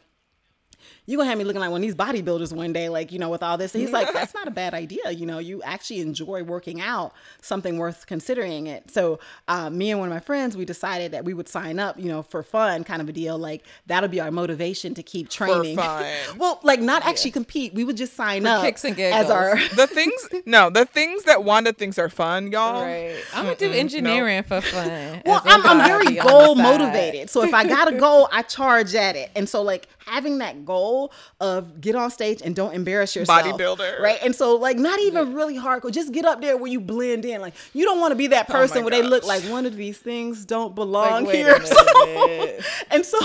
you 1.04 1.16
gonna 1.16 1.28
have 1.28 1.36
me 1.36 1.42
looking 1.42 1.60
like 1.60 1.70
one 1.70 1.80
of 1.80 1.82
these 1.82 1.96
bodybuilders 1.96 2.52
one 2.52 2.72
day, 2.72 2.88
like, 2.88 3.10
you 3.10 3.18
know, 3.18 3.28
with 3.28 3.42
all 3.42 3.58
this. 3.58 3.74
And 3.74 3.82
he's 3.82 3.90
like, 3.90 4.12
that's 4.12 4.34
not 4.34 4.46
a 4.46 4.52
bad 4.52 4.72
idea. 4.72 5.10
You 5.10 5.26
know, 5.26 5.38
you 5.38 5.60
actually 5.64 6.00
enjoy 6.00 6.44
working 6.44 6.80
out, 6.80 7.12
something 7.40 7.76
worth 7.76 8.06
considering 8.06 8.68
it. 8.68 8.88
So 8.88 9.18
uh, 9.48 9.68
me 9.68 9.90
and 9.90 9.98
one 9.98 10.08
of 10.08 10.14
my 10.14 10.20
friends, 10.20 10.56
we 10.56 10.64
decided 10.64 11.10
that 11.10 11.24
we 11.24 11.34
would 11.34 11.48
sign 11.48 11.80
up, 11.80 11.98
you 11.98 12.06
know, 12.06 12.22
for 12.22 12.44
fun 12.44 12.84
kind 12.84 13.02
of 13.02 13.08
a 13.08 13.12
deal. 13.12 13.36
Like 13.36 13.64
that'll 13.86 14.08
be 14.08 14.20
our 14.20 14.30
motivation 14.30 14.94
to 14.94 15.02
keep 15.02 15.28
training. 15.28 15.76
fun. 15.76 16.06
well, 16.38 16.60
like 16.62 16.80
not 16.80 17.04
actually 17.04 17.32
compete. 17.32 17.74
We 17.74 17.82
would 17.82 17.96
just 17.96 18.14
sign 18.14 18.46
up 18.46 18.62
kicks 18.62 18.84
and 18.84 18.98
as 19.00 19.28
our 19.28 19.56
The 19.74 19.88
things, 19.88 20.28
no, 20.46 20.70
the 20.70 20.84
things 20.84 21.24
that 21.24 21.42
Wanda 21.42 21.72
thinks 21.72 21.98
are 21.98 22.10
fun, 22.10 22.52
y'all. 22.52 22.82
Right. 22.82 23.16
I'm 23.34 23.46
gonna 23.46 23.56
do 23.56 23.72
engineering 23.72 24.44
for 24.44 24.60
fun. 24.60 25.22
Well, 25.24 25.38
as 25.38 25.46
a 25.46 25.50
I'm, 25.50 25.80
I'm 25.80 25.86
very 25.86 26.04
hobby 26.04 26.20
on 26.20 26.26
the 26.26 26.30
goal 26.30 26.54
motivated. 26.54 27.30
So 27.30 27.42
if 27.42 27.54
I 27.54 27.66
got 27.66 27.92
a 27.92 27.96
goal, 27.96 28.28
I 28.32 28.42
charge 28.42 28.94
at 28.94 29.16
it. 29.16 29.30
And 29.34 29.48
so 29.48 29.62
like 29.62 29.88
having 30.06 30.38
that 30.38 30.64
goal 30.64 30.91
of 31.40 31.80
get 31.80 31.94
on 31.94 32.10
stage 32.10 32.40
and 32.42 32.54
don't 32.54 32.74
embarrass 32.74 33.14
yourself. 33.16 33.42
Bodybuilder. 33.42 34.00
Right. 34.00 34.18
And 34.22 34.34
so 34.34 34.56
like 34.56 34.78
not 34.78 35.00
even 35.00 35.34
really 35.34 35.56
hardcore. 35.56 35.92
Just 35.92 36.12
get 36.12 36.24
up 36.24 36.40
there 36.40 36.56
where 36.56 36.70
you 36.70 36.80
blend 36.80 37.24
in. 37.24 37.40
Like 37.40 37.54
you 37.72 37.84
don't 37.84 38.00
want 38.00 38.12
to 38.12 38.16
be 38.16 38.28
that 38.28 38.46
Oh 38.48 38.52
person 38.52 38.84
where 38.84 38.90
they 38.90 39.02
look 39.02 39.24
like 39.24 39.42
one 39.44 39.66
of 39.66 39.76
these 39.76 39.98
things 39.98 40.44
don't 40.44 40.74
belong 40.74 41.26
a 41.28 41.32
here. 41.32 41.60
So, 41.72 42.58
and 42.90 43.06
so 43.06 43.18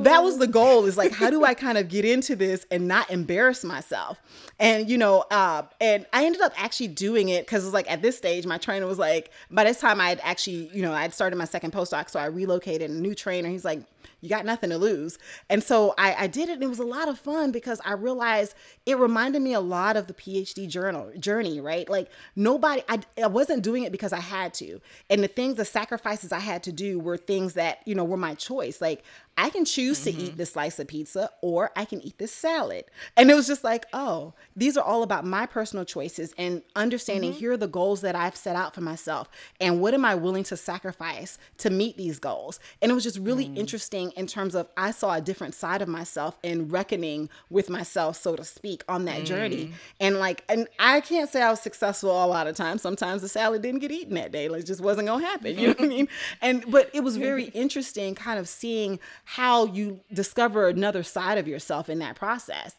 that 0.00 0.22
was 0.22 0.38
the 0.38 0.46
goal 0.46 0.86
is 0.86 0.96
like 0.96 1.12
how 1.12 1.30
do 1.30 1.44
I 1.44 1.54
kind 1.66 1.76
of 1.78 1.88
get 1.88 2.04
into 2.04 2.36
this 2.36 2.66
and 2.70 2.88
not 2.88 3.10
embarrass 3.10 3.64
myself? 3.64 4.18
And 4.62 4.88
you 4.88 4.96
know, 4.96 5.24
uh, 5.30 5.64
and 5.80 6.06
I 6.12 6.24
ended 6.24 6.40
up 6.40 6.52
actually 6.56 6.88
doing 6.88 7.28
it 7.28 7.44
because 7.44 7.64
it's 7.64 7.74
like 7.74 7.90
at 7.90 8.00
this 8.00 8.16
stage, 8.16 8.46
my 8.46 8.58
trainer 8.58 8.86
was 8.86 8.98
like, 8.98 9.32
by 9.50 9.64
this 9.64 9.80
time 9.80 10.00
I 10.00 10.08
had 10.10 10.20
actually, 10.22 10.70
you 10.72 10.82
know, 10.82 10.92
i'd 10.92 11.12
started 11.12 11.36
my 11.36 11.46
second 11.46 11.72
postdoc, 11.72 12.08
so 12.08 12.20
I 12.20 12.26
relocated 12.26 12.88
a 12.88 12.94
new 12.94 13.14
trainer. 13.14 13.48
He's 13.48 13.64
like, 13.64 13.82
you 14.20 14.28
got 14.28 14.44
nothing 14.44 14.70
to 14.70 14.78
lose. 14.78 15.18
And 15.50 15.62
so 15.62 15.94
I 15.98 16.12
I, 16.12 16.22
I 16.22 16.26
did 16.26 16.48
it 16.48 16.54
and 16.54 16.62
it 16.62 16.68
was 16.68 16.78
a 16.78 16.84
lot 16.84 17.08
of 17.08 17.18
fun 17.18 17.52
because 17.52 17.80
I 17.84 17.92
realized 17.92 18.54
it 18.84 18.98
reminded 18.98 19.42
me 19.42 19.52
a 19.52 19.60
lot 19.60 19.96
of 19.96 20.08
the 20.08 20.14
PhD 20.14 20.68
journal 20.68 21.12
journey, 21.18 21.60
right? 21.60 21.88
Like 21.88 22.10
nobody, 22.34 22.82
I, 22.88 23.00
I 23.22 23.28
wasn't 23.28 23.62
doing 23.62 23.84
it 23.84 23.92
because 23.92 24.12
I 24.12 24.20
had 24.20 24.54
to. 24.54 24.80
And 25.08 25.22
the 25.22 25.28
things, 25.28 25.56
the 25.56 25.64
sacrifices 25.64 26.32
I 26.32 26.40
had 26.40 26.62
to 26.64 26.72
do 26.72 26.98
were 26.98 27.16
things 27.16 27.54
that, 27.54 27.78
you 27.86 27.94
know, 27.94 28.04
were 28.04 28.16
my 28.16 28.34
choice. 28.34 28.80
Like 28.80 29.04
I 29.36 29.50
can 29.50 29.64
choose 29.64 30.00
mm-hmm. 30.04 30.18
to 30.18 30.24
eat 30.24 30.36
this 30.36 30.52
slice 30.52 30.78
of 30.78 30.88
pizza 30.88 31.30
or 31.40 31.70
I 31.76 31.84
can 31.84 32.02
eat 32.02 32.18
this 32.18 32.32
salad. 32.32 32.84
And 33.16 33.30
it 33.30 33.34
was 33.34 33.46
just 33.46 33.64
like, 33.64 33.86
oh, 33.92 34.34
these 34.56 34.76
are 34.76 34.84
all 34.84 35.02
about 35.02 35.24
my 35.24 35.46
personal 35.46 35.84
choices 35.84 36.34
and 36.36 36.62
understanding 36.76 37.30
mm-hmm. 37.30 37.38
here 37.38 37.52
are 37.52 37.56
the 37.56 37.68
goals 37.68 38.02
that 38.02 38.14
I've 38.14 38.36
set 38.36 38.56
out 38.56 38.74
for 38.74 38.80
myself 38.82 39.28
and 39.60 39.80
what 39.80 39.94
am 39.94 40.04
I 40.04 40.14
willing 40.14 40.44
to 40.44 40.56
sacrifice 40.56 41.38
to 41.58 41.70
meet 41.70 41.96
these 41.96 42.18
goals. 42.18 42.60
And 42.80 42.90
it 42.90 42.94
was 42.94 43.04
just 43.04 43.18
really 43.18 43.46
mm. 43.46 43.56
interesting 43.56 44.10
in 44.12 44.26
terms 44.26 44.54
of 44.54 44.68
I 44.76 44.90
saw 44.90 45.14
a 45.14 45.20
different 45.20 45.54
side 45.54 45.82
of 45.82 45.88
myself 45.88 46.38
and 46.44 46.70
reckoning 46.70 47.30
with 47.48 47.70
myself, 47.70 48.16
so 48.16 48.36
to 48.36 48.44
speak, 48.44 48.71
on 48.88 49.04
that 49.06 49.22
mm. 49.22 49.26
journey. 49.26 49.72
And 50.00 50.18
like, 50.18 50.44
and 50.48 50.68
I 50.78 51.00
can't 51.00 51.28
say 51.28 51.42
I 51.42 51.50
was 51.50 51.60
successful 51.60 52.10
a 52.10 52.26
lot 52.26 52.46
of 52.46 52.56
times. 52.56 52.82
Sometimes 52.82 53.22
the 53.22 53.28
salad 53.28 53.62
didn't 53.62 53.80
get 53.80 53.90
eaten 53.90 54.14
that 54.14 54.32
day. 54.32 54.48
Like, 54.48 54.62
it 54.62 54.66
just 54.66 54.80
wasn't 54.80 55.08
gonna 55.08 55.24
happen. 55.24 55.58
You 55.58 55.68
know 55.68 55.74
what 55.74 55.84
I 55.84 55.88
mean? 55.88 56.08
And 56.40 56.64
but 56.70 56.90
it 56.92 57.04
was 57.04 57.16
very 57.16 57.44
interesting 57.46 58.14
kind 58.14 58.38
of 58.38 58.48
seeing 58.48 58.98
how 59.24 59.66
you 59.66 60.00
discover 60.12 60.68
another 60.68 61.02
side 61.02 61.38
of 61.38 61.46
yourself 61.46 61.88
in 61.88 61.98
that 62.00 62.16
process 62.16 62.74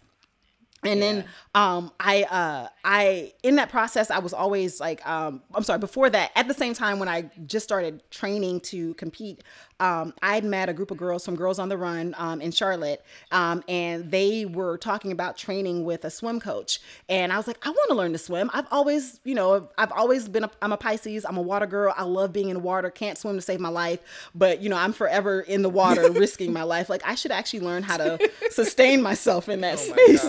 and 0.86 1.00
yeah. 1.00 1.06
then 1.06 1.26
um 1.56 1.92
i 2.00 2.24
uh 2.24 2.68
i 2.84 3.32
in 3.44 3.56
that 3.56 3.70
process 3.70 4.12
i 4.12 4.20
was 4.20 4.34
always 4.34 4.80
like 4.80 5.06
um 5.08 5.42
i'm 5.54 5.64
sorry 5.64 5.80
before 5.80 6.10
that 6.10 6.32
at 6.36 6.48
the 6.48 6.54
same 6.54 6.74
time 6.74 7.00
when 7.00 7.10
i 7.10 7.30
just 7.46 7.64
started 7.64 8.02
training 8.12 8.60
to 8.60 8.94
compete 8.96 9.44
um, 9.84 10.14
I 10.22 10.36
had 10.36 10.46
met 10.46 10.70
a 10.70 10.74
group 10.74 10.92
of 10.92 10.98
girls 10.98 11.26
from 11.26 11.36
Girls 11.36 11.60
on 11.60 11.68
the 11.68 11.78
Run 11.78 12.16
um, 12.18 12.40
in 12.40 12.52
Charlotte, 12.52 13.04
um, 13.32 13.64
and 13.68 14.10
they 14.10 14.46
were 14.46 14.78
talking 14.78 15.12
about 15.12 15.36
training 15.36 15.84
with 15.84 16.06
a 16.06 16.10
swim 16.10 16.40
coach. 16.40 16.80
And 17.10 17.34
I 17.34 17.38
was 17.38 17.48
like, 17.48 17.58
I 17.66 17.70
want 17.70 17.90
to 17.90 17.96
learn 17.96 18.14
to 18.14 18.18
swim. 18.18 18.50
I've 18.54 18.68
always, 18.72 19.20
you 19.26 19.36
know, 19.36 19.68
I've 19.78 19.92
always 19.92 20.30
been, 20.30 20.46
a, 20.46 20.52
I'm 20.62 20.72
a 20.72 20.78
Pisces. 20.78 21.26
I'm 21.26 21.36
a 21.36 21.42
water 21.42 21.66
girl. 21.66 21.94
I 21.98 22.04
love 22.04 22.32
being 22.32 22.48
in 22.48 22.62
water. 22.62 22.90
Can't 22.90 23.18
swim 23.18 23.36
to 23.36 23.42
save 23.42 23.60
my 23.60 23.70
life, 23.70 24.00
but 24.34 24.62
you 24.62 24.70
know, 24.70 24.78
I'm 24.78 24.94
forever 24.94 25.42
in 25.42 25.64
the 25.64 25.70
water, 25.70 26.10
risking 26.12 26.54
my 26.54 26.64
life. 26.64 26.90
Like 26.90 27.06
I 27.06 27.16
should 27.16 27.32
actually 27.32 27.62
learn 27.62 27.84
how 27.84 27.98
to 27.98 28.32
sustain 28.52 29.02
myself 29.02 29.50
in 29.50 29.62
that 29.62 29.80
oh 29.80 29.94
space. 29.94 30.24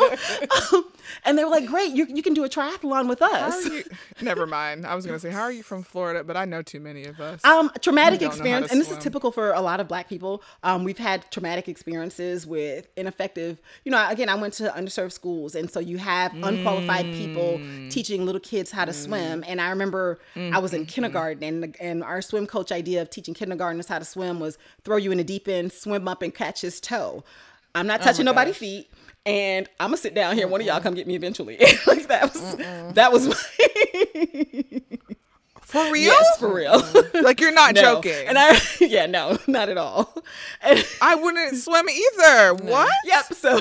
Um, 0.00 0.84
and 1.24 1.38
they 1.38 1.44
were 1.44 1.50
like, 1.50 1.66
"Great, 1.66 1.92
you, 1.92 2.06
you 2.06 2.22
can 2.22 2.34
do 2.34 2.44
a 2.44 2.48
triathlon 2.48 3.08
with 3.08 3.22
us." 3.22 3.68
Never 4.20 4.46
mind. 4.46 4.86
I 4.86 4.94
was 4.94 5.06
gonna 5.06 5.18
say, 5.18 5.30
how 5.30 5.42
are 5.42 5.52
you 5.52 5.62
from 5.62 5.82
Florida? 5.82 6.24
But 6.24 6.36
I 6.36 6.44
know 6.44 6.62
too 6.62 6.80
many 6.80 7.04
of 7.04 7.20
us. 7.20 7.44
Um, 7.44 7.70
traumatic 7.80 8.22
experience, 8.22 8.70
and 8.70 8.80
this 8.80 8.90
is 8.90 8.98
typical 8.98 9.32
for 9.32 9.52
a 9.52 9.60
lot 9.60 9.80
of 9.80 9.88
Black 9.88 10.08
people. 10.08 10.42
Um, 10.62 10.84
we've 10.84 10.98
had 10.98 11.30
traumatic 11.30 11.68
experiences 11.68 12.46
with 12.46 12.88
ineffective. 12.96 13.60
You 13.84 13.92
know, 13.92 14.08
again, 14.08 14.28
I 14.28 14.34
went 14.34 14.54
to 14.54 14.68
underserved 14.70 15.12
schools, 15.12 15.54
and 15.54 15.70
so 15.70 15.80
you 15.80 15.98
have 15.98 16.32
unqualified 16.34 17.06
mm. 17.06 17.16
people 17.16 17.60
teaching 17.90 18.24
little 18.24 18.40
kids 18.40 18.70
how 18.70 18.84
to 18.84 18.92
mm. 18.92 18.94
swim. 18.94 19.44
And 19.46 19.60
I 19.60 19.70
remember 19.70 20.20
mm-hmm. 20.34 20.54
I 20.54 20.58
was 20.58 20.72
in 20.72 20.82
mm-hmm. 20.82 20.90
kindergarten, 20.90 21.42
and 21.42 21.76
and 21.80 22.04
our 22.04 22.22
swim 22.22 22.46
coach 22.46 22.72
idea 22.72 23.02
of 23.02 23.10
teaching 23.10 23.34
kindergartners 23.34 23.88
how 23.88 23.98
to 23.98 24.04
swim 24.04 24.40
was 24.40 24.58
throw 24.84 24.96
you 24.96 25.12
in 25.12 25.18
the 25.18 25.24
deep 25.24 25.48
end, 25.48 25.72
swim 25.72 26.08
up, 26.08 26.22
and 26.22 26.34
catch 26.34 26.60
his 26.62 26.80
toe. 26.80 27.24
I'm 27.74 27.86
not 27.86 28.00
oh 28.00 28.04
touching 28.04 28.26
oh 28.26 28.32
nobody's 28.32 28.56
feet 28.56 28.90
and 29.26 29.68
I'm 29.78 29.88
gonna 29.88 29.96
sit 29.98 30.14
down 30.14 30.36
here. 30.36 30.48
One 30.48 30.60
of 30.60 30.66
y'all 30.66 30.80
come 30.80 30.94
get 30.94 31.06
me 31.06 31.14
eventually. 31.14 31.58
like 31.86 32.08
that 32.08 32.32
was 32.32 32.42
Mm-mm. 32.42 32.94
that 32.94 33.12
was 33.12 33.28
my 33.28 33.36
For 35.70 35.84
real? 35.84 35.94
Yes, 36.02 36.38
for 36.38 36.52
real. 36.52 36.82
like 37.22 37.40
you're 37.40 37.52
not 37.52 37.76
no. 37.76 37.80
joking. 37.80 38.26
And 38.26 38.36
I 38.36 38.60
yeah, 38.80 39.06
no, 39.06 39.38
not 39.46 39.68
at 39.68 39.78
all. 39.78 40.12
And, 40.60 40.84
I 41.00 41.14
wouldn't 41.14 41.56
swim 41.56 41.88
either. 41.88 42.54
No. 42.54 42.72
What? 42.72 42.92
Yep. 43.04 43.34
So 43.34 43.60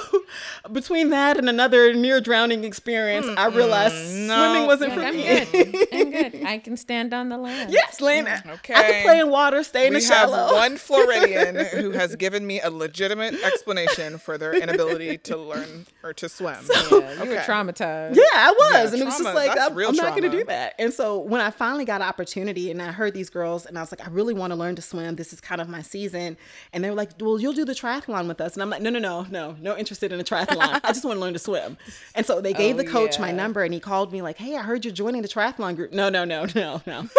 between 0.71 1.09
that 1.09 1.37
and 1.37 1.47
another 1.47 1.93
near 1.93 2.19
drowning 2.19 2.63
experience, 2.63 3.27
mm 3.27 3.37
I 3.39 3.45
realized 3.47 3.95
no. 4.27 4.35
swimming 4.35 4.67
wasn't 4.67 4.93
for 4.93 5.01
I'm 5.01 5.15
me. 5.15 5.23
Good. 5.23 5.87
I'm 5.93 6.11
good. 6.11 6.43
I 6.43 6.57
can 6.57 6.75
stand 6.75 7.13
on 7.13 7.29
the 7.29 7.37
land. 7.37 7.71
Yes, 7.71 8.01
land. 8.01 8.27
Okay. 8.27 8.73
I 8.73 8.83
can 8.83 9.03
play 9.03 9.19
in 9.19 9.29
water, 9.29 9.63
stay 9.63 9.87
in 9.87 9.93
we 9.93 9.99
the 9.99 10.05
shallow. 10.05 10.35
have 10.35 10.51
one 10.51 10.77
Floridian 10.77 11.63
who 11.65 11.91
has 11.91 12.15
given 12.15 12.45
me 12.45 12.59
a 12.59 12.69
legitimate 12.69 13.35
explanation 13.35 14.17
for 14.17 14.37
their 14.37 14.53
inability 14.53 15.19
to 15.19 15.37
learn 15.37 15.85
or 16.03 16.11
to 16.13 16.27
swim. 16.27 16.63
So, 16.63 16.73
yeah, 16.99 17.13
you 17.13 17.21
okay. 17.21 17.29
were 17.29 17.35
traumatized. 17.37 18.15
Yeah, 18.15 18.23
I 18.33 18.51
was, 18.57 18.71
yeah, 18.73 18.81
and 18.81 18.89
trauma, 18.89 19.01
it 19.01 19.05
was 19.05 19.17
just 19.19 19.35
like 19.35 19.51
I'm, 19.51 19.77
I'm 19.77 19.95
not 19.95 20.17
going 20.17 20.23
to 20.23 20.37
do 20.37 20.43
that. 20.45 20.75
And 20.79 20.91
so 20.91 21.19
when 21.19 21.39
I 21.39 21.51
finally 21.51 21.85
got 21.85 21.98
opportunity 22.01 22.71
and 22.71 22.81
I 22.81 22.91
heard 22.91 23.13
these 23.13 23.29
girls 23.29 23.65
and 23.65 23.77
I 23.77 23.81
was 23.81 23.91
like, 23.91 24.05
I 24.05 24.09
really 24.09 24.33
want 24.33 24.51
to 24.51 24.55
learn 24.55 24.75
to 24.75 24.81
swim. 24.81 25.15
This 25.15 25.33
is 25.33 25.41
kind 25.41 25.61
of 25.61 25.69
my 25.69 25.81
season. 25.81 26.37
And 26.73 26.83
they 26.83 26.89
were 26.89 26.95
like, 26.95 27.11
Well, 27.19 27.39
you'll 27.39 27.53
do 27.53 27.65
the 27.65 27.73
triathlon 27.73 28.27
with 28.27 28.41
us. 28.41 28.53
And 28.53 28.63
I'm 28.63 28.69
like, 28.69 28.81
No, 28.81 28.89
no, 28.89 28.99
no, 28.99 29.23
no, 29.29 29.55
no 29.59 29.77
interested 29.77 30.11
in 30.11 30.19
a 30.19 30.23
triathlon. 30.23 30.79
I 30.83 30.89
just 30.89 31.05
want 31.05 31.17
to 31.17 31.21
learn 31.21 31.33
to 31.33 31.39
swim. 31.39 31.77
And 32.15 32.25
so 32.25 32.41
they 32.41 32.53
gave 32.53 32.75
oh, 32.75 32.77
the 32.79 32.85
coach 32.85 33.15
yeah. 33.15 33.21
my 33.21 33.31
number 33.31 33.63
and 33.63 33.73
he 33.73 33.79
called 33.79 34.11
me 34.11 34.21
like, 34.21 34.37
Hey, 34.37 34.55
I 34.55 34.61
heard 34.61 34.85
you're 34.85 34.93
joining 34.93 35.21
the 35.21 35.27
triathlon 35.27 35.75
group. 35.75 35.93
No, 35.93 36.09
no, 36.09 36.25
no, 36.25 36.45
no, 36.55 36.81
no. 36.85 37.09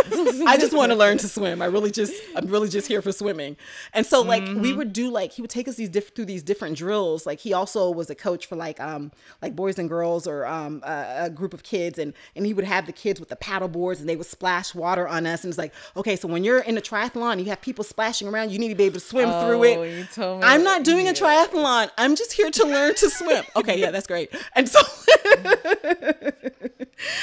I 0.46 0.56
just 0.58 0.72
want 0.72 0.92
to 0.92 0.96
learn 0.96 1.18
to 1.18 1.28
swim. 1.28 1.62
I 1.62 1.66
really 1.66 1.90
just 1.90 2.14
I'm 2.36 2.46
really 2.46 2.68
just 2.68 2.86
here 2.86 3.02
for 3.02 3.12
swimming. 3.12 3.56
And 3.92 4.06
so 4.06 4.22
like 4.22 4.42
mm-hmm. 4.42 4.60
we 4.60 4.72
would 4.72 4.92
do 4.92 5.10
like 5.10 5.32
he 5.32 5.42
would 5.42 5.50
take 5.50 5.68
us 5.68 5.76
these 5.76 5.88
diff- 5.88 6.14
through 6.14 6.26
these 6.26 6.42
different 6.42 6.76
drills. 6.76 7.26
Like 7.26 7.40
he 7.40 7.52
also 7.52 7.90
was 7.90 8.10
a 8.10 8.14
coach 8.14 8.46
for 8.46 8.56
like 8.56 8.80
um 8.80 9.12
like 9.42 9.54
boys 9.54 9.78
and 9.78 9.88
girls 9.88 10.26
or 10.26 10.46
um 10.46 10.82
a, 10.84 11.24
a 11.24 11.30
group 11.30 11.54
of 11.54 11.62
kids 11.62 11.98
and 11.98 12.14
and 12.34 12.46
he 12.46 12.54
would 12.54 12.64
have 12.64 12.86
the 12.86 12.92
kids 12.92 13.20
with 13.20 13.28
the 13.28 13.36
paddle 13.36 13.68
boards 13.68 14.00
and 14.00 14.08
they 14.08 14.16
would 14.16 14.26
splash 14.26 14.69
water 14.74 15.06
on 15.06 15.26
us 15.26 15.44
and 15.44 15.50
it's 15.50 15.58
like, 15.58 15.72
okay, 15.96 16.16
so 16.16 16.28
when 16.28 16.44
you're 16.44 16.60
in 16.60 16.78
a 16.78 16.80
triathlon, 16.80 17.38
you 17.38 17.46
have 17.46 17.60
people 17.60 17.84
splashing 17.84 18.28
around, 18.28 18.50
you 18.50 18.58
need 18.58 18.68
to 18.68 18.74
be 18.74 18.84
able 18.84 18.94
to 18.94 19.00
swim 19.00 19.28
oh, 19.28 19.46
through 19.46 19.64
it. 19.64 20.18
I'm 20.18 20.64
not 20.64 20.84
doing 20.84 21.06
yeah. 21.06 21.12
a 21.12 21.14
triathlon. 21.14 21.90
I'm 21.98 22.16
just 22.16 22.32
here 22.32 22.50
to 22.50 22.64
learn 22.64 22.94
to 22.96 23.10
swim. 23.10 23.44
Okay, 23.56 23.78
yeah, 23.78 23.90
that's 23.90 24.06
great. 24.06 24.34
And 24.54 24.68
so 24.68 24.80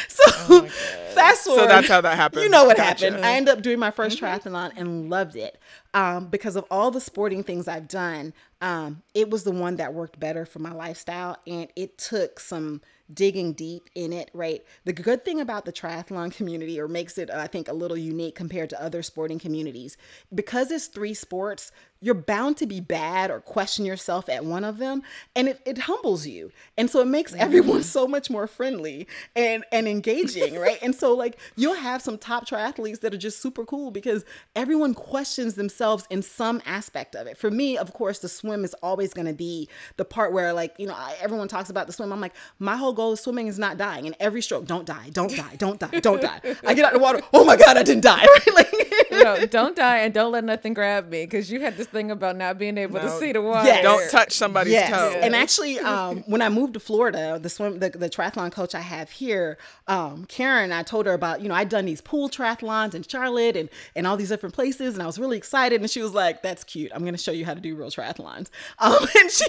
So 0.07 0.23
oh 0.49 0.67
fast 1.13 1.45
forward. 1.45 1.61
So 1.61 1.67
that's 1.67 1.87
how 1.87 2.01
that 2.01 2.15
happened. 2.15 2.43
You 2.43 2.49
know 2.49 2.65
what 2.65 2.77
gotcha. 2.77 3.05
happened. 3.05 3.25
I 3.25 3.33
ended 3.33 3.53
up 3.53 3.61
doing 3.61 3.79
my 3.79 3.91
1st 3.91 4.17
mm-hmm. 4.17 4.25
triathlon 4.25 4.71
and 4.75 5.09
loved 5.09 5.35
it. 5.35 5.59
Um, 5.93 6.27
because 6.27 6.55
of 6.55 6.65
all 6.69 6.91
the 6.91 7.01
sporting 7.01 7.43
things 7.43 7.67
I've 7.67 7.87
done, 7.87 8.33
um, 8.61 9.03
it 9.13 9.29
was 9.29 9.43
the 9.43 9.51
one 9.51 9.77
that 9.77 9.93
worked 9.93 10.19
better 10.19 10.45
for 10.45 10.59
my 10.59 10.71
lifestyle. 10.71 11.37
And 11.45 11.67
it 11.75 11.97
took 11.97 12.39
some 12.39 12.81
digging 13.13 13.53
deep 13.53 13.89
in 13.95 14.13
it, 14.13 14.29
right? 14.33 14.63
The 14.85 14.93
good 14.93 15.23
thing 15.23 15.39
about 15.39 15.65
the 15.65 15.73
triathlon 15.73 16.31
community, 16.35 16.79
or 16.79 16.87
makes 16.87 17.17
it, 17.17 17.29
I 17.29 17.47
think, 17.47 17.67
a 17.67 17.73
little 17.73 17.97
unique 17.97 18.35
compared 18.35 18.69
to 18.71 18.81
other 18.81 19.01
sporting 19.03 19.39
communities, 19.39 19.97
because 20.33 20.71
it's 20.71 20.87
three 20.87 21.13
sports, 21.13 21.71
you're 22.01 22.15
bound 22.15 22.57
to 22.57 22.65
be 22.65 22.79
bad 22.79 23.31
or 23.31 23.39
question 23.39 23.85
yourself 23.85 24.29
at 24.29 24.45
one 24.45 24.63
of 24.63 24.77
them 24.77 25.01
and 25.35 25.47
it, 25.47 25.61
it 25.65 25.77
humbles 25.79 26.27
you. 26.27 26.51
And 26.77 26.89
so 26.89 27.01
it 27.01 27.07
makes 27.07 27.31
mm-hmm. 27.31 27.41
everyone 27.41 27.83
so 27.97 28.07
much 28.07 28.29
more 28.29 28.47
friendly 28.47 29.07
and 29.35 29.63
and 29.71 29.87
engaging 29.87 30.57
right? 30.59 30.77
And 30.81 30.95
so 30.95 31.13
like 31.13 31.37
you'll 31.55 31.75
have 31.75 32.01
some 32.01 32.17
top 32.17 32.47
triathletes 32.47 33.01
that 33.01 33.13
are 33.13 33.17
just 33.17 33.41
super 33.41 33.65
cool 33.65 33.91
because 33.91 34.25
everyone 34.55 34.93
questions 34.93 35.55
themselves 35.55 36.07
in 36.09 36.21
some 36.21 36.61
aspect 36.65 37.15
of 37.15 37.27
it. 37.27 37.37
For 37.37 37.49
me 37.49 37.77
of 37.77 37.93
course 37.93 38.19
the 38.19 38.29
swim 38.29 38.63
is 38.63 38.73
always 38.75 39.13
going 39.13 39.27
to 39.27 39.33
be 39.33 39.67
the 39.97 40.05
part 40.05 40.33
where 40.33 40.53
like 40.53 40.75
you 40.77 40.87
know 40.87 40.95
I, 40.95 41.15
everyone 41.19 41.47
talks 41.47 41.69
about 41.69 41.87
the 41.87 41.93
swim. 41.93 42.11
I'm 42.13 42.21
like 42.21 42.35
my 42.59 42.75
whole 42.75 42.93
goal 42.93 43.13
of 43.13 43.19
swimming 43.19 43.47
is 43.47 43.57
not 43.57 43.77
dying. 43.77 44.05
And 44.05 44.15
every 44.19 44.41
stroke 44.41 44.65
don't 44.65 44.85
die 44.85 45.09
don't 45.11 45.35
die 45.35 45.55
don't 45.57 45.79
die 45.79 45.99
don't 45.99 46.21
die. 46.21 46.41
I 46.65 46.73
get 46.73 46.85
out 46.85 46.93
of 46.93 46.99
the 46.99 47.03
water 47.03 47.21
oh 47.33 47.43
my 47.45 47.55
god 47.55 47.77
i 47.77 47.83
didn't 47.83 48.03
die. 48.03 48.25
Right? 48.37 48.55
Like 48.55 48.87
no, 49.11 49.45
don't 49.45 49.75
die 49.75 49.99
and 49.99 50.13
don't 50.13 50.31
let 50.31 50.43
nothing 50.43 50.73
grab 50.73 51.09
me 51.09 51.23
because 51.23 51.51
you 51.51 51.59
had 51.59 51.77
this 51.87 51.99
thing 51.99 52.11
about 52.11 52.35
not 52.35 52.57
being 52.57 52.77
able 52.77 52.95
no. 52.95 53.03
to 53.03 53.19
see 53.19 53.31
the 53.31 53.41
water. 53.41 53.67
Yes. 53.67 53.83
Don't 53.83 54.09
touch 54.09 54.33
somebody's 54.33 54.73
yes. 54.73 54.89
toe. 54.89 55.19
And 55.19 55.35
actually, 55.35 55.79
um, 55.79 56.23
when 56.27 56.41
I 56.41 56.49
moved 56.49 56.73
to 56.73 56.79
Florida, 56.79 57.39
the 57.41 57.49
swim, 57.49 57.79
the, 57.79 57.89
the 57.89 58.09
triathlon 58.09 58.51
coach 58.51 58.75
I 58.75 58.81
have 58.81 59.09
here, 59.09 59.57
um, 59.87 60.25
Karen, 60.25 60.71
I 60.71 60.83
told 60.83 61.05
her 61.05 61.13
about, 61.13 61.41
you 61.41 61.49
know, 61.49 61.55
I'd 61.55 61.69
done 61.69 61.85
these 61.85 62.01
pool 62.01 62.29
triathlons 62.29 62.93
in 62.93 63.03
Charlotte 63.03 63.55
and, 63.55 63.69
and 63.95 64.05
all 64.05 64.17
these 64.17 64.29
different 64.29 64.55
places. 64.55 64.93
And 64.93 65.03
I 65.03 65.05
was 65.05 65.19
really 65.19 65.37
excited. 65.37 65.81
And 65.81 65.89
she 65.89 66.01
was 66.01 66.13
like, 66.13 66.41
that's 66.41 66.63
cute. 66.63 66.91
I'm 66.93 67.01
going 67.01 67.15
to 67.15 67.21
show 67.21 67.31
you 67.31 67.45
how 67.45 67.53
to 67.53 67.61
do 67.61 67.75
real 67.75 67.89
triathlons. 67.89 68.49
Um, 68.79 69.07
and 69.19 69.31
she, 69.31 69.45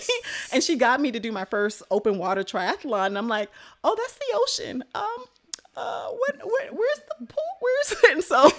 and 0.53 0.63
she 0.63 0.77
got 0.77 1.01
me 1.01 1.13
to 1.13 1.21
do 1.21 1.33
my 1.33 1.45
first 1.45 1.83
open 1.91 2.19
water 2.19 2.43
triathlon. 2.43 3.09
And 3.09 3.19
I'm 3.19 3.29
like, 3.29 3.51
oh, 3.85 3.95
that's 3.97 4.15
the 4.15 4.25
ocean. 4.35 4.85
Um, 4.95 5.25
uh, 5.79 6.09
what, 6.09 6.37
where, 6.45 6.73
where's 6.73 7.01
the 7.09 7.27
pool? 7.27 7.45
Where's 7.61 7.93
it? 7.93 7.99
And 8.09 8.25
so, 8.25 8.51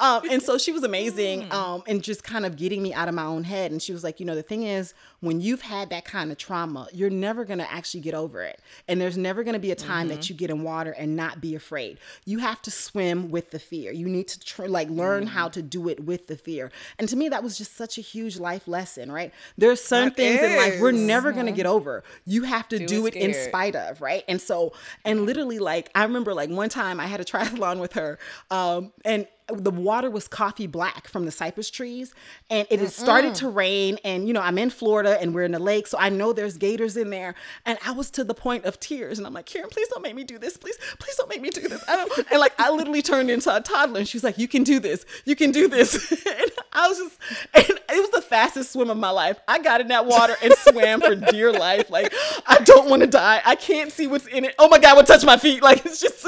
um, 0.00 0.22
and 0.30 0.42
so 0.42 0.58
she 0.58 0.72
was 0.72 0.82
amazing, 0.82 1.42
hmm. 1.42 1.52
um, 1.52 1.82
and 1.86 2.02
just 2.02 2.24
kind 2.24 2.44
of 2.44 2.56
getting 2.56 2.82
me 2.82 2.92
out 2.92 3.08
of 3.08 3.14
my 3.14 3.24
own 3.24 3.44
head. 3.44 3.70
And 3.70 3.80
she 3.80 3.92
was 3.92 4.02
like, 4.02 4.18
you 4.18 4.26
know, 4.26 4.34
the 4.34 4.42
thing 4.42 4.64
is, 4.64 4.94
when 5.20 5.40
you've 5.40 5.62
had 5.62 5.90
that 5.90 6.04
kind 6.04 6.30
of 6.30 6.38
trauma, 6.38 6.88
you're 6.92 7.10
never 7.10 7.44
going 7.44 7.58
to 7.58 7.70
actually 7.70 8.00
get 8.00 8.14
over 8.14 8.42
it. 8.42 8.60
And 8.88 9.00
there's 9.00 9.16
never 9.16 9.44
going 9.44 9.54
to 9.54 9.60
be 9.60 9.70
a 9.70 9.76
time 9.76 10.08
mm-hmm. 10.08 10.16
that 10.16 10.28
you 10.28 10.34
get 10.34 10.50
in 10.50 10.62
water 10.62 10.92
and 10.92 11.16
not 11.16 11.40
be 11.40 11.54
afraid. 11.54 11.98
You 12.24 12.38
have 12.38 12.60
to 12.62 12.70
swim 12.70 13.30
with 13.30 13.50
the 13.50 13.58
fear. 13.58 13.92
You 13.92 14.08
need 14.08 14.28
to 14.28 14.40
tr- 14.40 14.66
like 14.66 14.88
learn 14.90 15.24
mm-hmm. 15.24 15.34
how 15.34 15.48
to 15.48 15.62
do 15.62 15.88
it 15.88 16.04
with 16.04 16.26
the 16.26 16.36
fear. 16.36 16.70
And 16.98 17.08
to 17.08 17.16
me, 17.16 17.28
that 17.28 17.42
was 17.42 17.58
just 17.58 17.76
such 17.76 17.98
a 17.98 18.00
huge 18.00 18.38
life 18.38 18.68
lesson, 18.68 19.10
right? 19.10 19.32
There's 19.56 19.80
some 19.82 20.06
that 20.06 20.16
things 20.16 20.40
is. 20.40 20.50
in 20.50 20.56
life 20.56 20.80
we're 20.80 20.92
never 20.92 21.32
going 21.32 21.46
to 21.46 21.52
get 21.52 21.66
over. 21.66 22.04
You 22.24 22.42
have 22.44 22.68
to 22.68 22.78
do, 22.78 22.86
do 22.86 23.06
it 23.06 23.14
in 23.14 23.34
spite 23.34 23.76
of, 23.76 24.00
right? 24.00 24.24
And 24.28 24.40
so, 24.40 24.72
and 25.04 25.26
literally, 25.26 25.58
like, 25.58 25.90
I 25.94 26.04
remember 26.04 26.34
like 26.34 26.50
one 26.50 26.68
time 26.68 27.00
I 27.00 27.06
had 27.06 27.20
a 27.20 27.24
triathlon 27.36 27.80
with 27.80 27.94
her, 27.94 28.18
um, 28.50 28.92
and 29.04 29.26
the 29.48 29.70
water 29.70 30.10
was 30.10 30.26
coffee 30.26 30.66
black 30.66 31.06
from 31.06 31.24
the 31.24 31.30
cypress 31.30 31.70
trees 31.70 32.12
and 32.50 32.66
it 32.68 32.80
had 32.80 32.90
started 32.90 33.34
to 33.34 33.48
rain 33.48 33.96
and 34.04 34.26
you 34.26 34.34
know 34.34 34.40
i'm 34.40 34.58
in 34.58 34.70
florida 34.70 35.20
and 35.20 35.34
we're 35.34 35.44
in 35.44 35.52
the 35.52 35.58
lake 35.58 35.86
so 35.86 35.96
i 35.98 36.08
know 36.08 36.32
there's 36.32 36.56
gators 36.56 36.96
in 36.96 37.10
there 37.10 37.34
and 37.64 37.78
i 37.86 37.92
was 37.92 38.10
to 38.10 38.24
the 38.24 38.34
point 38.34 38.64
of 38.64 38.80
tears 38.80 39.18
and 39.18 39.26
i'm 39.26 39.32
like 39.32 39.46
karen 39.46 39.68
please 39.70 39.86
don't 39.88 40.02
make 40.02 40.16
me 40.16 40.24
do 40.24 40.36
this 40.38 40.56
please 40.56 40.76
please 40.98 41.14
don't 41.16 41.28
make 41.28 41.40
me 41.40 41.50
do 41.50 41.60
this. 41.68 41.82
I 41.88 41.96
don't, 41.96 42.26
and 42.30 42.40
like 42.40 42.58
i 42.58 42.70
literally 42.70 43.02
turned 43.02 43.30
into 43.30 43.54
a 43.54 43.60
toddler 43.60 44.00
and 44.00 44.08
she's 44.08 44.24
like 44.24 44.36
you 44.36 44.48
can 44.48 44.64
do 44.64 44.80
this 44.80 45.06
you 45.24 45.36
can 45.36 45.52
do 45.52 45.68
this. 45.68 46.12
And 46.26 46.50
i 46.72 46.88
was 46.88 46.98
just 46.98 47.18
and 47.54 47.78
it 47.78 48.00
was 48.00 48.10
the 48.10 48.20
fastest 48.20 48.72
swim 48.72 48.90
of 48.90 48.96
my 48.96 49.10
life. 49.10 49.38
I 49.46 49.58
got 49.58 49.80
in 49.80 49.88
that 49.88 50.06
water 50.06 50.34
and 50.42 50.52
swam 50.54 51.00
for 51.00 51.14
dear 51.14 51.52
life 51.52 51.88
like 51.88 52.12
i 52.46 52.58
don't 52.58 52.90
want 52.90 53.02
to 53.02 53.06
die. 53.06 53.40
I 53.44 53.54
can't 53.54 53.92
see 53.92 54.06
what's 54.06 54.26
in 54.26 54.44
it. 54.44 54.54
Oh 54.58 54.68
my 54.68 54.78
god 54.78 54.96
what 54.96 55.06
touch 55.06 55.24
my 55.24 55.36
feet? 55.36 55.62
Like 55.62 55.86
it's 55.86 56.00
just 56.00 56.26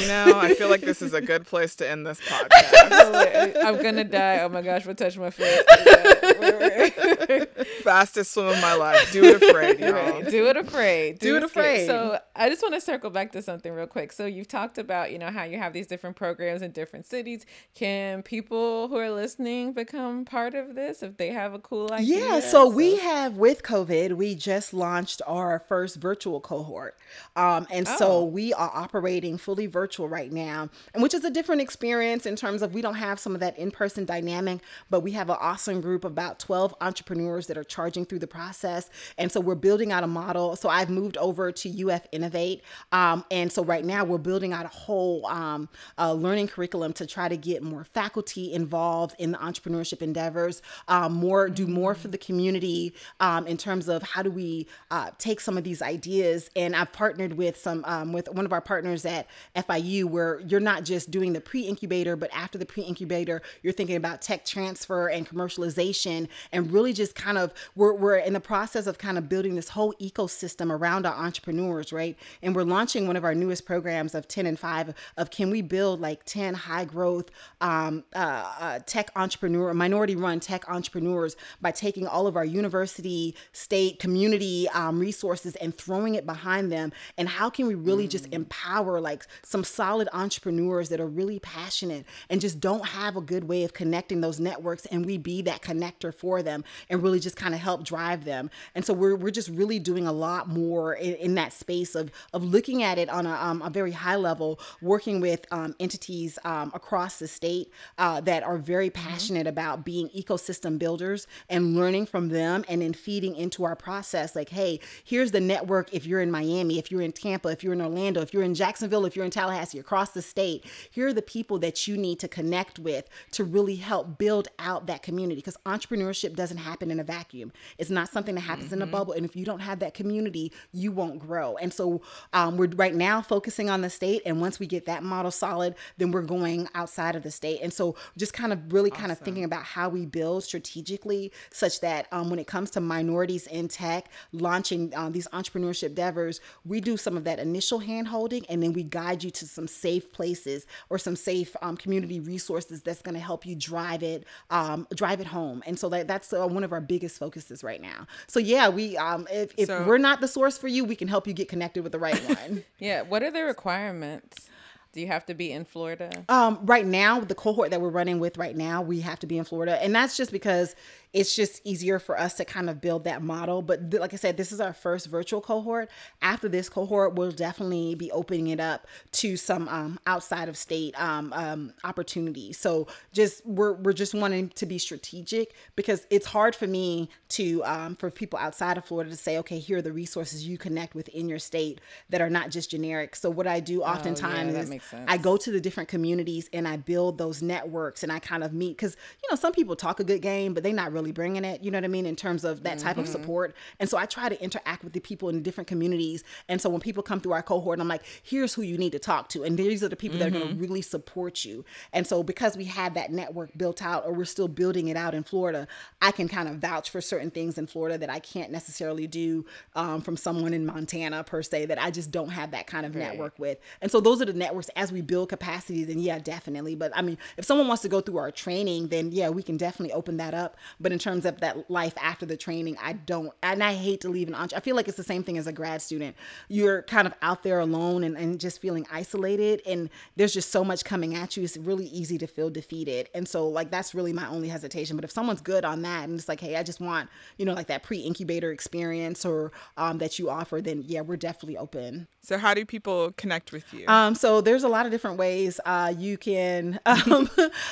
You 0.00 0.08
know, 0.08 0.38
I 0.38 0.54
feel 0.54 0.68
like 0.68 0.80
this 0.80 1.02
is 1.02 1.14
a 1.14 1.20
good 1.20 1.46
place 1.46 1.76
to 1.76 1.88
end 1.88 2.06
this 2.06 2.20
podcast. 2.20 3.56
I'm 3.64 3.82
gonna 3.82 4.04
die. 4.04 4.40
Oh 4.40 4.48
my 4.48 4.62
gosh, 4.62 4.86
what 4.86 4.98
touched 4.98 5.18
my 5.18 5.30
foot? 5.30 5.46
Fastest 7.82 8.32
swim 8.32 8.46
of 8.48 8.60
my 8.60 8.74
life. 8.74 9.10
Do 9.12 9.24
it 9.24 9.42
afraid, 9.42 9.80
y'all. 9.80 10.22
Do 10.22 10.46
it 10.46 10.56
afraid. 10.56 11.18
Do 11.18 11.36
it 11.36 11.40
scared. 11.40 11.50
afraid. 11.50 11.86
So 11.86 12.18
I 12.36 12.48
just 12.48 12.62
want 12.62 12.74
to 12.74 12.80
circle 12.80 13.10
back 13.10 13.32
to 13.32 13.42
something 13.42 13.72
real 13.72 13.86
quick. 13.86 14.12
So 14.12 14.26
you've 14.26 14.48
talked 14.48 14.78
about, 14.78 15.12
you 15.12 15.18
know, 15.18 15.30
how 15.30 15.44
you 15.44 15.58
have 15.58 15.72
these 15.72 15.86
different 15.86 16.16
programs 16.16 16.62
in 16.62 16.72
different 16.72 17.06
cities. 17.06 17.46
Can 17.74 18.22
people 18.22 18.88
who 18.88 18.96
are 18.96 19.10
listening 19.10 19.72
become 19.72 20.24
part 20.24 20.54
of 20.54 20.74
this 20.74 21.02
if 21.02 21.16
they 21.16 21.28
have 21.28 21.54
a 21.54 21.58
cool 21.58 21.92
idea? 21.92 22.18
Yeah, 22.18 22.40
so 22.40 22.68
we 22.68 22.96
have 22.98 23.36
with 23.36 23.62
COVID, 23.62 24.12
we 24.12 24.34
just 24.34 24.74
launched 24.74 25.22
our 25.26 25.58
first 25.58 25.96
virtual 25.96 26.40
cohort, 26.40 26.96
um, 27.36 27.66
and 27.70 27.86
Oh. 27.88 27.96
so 27.96 28.24
we 28.24 28.52
are 28.54 28.70
operating 28.74 29.38
fully 29.40 29.66
virtual 29.66 30.08
right 30.08 30.32
now, 30.32 30.68
and 30.94 31.02
which 31.02 31.14
is 31.14 31.24
a 31.24 31.30
different 31.30 31.60
experience 31.60 32.26
in 32.26 32.36
terms 32.36 32.62
of 32.62 32.74
we 32.74 32.82
don't 32.82 32.94
have 32.94 33.18
some 33.18 33.34
of 33.34 33.40
that 33.40 33.58
in-person 33.58 34.04
dynamic, 34.04 34.60
but 34.90 35.00
we 35.00 35.12
have 35.12 35.30
an 35.30 35.36
awesome 35.40 35.80
group 35.80 36.04
of 36.04 36.12
about 36.12 36.38
twelve 36.38 36.74
entrepreneurs 36.80 37.46
that 37.46 37.56
are 37.56 37.64
charging 37.64 38.04
through 38.04 38.18
the 38.18 38.26
process, 38.26 38.90
and 39.18 39.32
so 39.32 39.40
we're 39.40 39.54
building 39.54 39.92
out 39.92 40.04
a 40.04 40.06
model. 40.06 40.56
So 40.56 40.68
I've 40.68 40.90
moved 40.90 41.16
over 41.16 41.50
to 41.52 41.90
UF 41.90 42.06
Innovate, 42.12 42.62
um, 42.92 43.24
and 43.30 43.50
so 43.50 43.64
right 43.64 43.84
now 43.84 44.04
we're 44.04 44.18
building 44.18 44.52
out 44.52 44.64
a 44.66 44.68
whole 44.68 45.26
um, 45.26 45.68
uh, 45.98 46.12
learning 46.12 46.48
curriculum 46.48 46.92
to 46.94 47.06
try 47.06 47.28
to 47.28 47.36
get 47.36 47.62
more 47.62 47.84
faculty 47.84 48.52
involved 48.52 49.14
in 49.18 49.32
the 49.32 49.38
entrepreneurship 49.38 50.02
endeavors, 50.02 50.62
um, 50.88 51.12
more 51.12 51.48
do 51.48 51.66
more 51.66 51.94
for 51.94 52.08
the 52.08 52.18
community 52.18 52.92
um, 53.20 53.46
in 53.46 53.56
terms 53.56 53.88
of 53.88 54.02
how 54.02 54.22
do 54.22 54.30
we 54.30 54.66
uh, 54.90 55.10
take 55.18 55.40
some 55.40 55.56
of 55.56 55.64
these 55.64 55.80
ideas. 55.80 56.50
And 56.56 56.76
I've 56.76 56.92
partnered 56.92 57.34
with 57.34 57.56
some 57.56 57.84
um, 57.86 58.12
with 58.12 58.28
one 58.28 58.44
of 58.44 58.52
our 58.52 58.60
partners 58.60 59.04
at 59.06 59.26
FIU, 59.54 60.04
where 60.04 60.40
you're 60.40 60.60
not 60.60 60.84
just 60.84 61.10
doing 61.10 61.32
the 61.32 61.40
pre 61.40 61.62
incubator, 61.62 62.16
but 62.16 62.30
after 62.32 62.58
the 62.58 62.66
pre 62.66 62.82
incubator, 62.82 63.42
you're 63.62 63.72
thinking 63.72 63.96
about 63.96 64.22
tech 64.22 64.44
transfer 64.44 65.08
and 65.08 65.28
commercialization, 65.28 66.28
and 66.52 66.72
really 66.72 66.92
just 66.92 67.14
kind 67.14 67.38
of 67.38 67.52
we're 67.74 67.94
we're 67.94 68.16
in 68.16 68.32
the 68.32 68.40
process 68.40 68.86
of 68.86 68.98
kind 68.98 69.18
of 69.18 69.28
building 69.28 69.54
this 69.54 69.70
whole 69.70 69.94
ecosystem 70.00 70.70
around 70.70 71.06
our 71.06 71.14
entrepreneurs, 71.14 71.92
right? 71.92 72.16
And 72.42 72.54
we're 72.54 72.64
launching 72.64 73.06
one 73.06 73.16
of 73.16 73.24
our 73.24 73.34
newest 73.34 73.66
programs 73.66 74.14
of 74.14 74.28
10 74.28 74.46
and 74.46 74.58
5 74.58 74.94
of 75.16 75.30
can 75.30 75.50
we 75.50 75.62
build 75.62 76.00
like 76.00 76.24
10 76.24 76.54
high 76.54 76.84
growth 76.84 77.30
um, 77.60 78.04
uh, 78.14 78.18
uh, 78.58 78.78
tech 78.86 79.10
entrepreneur, 79.16 79.72
minority 79.74 80.16
run 80.16 80.40
tech 80.40 80.68
entrepreneurs 80.68 81.36
by 81.60 81.70
taking 81.70 82.06
all 82.06 82.26
of 82.26 82.36
our 82.36 82.44
university, 82.44 83.34
state, 83.52 83.98
community 83.98 84.68
um, 84.70 84.98
resources 84.98 85.56
and 85.56 85.76
throwing 85.76 86.14
it 86.14 86.26
behind 86.26 86.70
them. 86.70 86.92
And 87.16 87.28
how 87.28 87.50
can 87.50 87.66
we 87.66 87.74
really 87.74 88.08
just 88.08 88.26
empower 88.32 89.00
like 89.00 89.19
some 89.42 89.64
solid 89.64 90.08
entrepreneurs 90.12 90.88
that 90.88 91.00
are 91.00 91.06
really 91.06 91.38
passionate 91.38 92.04
and 92.28 92.40
just 92.40 92.60
don't 92.60 92.86
have 92.86 93.16
a 93.16 93.20
good 93.20 93.44
way 93.44 93.64
of 93.64 93.72
connecting 93.72 94.20
those 94.20 94.40
networks 94.40 94.86
and 94.86 95.06
we 95.06 95.18
be 95.18 95.42
that 95.42 95.62
connector 95.62 96.14
for 96.14 96.42
them 96.42 96.64
and 96.88 97.02
really 97.02 97.20
just 97.20 97.36
kind 97.36 97.54
of 97.54 97.60
help 97.60 97.84
drive 97.84 98.24
them. 98.24 98.50
And 98.74 98.84
so 98.84 98.92
we're, 98.92 99.16
we're 99.16 99.30
just 99.30 99.48
really 99.48 99.78
doing 99.78 100.06
a 100.06 100.12
lot 100.12 100.48
more 100.48 100.94
in, 100.94 101.14
in 101.14 101.34
that 101.34 101.52
space 101.52 101.94
of, 101.94 102.10
of 102.32 102.44
looking 102.44 102.82
at 102.82 102.98
it 102.98 103.08
on 103.08 103.26
a, 103.26 103.32
um, 103.32 103.62
a 103.62 103.70
very 103.70 103.92
high 103.92 104.16
level, 104.16 104.60
working 104.80 105.20
with 105.20 105.46
um, 105.50 105.74
entities 105.80 106.38
um, 106.44 106.70
across 106.74 107.18
the 107.18 107.28
state 107.28 107.70
uh, 107.98 108.20
that 108.20 108.42
are 108.42 108.58
very 108.58 108.90
passionate 108.90 109.46
about 109.46 109.84
being 109.84 110.08
ecosystem 110.10 110.78
builders 110.78 111.26
and 111.48 111.76
learning 111.76 112.06
from 112.06 112.28
them 112.28 112.64
and 112.68 112.82
then 112.82 112.92
feeding 112.92 113.34
into 113.36 113.64
our 113.64 113.76
process. 113.76 114.34
Like, 114.34 114.48
hey, 114.50 114.80
here's 115.04 115.30
the 115.30 115.40
network 115.40 115.92
if 115.92 116.06
you're 116.06 116.20
in 116.20 116.30
Miami, 116.30 116.78
if 116.78 116.90
you're 116.90 117.02
in 117.02 117.12
Tampa, 117.12 117.48
if 117.48 117.62
you're 117.62 117.72
in 117.72 117.80
Orlando, 117.80 118.20
if 118.20 118.32
you're 118.32 118.42
in 118.42 118.54
Jacksonville, 118.54 119.04
if 119.10 119.16
you're 119.16 119.24
in 119.24 119.30
Tallahassee, 119.30 119.78
across 119.78 120.10
the 120.10 120.22
state, 120.22 120.64
here 120.90 121.08
are 121.08 121.12
the 121.12 121.20
people 121.20 121.58
that 121.58 121.86
you 121.88 121.96
need 121.96 122.18
to 122.20 122.28
connect 122.28 122.78
with 122.78 123.08
to 123.32 123.44
really 123.44 123.76
help 123.76 124.18
build 124.18 124.48
out 124.58 124.86
that 124.86 125.02
community 125.02 125.36
because 125.36 125.56
entrepreneurship 125.66 126.34
doesn't 126.34 126.58
happen 126.58 126.90
in 126.90 127.00
a 127.00 127.04
vacuum. 127.04 127.52
It's 127.78 127.90
not 127.90 128.08
something 128.08 128.34
that 128.36 128.42
happens 128.42 128.72
in 128.72 128.82
a 128.82 128.86
bubble. 128.86 129.12
And 129.12 129.24
if 129.24 129.34
you 129.34 129.44
don't 129.44 129.60
have 129.60 129.80
that 129.80 129.94
community, 129.94 130.52
you 130.72 130.92
won't 130.92 131.18
grow. 131.18 131.56
And 131.56 131.72
so 131.72 132.02
um, 132.32 132.56
we're 132.56 132.68
right 132.68 132.94
now 132.94 133.20
focusing 133.20 133.68
on 133.68 133.80
the 133.80 133.90
state. 133.90 134.22
And 134.24 134.40
once 134.40 134.58
we 134.58 134.66
get 134.66 134.86
that 134.86 135.02
model 135.02 135.30
solid, 135.30 135.74
then 135.98 136.12
we're 136.12 136.22
going 136.22 136.68
outside 136.74 137.16
of 137.16 137.22
the 137.22 137.30
state. 137.30 137.60
And 137.62 137.72
so 137.72 137.96
just 138.16 138.32
kind 138.32 138.52
of 138.52 138.72
really 138.72 138.90
kind 138.90 139.10
of 139.10 139.18
thinking 139.18 139.44
about 139.44 139.64
how 139.64 139.88
we 139.88 140.06
build 140.06 140.44
strategically 140.44 141.32
such 141.52 141.80
that 141.80 142.06
um, 142.12 142.30
when 142.30 142.38
it 142.38 142.46
comes 142.46 142.70
to 142.70 142.80
minorities 142.80 143.46
in 143.48 143.68
tech, 143.68 144.08
launching 144.32 144.94
um, 144.94 145.12
these 145.12 145.26
entrepreneurship 145.28 145.88
endeavors, 146.00 146.40
we 146.64 146.80
do 146.80 146.96
some 146.96 147.16
of 147.16 147.24
that 147.24 147.38
initial 147.38 147.78
hand 147.78 148.08
holding 148.08 148.46
and 148.46 148.62
then 148.62 148.72
we 148.72 148.82
guide 148.82 148.99
you 149.24 149.30
to 149.30 149.46
some 149.46 149.66
safe 149.66 150.12
places 150.12 150.66
or 150.90 150.98
some 150.98 151.16
safe 151.16 151.56
um, 151.62 151.76
community 151.76 152.20
resources 152.20 152.82
that's 152.82 153.02
going 153.02 153.14
to 153.14 153.20
help 153.20 153.44
you 153.46 153.54
drive 153.56 154.02
it, 154.02 154.24
um, 154.50 154.86
drive 154.94 155.20
it 155.20 155.26
home. 155.26 155.62
And 155.66 155.78
so 155.78 155.88
that, 155.88 156.06
that's 156.08 156.32
uh, 156.32 156.46
one 156.46 156.64
of 156.64 156.72
our 156.72 156.80
biggest 156.80 157.18
focuses 157.18 157.64
right 157.64 157.80
now. 157.80 158.06
So 158.26 158.38
yeah, 158.38 158.68
we 158.68 158.96
um, 158.96 159.26
if, 159.30 159.52
if 159.56 159.66
So- 159.68 159.84
we're 159.86 159.98
not 159.98 160.20
the 160.20 160.28
source 160.28 160.58
for 160.58 160.68
you, 160.68 160.84
we 160.84 160.96
can 160.96 161.08
help 161.08 161.26
you 161.26 161.32
get 161.32 161.48
connected 161.48 161.82
with 161.82 161.92
the 161.92 161.98
right 161.98 162.18
one. 162.28 162.64
Yeah. 162.78 163.02
What 163.02 163.22
are 163.22 163.30
the 163.30 163.42
requirements? 163.44 164.48
Do 164.92 165.00
you 165.00 165.06
have 165.06 165.24
to 165.26 165.34
be 165.34 165.52
in 165.52 165.64
Florida? 165.64 166.10
Um, 166.28 166.58
right 166.64 166.84
now, 166.84 167.20
the 167.20 167.34
cohort 167.36 167.70
that 167.70 167.80
we're 167.80 167.90
running 167.90 168.18
with 168.18 168.36
right 168.38 168.56
now, 168.56 168.82
we 168.82 169.00
have 169.02 169.20
to 169.20 169.26
be 169.28 169.38
in 169.38 169.44
Florida, 169.44 169.80
and 169.80 169.94
that's 169.94 170.16
just 170.16 170.32
because 170.32 170.74
it's 171.12 171.34
just 171.34 171.60
easier 171.64 171.98
for 171.98 172.18
us 172.18 172.34
to 172.34 172.44
kind 172.44 172.70
of 172.70 172.80
build 172.80 173.04
that 173.04 173.22
model. 173.22 173.62
But 173.62 173.90
th- 173.90 174.00
like 174.00 174.12
I 174.12 174.16
said, 174.16 174.36
this 174.36 174.52
is 174.52 174.60
our 174.60 174.72
first 174.72 175.08
virtual 175.08 175.40
cohort. 175.40 175.90
After 176.22 176.48
this 176.48 176.68
cohort, 176.68 177.14
we'll 177.14 177.32
definitely 177.32 177.94
be 177.94 178.12
opening 178.12 178.48
it 178.48 178.60
up 178.60 178.86
to 179.12 179.36
some 179.36 179.68
um, 179.68 179.98
outside 180.06 180.48
of 180.48 180.56
state 180.56 181.00
um, 181.00 181.32
um, 181.32 181.72
opportunities. 181.82 182.58
So 182.58 182.86
just 183.12 183.44
we're 183.44 183.72
we're 183.74 183.92
just 183.92 184.14
wanting 184.14 184.50
to 184.50 184.66
be 184.66 184.78
strategic 184.78 185.54
because 185.74 186.06
it's 186.10 186.26
hard 186.26 186.54
for 186.54 186.66
me 186.66 187.10
to 187.30 187.64
um, 187.64 187.96
for 187.96 188.10
people 188.10 188.38
outside 188.38 188.78
of 188.78 188.84
Florida 188.84 189.10
to 189.10 189.16
say, 189.16 189.38
okay, 189.38 189.58
here 189.58 189.78
are 189.78 189.82
the 189.82 189.92
resources 189.92 190.46
you 190.46 190.58
connect 190.58 190.94
with 190.94 191.08
in 191.08 191.28
your 191.28 191.38
state 191.38 191.80
that 192.10 192.20
are 192.20 192.30
not 192.30 192.50
just 192.50 192.70
generic. 192.70 193.16
So 193.16 193.30
what 193.30 193.46
I 193.46 193.58
do 193.58 193.82
oftentimes 193.82 194.54
that 194.54 194.64
is 194.64 194.70
makes 194.70 194.86
sense. 194.86 195.06
I 195.08 195.16
go 195.16 195.36
to 195.36 195.50
the 195.50 195.60
different 195.60 195.88
communities 195.88 196.48
and 196.52 196.68
I 196.68 196.76
build 196.76 197.18
those 197.18 197.42
networks 197.42 198.02
and 198.02 198.12
I 198.12 198.20
kind 198.20 198.44
of 198.44 198.52
meet 198.52 198.76
because 198.76 198.96
you 199.22 199.28
know 199.30 199.36
some 199.36 199.52
people 199.52 199.74
talk 199.74 199.98
a 199.98 200.04
good 200.04 200.22
game 200.22 200.54
but 200.54 200.62
they're 200.62 200.72
not 200.72 200.92
really 200.92 200.99
bringing 201.10 201.44
it 201.44 201.62
you 201.64 201.70
know 201.70 201.78
what 201.78 201.84
I 201.84 201.88
mean 201.88 202.06
in 202.06 202.14
terms 202.16 202.44
of 202.44 202.62
that 202.64 202.78
type 202.78 202.96
of 202.98 203.04
Mm-hmm. 203.04 203.12
support 203.12 203.54
and 203.78 203.88
so 203.88 203.96
I 203.96 204.04
try 204.06 204.28
to 204.28 204.40
interact 204.42 204.84
with 204.84 204.92
the 204.92 205.00
people 205.00 205.28
in 205.30 205.42
different 205.42 205.66
communities 205.68 206.22
and 206.48 206.60
so 206.60 206.68
when 206.68 206.80
people 206.80 207.02
come 207.02 207.18
through 207.20 207.32
our 207.32 207.42
cohort 207.42 207.80
I'm 207.80 207.88
like 207.88 208.02
here's 208.22 208.52
who 208.54 208.62
you 208.62 208.76
need 208.78 208.92
to 208.92 208.98
talk 208.98 209.28
to 209.30 209.42
and 209.42 209.58
these 209.58 209.82
are 209.82 209.88
the 209.88 209.96
people 209.96 210.18
that 210.18 210.28
are 210.28 210.30
going 210.30 210.44
Mm-hmm. 210.48 210.56
to 210.56 210.60
really 210.68 210.82
support 210.82 211.44
you 211.44 211.64
and 211.94 212.06
so 212.06 212.22
because 212.22 212.56
we 212.56 212.64
have 212.64 212.94
that 212.94 213.10
network 213.10 213.50
built 213.56 213.82
out 213.82 214.04
or 214.06 214.12
we're 214.12 214.24
still 214.26 214.48
building 214.48 214.88
it 214.88 214.96
out 214.96 215.14
in 215.14 215.22
Florida 215.22 215.66
I 216.02 216.10
can 216.12 216.28
kind 216.28 216.48
of 216.48 216.56
vouch 216.56 216.90
for 216.90 217.00
certain 217.00 217.30
things 217.30 217.56
in 217.58 217.66
Florida 217.66 217.96
that 217.98 218.10
I 218.10 218.18
can't 218.18 218.50
necessarily 218.52 219.06
do 219.06 219.46
um, 219.74 220.02
from 220.02 220.16
someone 220.16 220.52
in 220.54 220.66
Montana 220.66 221.24
per 221.24 221.42
se 221.42 221.66
that 221.66 221.80
I 221.80 221.90
just 221.90 222.10
don't 222.10 222.28
have 222.30 222.50
that 222.52 222.66
kind 222.66 222.84
of 222.86 222.94
Right. 222.94 223.04
network 223.04 223.38
with. 223.38 223.58
And 223.80 223.90
so 223.90 224.00
those 224.00 224.20
are 224.20 224.24
the 224.24 224.32
networks 224.32 224.68
as 224.76 224.90
we 224.92 225.00
build 225.00 225.28
capacity, 225.28 225.84
then 225.84 226.00
yeah, 226.00 226.18
definitely. 226.18 226.74
But 226.74 226.90
I 226.94 227.02
mean, 227.02 227.18
if 227.36 227.44
someone 227.44 227.68
wants 227.68 227.82
to 227.82 227.88
go 227.88 228.00
through 228.00 228.16
our 228.18 228.30
training, 228.32 228.88
then 228.88 229.12
yeah, 229.12 229.28
we 229.28 229.42
can 229.42 229.56
definitely 229.56 229.92
open 229.92 230.16
that 230.16 230.34
up. 230.34 230.56
But 230.80 230.89
in 230.92 230.98
terms 230.98 231.26
of 231.26 231.40
that 231.40 231.68
life 231.68 231.94
after 232.00 232.24
the 232.24 232.36
training, 232.36 232.76
I 232.80 232.92
don't, 232.92 233.32
and 233.42 233.62
I 233.64 233.74
hate 233.74 234.02
to 234.02 234.08
leave 234.08 234.28
an 234.28 234.34
entre. 234.34 234.56
I 234.56 234.60
feel 234.60 234.76
like 234.76 234.86
it's 234.86 234.96
the 234.96 235.02
same 235.02 235.24
thing 235.24 235.36
as 235.36 235.48
a 235.48 235.52
grad 235.52 235.82
student. 235.82 236.14
You're 236.48 236.82
kind 236.82 237.06
of 237.06 237.14
out 237.22 237.42
there 237.42 237.58
alone 237.58 238.04
and, 238.04 238.16
and 238.16 238.38
just 238.38 238.60
feeling 238.60 238.86
isolated. 238.92 239.62
And 239.66 239.90
there's 240.16 240.32
just 240.32 240.50
so 240.50 240.62
much 240.62 240.84
coming 240.84 241.16
at 241.16 241.36
you. 241.36 241.42
It's 241.42 241.56
really 241.56 241.86
easy 241.86 242.18
to 242.18 242.26
feel 242.28 242.50
defeated. 242.50 243.08
And 243.14 243.26
so, 243.26 243.48
like, 243.48 243.70
that's 243.70 243.94
really 243.94 244.12
my 244.12 244.28
only 244.28 244.48
hesitation. 244.48 244.96
But 244.96 245.04
if 245.04 245.10
someone's 245.10 245.40
good 245.40 245.64
on 245.64 245.82
that 245.82 246.08
and 246.08 246.18
it's 246.18 246.28
like, 246.28 246.40
hey, 246.40 246.56
I 246.56 246.62
just 246.62 246.80
want, 246.80 247.10
you 247.38 247.44
know, 247.44 247.54
like 247.54 247.66
that 247.66 247.82
pre 247.82 247.98
incubator 247.98 248.52
experience 248.52 249.24
or 249.24 249.50
um, 249.76 249.98
that 249.98 250.18
you 250.18 250.30
offer, 250.30 250.60
then 250.60 250.84
yeah, 250.86 251.00
we're 251.00 251.16
definitely 251.16 251.56
open. 251.56 252.06
So 252.22 252.38
how 252.38 252.54
do 252.54 252.64
people 252.64 253.12
connect 253.16 253.50
with 253.50 253.72
you? 253.72 253.86
Um, 253.88 254.14
so 254.14 254.40
there's 254.40 254.60
there's 254.60 254.70
a 254.70 254.72
lot 254.72 254.84
of 254.84 254.92
different 254.92 255.16
ways 255.16 255.58
uh, 255.64 255.92
you 255.96 256.18
can 256.18 256.78
um, 256.86 257.30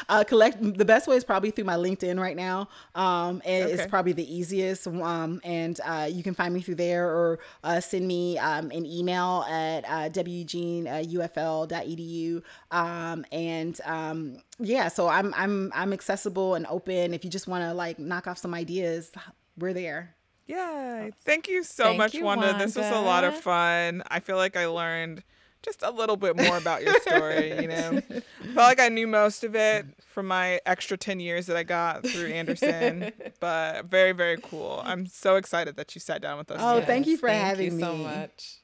uh, 0.09 0.25
collect. 0.25 0.57
The 0.79 0.85
best 0.87 1.07
way 1.07 1.17
is 1.17 1.25
probably 1.25 1.51
through 1.51 1.65
my 1.65 1.75
LinkedIn 1.75 2.19
right 2.19 2.37
now. 2.37 2.69
Um, 2.95 3.08
and 3.45 3.65
Okay. 3.65 3.73
It's 3.73 3.87
probably 3.87 4.13
the 4.13 4.35
easiest. 4.35 4.87
Um, 4.87 5.41
and 5.45 5.81
uh, 5.85 6.09
you 6.11 6.23
can 6.23 6.35
find 6.35 6.55
me 6.55 6.61
through 6.61 6.77
there 6.77 7.07
or 7.07 7.41
uh, 7.65 7.81
send 7.81 8.07
me 8.07 8.39
um, 8.39 8.71
an 8.71 8.87
email 8.87 9.45
at 9.49 9.85
uh, 9.85 10.09
wgeneufl.edu. 10.11 12.43
Um, 12.71 13.25
and 13.33 13.81
um, 13.85 14.39
yeah, 14.59 14.89
so 14.89 15.09
I'm 15.09 15.35
I'm 15.35 15.73
I'm 15.75 15.93
accessible 15.93 16.55
and 16.55 16.67
open. 16.69 17.15
If 17.15 17.25
you 17.25 17.31
just 17.31 17.49
want 17.49 17.65
to 17.65 17.75
like 17.75 17.99
knock 17.99 18.27
off 18.27 18.39
some 18.39 18.55
ideas, 18.55 19.11
we're 19.59 19.73
there. 19.73 20.15
Yay. 20.47 21.13
Thank 21.25 21.49
you 21.49 21.63
so 21.63 21.85
Thank 21.85 21.99
much, 21.99 22.15
you, 22.15 22.25
Wanda. 22.25 22.57
This 22.59 22.75
was 22.75 22.87
a 22.87 23.01
lot 23.01 23.25
of 23.25 23.39
fun. 23.39 24.03
I 24.09 24.21
feel 24.21 24.37
like 24.37 24.57
I 24.57 24.67
learned 24.67 25.23
just 25.63 25.83
a 25.83 25.91
little 25.91 26.17
bit 26.17 26.37
more 26.37 26.57
about 26.57 26.83
your 26.83 26.99
story, 27.01 27.61
you 27.61 27.69
know. 27.69 28.01
I 28.11 28.21
felt 28.45 28.57
like 28.57 28.81
I 28.81 28.89
knew 28.89 29.07
most 29.07 29.45
of 29.45 29.55
it 29.55 29.87
from 30.07 30.27
my 30.27 30.61
extra 30.67 30.97
10 30.97 31.21
years 31.21 31.47
that 31.47 31.57
I 31.57 31.63
got 31.63 32.07
through 32.07 32.29
Anderson, 32.29 33.13
but 33.41 33.87
very, 33.87 34.13
very 34.13 34.39
cool. 34.41 34.83
I'm 34.85 35.07
so 35.07 35.37
excited 35.37 35.77
that 35.77 35.95
you 35.95 36.01
sat 36.01 36.23
down 36.23 36.39
with 36.39 36.51
us. 36.51 36.59
Oh, 36.61 36.77
today. 36.77 36.87
thank 36.87 37.07
you 37.07 37.17
for 37.17 37.29
Thank 37.29 37.45
having 37.45 37.75
you 37.75 37.81
so 37.81 37.97
much. 37.97 38.57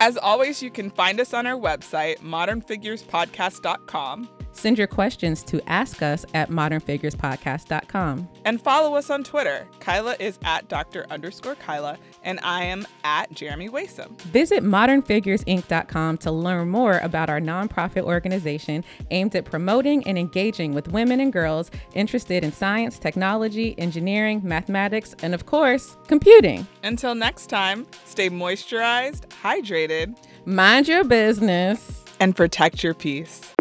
As 0.00 0.16
always, 0.16 0.62
you 0.62 0.70
can 0.70 0.90
find 0.90 1.20
us 1.20 1.34
on 1.34 1.46
our 1.46 1.60
website, 1.60 2.16
modernfigurespodcast.com, 2.18 4.28
Send 4.60 4.76
your 4.76 4.88
questions 4.88 5.42
to 5.44 5.66
ask 5.70 6.02
us 6.02 6.26
at 6.34 6.50
modernfigurespodcast.com. 6.50 8.28
and 8.44 8.60
follow 8.60 8.94
us 8.94 9.08
on 9.08 9.24
Twitter. 9.24 9.66
Kyla 9.80 10.16
is 10.20 10.38
at 10.44 10.68
Dr. 10.68 11.06
underscore 11.10 11.54
Kyla, 11.54 11.96
and 12.24 12.38
I 12.42 12.64
am 12.64 12.86
at 13.02 13.32
Jeremy 13.32 13.70
Waisome. 13.70 14.20
Visit 14.20 14.62
modernfiguresinc.com 14.62 16.18
to 16.18 16.30
learn 16.30 16.68
more 16.68 16.98
about 16.98 17.30
our 17.30 17.40
nonprofit 17.40 18.02
organization 18.02 18.84
aimed 19.10 19.34
at 19.34 19.46
promoting 19.46 20.06
and 20.06 20.18
engaging 20.18 20.74
with 20.74 20.88
women 20.88 21.20
and 21.20 21.32
girls 21.32 21.70
interested 21.94 22.44
in 22.44 22.52
science, 22.52 22.98
technology, 22.98 23.74
engineering, 23.78 24.42
mathematics, 24.44 25.14
and 25.22 25.32
of 25.32 25.46
course, 25.46 25.96
computing. 26.06 26.66
Until 26.82 27.14
next 27.14 27.46
time, 27.46 27.86
stay 28.04 28.28
moisturized, 28.28 29.26
hydrated, 29.42 30.18
Mind 30.44 30.86
your 30.86 31.04
business. 31.04 32.04
and 32.20 32.36
protect 32.36 32.84
your 32.84 32.92
peace 32.92 33.54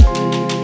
you 0.00 0.59